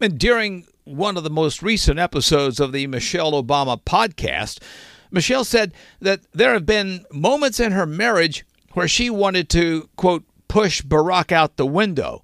And 0.00 0.18
during 0.18 0.66
one 0.82 1.16
of 1.16 1.22
the 1.22 1.30
most 1.30 1.62
recent 1.62 2.00
episodes 2.00 2.58
of 2.58 2.72
the 2.72 2.88
Michelle 2.88 3.40
Obama 3.40 3.80
podcast, 3.80 4.58
Michelle 5.10 5.44
said 5.44 5.72
that 6.00 6.20
there 6.32 6.52
have 6.52 6.66
been 6.66 7.04
moments 7.12 7.60
in 7.60 7.72
her 7.72 7.86
marriage 7.86 8.44
where 8.72 8.88
she 8.88 9.08
wanted 9.10 9.48
to, 9.50 9.88
quote, 9.96 10.24
push 10.48 10.82
Barack 10.82 11.32
out 11.32 11.56
the 11.56 11.66
window. 11.66 12.22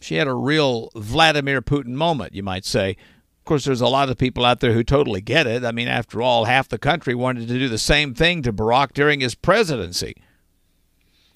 She 0.00 0.16
had 0.16 0.28
a 0.28 0.34
real 0.34 0.90
Vladimir 0.94 1.62
Putin 1.62 1.94
moment, 1.94 2.34
you 2.34 2.42
might 2.42 2.64
say. 2.64 2.90
Of 2.90 3.44
course, 3.44 3.64
there's 3.64 3.80
a 3.80 3.88
lot 3.88 4.08
of 4.08 4.18
people 4.18 4.44
out 4.44 4.60
there 4.60 4.72
who 4.72 4.84
totally 4.84 5.20
get 5.20 5.46
it. 5.46 5.64
I 5.64 5.72
mean, 5.72 5.88
after 5.88 6.22
all, 6.22 6.44
half 6.44 6.68
the 6.68 6.78
country 6.78 7.14
wanted 7.14 7.48
to 7.48 7.58
do 7.58 7.68
the 7.68 7.78
same 7.78 8.14
thing 8.14 8.42
to 8.42 8.52
Barack 8.52 8.92
during 8.92 9.20
his 9.20 9.34
presidency. 9.34 10.14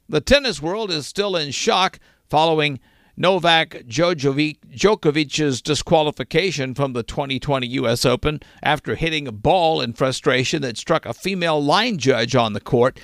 The 0.08 0.20
tennis 0.20 0.62
world 0.62 0.90
is 0.90 1.06
still 1.06 1.36
in 1.36 1.50
shock 1.50 1.98
following 2.30 2.80
Novak 3.20 3.70
Djokovic's 3.88 5.60
disqualification 5.60 6.72
from 6.72 6.92
the 6.92 7.02
2020 7.02 7.66
U.S. 7.66 8.04
Open 8.04 8.38
after 8.62 8.94
hitting 8.94 9.26
a 9.26 9.32
ball 9.32 9.80
in 9.80 9.92
frustration 9.92 10.62
that 10.62 10.78
struck 10.78 11.04
a 11.04 11.12
female 11.12 11.60
line 11.60 11.98
judge 11.98 12.36
on 12.36 12.52
the 12.52 12.60
court. 12.60 13.00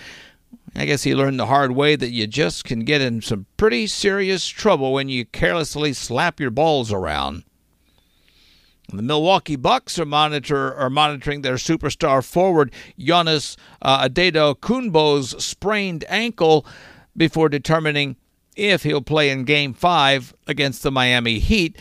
I 0.77 0.85
guess 0.85 1.03
he 1.03 1.17
learned 1.17 1.41
the 1.41 1.47
hard 1.47 1.73
way 1.73 1.97
that 1.97 2.13
you 2.13 2.29
just 2.29 2.65
can 2.65 2.85
get 2.85 3.01
in 3.01 3.23
some 3.23 3.47
pretty 3.57 3.89
serious 3.89 4.47
trouble 4.47 4.93
when 4.93 5.09
you 5.09 5.25
carelessly 5.25 5.93
slap 5.93 6.39
your 6.39 6.53
balls 6.53 6.93
around. 6.93 7.43
The 8.93 9.03
Milwaukee 9.03 9.57
Bucks 9.57 9.99
are 9.99 10.07
monitor 10.07 10.75
are 10.75 10.91
monitoring 10.91 11.43
their 11.43 11.57
superstar 11.57 12.25
forward 12.25 12.73
Giannis 12.97 13.57
uh, 13.83 14.09
Antetokounmpo's 14.09 15.45
sprained 15.45 16.05
ankle 16.09 16.65
before 17.17 17.49
determining 17.49 18.15
if 18.57 18.83
he'll 18.83 19.03
play 19.03 19.31
in 19.31 19.45
Game 19.45 19.75
Five 19.75 20.35
against 20.47 20.83
the 20.83 20.91
Miami 20.91 21.39
Heat. 21.39 21.79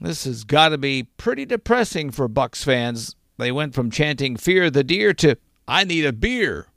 This 0.00 0.24
has 0.24 0.44
got 0.44 0.70
to 0.70 0.78
be 0.78 1.04
pretty 1.16 1.44
depressing 1.44 2.10
for 2.10 2.28
Bucks 2.28 2.62
fans. 2.62 3.16
They 3.36 3.52
went 3.52 3.74
from 3.74 3.90
chanting 3.90 4.36
"Fear 4.36 4.70
the 4.70 4.84
Deer" 4.84 5.12
to 5.14 5.36
"I 5.66 5.84
need 5.84 6.04
a 6.04 6.12
beer." 6.12 6.68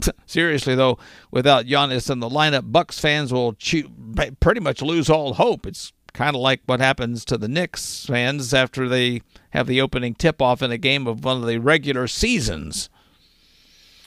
Seriously 0.26 0.74
though, 0.74 0.98
without 1.30 1.66
Giannis 1.66 2.10
in 2.10 2.20
the 2.20 2.28
lineup, 2.28 2.70
Bucks 2.72 2.98
fans 2.98 3.32
will 3.32 3.54
chew, 3.54 3.90
pretty 4.40 4.60
much 4.60 4.82
lose 4.82 5.08
all 5.08 5.34
hope. 5.34 5.66
It's 5.66 5.92
kind 6.12 6.34
of 6.34 6.42
like 6.42 6.62
what 6.66 6.80
happens 6.80 7.24
to 7.26 7.36
the 7.36 7.48
Knicks 7.48 8.06
fans 8.06 8.52
after 8.54 8.88
they 8.88 9.20
have 9.50 9.66
the 9.66 9.80
opening 9.80 10.14
tip-off 10.14 10.62
in 10.62 10.70
a 10.70 10.78
game 10.78 11.06
of 11.06 11.24
one 11.24 11.38
of 11.38 11.46
the 11.46 11.58
regular 11.58 12.06
seasons. 12.06 12.88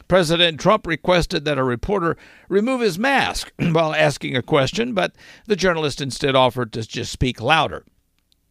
President 0.10 0.60
Trump 0.60 0.86
requested 0.86 1.46
that 1.46 1.58
a 1.60 1.64
reporter 1.64 2.18
remove 2.50 2.82
his 2.82 3.00
mask 3.00 3.54
while 3.60 3.96
asking 3.96 4.36
a 4.36 4.42
question, 4.42 4.94
but 4.94 5.16
the 5.46 5.56
journalist 5.56 6.02
instead 6.02 6.36
offered 6.36 6.74
to 6.74 6.86
just 6.86 7.14
speak 7.14 7.40
louder. 7.40 7.86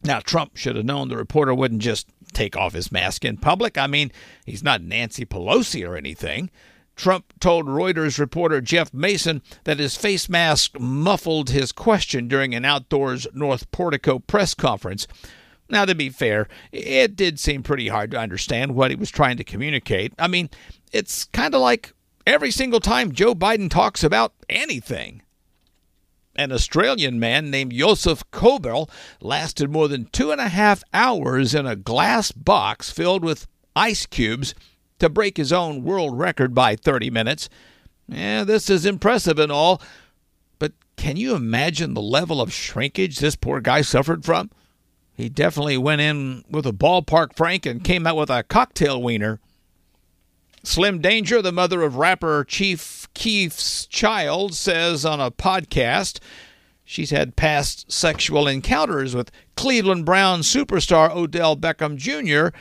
Now, 0.03 0.21
Trump 0.21 0.55
should 0.55 0.77
have 0.77 0.85
known 0.85 1.09
the 1.09 1.17
reporter 1.17 1.53
wouldn't 1.53 1.81
just 1.81 2.07
take 2.31 2.55
off 2.55 2.73
his 2.73 2.91
mask 2.91 3.25
in 3.25 3.37
public. 3.37 3.77
I 3.77 3.85
mean, 3.87 4.11
he's 4.45 4.63
not 4.63 4.81
Nancy 4.81 5.25
Pelosi 5.25 5.87
or 5.87 5.97
anything. 5.97 6.49
Trump 6.95 7.33
told 7.39 7.65
Reuters 7.65 8.19
reporter 8.19 8.61
Jeff 8.61 8.93
Mason 8.93 9.41
that 9.65 9.79
his 9.79 9.97
face 9.97 10.29
mask 10.29 10.79
muffled 10.79 11.49
his 11.49 11.73
question 11.73 12.29
during 12.29 12.55
an 12.55 12.63
outdoors 12.63 13.27
North 13.33 13.69
Portico 13.71 14.19
press 14.19 14.53
conference. 14.53 15.07
Now, 15.69 15.85
to 15.85 15.93
be 15.93 16.09
fair, 16.09 16.47
it 16.71 17.15
did 17.15 17.39
seem 17.39 17.61
pretty 17.61 17.87
hard 17.89 18.11
to 18.11 18.19
understand 18.19 18.75
what 18.75 18.89
he 18.91 18.95
was 18.95 19.11
trying 19.11 19.37
to 19.37 19.43
communicate. 19.43 20.13
I 20.17 20.27
mean, 20.27 20.49
it's 20.91 21.25
kind 21.25 21.53
of 21.53 21.61
like 21.61 21.93
every 22.25 22.51
single 22.51 22.79
time 22.79 23.11
Joe 23.11 23.35
Biden 23.35 23.69
talks 23.69 24.03
about 24.03 24.33
anything. 24.49 25.21
An 26.35 26.51
Australian 26.51 27.19
man 27.19 27.51
named 27.51 27.73
Joseph 27.73 28.23
Kobel 28.31 28.89
lasted 29.21 29.69
more 29.69 29.87
than 29.87 30.05
two 30.05 30.31
and 30.31 30.39
a 30.39 30.47
half 30.47 30.83
hours 30.93 31.53
in 31.53 31.65
a 31.65 31.75
glass 31.75 32.31
box 32.31 32.89
filled 32.89 33.23
with 33.23 33.45
ice 33.75 34.05
cubes 34.05 34.55
to 34.99 35.09
break 35.09 35.37
his 35.37 35.51
own 35.53 35.83
world 35.83 36.17
record 36.17 36.55
by 36.55 36.75
30 36.75 37.09
minutes. 37.09 37.49
Yeah, 38.07 38.43
this 38.43 38.69
is 38.69 38.85
impressive 38.85 39.37
and 39.37 39.51
all, 39.51 39.81
but 40.57 40.73
can 40.97 41.15
you 41.17 41.35
imagine 41.35 41.93
the 41.93 42.01
level 42.01 42.41
of 42.41 42.53
shrinkage 42.53 43.19
this 43.19 43.35
poor 43.35 43.61
guy 43.61 43.81
suffered 43.81 44.25
from? 44.25 44.49
He 45.19 45.27
definitely 45.27 45.77
went 45.77 45.99
in 45.99 46.45
with 46.49 46.65
a 46.65 46.71
ballpark 46.71 47.35
frank 47.35 47.65
and 47.65 47.83
came 47.83 48.07
out 48.07 48.15
with 48.15 48.29
a 48.29 48.41
cocktail 48.41 49.03
wiener. 49.03 49.41
Slim 50.63 51.01
Danger, 51.01 51.41
the 51.41 51.51
mother 51.51 51.81
of 51.81 51.97
rapper 51.97 52.45
Chief 52.45 53.05
Keef's 53.13 53.85
child, 53.85 54.53
says 54.53 55.03
on 55.03 55.19
a 55.19 55.29
podcast 55.29 56.19
she's 56.85 57.09
had 57.09 57.35
past 57.35 57.91
sexual 57.91 58.47
encounters 58.47 59.13
with 59.13 59.29
Cleveland 59.57 60.05
Brown 60.05 60.39
superstar 60.39 61.13
Odell 61.13 61.57
Beckham 61.57 61.97
Jr 61.97 62.57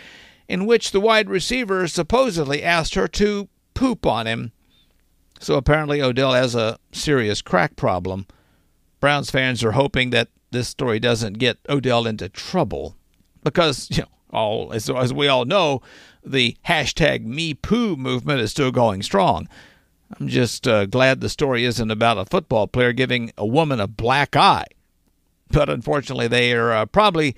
in 0.49 0.67
which 0.67 0.91
the 0.91 1.01
wide 1.01 1.31
receiver 1.31 1.87
supposedly 1.87 2.65
asked 2.65 2.97
her 2.97 3.07
to 3.07 3.49
poop 3.75 4.05
on 4.05 4.27
him. 4.27 4.51
So 5.39 5.55
apparently 5.55 6.03
Odell 6.03 6.33
has 6.33 6.57
a 6.57 6.81
serious 6.91 7.41
crack 7.41 7.77
problem. 7.77 8.27
Browns 8.99 9.31
fans 9.31 9.63
are 9.63 9.73
hoping 9.73 10.11
that 10.11 10.29
this 10.51 10.69
story 10.69 10.99
doesn't 10.99 11.39
get 11.39 11.59
Odell 11.69 12.07
into 12.07 12.29
trouble 12.29 12.97
because, 13.43 13.89
you 13.91 14.03
know, 14.03 14.09
all 14.31 14.73
as, 14.73 14.91
as 14.91 15.13
we 15.13 15.29
all 15.29 15.45
know, 15.45 15.81
the 16.25 16.57
hashtag 16.67 17.27
MePoo 17.27 17.97
movement 17.97 18.41
is 18.41 18.51
still 18.51 18.71
going 18.71 19.03
strong. 19.03 19.49
I'm 20.19 20.29
just 20.29 20.67
uh, 20.67 20.87
glad 20.87 21.21
the 21.21 21.29
story 21.29 21.65
isn't 21.65 21.91
about 21.91 22.19
a 22.19 22.25
football 22.25 22.67
player 22.67 22.93
giving 22.93 23.33
a 23.37 23.47
woman 23.47 23.81
a 23.81 23.87
black 23.87 24.37
eye. 24.37 24.67
But 25.51 25.69
unfortunately, 25.69 26.29
they 26.29 26.53
are 26.53 26.73
uh, 26.73 26.87
probably 26.87 27.37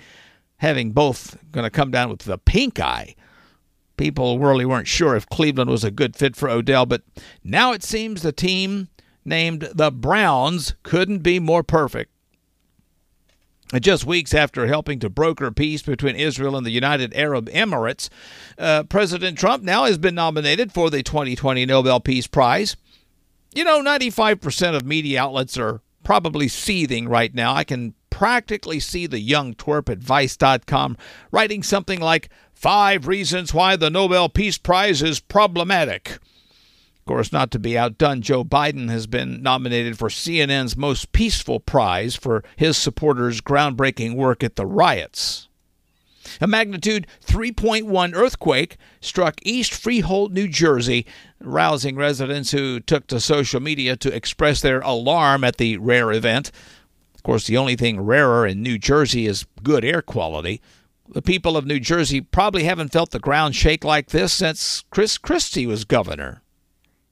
having 0.59 0.93
both 0.93 1.39
going 1.53 1.65
to 1.65 1.71
come 1.71 1.91
down 1.91 2.11
with 2.11 2.21
the 2.21 2.39
pink 2.39 2.79
eye. 2.79 3.15
People 3.97 4.39
really 4.39 4.65
weren't 4.65 4.89
sure 4.89 5.15
if 5.15 5.29
Cleveland 5.29 5.71
was 5.71 5.85
a 5.85 5.91
good 5.91 6.17
fit 6.17 6.37
for 6.37 6.49
Odell, 6.49 6.87
but 6.87 7.03
now 7.45 7.73
it 7.73 7.83
seems 7.83 8.23
the 8.23 8.33
team 8.33 8.89
named 9.25 9.69
the 9.75 9.91
Browns 9.91 10.75
couldn't 10.83 11.19
be 11.19 11.39
more 11.39 11.63
perfect. 11.63 12.11
Just 13.79 14.05
weeks 14.05 14.35
after 14.35 14.67
helping 14.67 14.99
to 14.99 15.09
broker 15.09 15.53
peace 15.53 15.83
between 15.83 16.17
Israel 16.17 16.57
and 16.57 16.67
the 16.67 16.73
United 16.73 17.15
Arab 17.15 17.49
Emirates, 17.51 18.09
uh, 18.59 18.83
President 18.83 19.39
Trump 19.39 19.63
now 19.63 19.85
has 19.85 19.97
been 19.97 20.17
nominated 20.17 20.73
for 20.73 20.91
the 20.91 21.05
2020 21.05 21.65
Nobel 21.67 22.01
Peace 22.01 22.27
Prize. 22.27 22.77
You 23.55 23.63
know, 23.63 23.81
95% 23.81 24.75
of 24.75 24.85
media 24.85 25.23
outlets 25.23 25.57
are 25.57 25.83
probably 26.03 26.49
seething 26.49 27.09
right 27.09 27.33
now. 27.33 27.55
I 27.55 27.63
can 27.63 27.95
practically 28.11 28.81
see 28.81 29.07
the 29.07 29.21
young 29.21 29.55
twerp 29.55 29.89
at 29.89 29.99
Vice.com 29.99 30.97
writing 31.31 31.63
something 31.63 32.01
like 32.01 32.29
Five 32.53 33.07
Reasons 33.07 33.55
Why 33.55 33.77
the 33.77 33.89
Nobel 33.89 34.29
Peace 34.29 34.59
Prize 34.59 35.01
is 35.01 35.21
Problematic. 35.21 36.19
Of 37.01 37.07
course, 37.07 37.33
not 37.33 37.51
to 37.53 37.59
be 37.59 37.77
outdone, 37.77 38.21
Joe 38.21 38.45
Biden 38.45 38.89
has 38.91 39.07
been 39.07 39.43
nominated 39.43 39.99
for 39.99 40.09
CNN's 40.09 40.77
Most 40.77 41.13
Peaceful 41.13 41.59
Prize 41.59 42.15
for 42.15 42.45
his 42.57 42.77
supporters' 42.77 43.41
groundbreaking 43.41 44.15
work 44.15 44.45
at 44.45 44.57
the 44.57 44.67
riots. 44.67 45.49
A 46.41 46.47
magnitude 46.47 47.07
3.1 47.27 48.15
earthquake 48.15 48.77
struck 49.01 49.41
East 49.43 49.73
Freehold, 49.73 50.33
New 50.33 50.47
Jersey, 50.47 51.07
rousing 51.41 51.97
residents 51.97 52.51
who 52.51 52.79
took 52.79 53.07
to 53.09 53.19
social 53.19 53.61
media 53.61 53.97
to 53.97 54.15
express 54.15 54.61
their 54.61 54.81
alarm 54.81 55.43
at 55.43 55.57
the 55.57 55.79
rare 55.79 56.13
event. 56.13 56.53
Of 57.15 57.23
course, 57.23 57.47
the 57.47 57.57
only 57.57 57.77
thing 57.77 58.01
rarer 58.01 58.47
in 58.47 58.63
New 58.63 58.79
Jersey 58.79 59.27
is 59.27 59.47
good 59.63 59.85
air 59.85 60.03
quality. 60.03 60.61
The 61.09 61.23
people 61.23 61.57
of 61.57 61.67
New 61.67 61.81
Jersey 61.81 62.21
probably 62.21 62.65
haven't 62.65 62.93
felt 62.93 63.11
the 63.11 63.19
ground 63.19 63.57
shake 63.57 63.85
like 63.85 64.11
this 64.11 64.33
since 64.33 64.85
Chris 64.91 65.19
Christie 65.19 65.67
was 65.67 65.85
governor. 65.85 66.43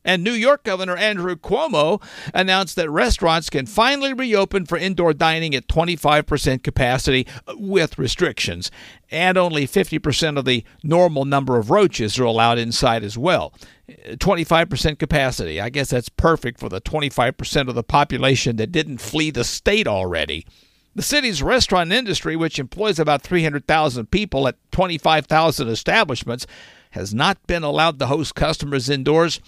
And 0.09 0.25
New 0.25 0.33
York 0.33 0.65
Governor 0.65 0.97
Andrew 0.97 1.37
Cuomo 1.37 2.03
announced 2.33 2.77
that 2.77 2.89
restaurants 2.89 3.51
can 3.51 3.67
finally 3.67 4.15
reopen 4.15 4.65
for 4.65 4.79
indoor 4.79 5.13
dining 5.13 5.55
at 5.55 5.69
25% 5.69 6.63
capacity 6.63 7.27
with 7.55 7.99
restrictions, 7.99 8.71
and 9.11 9.37
only 9.37 9.67
50% 9.67 10.39
of 10.39 10.47
the 10.47 10.65
normal 10.83 11.27
number 11.27 11.59
of 11.59 11.69
roaches 11.69 12.19
are 12.19 12.25
allowed 12.25 12.57
inside 12.57 13.05
as 13.05 13.19
well. 13.19 13.53
25% 13.87 14.99
capacity. 14.99 15.61
I 15.61 15.69
guess 15.69 15.91
that's 15.91 16.09
perfect 16.09 16.59
for 16.59 16.71
the 16.71 16.81
25% 16.81 17.69
of 17.69 17.75
the 17.75 17.83
population 17.83 18.57
that 18.57 18.73
didn't 18.73 19.03
flee 19.03 19.31
the 19.31 19.45
state 19.45 19.87
already. 19.87 20.47
The 20.95 21.03
city's 21.03 21.43
restaurant 21.43 21.93
industry, 21.93 22.35
which 22.35 22.59
employs 22.59 22.99
about 22.99 23.21
300,000 23.21 24.11
people 24.11 24.49
at 24.49 24.57
25,000 24.73 25.69
establishments, 25.69 26.47
has 26.93 27.13
not 27.13 27.47
been 27.47 27.63
allowed 27.63 27.99
to 27.99 28.07
host 28.07 28.35
customers 28.35 28.89
indoors 28.89 29.41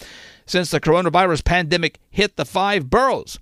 since 0.46 0.70
the 0.70 0.80
coronavirus 0.80 1.44
pandemic 1.44 1.98
hit 2.10 2.36
the 2.36 2.44
five 2.44 2.90
boroughs. 2.90 3.38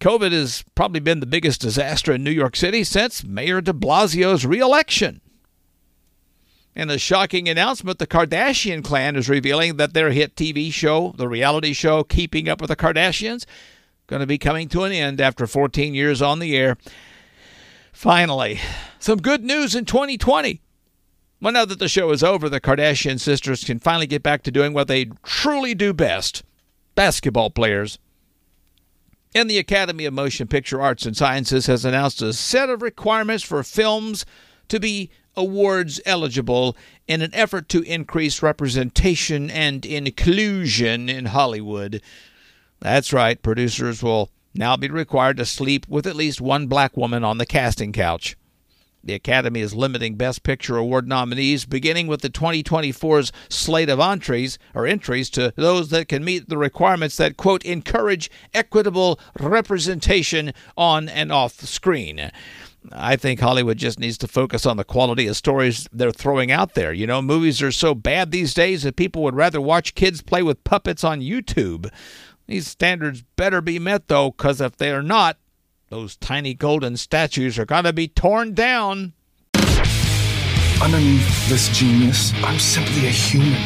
COVID 0.00 0.32
has 0.32 0.64
probably 0.74 1.00
been 1.00 1.20
the 1.20 1.26
biggest 1.26 1.60
disaster 1.60 2.12
in 2.12 2.22
New 2.22 2.30
York 2.30 2.56
City 2.56 2.84
since 2.84 3.24
Mayor 3.24 3.60
de 3.60 3.72
Blasio's 3.72 4.44
reelection. 4.44 5.20
In 6.76 6.90
a 6.90 6.98
shocking 6.98 7.48
announcement, 7.48 7.98
the 7.98 8.06
Kardashian 8.06 8.82
clan 8.82 9.14
is 9.14 9.28
revealing 9.28 9.76
that 9.76 9.94
their 9.94 10.10
hit 10.10 10.34
TV 10.34 10.72
show, 10.72 11.14
the 11.16 11.28
reality 11.28 11.72
show 11.72 12.02
Keeping 12.02 12.48
Up 12.48 12.60
with 12.60 12.68
the 12.68 12.76
Kardashians, 12.76 13.46
going 14.08 14.20
to 14.20 14.26
be 14.26 14.38
coming 14.38 14.68
to 14.68 14.82
an 14.82 14.92
end 14.92 15.20
after 15.20 15.46
14 15.46 15.94
years 15.94 16.20
on 16.20 16.40
the 16.40 16.56
air. 16.56 16.76
Finally, 17.92 18.58
some 18.98 19.18
good 19.18 19.44
news 19.44 19.74
in 19.76 19.84
2020. 19.84 20.60
Well, 21.44 21.52
now 21.52 21.66
that 21.66 21.78
the 21.78 21.90
show 21.90 22.10
is 22.10 22.22
over, 22.24 22.48
the 22.48 22.58
Kardashian 22.58 23.20
sisters 23.20 23.64
can 23.64 23.78
finally 23.78 24.06
get 24.06 24.22
back 24.22 24.44
to 24.44 24.50
doing 24.50 24.72
what 24.72 24.88
they 24.88 25.10
truly 25.22 25.74
do 25.74 25.92
best 25.92 26.42
basketball 26.94 27.50
players. 27.50 27.98
And 29.34 29.50
the 29.50 29.58
Academy 29.58 30.06
of 30.06 30.14
Motion 30.14 30.48
Picture 30.48 30.80
Arts 30.80 31.04
and 31.04 31.14
Sciences 31.14 31.66
has 31.66 31.84
announced 31.84 32.22
a 32.22 32.32
set 32.32 32.70
of 32.70 32.80
requirements 32.80 33.44
for 33.44 33.62
films 33.62 34.24
to 34.68 34.80
be 34.80 35.10
awards 35.36 36.00
eligible 36.06 36.78
in 37.06 37.20
an 37.20 37.34
effort 37.34 37.68
to 37.68 37.82
increase 37.82 38.42
representation 38.42 39.50
and 39.50 39.84
inclusion 39.84 41.10
in 41.10 41.26
Hollywood. 41.26 42.00
That's 42.80 43.12
right, 43.12 43.42
producers 43.42 44.02
will 44.02 44.30
now 44.54 44.78
be 44.78 44.88
required 44.88 45.36
to 45.36 45.44
sleep 45.44 45.86
with 45.90 46.06
at 46.06 46.16
least 46.16 46.40
one 46.40 46.68
black 46.68 46.96
woman 46.96 47.22
on 47.22 47.36
the 47.36 47.44
casting 47.44 47.92
couch. 47.92 48.34
The 49.04 49.12
Academy 49.12 49.60
is 49.60 49.74
limiting 49.74 50.14
Best 50.16 50.42
Picture 50.44 50.78
Award 50.78 51.06
nominees, 51.06 51.66
beginning 51.66 52.06
with 52.06 52.22
the 52.22 52.30
2024's 52.30 53.32
slate 53.50 53.90
of 53.90 54.00
entries 54.00 54.58
or 54.74 54.86
entries 54.86 55.28
to 55.30 55.52
those 55.56 55.90
that 55.90 56.08
can 56.08 56.24
meet 56.24 56.48
the 56.48 56.56
requirements 56.56 57.18
that 57.18 57.36
quote 57.36 57.62
encourage 57.66 58.30
equitable 58.54 59.20
representation 59.38 60.54
on 60.78 61.10
and 61.10 61.30
off 61.30 61.58
the 61.58 61.66
screen. 61.66 62.30
I 62.92 63.16
think 63.16 63.40
Hollywood 63.40 63.76
just 63.76 63.98
needs 63.98 64.16
to 64.18 64.28
focus 64.28 64.64
on 64.64 64.78
the 64.78 64.84
quality 64.84 65.26
of 65.26 65.36
stories 65.36 65.86
they're 65.92 66.10
throwing 66.10 66.50
out 66.50 66.74
there. 66.74 66.92
You 66.92 67.06
know, 67.06 67.20
movies 67.20 67.60
are 67.60 67.72
so 67.72 67.94
bad 67.94 68.30
these 68.30 68.54
days 68.54 68.84
that 68.84 68.96
people 68.96 69.22
would 69.22 69.36
rather 69.36 69.60
watch 69.60 69.94
kids 69.94 70.22
play 70.22 70.42
with 70.42 70.64
puppets 70.64 71.04
on 71.04 71.20
YouTube. 71.20 71.90
These 72.46 72.66
standards 72.66 73.22
better 73.36 73.60
be 73.60 73.78
met, 73.78 74.08
though, 74.08 74.30
because 74.30 74.60
if 74.60 74.76
they 74.76 74.92
are 74.92 75.02
not, 75.02 75.38
those 75.94 76.16
tiny 76.16 76.54
golden 76.54 76.96
statues 76.96 77.56
are 77.56 77.64
going 77.64 77.84
to 77.84 77.92
be 77.92 78.08
torn 78.08 78.52
down. 78.52 79.12
Underneath 80.82 81.48
this 81.48 81.68
genius, 81.68 82.32
I'm 82.42 82.58
simply 82.58 83.06
a 83.06 83.10
human. 83.10 83.62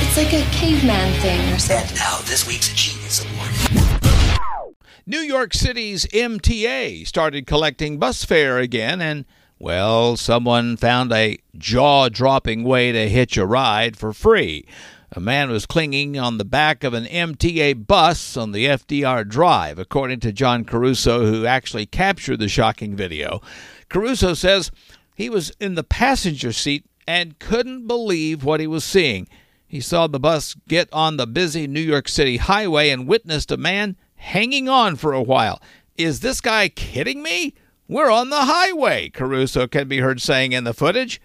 It's 0.00 0.16
like 0.16 0.32
a 0.32 0.42
caveman 0.50 1.20
thing 1.20 1.40
or 1.52 1.58
something. 1.60 1.86
And 1.86 1.96
now, 1.98 2.18
this 2.22 2.48
week's 2.48 2.74
Genius 2.74 3.24
Award. 3.24 4.72
New 5.06 5.20
York 5.20 5.54
City's 5.54 6.04
MTA 6.06 7.06
started 7.06 7.46
collecting 7.46 8.00
bus 8.00 8.24
fare 8.24 8.58
again, 8.58 9.00
and, 9.00 9.24
well, 9.60 10.16
someone 10.16 10.76
found 10.76 11.12
a 11.12 11.38
jaw 11.56 12.08
dropping 12.08 12.64
way 12.64 12.90
to 12.90 13.08
hitch 13.08 13.36
a 13.36 13.46
ride 13.46 13.96
for 13.96 14.12
free. 14.12 14.66
A 15.12 15.20
man 15.20 15.50
was 15.50 15.66
clinging 15.66 16.18
on 16.18 16.38
the 16.38 16.44
back 16.44 16.82
of 16.82 16.92
an 16.92 17.04
MTA 17.04 17.86
bus 17.86 18.36
on 18.36 18.52
the 18.52 18.66
FDR 18.66 19.26
Drive, 19.26 19.78
according 19.78 20.20
to 20.20 20.32
John 20.32 20.64
Caruso, 20.64 21.24
who 21.26 21.46
actually 21.46 21.86
captured 21.86 22.38
the 22.38 22.48
shocking 22.48 22.96
video. 22.96 23.40
Caruso 23.88 24.34
says 24.34 24.72
he 25.14 25.30
was 25.30 25.50
in 25.60 25.76
the 25.76 25.84
passenger 25.84 26.52
seat 26.52 26.86
and 27.06 27.38
couldn't 27.38 27.86
believe 27.86 28.42
what 28.42 28.58
he 28.58 28.66
was 28.66 28.82
seeing. 28.82 29.28
He 29.66 29.80
saw 29.80 30.06
the 30.06 30.18
bus 30.18 30.56
get 30.66 30.88
on 30.92 31.16
the 31.16 31.26
busy 31.26 31.66
New 31.66 31.80
York 31.80 32.08
City 32.08 32.38
highway 32.38 32.90
and 32.90 33.06
witnessed 33.06 33.52
a 33.52 33.56
man 33.56 33.96
hanging 34.16 34.68
on 34.68 34.96
for 34.96 35.12
a 35.12 35.22
while. 35.22 35.62
Is 35.96 36.20
this 36.20 36.40
guy 36.40 36.68
kidding 36.68 37.22
me? 37.22 37.54
We're 37.88 38.10
on 38.10 38.30
the 38.30 38.44
highway, 38.44 39.10
Caruso 39.10 39.68
can 39.68 39.86
be 39.86 39.98
heard 39.98 40.20
saying 40.20 40.50
in 40.50 40.64
the 40.64 40.74
footage. 40.74 41.20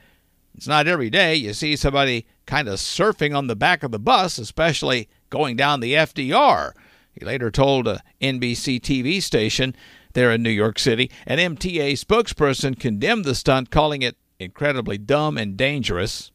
It's 0.56 0.68
not 0.68 0.88
every 0.88 1.10
day 1.10 1.34
you 1.36 1.54
see 1.54 1.76
somebody 1.76 2.28
kind 2.52 2.68
of 2.68 2.80
surfing 2.80 3.34
on 3.34 3.48
the 3.48 3.56
back 3.56 3.82
of 3.82 3.92
the 3.92 4.00
bus, 4.00 4.38
especially 4.38 5.08
going 5.30 5.56
down 5.56 5.80
the 5.80 5.94
FDR. 5.94 6.74
He 7.14 7.24
later 7.24 7.50
told 7.50 7.88
a 7.88 8.04
NBC 8.20 8.82
TV 8.82 9.24
station 9.24 9.74
there 10.12 10.34
in 10.34 10.44
New 10.44 10.50
York 10.50 10.78
City. 10.78 11.10
An 11.26 11.38
MTA 11.38 11.94
spokesperson 11.94 12.78
condemned 12.78 13.24
the 13.24 13.36
stunt, 13.36 13.72
calling 13.72 14.02
it 14.02 14.18
incredibly 14.38 14.98
dumb 14.98 15.38
and 15.38 15.56
dangerous. 15.56 16.30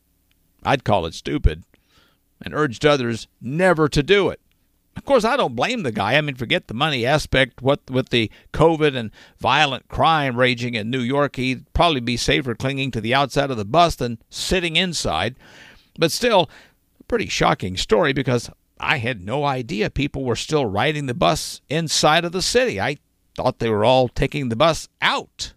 I'd 0.63 0.85
call 0.85 1.05
it 1.05 1.13
stupid, 1.13 1.65
and 2.41 2.55
urged 2.55 2.87
others 2.87 3.29
never 3.39 3.87
to 3.91 4.03
do 4.03 4.31
it. 4.31 4.41
Of 4.97 5.05
course, 5.05 5.27
I 5.27 5.37
don't 5.37 5.55
blame 5.55 5.83
the 5.83 5.93
guy. 5.93 6.17
I 6.17 6.21
mean, 6.23 6.37
forget 6.37 6.69
the 6.69 6.73
money 6.73 7.05
aspect. 7.05 7.61
What 7.61 7.91
with 7.91 8.09
the 8.09 8.31
COVID 8.55 8.97
and 8.97 9.11
violent 9.37 9.89
crime 9.89 10.39
raging 10.39 10.77
in 10.77 10.89
New 10.89 11.01
York, 11.01 11.37
he'd 11.37 11.71
probably 11.75 12.01
be 12.01 12.17
safer 12.17 12.55
clinging 12.55 12.91
to 12.93 13.03
the 13.03 13.13
outside 13.13 13.51
of 13.51 13.59
the 13.59 13.67
bus 13.67 13.97
than 13.97 14.17
sitting 14.31 14.77
inside. 14.77 15.37
But 15.99 16.13
still, 16.13 16.51
pretty 17.09 17.29
shocking 17.29 17.77
story 17.77 18.13
because 18.13 18.51
I 18.79 18.99
had 18.99 19.25
no 19.25 19.45
idea 19.45 19.91
people 19.91 20.25
were 20.25 20.37
still 20.37 20.67
riding 20.67 21.07
the 21.07 21.15
bus 21.15 21.61
inside 21.69 22.25
of 22.25 22.33
the 22.33 22.43
city. 22.43 22.81
I 22.81 22.99
thought 23.35 23.59
they 23.59 23.71
were 23.71 23.85
all 23.85 24.09
taking 24.09 24.49
the 24.49 24.57
bus 24.57 24.89
out. 25.01 25.53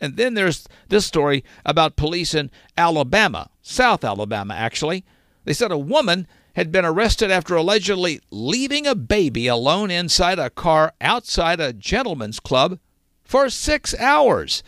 And 0.00 0.16
then 0.16 0.34
there's 0.34 0.66
this 0.88 1.06
story 1.06 1.44
about 1.64 1.96
police 1.96 2.34
in 2.34 2.50
Alabama, 2.76 3.50
South 3.60 4.04
Alabama, 4.04 4.54
actually. 4.54 5.04
They 5.44 5.52
said 5.52 5.70
a 5.70 5.78
woman 5.78 6.26
had 6.54 6.72
been 6.72 6.84
arrested 6.84 7.30
after 7.30 7.54
allegedly 7.54 8.20
leaving 8.30 8.86
a 8.86 8.94
baby 8.94 9.46
alone 9.46 9.90
inside 9.90 10.38
a 10.38 10.50
car 10.50 10.92
outside 11.00 11.60
a 11.60 11.72
gentleman's 11.72 12.40
club 12.40 12.78
for 13.24 13.48
six 13.50 13.94
hours. 13.98 14.62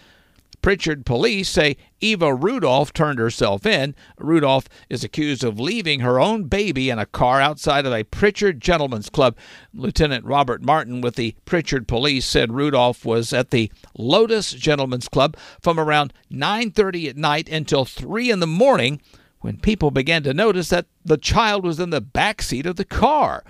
Prichard 0.62 1.04
police 1.04 1.48
say 1.48 1.76
Eva 2.00 2.32
Rudolph 2.32 2.92
turned 2.92 3.18
herself 3.18 3.66
in. 3.66 3.96
Rudolph 4.16 4.68
is 4.88 5.02
accused 5.02 5.42
of 5.42 5.58
leaving 5.58 6.00
her 6.00 6.20
own 6.20 6.44
baby 6.44 6.88
in 6.88 7.00
a 7.00 7.06
car 7.06 7.40
outside 7.40 7.84
of 7.84 7.92
a 7.92 8.04
Prichard 8.04 8.60
Gentlemen's 8.60 9.10
Club. 9.10 9.36
Lieutenant 9.74 10.24
Robert 10.24 10.62
Martin 10.62 11.00
with 11.00 11.16
the 11.16 11.34
Prichard 11.44 11.88
police 11.88 12.24
said 12.24 12.52
Rudolph 12.52 13.04
was 13.04 13.32
at 13.32 13.50
the 13.50 13.72
Lotus 13.98 14.52
Gentlemen's 14.52 15.08
Club 15.08 15.36
from 15.60 15.80
around 15.80 16.12
9:30 16.30 17.08
at 17.08 17.16
night 17.16 17.48
until 17.48 17.84
3 17.84 18.30
in 18.30 18.38
the 18.38 18.46
morning 18.46 19.00
when 19.40 19.56
people 19.56 19.90
began 19.90 20.22
to 20.22 20.32
notice 20.32 20.68
that 20.68 20.86
the 21.04 21.18
child 21.18 21.64
was 21.64 21.80
in 21.80 21.90
the 21.90 22.00
back 22.00 22.40
seat 22.40 22.66
of 22.66 22.76
the 22.76 22.84
car. 22.84 23.42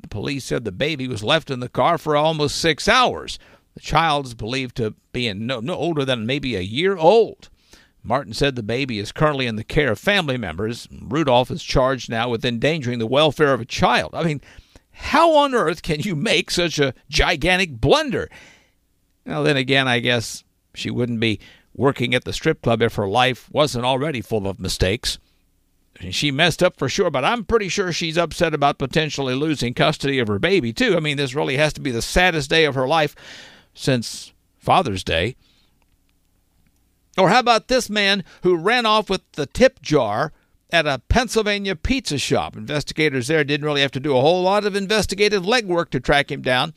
The 0.00 0.08
police 0.08 0.44
said 0.44 0.64
the 0.64 0.72
baby 0.72 1.08
was 1.08 1.24
left 1.24 1.50
in 1.50 1.58
the 1.58 1.68
car 1.68 1.98
for 1.98 2.14
almost 2.14 2.56
6 2.56 2.86
hours. 2.88 3.38
The 3.74 3.80
child 3.80 4.26
is 4.26 4.34
believed 4.34 4.76
to 4.76 4.94
be 5.12 5.32
no, 5.32 5.60
no 5.60 5.74
older 5.74 6.04
than 6.04 6.26
maybe 6.26 6.56
a 6.56 6.60
year 6.60 6.96
old. 6.96 7.48
Martin 8.02 8.34
said 8.34 8.56
the 8.56 8.62
baby 8.62 8.98
is 8.98 9.12
currently 9.12 9.46
in 9.46 9.56
the 9.56 9.64
care 9.64 9.92
of 9.92 9.98
family 9.98 10.36
members. 10.36 10.88
Rudolph 10.90 11.50
is 11.50 11.62
charged 11.62 12.10
now 12.10 12.28
with 12.28 12.44
endangering 12.44 12.98
the 12.98 13.06
welfare 13.06 13.54
of 13.54 13.60
a 13.60 13.64
child. 13.64 14.10
I 14.12 14.24
mean, 14.24 14.40
how 14.90 15.34
on 15.36 15.54
earth 15.54 15.82
can 15.82 16.00
you 16.00 16.16
make 16.16 16.50
such 16.50 16.78
a 16.78 16.94
gigantic 17.08 17.80
blunder? 17.80 18.28
Well, 19.24 19.44
then 19.44 19.56
again, 19.56 19.86
I 19.86 20.00
guess 20.00 20.42
she 20.74 20.90
wouldn't 20.90 21.20
be 21.20 21.38
working 21.74 22.14
at 22.14 22.24
the 22.24 22.32
strip 22.32 22.60
club 22.60 22.82
if 22.82 22.96
her 22.96 23.08
life 23.08 23.48
wasn't 23.52 23.84
already 23.84 24.20
full 24.20 24.48
of 24.48 24.60
mistakes. 24.60 25.18
She 26.10 26.32
messed 26.32 26.62
up 26.62 26.76
for 26.76 26.88
sure, 26.88 27.10
but 27.10 27.24
I'm 27.24 27.44
pretty 27.44 27.68
sure 27.68 27.92
she's 27.92 28.18
upset 28.18 28.52
about 28.52 28.78
potentially 28.78 29.34
losing 29.34 29.74
custody 29.74 30.18
of 30.18 30.26
her 30.26 30.40
baby, 30.40 30.72
too. 30.72 30.96
I 30.96 31.00
mean, 31.00 31.16
this 31.16 31.34
really 31.34 31.56
has 31.56 31.72
to 31.74 31.80
be 31.80 31.92
the 31.92 32.02
saddest 32.02 32.50
day 32.50 32.64
of 32.64 32.74
her 32.74 32.88
life 32.88 33.14
since 33.74 34.32
Father's 34.58 35.04
Day. 35.04 35.36
Or 37.18 37.28
how 37.28 37.40
about 37.40 37.68
this 37.68 37.90
man 37.90 38.24
who 38.42 38.56
ran 38.56 38.86
off 38.86 39.10
with 39.10 39.20
the 39.32 39.46
tip 39.46 39.82
jar 39.82 40.32
at 40.70 40.86
a 40.86 41.02
Pennsylvania 41.08 41.76
pizza 41.76 42.16
shop? 42.16 42.56
Investigators 42.56 43.26
there 43.26 43.44
didn't 43.44 43.66
really 43.66 43.82
have 43.82 43.90
to 43.92 44.00
do 44.00 44.16
a 44.16 44.20
whole 44.20 44.42
lot 44.42 44.64
of 44.64 44.74
investigative 44.74 45.42
legwork 45.42 45.90
to 45.90 46.00
track 46.00 46.30
him 46.30 46.40
down. 46.40 46.72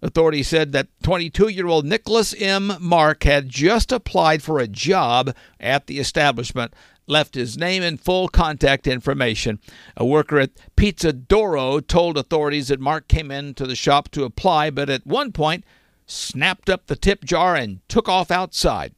Authorities 0.00 0.48
said 0.48 0.72
that 0.72 0.88
22 1.02 1.48
year 1.48 1.66
old 1.66 1.84
Nicholas 1.84 2.34
M. 2.38 2.72
Mark 2.80 3.24
had 3.24 3.48
just 3.48 3.90
applied 3.90 4.42
for 4.42 4.58
a 4.58 4.68
job 4.68 5.34
at 5.58 5.86
the 5.86 5.98
establishment, 5.98 6.72
left 7.08 7.34
his 7.34 7.58
name 7.58 7.82
and 7.82 8.00
full 8.00 8.28
contact 8.28 8.86
information. 8.86 9.58
A 9.96 10.06
worker 10.06 10.38
at 10.38 10.50
Pizza 10.76 11.12
Doro 11.12 11.80
told 11.80 12.16
authorities 12.16 12.68
that 12.68 12.80
Mark 12.80 13.08
came 13.08 13.32
into 13.32 13.66
the 13.66 13.74
shop 13.74 14.08
to 14.10 14.24
apply, 14.24 14.70
but 14.70 14.88
at 14.88 15.06
one 15.06 15.32
point 15.32 15.64
snapped 16.08 16.68
up 16.68 16.86
the 16.86 16.96
tip 16.96 17.24
jar 17.24 17.54
and 17.54 17.80
took 17.88 18.08
off 18.08 18.30
outside. 18.32 18.94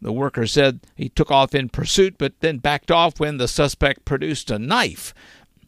The 0.00 0.12
worker 0.12 0.46
said 0.46 0.80
he 0.94 1.08
took 1.08 1.30
off 1.30 1.54
in 1.54 1.68
pursuit, 1.68 2.14
but 2.16 2.40
then 2.40 2.58
backed 2.58 2.90
off 2.90 3.18
when 3.18 3.38
the 3.38 3.48
suspect 3.48 4.04
produced 4.04 4.50
a 4.50 4.58
knife. 4.58 5.12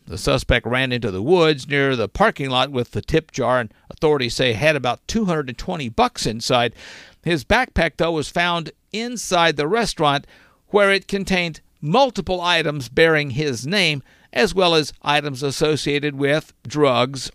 The 0.07 0.17
suspect 0.17 0.67
ran 0.67 0.93
into 0.93 1.11
the 1.11 1.23
woods 1.23 1.69
near 1.69 1.95
the 1.95 2.09
parking 2.09 2.49
lot 2.49 2.71
with 2.71 2.93
the 2.93 3.03
tip 3.03 3.31
jar, 3.31 3.61
and 3.61 3.75
authorities 3.91 4.35
say 4.35 4.55
had 4.55 4.77
about 4.77 5.07
220 5.09 5.89
bucks 5.91 6.25
inside. 6.25 6.75
His 7.23 7.45
backpack, 7.45 7.93
though, 7.97 8.13
was 8.13 8.31
found 8.31 8.71
inside 8.93 9.57
the 9.57 9.69
restaurant, 9.69 10.27
where 10.69 10.93
it 10.93 11.09
contained 11.09 11.61
multiple 11.81 12.41
items 12.41 12.89
bearing 12.89 13.31
his 13.31 13.67
name, 13.67 14.03
as 14.33 14.55
well 14.55 14.75
as 14.75 14.93
items 15.03 15.43
associated 15.43 16.15
with 16.15 16.55
drugs. 16.67 17.31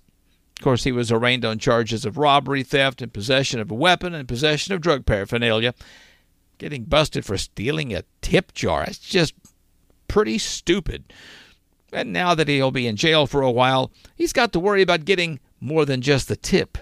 Of 0.63 0.65
course, 0.65 0.85
he 0.85 0.93
was 0.93 1.11
arraigned 1.11 1.43
on 1.43 1.59
charges 1.59 2.05
of 2.05 2.17
robbery, 2.17 2.63
theft, 2.63 3.01
and 3.01 3.11
possession 3.11 3.59
of 3.59 3.69
a 3.69 3.73
weapon 3.73 4.15
and 4.15 4.25
possession 4.25 4.73
of 4.73 4.79
drug 4.79 5.05
paraphernalia. 5.05 5.73
Getting 6.57 6.85
busted 6.85 7.25
for 7.25 7.37
stealing 7.37 7.93
a 7.93 8.05
tip 8.21 8.53
jar, 8.53 8.85
that's 8.85 8.97
just 8.97 9.33
pretty 10.07 10.37
stupid. 10.37 11.11
And 11.91 12.13
now 12.13 12.33
that 12.33 12.47
he'll 12.47 12.71
be 12.71 12.87
in 12.87 12.95
jail 12.95 13.27
for 13.27 13.41
a 13.41 13.51
while, 13.51 13.91
he's 14.15 14.31
got 14.31 14.53
to 14.53 14.59
worry 14.61 14.81
about 14.81 15.03
getting 15.03 15.41
more 15.59 15.83
than 15.83 15.99
just 15.99 16.29
the 16.29 16.37
tip. 16.37 16.77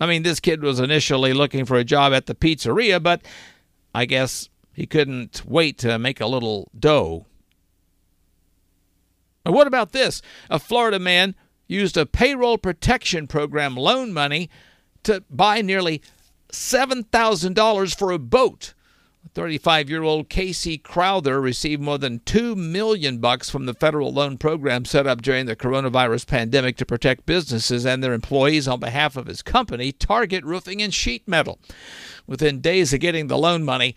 I 0.00 0.06
mean, 0.06 0.24
this 0.24 0.40
kid 0.40 0.60
was 0.60 0.80
initially 0.80 1.32
looking 1.32 1.64
for 1.64 1.76
a 1.76 1.84
job 1.84 2.12
at 2.12 2.26
the 2.26 2.34
pizzeria, 2.34 3.00
but 3.00 3.22
I 3.94 4.06
guess 4.06 4.48
he 4.72 4.86
couldn't 4.86 5.44
wait 5.46 5.78
to 5.78 6.00
make 6.00 6.20
a 6.20 6.26
little 6.26 6.68
dough. 6.76 7.26
What 9.44 9.68
about 9.68 9.92
this? 9.92 10.20
A 10.50 10.58
Florida 10.58 10.98
man 10.98 11.36
used 11.72 11.96
a 11.96 12.06
payroll 12.06 12.58
protection 12.58 13.26
program 13.26 13.76
loan 13.76 14.12
money 14.12 14.50
to 15.02 15.24
buy 15.30 15.62
nearly 15.62 16.02
$7,000 16.52 17.96
for 17.96 18.12
a 18.12 18.18
boat. 18.18 18.74
35-year-old 19.34 20.28
Casey 20.28 20.76
Crowther 20.76 21.40
received 21.40 21.80
more 21.80 21.96
than 21.96 22.20
2 22.26 22.54
million 22.54 23.18
bucks 23.18 23.48
from 23.48 23.66
the 23.66 23.72
federal 23.74 24.12
loan 24.12 24.36
program 24.36 24.84
set 24.84 25.06
up 25.06 25.22
during 25.22 25.46
the 25.46 25.56
coronavirus 25.56 26.26
pandemic 26.26 26.76
to 26.76 26.84
protect 26.84 27.24
businesses 27.24 27.86
and 27.86 28.02
their 28.02 28.12
employees 28.12 28.68
on 28.68 28.80
behalf 28.80 29.16
of 29.16 29.26
his 29.26 29.40
company, 29.40 29.92
Target 29.92 30.44
Roofing 30.44 30.82
and 30.82 30.92
Sheet 30.92 31.26
Metal. 31.26 31.58
Within 32.26 32.60
days 32.60 32.92
of 32.92 33.00
getting 33.00 33.28
the 33.28 33.38
loan 33.38 33.64
money, 33.64 33.96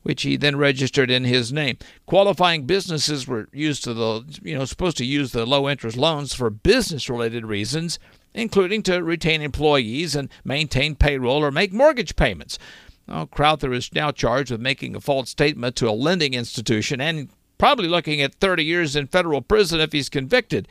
which 0.03 0.23
he 0.23 0.39
then 0.39 0.57
registered 0.57 1.11
in 1.11 1.25
his 1.25 1.53
name. 1.53 1.77
Qualifying 2.07 2.65
businesses 2.65 3.29
were 3.29 3.51
used 3.53 3.85
to 3.85 3.93
the 3.93 4.25
you 4.43 4.57
know 4.57 4.65
supposed 4.65 4.97
to 4.97 5.05
use 5.05 5.33
the 5.33 5.45
low 5.45 5.69
interest 5.69 5.99
loans 5.99 6.33
for 6.33 6.49
business 6.49 7.11
related 7.11 7.45
reasons, 7.45 7.99
including 8.33 8.83
to 8.83 9.03
retain 9.03 9.43
employees 9.43 10.17
and 10.17 10.31
maintain 10.43 10.95
payroll 10.95 11.45
or 11.45 11.51
make 11.51 11.75
mortgage 11.75 12.17
payments. 12.17 12.59
Well, 13.07 13.27
Crowther 13.27 13.75
is 13.75 13.93
now 13.93 14.13
charged 14.13 14.51
with 14.51 14.63
making 14.63 14.97
a 14.97 15.01
false 15.01 15.29
statement 15.29 15.77
to 15.77 15.91
a 15.91 15.93
lending 15.93 16.33
institution 16.33 17.03
and 17.03 17.29
probably 17.61 17.89
looking 17.89 18.23
at 18.23 18.35
30 18.37 18.65
years 18.65 18.97
in 18.97 19.07
federal 19.07 19.43
prison 19.43 19.81
if 19.81 19.93
he's 19.93 20.09
convicted. 20.09 20.67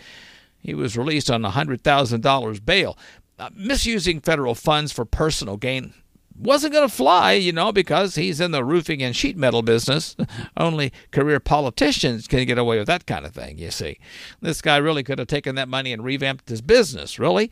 He 0.57 0.73
was 0.73 0.97
released 0.97 1.29
on 1.29 1.43
$100,000 1.43 2.65
bail. 2.65 2.97
Uh, 3.37 3.49
misusing 3.55 4.19
federal 4.19 4.55
funds 4.55 4.91
for 4.91 5.05
personal 5.05 5.55
gain 5.55 5.93
wasn't 6.35 6.73
going 6.73 6.89
to 6.89 6.93
fly, 6.93 7.33
you 7.33 7.51
know, 7.51 7.71
because 7.71 8.15
he's 8.15 8.41
in 8.41 8.51
the 8.51 8.63
roofing 8.63 9.03
and 9.03 9.15
sheet 9.15 9.37
metal 9.37 9.61
business. 9.61 10.15
Only 10.57 10.91
career 11.11 11.39
politicians 11.39 12.27
can 12.27 12.45
get 12.45 12.57
away 12.57 12.79
with 12.79 12.87
that 12.87 13.05
kind 13.05 13.25
of 13.25 13.33
thing, 13.33 13.59
you 13.59 13.69
see. 13.69 13.99
This 14.41 14.61
guy 14.61 14.77
really 14.77 15.03
could 15.03 15.19
have 15.19 15.27
taken 15.27 15.55
that 15.55 15.69
money 15.69 15.93
and 15.93 16.03
revamped 16.03 16.49
his 16.49 16.61
business, 16.61 17.19
really. 17.19 17.51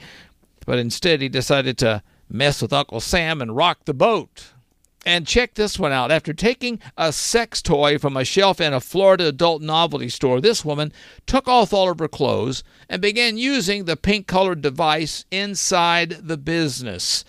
But 0.66 0.80
instead, 0.80 1.22
he 1.22 1.30
decided 1.30 1.78
to 1.78 2.02
mess 2.28 2.62
with 2.62 2.74
Uncle 2.74 3.02
Sam 3.02 3.42
and 3.42 3.56
rock 3.56 3.86
the 3.86 3.94
boat. 3.94 4.48
And 5.08 5.26
check 5.26 5.54
this 5.54 5.80
one 5.80 5.94
out. 5.94 6.12
After 6.12 6.34
taking 6.34 6.82
a 6.98 7.14
sex 7.14 7.62
toy 7.62 7.98
from 7.98 8.18
a 8.18 8.26
shelf 8.26 8.60
in 8.60 8.74
a 8.74 8.82
Florida 8.82 9.28
adult 9.28 9.62
novelty 9.62 10.10
store, 10.10 10.42
this 10.42 10.66
woman 10.66 10.92
took 11.26 11.48
off 11.48 11.72
all 11.72 11.90
of 11.90 12.00
her 12.00 12.10
clothes 12.10 12.62
and 12.90 13.02
began 13.02 13.38
using 13.38 13.86
the 13.86 13.96
pink 13.96 14.28
colored 14.28 14.60
device 14.60 15.24
inside 15.32 16.28
the 16.28 16.36
business. 16.36 17.24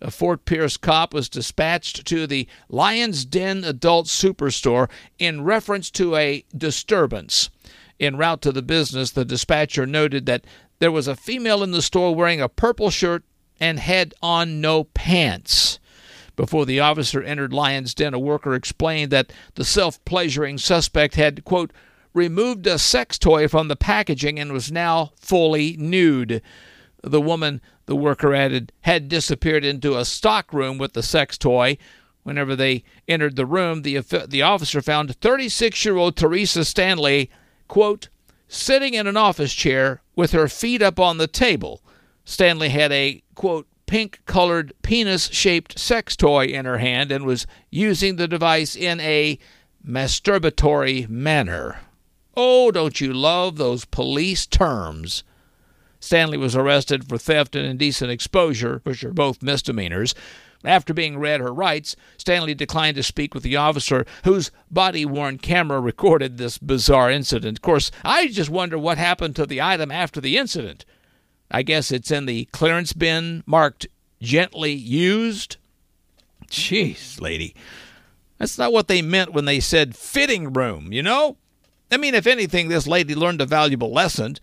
A 0.00 0.12
Fort 0.12 0.44
Pierce 0.44 0.76
cop 0.76 1.12
was 1.12 1.28
dispatched 1.28 2.06
to 2.06 2.28
the 2.28 2.46
Lion's 2.68 3.24
Den 3.24 3.64
Adult 3.64 4.06
Superstore 4.06 4.88
in 5.18 5.42
reference 5.42 5.90
to 5.90 6.14
a 6.14 6.44
disturbance. 6.56 7.50
En 7.98 8.16
route 8.16 8.42
to 8.42 8.52
the 8.52 8.62
business, 8.62 9.10
the 9.10 9.24
dispatcher 9.24 9.86
noted 9.86 10.26
that 10.26 10.44
there 10.78 10.92
was 10.92 11.08
a 11.08 11.16
female 11.16 11.64
in 11.64 11.72
the 11.72 11.82
store 11.82 12.14
wearing 12.14 12.40
a 12.40 12.48
purple 12.48 12.90
shirt 12.90 13.24
and 13.58 13.80
had 13.80 14.14
on 14.22 14.60
no 14.60 14.84
pants. 14.84 15.80
Before 16.36 16.66
the 16.66 16.80
officer 16.80 17.22
entered 17.22 17.52
Lion's 17.52 17.94
Den, 17.94 18.14
a 18.14 18.18
worker 18.18 18.54
explained 18.54 19.12
that 19.12 19.32
the 19.54 19.64
self 19.64 20.04
pleasuring 20.04 20.58
suspect 20.58 21.14
had, 21.14 21.44
quote, 21.44 21.72
removed 22.12 22.66
a 22.66 22.78
sex 22.78 23.18
toy 23.18 23.46
from 23.48 23.68
the 23.68 23.76
packaging 23.76 24.38
and 24.38 24.52
was 24.52 24.72
now 24.72 25.12
fully 25.16 25.76
nude. 25.76 26.42
The 27.02 27.20
woman, 27.20 27.60
the 27.86 27.96
worker 27.96 28.34
added, 28.34 28.72
had 28.82 29.08
disappeared 29.08 29.64
into 29.64 29.98
a 29.98 30.04
stockroom 30.04 30.78
with 30.78 30.94
the 30.94 31.02
sex 31.02 31.36
toy. 31.36 31.76
Whenever 32.22 32.56
they 32.56 32.84
entered 33.06 33.36
the 33.36 33.46
room, 33.46 33.82
the, 33.82 34.00
the 34.26 34.42
officer 34.42 34.80
found 34.80 35.14
36 35.16 35.84
year 35.84 35.96
old 35.96 36.16
Teresa 36.16 36.64
Stanley, 36.64 37.30
quote, 37.68 38.08
sitting 38.48 38.94
in 38.94 39.06
an 39.06 39.16
office 39.16 39.52
chair 39.52 40.02
with 40.16 40.32
her 40.32 40.48
feet 40.48 40.80
up 40.80 40.98
on 40.98 41.18
the 41.18 41.26
table. 41.26 41.82
Stanley 42.24 42.70
had 42.70 42.90
a, 42.92 43.22
quote, 43.34 43.66
pink 43.86 44.20
colored 44.26 44.72
penis 44.82 45.28
shaped 45.28 45.78
sex 45.78 46.16
toy 46.16 46.46
in 46.46 46.64
her 46.64 46.78
hand 46.78 47.12
and 47.12 47.24
was 47.24 47.46
using 47.70 48.16
the 48.16 48.28
device 48.28 48.74
in 48.76 49.00
a 49.00 49.38
masturbatory 49.86 51.08
manner. 51.08 51.80
Oh, 52.36 52.70
don't 52.70 53.00
you 53.00 53.12
love 53.12 53.56
those 53.56 53.84
police 53.84 54.46
terms? 54.46 55.22
Stanley 56.00 56.36
was 56.36 56.56
arrested 56.56 57.08
for 57.08 57.16
theft 57.16 57.56
and 57.56 57.66
indecent 57.66 58.10
exposure, 58.10 58.80
which 58.84 59.04
are 59.04 59.12
both 59.12 59.42
misdemeanors. 59.42 60.14
After 60.64 60.94
being 60.94 61.18
read 61.18 61.40
her 61.40 61.52
rights, 61.52 61.94
Stanley 62.16 62.54
declined 62.54 62.96
to 62.96 63.02
speak 63.02 63.34
with 63.34 63.42
the 63.42 63.56
officer 63.56 64.06
whose 64.24 64.50
body 64.70 65.04
worn 65.04 65.38
camera 65.38 65.80
recorded 65.80 66.36
this 66.38 66.58
bizarre 66.58 67.10
incident. 67.10 67.58
Of 67.58 67.62
course, 67.62 67.90
I 68.02 68.28
just 68.28 68.50
wonder 68.50 68.78
what 68.78 68.98
happened 68.98 69.36
to 69.36 69.46
the 69.46 69.60
item 69.60 69.90
after 69.90 70.20
the 70.20 70.38
incident. 70.38 70.84
I 71.54 71.62
guess 71.62 71.92
it's 71.92 72.10
in 72.10 72.26
the 72.26 72.46
clearance 72.46 72.92
bin 72.92 73.44
marked 73.46 73.86
gently 74.20 74.72
used. 74.72 75.56
Jeez, 76.50 77.20
lady. 77.20 77.54
That's 78.38 78.58
not 78.58 78.72
what 78.72 78.88
they 78.88 79.02
meant 79.02 79.32
when 79.32 79.44
they 79.44 79.60
said 79.60 79.94
fitting 79.94 80.52
room, 80.52 80.92
you 80.92 81.00
know? 81.00 81.36
I 81.92 81.96
mean, 81.96 82.16
if 82.16 82.26
anything, 82.26 82.66
this 82.66 82.88
lady 82.88 83.14
learned 83.14 83.40
a 83.40 83.46
valuable 83.46 83.92
lesson. 83.92 84.34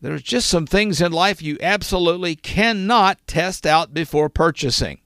There's 0.00 0.22
just 0.22 0.46
some 0.46 0.68
things 0.68 1.00
in 1.00 1.10
life 1.10 1.42
you 1.42 1.58
absolutely 1.60 2.36
cannot 2.36 3.26
test 3.26 3.66
out 3.66 3.92
before 3.92 4.28
purchasing. 4.28 5.00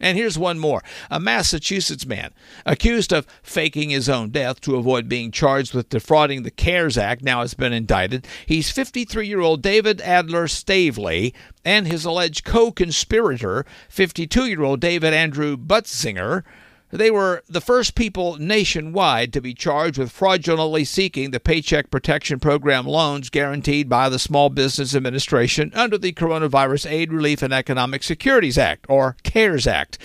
And 0.00 0.16
here's 0.16 0.38
one 0.38 0.58
more. 0.58 0.82
A 1.10 1.20
Massachusetts 1.20 2.06
man 2.06 2.32
accused 2.64 3.12
of 3.12 3.26
faking 3.42 3.90
his 3.90 4.08
own 4.08 4.30
death 4.30 4.60
to 4.62 4.76
avoid 4.76 5.08
being 5.08 5.30
charged 5.30 5.74
with 5.74 5.90
defrauding 5.90 6.42
the 6.42 6.50
CARES 6.50 6.96
Act 6.96 7.22
now 7.22 7.42
has 7.42 7.52
been 7.52 7.72
indicted. 7.72 8.26
He's 8.46 8.70
53 8.70 9.26
year 9.26 9.40
old 9.40 9.60
David 9.60 10.00
Adler 10.00 10.48
Staveley 10.48 11.34
and 11.64 11.86
his 11.86 12.04
alleged 12.06 12.44
co 12.44 12.72
conspirator, 12.72 13.66
52 13.90 14.46
year 14.46 14.62
old 14.62 14.80
David 14.80 15.12
Andrew 15.12 15.56
Butzinger. 15.56 16.44
They 16.92 17.12
were 17.12 17.44
the 17.48 17.60
first 17.60 17.94
people 17.94 18.36
nationwide 18.36 19.32
to 19.32 19.40
be 19.40 19.54
charged 19.54 19.96
with 19.96 20.10
fraudulently 20.10 20.84
seeking 20.84 21.30
the 21.30 21.38
Paycheck 21.38 21.88
Protection 21.88 22.40
Program 22.40 22.84
loans 22.84 23.30
guaranteed 23.30 23.88
by 23.88 24.08
the 24.08 24.18
Small 24.18 24.50
Business 24.50 24.92
Administration 24.92 25.70
under 25.74 25.96
the 25.96 26.12
Coronavirus 26.12 26.90
Aid, 26.90 27.12
Relief, 27.12 27.42
and 27.42 27.54
Economic 27.54 28.02
Securities 28.02 28.58
Act, 28.58 28.86
or 28.88 29.16
CARES 29.22 29.68
Act. 29.68 29.98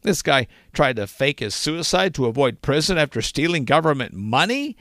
This 0.02 0.22
guy 0.22 0.46
tried 0.72 0.96
to 0.96 1.06
fake 1.06 1.40
his 1.40 1.54
suicide 1.54 2.14
to 2.14 2.26
avoid 2.26 2.62
prison 2.62 2.98
after 2.98 3.20
stealing 3.20 3.64
government 3.64 4.14
money? 4.14 4.76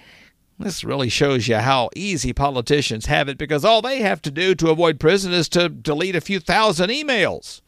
This 0.59 0.83
really 0.83 1.09
shows 1.09 1.47
you 1.47 1.57
how 1.57 1.89
easy 1.95 2.33
politicians 2.33 3.05
have 3.05 3.29
it 3.29 3.37
because 3.37 3.63
all 3.63 3.81
they 3.81 3.99
have 3.99 4.21
to 4.23 4.31
do 4.31 4.55
to 4.55 4.69
avoid 4.69 4.99
prison 4.99 5.31
is 5.31 5.49
to 5.49 5.69
delete 5.69 6.15
a 6.15 6.21
few 6.21 6.39
thousand 6.39 6.89
emails. 6.89 7.61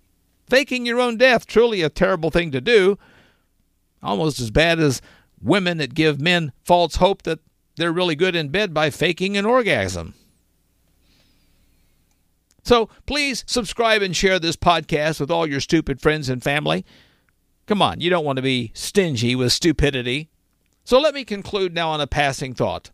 Faking 0.49 0.85
your 0.85 0.99
own 0.99 1.17
death, 1.17 1.45
truly 1.45 1.81
a 1.81 1.89
terrible 1.89 2.31
thing 2.31 2.51
to 2.51 2.61
do. 2.61 2.97
Almost 4.01 4.39
as 4.39 4.51
bad 4.51 4.79
as 4.79 5.01
women 5.41 5.77
that 5.77 5.93
give 5.93 6.19
men 6.19 6.51
false 6.63 6.95
hope 6.95 7.23
that 7.23 7.39
they're 7.75 7.91
really 7.91 8.15
good 8.15 8.35
in 8.35 8.49
bed 8.49 8.73
by 8.73 8.89
faking 8.89 9.37
an 9.37 9.45
orgasm. 9.45 10.15
So 12.63 12.89
please 13.05 13.43
subscribe 13.47 14.01
and 14.01 14.15
share 14.15 14.39
this 14.39 14.55
podcast 14.55 15.19
with 15.19 15.31
all 15.31 15.47
your 15.47 15.61
stupid 15.61 16.01
friends 16.01 16.29
and 16.29 16.43
family. 16.43 16.85
Come 17.67 17.81
on, 17.81 18.01
you 18.01 18.09
don't 18.09 18.25
want 18.25 18.37
to 18.37 18.43
be 18.43 18.71
stingy 18.73 19.35
with 19.35 19.51
stupidity. 19.51 20.29
So 20.83 20.99
let 20.99 21.13
me 21.13 21.23
conclude 21.23 21.73
now 21.73 21.89
on 21.89 22.01
a 22.01 22.07
passing 22.07 22.53
thought. 22.53 22.91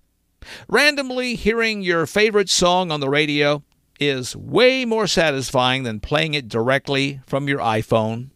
Randomly 0.67 1.35
hearing 1.35 1.81
your 1.81 2.05
favorite 2.05 2.49
song 2.49 2.91
on 2.91 2.99
the 2.99 3.09
radio 3.09 3.63
is 3.99 4.35
way 4.35 4.85
more 4.85 5.07
satisfying 5.07 5.83
than 5.83 5.99
playing 5.99 6.33
it 6.33 6.47
directly 6.47 7.21
from 7.25 7.47
your 7.47 7.59
iPhone. 7.59 8.29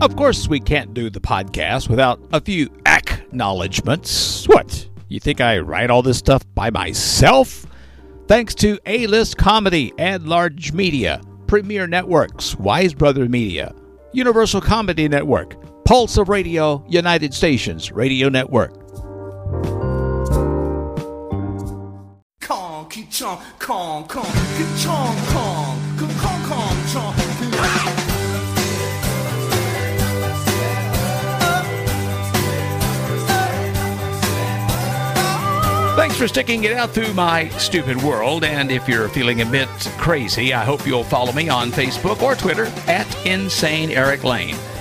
Of 0.00 0.14
course, 0.14 0.46
we 0.46 0.60
can't 0.60 0.94
do 0.94 1.10
the 1.10 1.20
podcast 1.20 1.88
without 1.88 2.20
a 2.32 2.40
few 2.40 2.70
acknowledgments. 2.86 4.46
What? 4.46 4.88
You 5.08 5.18
think 5.18 5.40
I 5.40 5.58
write 5.58 5.90
all 5.90 6.02
this 6.02 6.18
stuff 6.18 6.42
by 6.54 6.70
myself? 6.70 7.66
Thanks 8.28 8.54
to 8.56 8.78
A 8.86 9.08
List 9.08 9.38
Comedy, 9.38 9.92
Ad 9.98 10.22
Large 10.24 10.72
Media, 10.72 11.20
Premiere 11.48 11.88
Networks, 11.88 12.54
Wise 12.56 12.94
Brother 12.94 13.28
Media, 13.28 13.74
Universal 14.12 14.60
Comedy 14.60 15.08
Network, 15.08 15.56
Pulse 15.88 16.18
of 16.18 16.28
Radio, 16.28 16.84
United 16.86 17.32
Stations 17.32 17.90
Radio 17.90 18.28
Network. 18.28 18.74
Kong, 22.42 22.90
ki 22.90 23.06
chong, 23.10 23.40
kong, 23.58 24.06
kong, 24.06 24.26
ki 24.26 24.82
chong, 24.82 25.16
kong, 25.28 25.80
kong, 25.96 26.10
kong, 26.18 26.44
kong, 26.44 26.76
chong. 26.92 27.14
Thanks 35.96 36.16
for 36.16 36.28
sticking 36.28 36.64
it 36.64 36.74
out 36.74 36.90
through 36.90 37.14
my 37.14 37.48
stupid 37.56 37.96
world. 38.02 38.44
And 38.44 38.70
if 38.70 38.86
you're 38.86 39.08
feeling 39.08 39.40
a 39.40 39.46
bit 39.46 39.70
crazy, 39.96 40.52
I 40.52 40.66
hope 40.66 40.86
you'll 40.86 41.02
follow 41.02 41.32
me 41.32 41.48
on 41.48 41.70
Facebook 41.70 42.20
or 42.20 42.36
Twitter 42.36 42.66
at 42.88 43.06
Insane 43.24 43.90
Eric 43.90 44.22
Lane 44.22 44.58